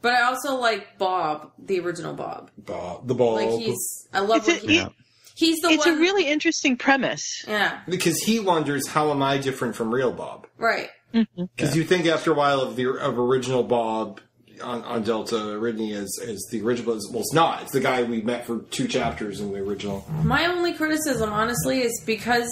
but 0.00 0.12
I 0.12 0.22
also 0.22 0.54
like 0.54 0.96
Bob, 0.96 1.50
the 1.58 1.80
original 1.80 2.14
Bob. 2.14 2.52
Bob, 2.56 3.08
the 3.08 3.14
Bob. 3.16 3.34
Like 3.34 3.50
he's, 3.58 4.06
I 4.12 4.20
love 4.20 4.46
It's, 4.46 4.62
what 4.62 4.62
a, 4.62 4.66
he, 4.66 4.78
it- 4.78 4.92
he's 5.38 5.58
the 5.60 5.68
it's 5.68 5.86
one. 5.86 5.96
a 5.96 6.00
really 6.00 6.26
interesting 6.28 6.76
premise. 6.76 7.44
yeah, 7.46 7.80
because 7.88 8.18
he 8.22 8.40
wonders 8.40 8.86
how 8.88 9.10
am 9.10 9.22
I 9.22 9.38
different 9.38 9.74
from 9.76 9.92
real 9.94 10.12
Bob? 10.12 10.46
right. 10.58 10.90
Mm-hmm. 11.14 11.44
Because 11.56 11.74
you 11.74 11.84
think 11.84 12.04
after 12.06 12.32
a 12.32 12.34
while 12.34 12.60
of 12.60 12.76
the 12.76 12.86
of 12.90 13.18
original 13.18 13.62
Bob 13.62 14.20
on, 14.62 14.82
on 14.84 15.02
Delta 15.04 15.36
Eridani 15.36 15.94
as 15.94 16.18
as 16.28 16.44
the 16.50 16.60
original. 16.60 16.96
Well, 17.10 17.20
it's 17.20 17.32
not. 17.32 17.62
It's 17.62 17.72
the 17.72 17.80
guy 17.80 18.02
we 18.02 18.20
met 18.20 18.44
for 18.46 18.58
two 18.70 18.86
chapters 18.86 19.40
in 19.40 19.50
the 19.50 19.58
original. 19.60 20.04
My 20.22 20.44
only 20.44 20.74
criticism, 20.74 21.32
honestly, 21.32 21.80
is 21.80 22.02
because 22.04 22.50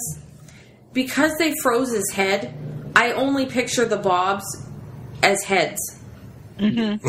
because 0.93 1.37
they 1.37 1.53
froze 1.61 1.91
his 1.93 2.09
head, 2.13 2.51
I 2.95 3.11
only 3.11 3.45
picture 3.45 3.85
the 3.85 3.97
Bobs 3.97 4.45
as 5.21 5.43
heads. 5.43 5.79
Mm-hmm. 6.57 7.05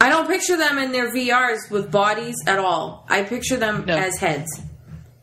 I 0.00 0.08
don't 0.08 0.26
picture 0.26 0.56
them 0.56 0.78
in 0.78 0.90
their 0.90 1.12
VRs 1.12 1.70
with 1.70 1.92
bodies 1.92 2.34
at 2.48 2.58
all. 2.58 3.06
I 3.08 3.22
picture 3.22 3.56
them 3.56 3.84
No. 3.86 3.96
as 3.96 4.16
heads. 4.18 4.48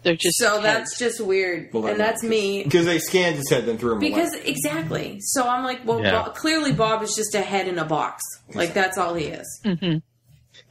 They're 0.05 0.15
just 0.15 0.37
So 0.37 0.61
heads. 0.61 0.63
that's 0.63 0.99
just 0.99 1.19
weird, 1.19 1.73
Well, 1.73 1.87
and 1.87 1.99
that's 1.99 2.21
me. 2.23 2.63
Because 2.63 2.85
they 2.85 2.99
scanned 2.99 3.35
his 3.37 3.49
head 3.49 3.65
then 3.65 3.77
threw 3.79 3.93
him 3.93 3.99
Because 3.99 4.33
away. 4.35 4.43
exactly. 4.45 5.17
So 5.19 5.47
I'm 5.47 5.63
like, 5.63 5.83
well, 5.83 5.99
Yeah. 5.99 6.23
Bo- 6.23 6.29
clearly 6.29 6.71
Bob 6.73 7.01
is 7.01 7.15
just 7.15 7.33
a 7.35 7.41
head 7.41 7.67
in 7.67 7.79
a 7.79 7.85
box. 7.85 8.21
Like 8.53 8.73
that's 8.75 8.97
all 8.99 9.15
he 9.15 9.25
is. 9.25 9.61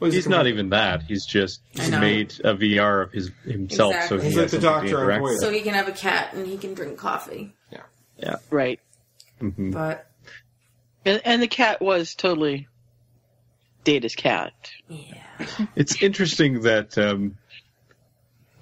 Well, 0.01 0.11
He's 0.11 0.29
not 0.29 0.47
even 0.47 0.71
that. 0.71 1.03
He's 1.03 1.27
just 1.27 1.61
I 1.79 1.91
made 1.99 2.33
a 2.45 2.55
VR 2.55 3.03
of 3.03 3.13
his 3.13 3.31
himself, 3.45 3.93
Exactly. 3.95 4.19
so 4.19 4.23
he 4.23 4.29
He's 4.31 4.39
has 4.39 4.53
like 4.53 4.61
the 4.61 4.67
something 4.67 4.87
to 4.87 4.91
doctor 4.91 4.97
on 4.99 5.03
interact 5.03 5.21
Voyager. 5.21 5.35
with. 5.35 5.41
So 5.43 5.51
he 5.51 5.61
can 5.63 5.75
have 5.75 5.89
a 5.89 5.93
cat 5.93 6.33
and 6.35 6.47
he 6.47 6.57
can 6.57 6.75
drink 6.75 6.97
coffee. 6.99 7.53
Yeah, 7.73 7.81
yeah, 8.19 8.37
right. 8.51 8.81
But 9.41 10.07
And, 11.05 11.21
and 11.25 11.43
the 11.43 11.49
cat 11.49 11.83
was 11.83 12.15
totally 12.15 12.69
Data's 13.83 14.15
cat. 14.15 14.53
Yeah. 14.89 15.19
It's 15.77 16.01
interesting 16.03 16.61
that 16.63 16.97
um, 16.97 17.37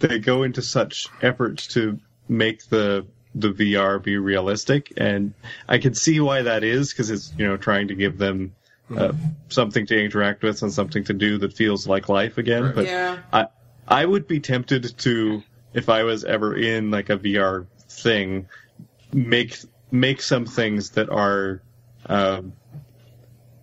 they 0.02 0.18
go 0.18 0.42
into 0.42 0.60
such 0.60 1.08
efforts 1.22 1.68
to 1.68 1.98
make 2.28 2.64
the 2.68 3.06
the 3.34 3.48
VR 3.48 4.02
be 4.02 4.18
realistic, 4.18 4.92
and 4.98 5.32
I 5.66 5.78
can 5.78 5.94
see 5.94 6.20
why 6.20 6.42
that 6.42 6.64
is 6.64 6.92
because 6.92 7.10
it's 7.10 7.32
you 7.38 7.46
know 7.46 7.56
trying 7.56 7.88
to 7.88 7.94
give 7.94 8.18
them 8.18 8.54
uh, 8.94 9.12
something 9.48 9.86
to 9.86 10.04
interact 10.04 10.42
with 10.42 10.62
and 10.62 10.72
something 10.72 11.04
to 11.04 11.14
do 11.14 11.38
that 11.38 11.54
feels 11.54 11.86
like 11.86 12.08
life 12.08 12.36
again. 12.36 12.72
But 12.74 12.86
yeah, 12.86 13.18
I 13.32 13.46
I 13.88 14.04
would 14.04 14.26
be 14.26 14.40
tempted 14.40 14.98
to 14.98 15.42
if 15.72 15.88
I 15.88 16.02
was 16.02 16.24
ever 16.24 16.54
in 16.54 16.90
like 16.90 17.08
a 17.08 17.16
VR 17.16 17.66
thing, 17.88 18.48
make 19.12 19.58
make 19.90 20.20
some 20.20 20.46
things 20.46 20.90
that 20.90 21.08
are, 21.10 21.62
um, 22.06 22.52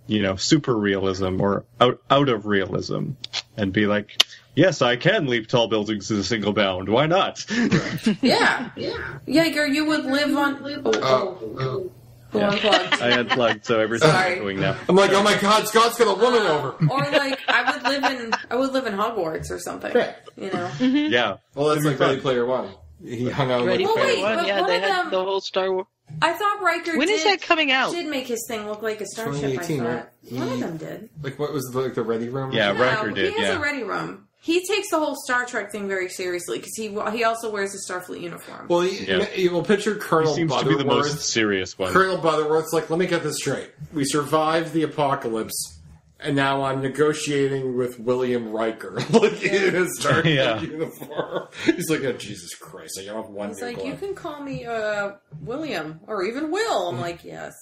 you 0.07 0.21
know, 0.21 0.35
super 0.35 0.75
realism 0.75 1.41
or 1.41 1.65
out 1.79 2.01
out 2.09 2.29
of 2.29 2.45
realism, 2.45 3.11
and 3.57 3.71
be 3.73 3.85
like, 3.85 4.23
yes, 4.59 4.81
I 4.81 4.95
can 4.95 5.27
leap 5.27 5.47
tall 5.47 5.67
buildings 5.67 6.11
in 6.11 6.17
a 6.17 6.23
single 6.23 6.53
bound. 6.53 6.89
Why 6.89 7.05
not? 7.05 7.45
yeah, 8.21 8.69
yeah. 8.75 9.19
Jaeger, 9.25 9.67
you 9.67 9.85
would 9.85 10.05
live 10.05 10.35
on. 10.35 10.83
Oh, 10.85 11.39
oh, 11.59 11.91
who 12.31 12.39
unplugged? 12.39 12.93
I 13.01 13.19
unplugged, 13.19 13.65
so 13.65 13.79
everything's 13.79 14.11
Sorry. 14.11 14.35
going 14.39 14.59
now. 14.59 14.77
I'm 14.87 14.95
like, 14.95 15.11
oh 15.11 15.23
my 15.23 15.37
god, 15.37 15.67
Scott's 15.67 15.97
got 15.97 16.15
a 16.15 16.19
woman 16.19 16.43
uh, 16.43 16.49
over. 16.49 16.69
Or 16.91 16.99
like, 17.11 17.39
I 17.47 17.71
would 17.71 17.83
live 17.83 18.03
in, 18.03 18.33
I 18.51 18.55
would 18.55 18.71
live 18.71 18.85
in 18.85 18.93
Hogwarts 18.93 19.49
or 19.49 19.59
something. 19.59 19.95
Yeah. 19.95 20.13
You 20.37 20.51
know. 20.51 20.67
Mm-hmm. 20.77 21.11
Yeah. 21.11 21.37
Well, 21.55 21.69
that's 21.69 21.85
like 21.85 21.99
Ready. 21.99 22.21
Player 22.21 22.45
One. 22.45 22.69
He 23.03 23.29
hung 23.29 23.49
out 23.49 23.65
Ready 23.65 23.85
with 23.85 23.95
Well, 23.95 24.03
Player 24.03 24.15
wait, 24.15 24.23
One, 24.23 24.35
but 24.35 24.47
yeah, 24.47 24.59
one 24.59 24.69
they 24.69 24.75
of 24.77 24.83
had 24.83 25.03
them- 25.05 25.11
the 25.11 25.23
whole 25.23 25.41
Star 25.41 25.73
Wars. 25.73 25.87
I 26.23 26.33
thought 26.33 26.61
Riker. 26.63 26.97
When 26.97 27.07
did, 27.07 27.13
is 27.15 27.23
that 27.23 27.39
coming 27.41 27.71
out? 27.71 27.91
Did 27.91 28.07
make 28.07 28.25
his 28.25 28.43
thing 28.47 28.67
look 28.67 28.81
like 28.81 28.99
a 28.99 29.05
starship. 29.05 29.43
I 29.43 29.57
2018, 29.57 29.77
thought 29.77 29.85
right? 29.85 30.05
one 30.31 30.49
of 30.49 30.57
mm. 30.57 30.59
them 30.59 30.77
did. 30.77 31.09
like 31.21 31.37
what 31.37 31.53
was 31.53 31.63
the, 31.65 31.79
like 31.79 31.93
the 31.93 32.01
Ready 32.01 32.29
Room? 32.29 32.51
Yeah, 32.51 32.73
Yeah, 32.73 32.81
Riker 32.81 33.11
did. 33.11 33.33
He 33.33 33.39
has 33.39 33.49
Yeah. 33.49 33.57
a 33.57 33.61
ready 33.61 33.83
room. 33.83 34.27
He 34.41 34.65
takes 34.65 34.89
the 34.89 34.97
whole 34.99 35.15
Star 35.25 35.45
Trek 35.45 35.69
thing 35.71 35.87
very 35.89 36.07
seriously 36.09 36.57
because 36.59 36.73
he 36.75 36.87
he 37.11 37.23
also 37.25 37.51
wears 37.51 37.75
a 37.75 37.91
Starfleet 37.91 38.21
uniform. 38.21 38.67
Well, 38.69 38.81
he, 38.81 39.05
Yeah. 39.05 39.27
you 39.35 39.51
will 39.51 39.63
picture 39.63 39.95
He 39.95 39.99
Colonel 39.99 40.33
seems 40.33 40.55
to 40.55 40.65
be 40.65 40.75
the 40.75 40.85
most 40.85 41.19
serious 41.29 41.77
one. 41.77 41.91
Colonel 41.91 42.17
Butterworth's 42.17 42.71
like, 42.71 42.89
let 42.89 42.99
me 42.99 43.05
get 43.07 43.21
this 43.21 43.35
straight. 43.37 43.69
We 43.93 44.05
survived 44.05 44.71
the 44.71 44.83
apocalypse, 44.83 45.79
and 46.21 46.37
now 46.37 46.63
I'm 46.63 46.81
negotiating 46.81 47.75
with 47.77 47.99
William 47.99 48.51
Riker. 48.53 48.91
like 49.11 49.43
in 49.43 49.73
his 49.75 49.99
Star 49.99 50.21
Trek 50.21 50.25
Yeah. 50.25 50.61
uniform. 50.61 51.49
He's 51.65 51.89
like, 51.89 52.05
oh 52.05 52.13
Jesus 52.13 52.55
Christ! 52.55 52.97
I 53.01 53.13
have 53.13 53.27
one. 53.29 53.49
He's 53.49 53.61
like, 53.61 53.75
glove." 53.75 53.87
you 53.87 53.95
can 53.95 54.15
call 54.15 54.41
me 54.41 54.65
uh, 54.65 55.11
William 55.41 55.99
or 56.07 56.23
even 56.23 56.49
Will. 56.49 56.87
I'm 56.87 57.01
like, 57.01 57.25
yes, 57.25 57.53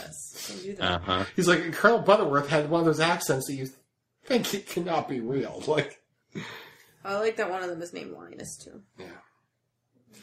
yes, 0.00 0.46
can 0.52 0.62
do 0.64 0.74
that. 0.76 0.84
Uh 0.94 0.98
huh. 0.98 1.24
He's 1.36 1.46
like, 1.46 1.72
Colonel 1.74 2.00
Butterworth 2.00 2.48
had 2.48 2.68
one 2.68 2.80
of 2.80 2.86
those 2.86 2.98
accents 3.00 3.46
that 3.46 3.54
you 3.54 3.68
think 4.24 4.52
it 4.52 4.66
cannot 4.66 5.08
be 5.08 5.20
real. 5.20 5.62
Like, 5.68 5.97
I 7.04 7.18
like 7.18 7.36
that 7.36 7.50
one 7.50 7.62
of 7.62 7.68
them 7.70 7.80
is 7.82 7.92
named 7.92 8.12
Linus 8.12 8.56
too. 8.62 8.82
Yeah. 8.98 9.06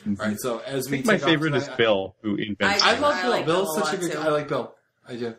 All 0.07 0.13
right. 0.15 0.37
So 0.39 0.59
as 0.65 0.89
we 0.89 0.97
My 1.03 1.13
take 1.13 1.23
off 1.23 1.29
favorite 1.29 1.55
is 1.55 1.63
tonight- 1.63 1.77
Bill, 1.77 2.15
who 2.21 2.35
invents. 2.35 2.83
I- 2.83 2.95
I 2.95 2.99
love 2.99 3.15
I 3.15 3.21
Bill. 3.23 3.31
like 3.31 3.45
Bill's 3.45 3.75
Bill 3.75 3.83
a 3.83 3.85
such 3.87 3.93
a 3.99 4.01
lot, 4.01 4.01
good. 4.01 4.11
too. 4.11 4.19
I 4.19 4.27
like 4.29 4.47
Bill. 4.47 4.75
I 5.07 5.15
do. 5.15 5.35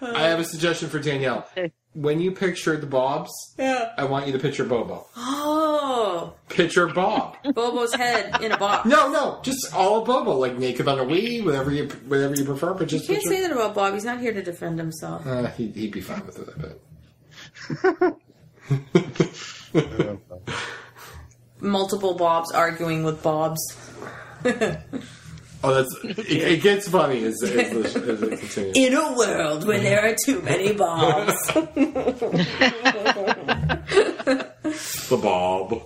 I 0.00 0.22
have 0.28 0.38
a 0.40 0.44
suggestion 0.44 0.88
for 0.88 0.98
Danielle. 1.00 1.46
When 1.94 2.20
you 2.20 2.30
picture 2.32 2.76
the 2.76 2.86
Bobs, 2.86 3.30
Yeah. 3.58 3.92
I 3.96 4.04
want 4.04 4.26
you 4.26 4.32
to 4.34 4.38
picture 4.38 4.64
Bobo. 4.64 5.06
Oh, 5.16 6.34
Picture 6.50 6.86
Bob. 6.88 7.36
Bobo's 7.54 7.94
head 7.94 8.40
in 8.42 8.52
a 8.52 8.58
box. 8.58 8.86
no, 8.86 9.10
no, 9.10 9.40
just 9.42 9.74
all 9.74 10.00
of 10.00 10.06
Bobo, 10.06 10.32
like 10.36 10.56
naked 10.58 10.86
on 10.88 10.98
a 10.98 11.04
Wii, 11.04 11.42
whatever 11.44 11.72
you 11.72 11.88
whatever 12.06 12.34
you 12.36 12.44
prefer. 12.44 12.74
But 12.74 12.92
You 12.92 12.98
just 12.98 13.08
can't 13.08 13.20
picture. 13.22 13.34
say 13.34 13.40
that 13.42 13.52
about 13.52 13.74
Bob. 13.74 13.94
He's 13.94 14.04
not 14.04 14.20
here 14.20 14.32
to 14.34 14.42
defend 14.42 14.78
himself. 14.78 15.26
Uh, 15.26 15.46
he'd, 15.48 15.74
he'd 15.74 15.90
be 15.92 16.00
fine 16.02 16.24
with 16.26 16.38
it, 16.38 16.48
I 16.54 17.92
bet. 17.92 18.16
Multiple 21.76 22.14
Bobs 22.14 22.50
arguing 22.52 23.04
with 23.04 23.22
Bobs. 23.22 23.60
Oh, 25.64 25.74
that's 25.74 25.94
it, 26.04 26.28
it 26.28 26.62
gets 26.62 26.88
funny 26.88 27.22
as, 27.24 27.42
as, 27.42 27.52
as, 27.52 27.96
as 27.96 28.22
it 28.22 28.38
continues. 28.40 28.76
In 28.76 28.94
a 28.94 29.14
world 29.14 29.66
where 29.66 29.78
there 29.80 30.02
are 30.08 30.16
too 30.24 30.40
many 30.40 30.72
Bobs. 30.72 31.34
The 35.08 35.16
Bob. 35.22 35.82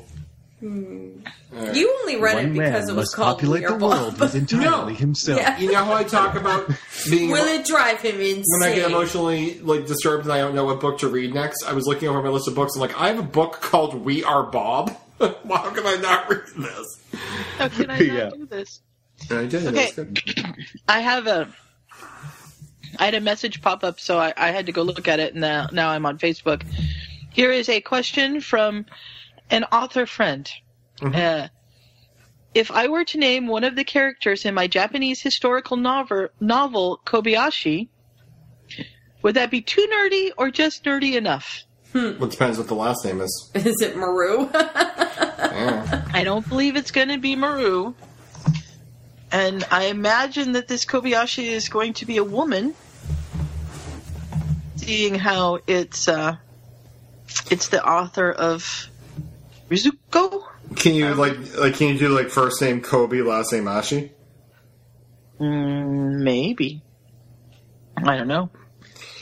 Hmm. 0.60 1.20
you 1.72 1.96
only 2.00 2.20
read 2.20 2.44
it 2.44 2.52
because 2.52 2.88
it 2.88 2.94
was 2.94 3.12
called 3.14 3.36
populate 3.38 3.62
We're 3.62 3.78
the 3.78 3.86
world 3.86 4.20
with 4.20 4.34
entirely 4.42 4.66
No. 4.92 4.98
himself. 4.98 5.40
Yeah. 5.40 5.58
You 5.58 5.72
know 5.72 5.84
how 5.84 5.94
I 5.94 6.04
talk 6.04 6.34
about 6.36 6.70
being 7.08 7.30
Will 7.30 7.44
it 7.46 7.64
drive 7.66 8.00
him 8.00 8.16
insane? 8.20 8.44
when 8.60 8.62
I 8.70 8.74
get 8.74 8.90
emotionally 8.90 9.58
like 9.60 9.86
disturbed 9.86 10.24
and 10.24 10.32
I 10.32 10.38
don't 10.38 10.54
know 10.54 10.64
what 10.66 10.80
book 10.80 10.98
to 11.00 11.08
read 11.08 11.32
next, 11.34 11.64
I 11.66 11.72
was 11.72 11.86
looking 11.86 12.08
over 12.08 12.22
my 12.22 12.28
list 12.30 12.48
of 12.48 12.54
books. 12.54 12.74
I'm 12.74 12.80
like, 12.80 12.98
I 12.98 13.08
have 13.08 13.18
a 13.18 13.22
book 13.22 13.60
called 13.60 13.94
We 13.94 14.22
Are 14.24 14.44
Bob. 14.44 14.94
How 15.48 15.70
can 15.70 15.86
I 15.86 15.96
not 15.96 16.28
read 16.30 16.46
this? 16.56 17.00
How 17.58 17.68
can 17.68 17.90
I 17.90 17.98
not 17.98 18.06
Yeah. 18.06 18.30
do 18.30 18.46
this? 18.46 18.80
I 19.30 19.44
did. 19.46 19.66
Okay. 19.66 19.84
It 19.88 19.96
was 19.98 20.06
good. 20.06 20.56
I 20.88 21.00
have 21.00 21.26
a. 21.26 21.48
I 22.98 23.04
had 23.04 23.14
a 23.14 23.20
message 23.20 23.60
pop 23.62 23.84
up, 23.84 24.00
so 24.00 24.18
I, 24.18 24.32
I 24.36 24.50
had 24.50 24.66
to 24.66 24.72
go 24.72 24.82
look 24.82 25.06
at 25.06 25.20
it. 25.20 25.32
And 25.32 25.42
now, 25.42 25.68
now 25.72 25.90
I'm 25.90 26.04
on 26.06 26.18
Facebook. 26.18 26.62
Here 27.30 27.52
is 27.52 27.68
a 27.68 27.80
question 27.80 28.40
from 28.40 28.86
an 29.50 29.64
author 29.64 30.06
friend. 30.06 30.50
Uh, 31.02 31.48
if 32.52 32.70
I 32.70 32.88
were 32.88 33.04
to 33.04 33.18
name 33.18 33.46
one 33.46 33.62
of 33.64 33.76
the 33.76 33.84
characters 33.84 34.44
in 34.44 34.54
my 34.54 34.66
Japanese 34.66 35.22
historical 35.22 35.76
novel, 35.76 36.28
novel 36.40 37.00
Kobayashi, 37.06 37.88
would 39.22 39.36
that 39.36 39.50
be 39.50 39.60
too 39.62 39.86
nerdy 39.94 40.30
or 40.36 40.50
just 40.50 40.84
nerdy 40.84 41.14
enough? 41.14 41.62
Well, 41.92 42.24
it 42.24 42.30
depends 42.30 42.58
what 42.58 42.68
the 42.68 42.74
last 42.74 43.04
name 43.04 43.20
is. 43.20 43.50
Is 43.54 43.80
it 43.80 43.96
Maru? 43.96 44.48
Yeah. 44.52 46.04
I 46.12 46.22
don't 46.24 46.48
believe 46.48 46.76
it's 46.76 46.90
going 46.90 47.08
to 47.08 47.18
be 47.18 47.34
Maru. 47.36 47.94
And 49.32 49.64
I 49.70 49.86
imagine 49.86 50.52
that 50.52 50.68
this 50.68 50.84
Kobayashi 50.84 51.44
is 51.44 51.68
going 51.68 51.94
to 51.94 52.06
be 52.06 52.16
a 52.16 52.24
woman, 52.24 52.74
seeing 54.76 55.14
how 55.14 55.60
it's 55.66 56.08
uh, 56.08 56.36
it's 57.50 57.68
the 57.68 57.84
author 57.84 58.30
of 58.30 58.88
Rizuko. 59.68 60.44
Can 60.74 60.94
you 60.94 61.14
like 61.14 61.36
like 61.56 61.74
can 61.76 61.88
you 61.88 61.98
do 61.98 62.08
like 62.08 62.28
first 62.28 62.60
name 62.60 62.80
Kobe, 62.80 63.20
last 63.20 63.52
name 63.52 63.64
Ashi? 63.64 64.10
Mm, 65.38 66.22
maybe. 66.22 66.82
I 67.96 68.16
don't 68.16 68.28
know. 68.28 68.50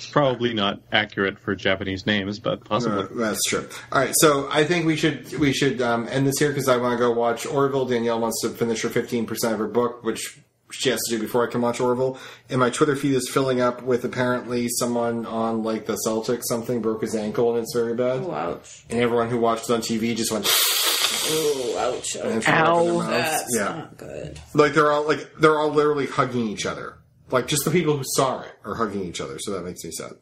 It's 0.09 0.12
probably 0.14 0.55
not 0.55 0.80
accurate 0.90 1.39
for 1.39 1.55
Japanese 1.55 2.06
names, 2.06 2.39
but 2.39 2.64
possibly. 2.64 3.02
Uh, 3.02 3.09
that's 3.12 3.43
true. 3.47 3.68
All 3.93 4.01
right, 4.01 4.14
so 4.16 4.48
I 4.51 4.64
think 4.64 4.86
we 4.86 4.97
should 4.97 5.39
we 5.39 5.52
should 5.52 5.82
um, 5.82 6.09
end 6.09 6.26
this 6.26 6.39
here 6.39 6.48
because 6.48 6.66
I 6.66 6.78
want 6.78 6.94
to 6.94 6.98
go 6.98 7.10
watch 7.12 7.44
Orville. 7.44 7.85
Danielle 7.85 8.18
wants 8.18 8.40
to 8.43 8.48
finish 8.48 8.80
her 8.82 8.89
fifteen 8.89 9.26
percent 9.26 9.52
of 9.52 9.59
her 9.59 9.68
book, 9.68 10.02
which 10.02 10.40
she 10.70 10.89
has 10.89 11.01
to 11.09 11.16
do 11.16 11.22
before 11.22 11.47
I 11.47 11.51
can 11.51 11.60
watch 11.60 11.78
Orville. 11.80 12.18
And 12.48 12.59
my 12.60 12.70
Twitter 12.70 12.97
feed 12.97 13.14
is 13.14 13.28
filling 13.28 13.60
up 13.60 13.82
with 13.82 14.05
apparently 14.05 14.68
someone 14.68 15.26
on 15.26 15.62
like 15.62 15.85
the 15.86 15.98
Celtics 16.06 16.44
something 16.48 16.80
broke 16.80 17.02
his 17.02 17.14
ankle 17.14 17.55
and 17.55 17.62
it's 17.62 17.74
very 17.74 17.94
bad. 17.94 18.20
oh, 18.24 18.32
ouch. 18.32 18.85
And 18.89 19.01
everyone 19.01 19.28
who 19.28 19.39
watched 19.39 19.68
it 19.68 19.72
on 19.74 19.80
TV 19.80 20.16
just 20.16 20.32
went 20.32 20.47
Oh, 21.30 21.76
ouch. 21.78 22.16
ouch. 22.16 22.22
threw 22.22 22.22
up 22.22 22.26
in 22.35 22.40
their 22.40 22.55
Ow. 22.66 23.01
That's 23.10 23.44
yeah, 23.56 23.64
not 23.64 23.97
good. 23.98 24.40
like 24.55 24.72
they're 24.74 24.90
all 24.90 25.06
like 25.06 25.35
they're 25.39 25.59
all 25.59 25.70
literally 25.70 26.06
hugging 26.06 26.48
each 26.48 26.64
other. 26.66 26.94
Like 27.31 27.47
just 27.47 27.65
the 27.65 27.71
people 27.71 27.97
who 27.97 28.05
saw 28.05 28.41
it 28.41 28.53
are 28.65 28.75
hugging 28.75 29.05
each 29.05 29.21
other, 29.21 29.39
so 29.39 29.53
that 29.53 29.65
makes 29.65 29.85
me 29.85 29.91
sad. 29.91 30.13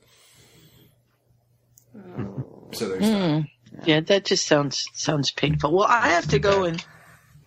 So 2.73 2.89
there's 2.89 3.01
that. 3.01 3.45
Yeah, 3.85 4.01
that 4.01 4.25
just 4.25 4.47
sounds 4.47 4.85
sounds 4.95 5.31
painful. 5.31 5.73
Well, 5.73 5.87
I 5.89 6.09
have 6.09 6.29
to 6.29 6.39
go 6.39 6.65
and 6.65 6.85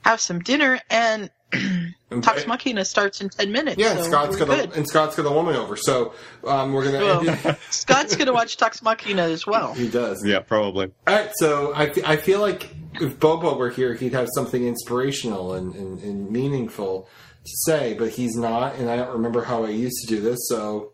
have 0.01 0.21
some 0.21 0.39
dinner, 0.39 0.79
and 0.89 1.29
Talks 2.21 2.45
Machina 2.47 2.85
starts 2.85 3.21
in 3.21 3.29
ten 3.29 3.51
minutes. 3.51 3.77
Yeah, 3.77 3.91
and 3.91 3.99
so 3.99 4.05
Scott's 4.05 4.39
we're 4.39 4.45
got 4.45 4.55
good. 4.55 4.71
a, 4.71 4.73
and 4.75 4.87
Scott's 4.87 5.15
got 5.15 5.25
a 5.25 5.31
woman 5.31 5.55
over, 5.55 5.75
so 5.75 6.13
um, 6.45 6.73
we're 6.73 6.85
gonna. 6.85 6.99
Well, 6.99 7.57
Scott's 7.69 8.15
going 8.15 8.27
to 8.27 8.33
watch 8.33 8.57
Talks 8.57 8.81
Machina 8.81 9.23
as 9.23 9.45
well. 9.47 9.73
he 9.73 9.89
does. 9.89 10.23
Yeah, 10.25 10.39
probably. 10.39 10.91
All 11.07 11.15
right, 11.15 11.31
so 11.35 11.73
I, 11.73 11.91
I 12.05 12.15
feel 12.17 12.39
like 12.39 12.69
if 13.01 13.19
Bobo 13.19 13.57
were 13.57 13.69
here, 13.69 13.93
he'd 13.95 14.13
have 14.13 14.27
something 14.35 14.65
inspirational 14.65 15.53
and, 15.55 15.73
and, 15.75 15.99
and 16.01 16.29
meaningful 16.31 17.09
to 17.45 17.51
say, 17.65 17.93
but 17.97 18.09
he's 18.09 18.35
not, 18.35 18.75
and 18.75 18.89
I 18.89 18.95
don't 18.95 19.13
remember 19.13 19.43
how 19.43 19.63
I 19.65 19.69
used 19.69 20.01
to 20.01 20.07
do 20.07 20.21
this. 20.21 20.37
So, 20.49 20.93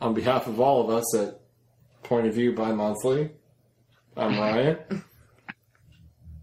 on 0.00 0.14
behalf 0.14 0.46
of 0.46 0.60
all 0.60 0.82
of 0.82 0.90
us 0.90 1.16
at 1.16 1.40
Point 2.02 2.26
of 2.26 2.34
View 2.34 2.52
by 2.54 2.72
Monthly, 2.72 3.30
I'm 4.16 4.32
Ryan. 4.38 4.78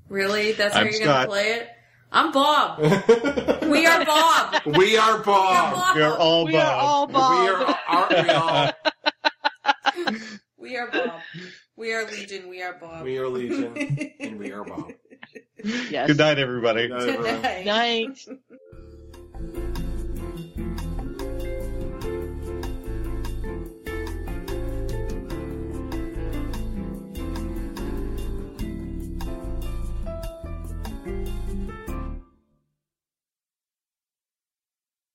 Really? 0.09 0.53
That's 0.53 0.73
how 0.73 0.81
I'm 0.81 0.85
you're 0.87 0.93
Scott. 0.95 1.05
gonna 1.05 1.27
play 1.27 1.49
it? 1.53 1.67
I'm 2.09 2.31
Bob. 2.31 2.79
we 3.69 3.85
are 3.85 4.05
Bob. 4.05 4.65
we 4.77 4.97
are 4.97 5.19
Bob. 5.23 5.95
We 5.95 6.01
are 6.01 6.17
all 6.17 6.45
We 6.45 6.53
Bob. 6.53 6.61
are 6.65 6.81
all 6.81 7.07
Bob. 7.07 7.41
We 7.43 7.49
are, 7.49 7.77
aren't 7.87 8.27
we 8.27 8.29
all? 8.33 8.71
We 10.57 10.75
are 10.75 10.89
Bob. 10.91 11.21
We 11.77 11.93
are 11.93 12.05
Legion. 12.05 12.49
We 12.49 12.61
are 12.61 12.73
Bob. 12.79 13.03
We 13.05 13.17
are 13.19 13.27
Legion, 13.29 13.75
and 14.19 14.37
we 14.37 14.51
are 14.51 14.63
Bob. 14.65 14.91
yes. 15.63 16.07
Good 16.07 16.17
night, 16.17 16.39
everybody. 16.39 16.87
Good 16.89 16.97
night, 16.97 17.09
everyone. 17.09 17.65
Night. 17.65 18.19
Bye. 19.39 19.76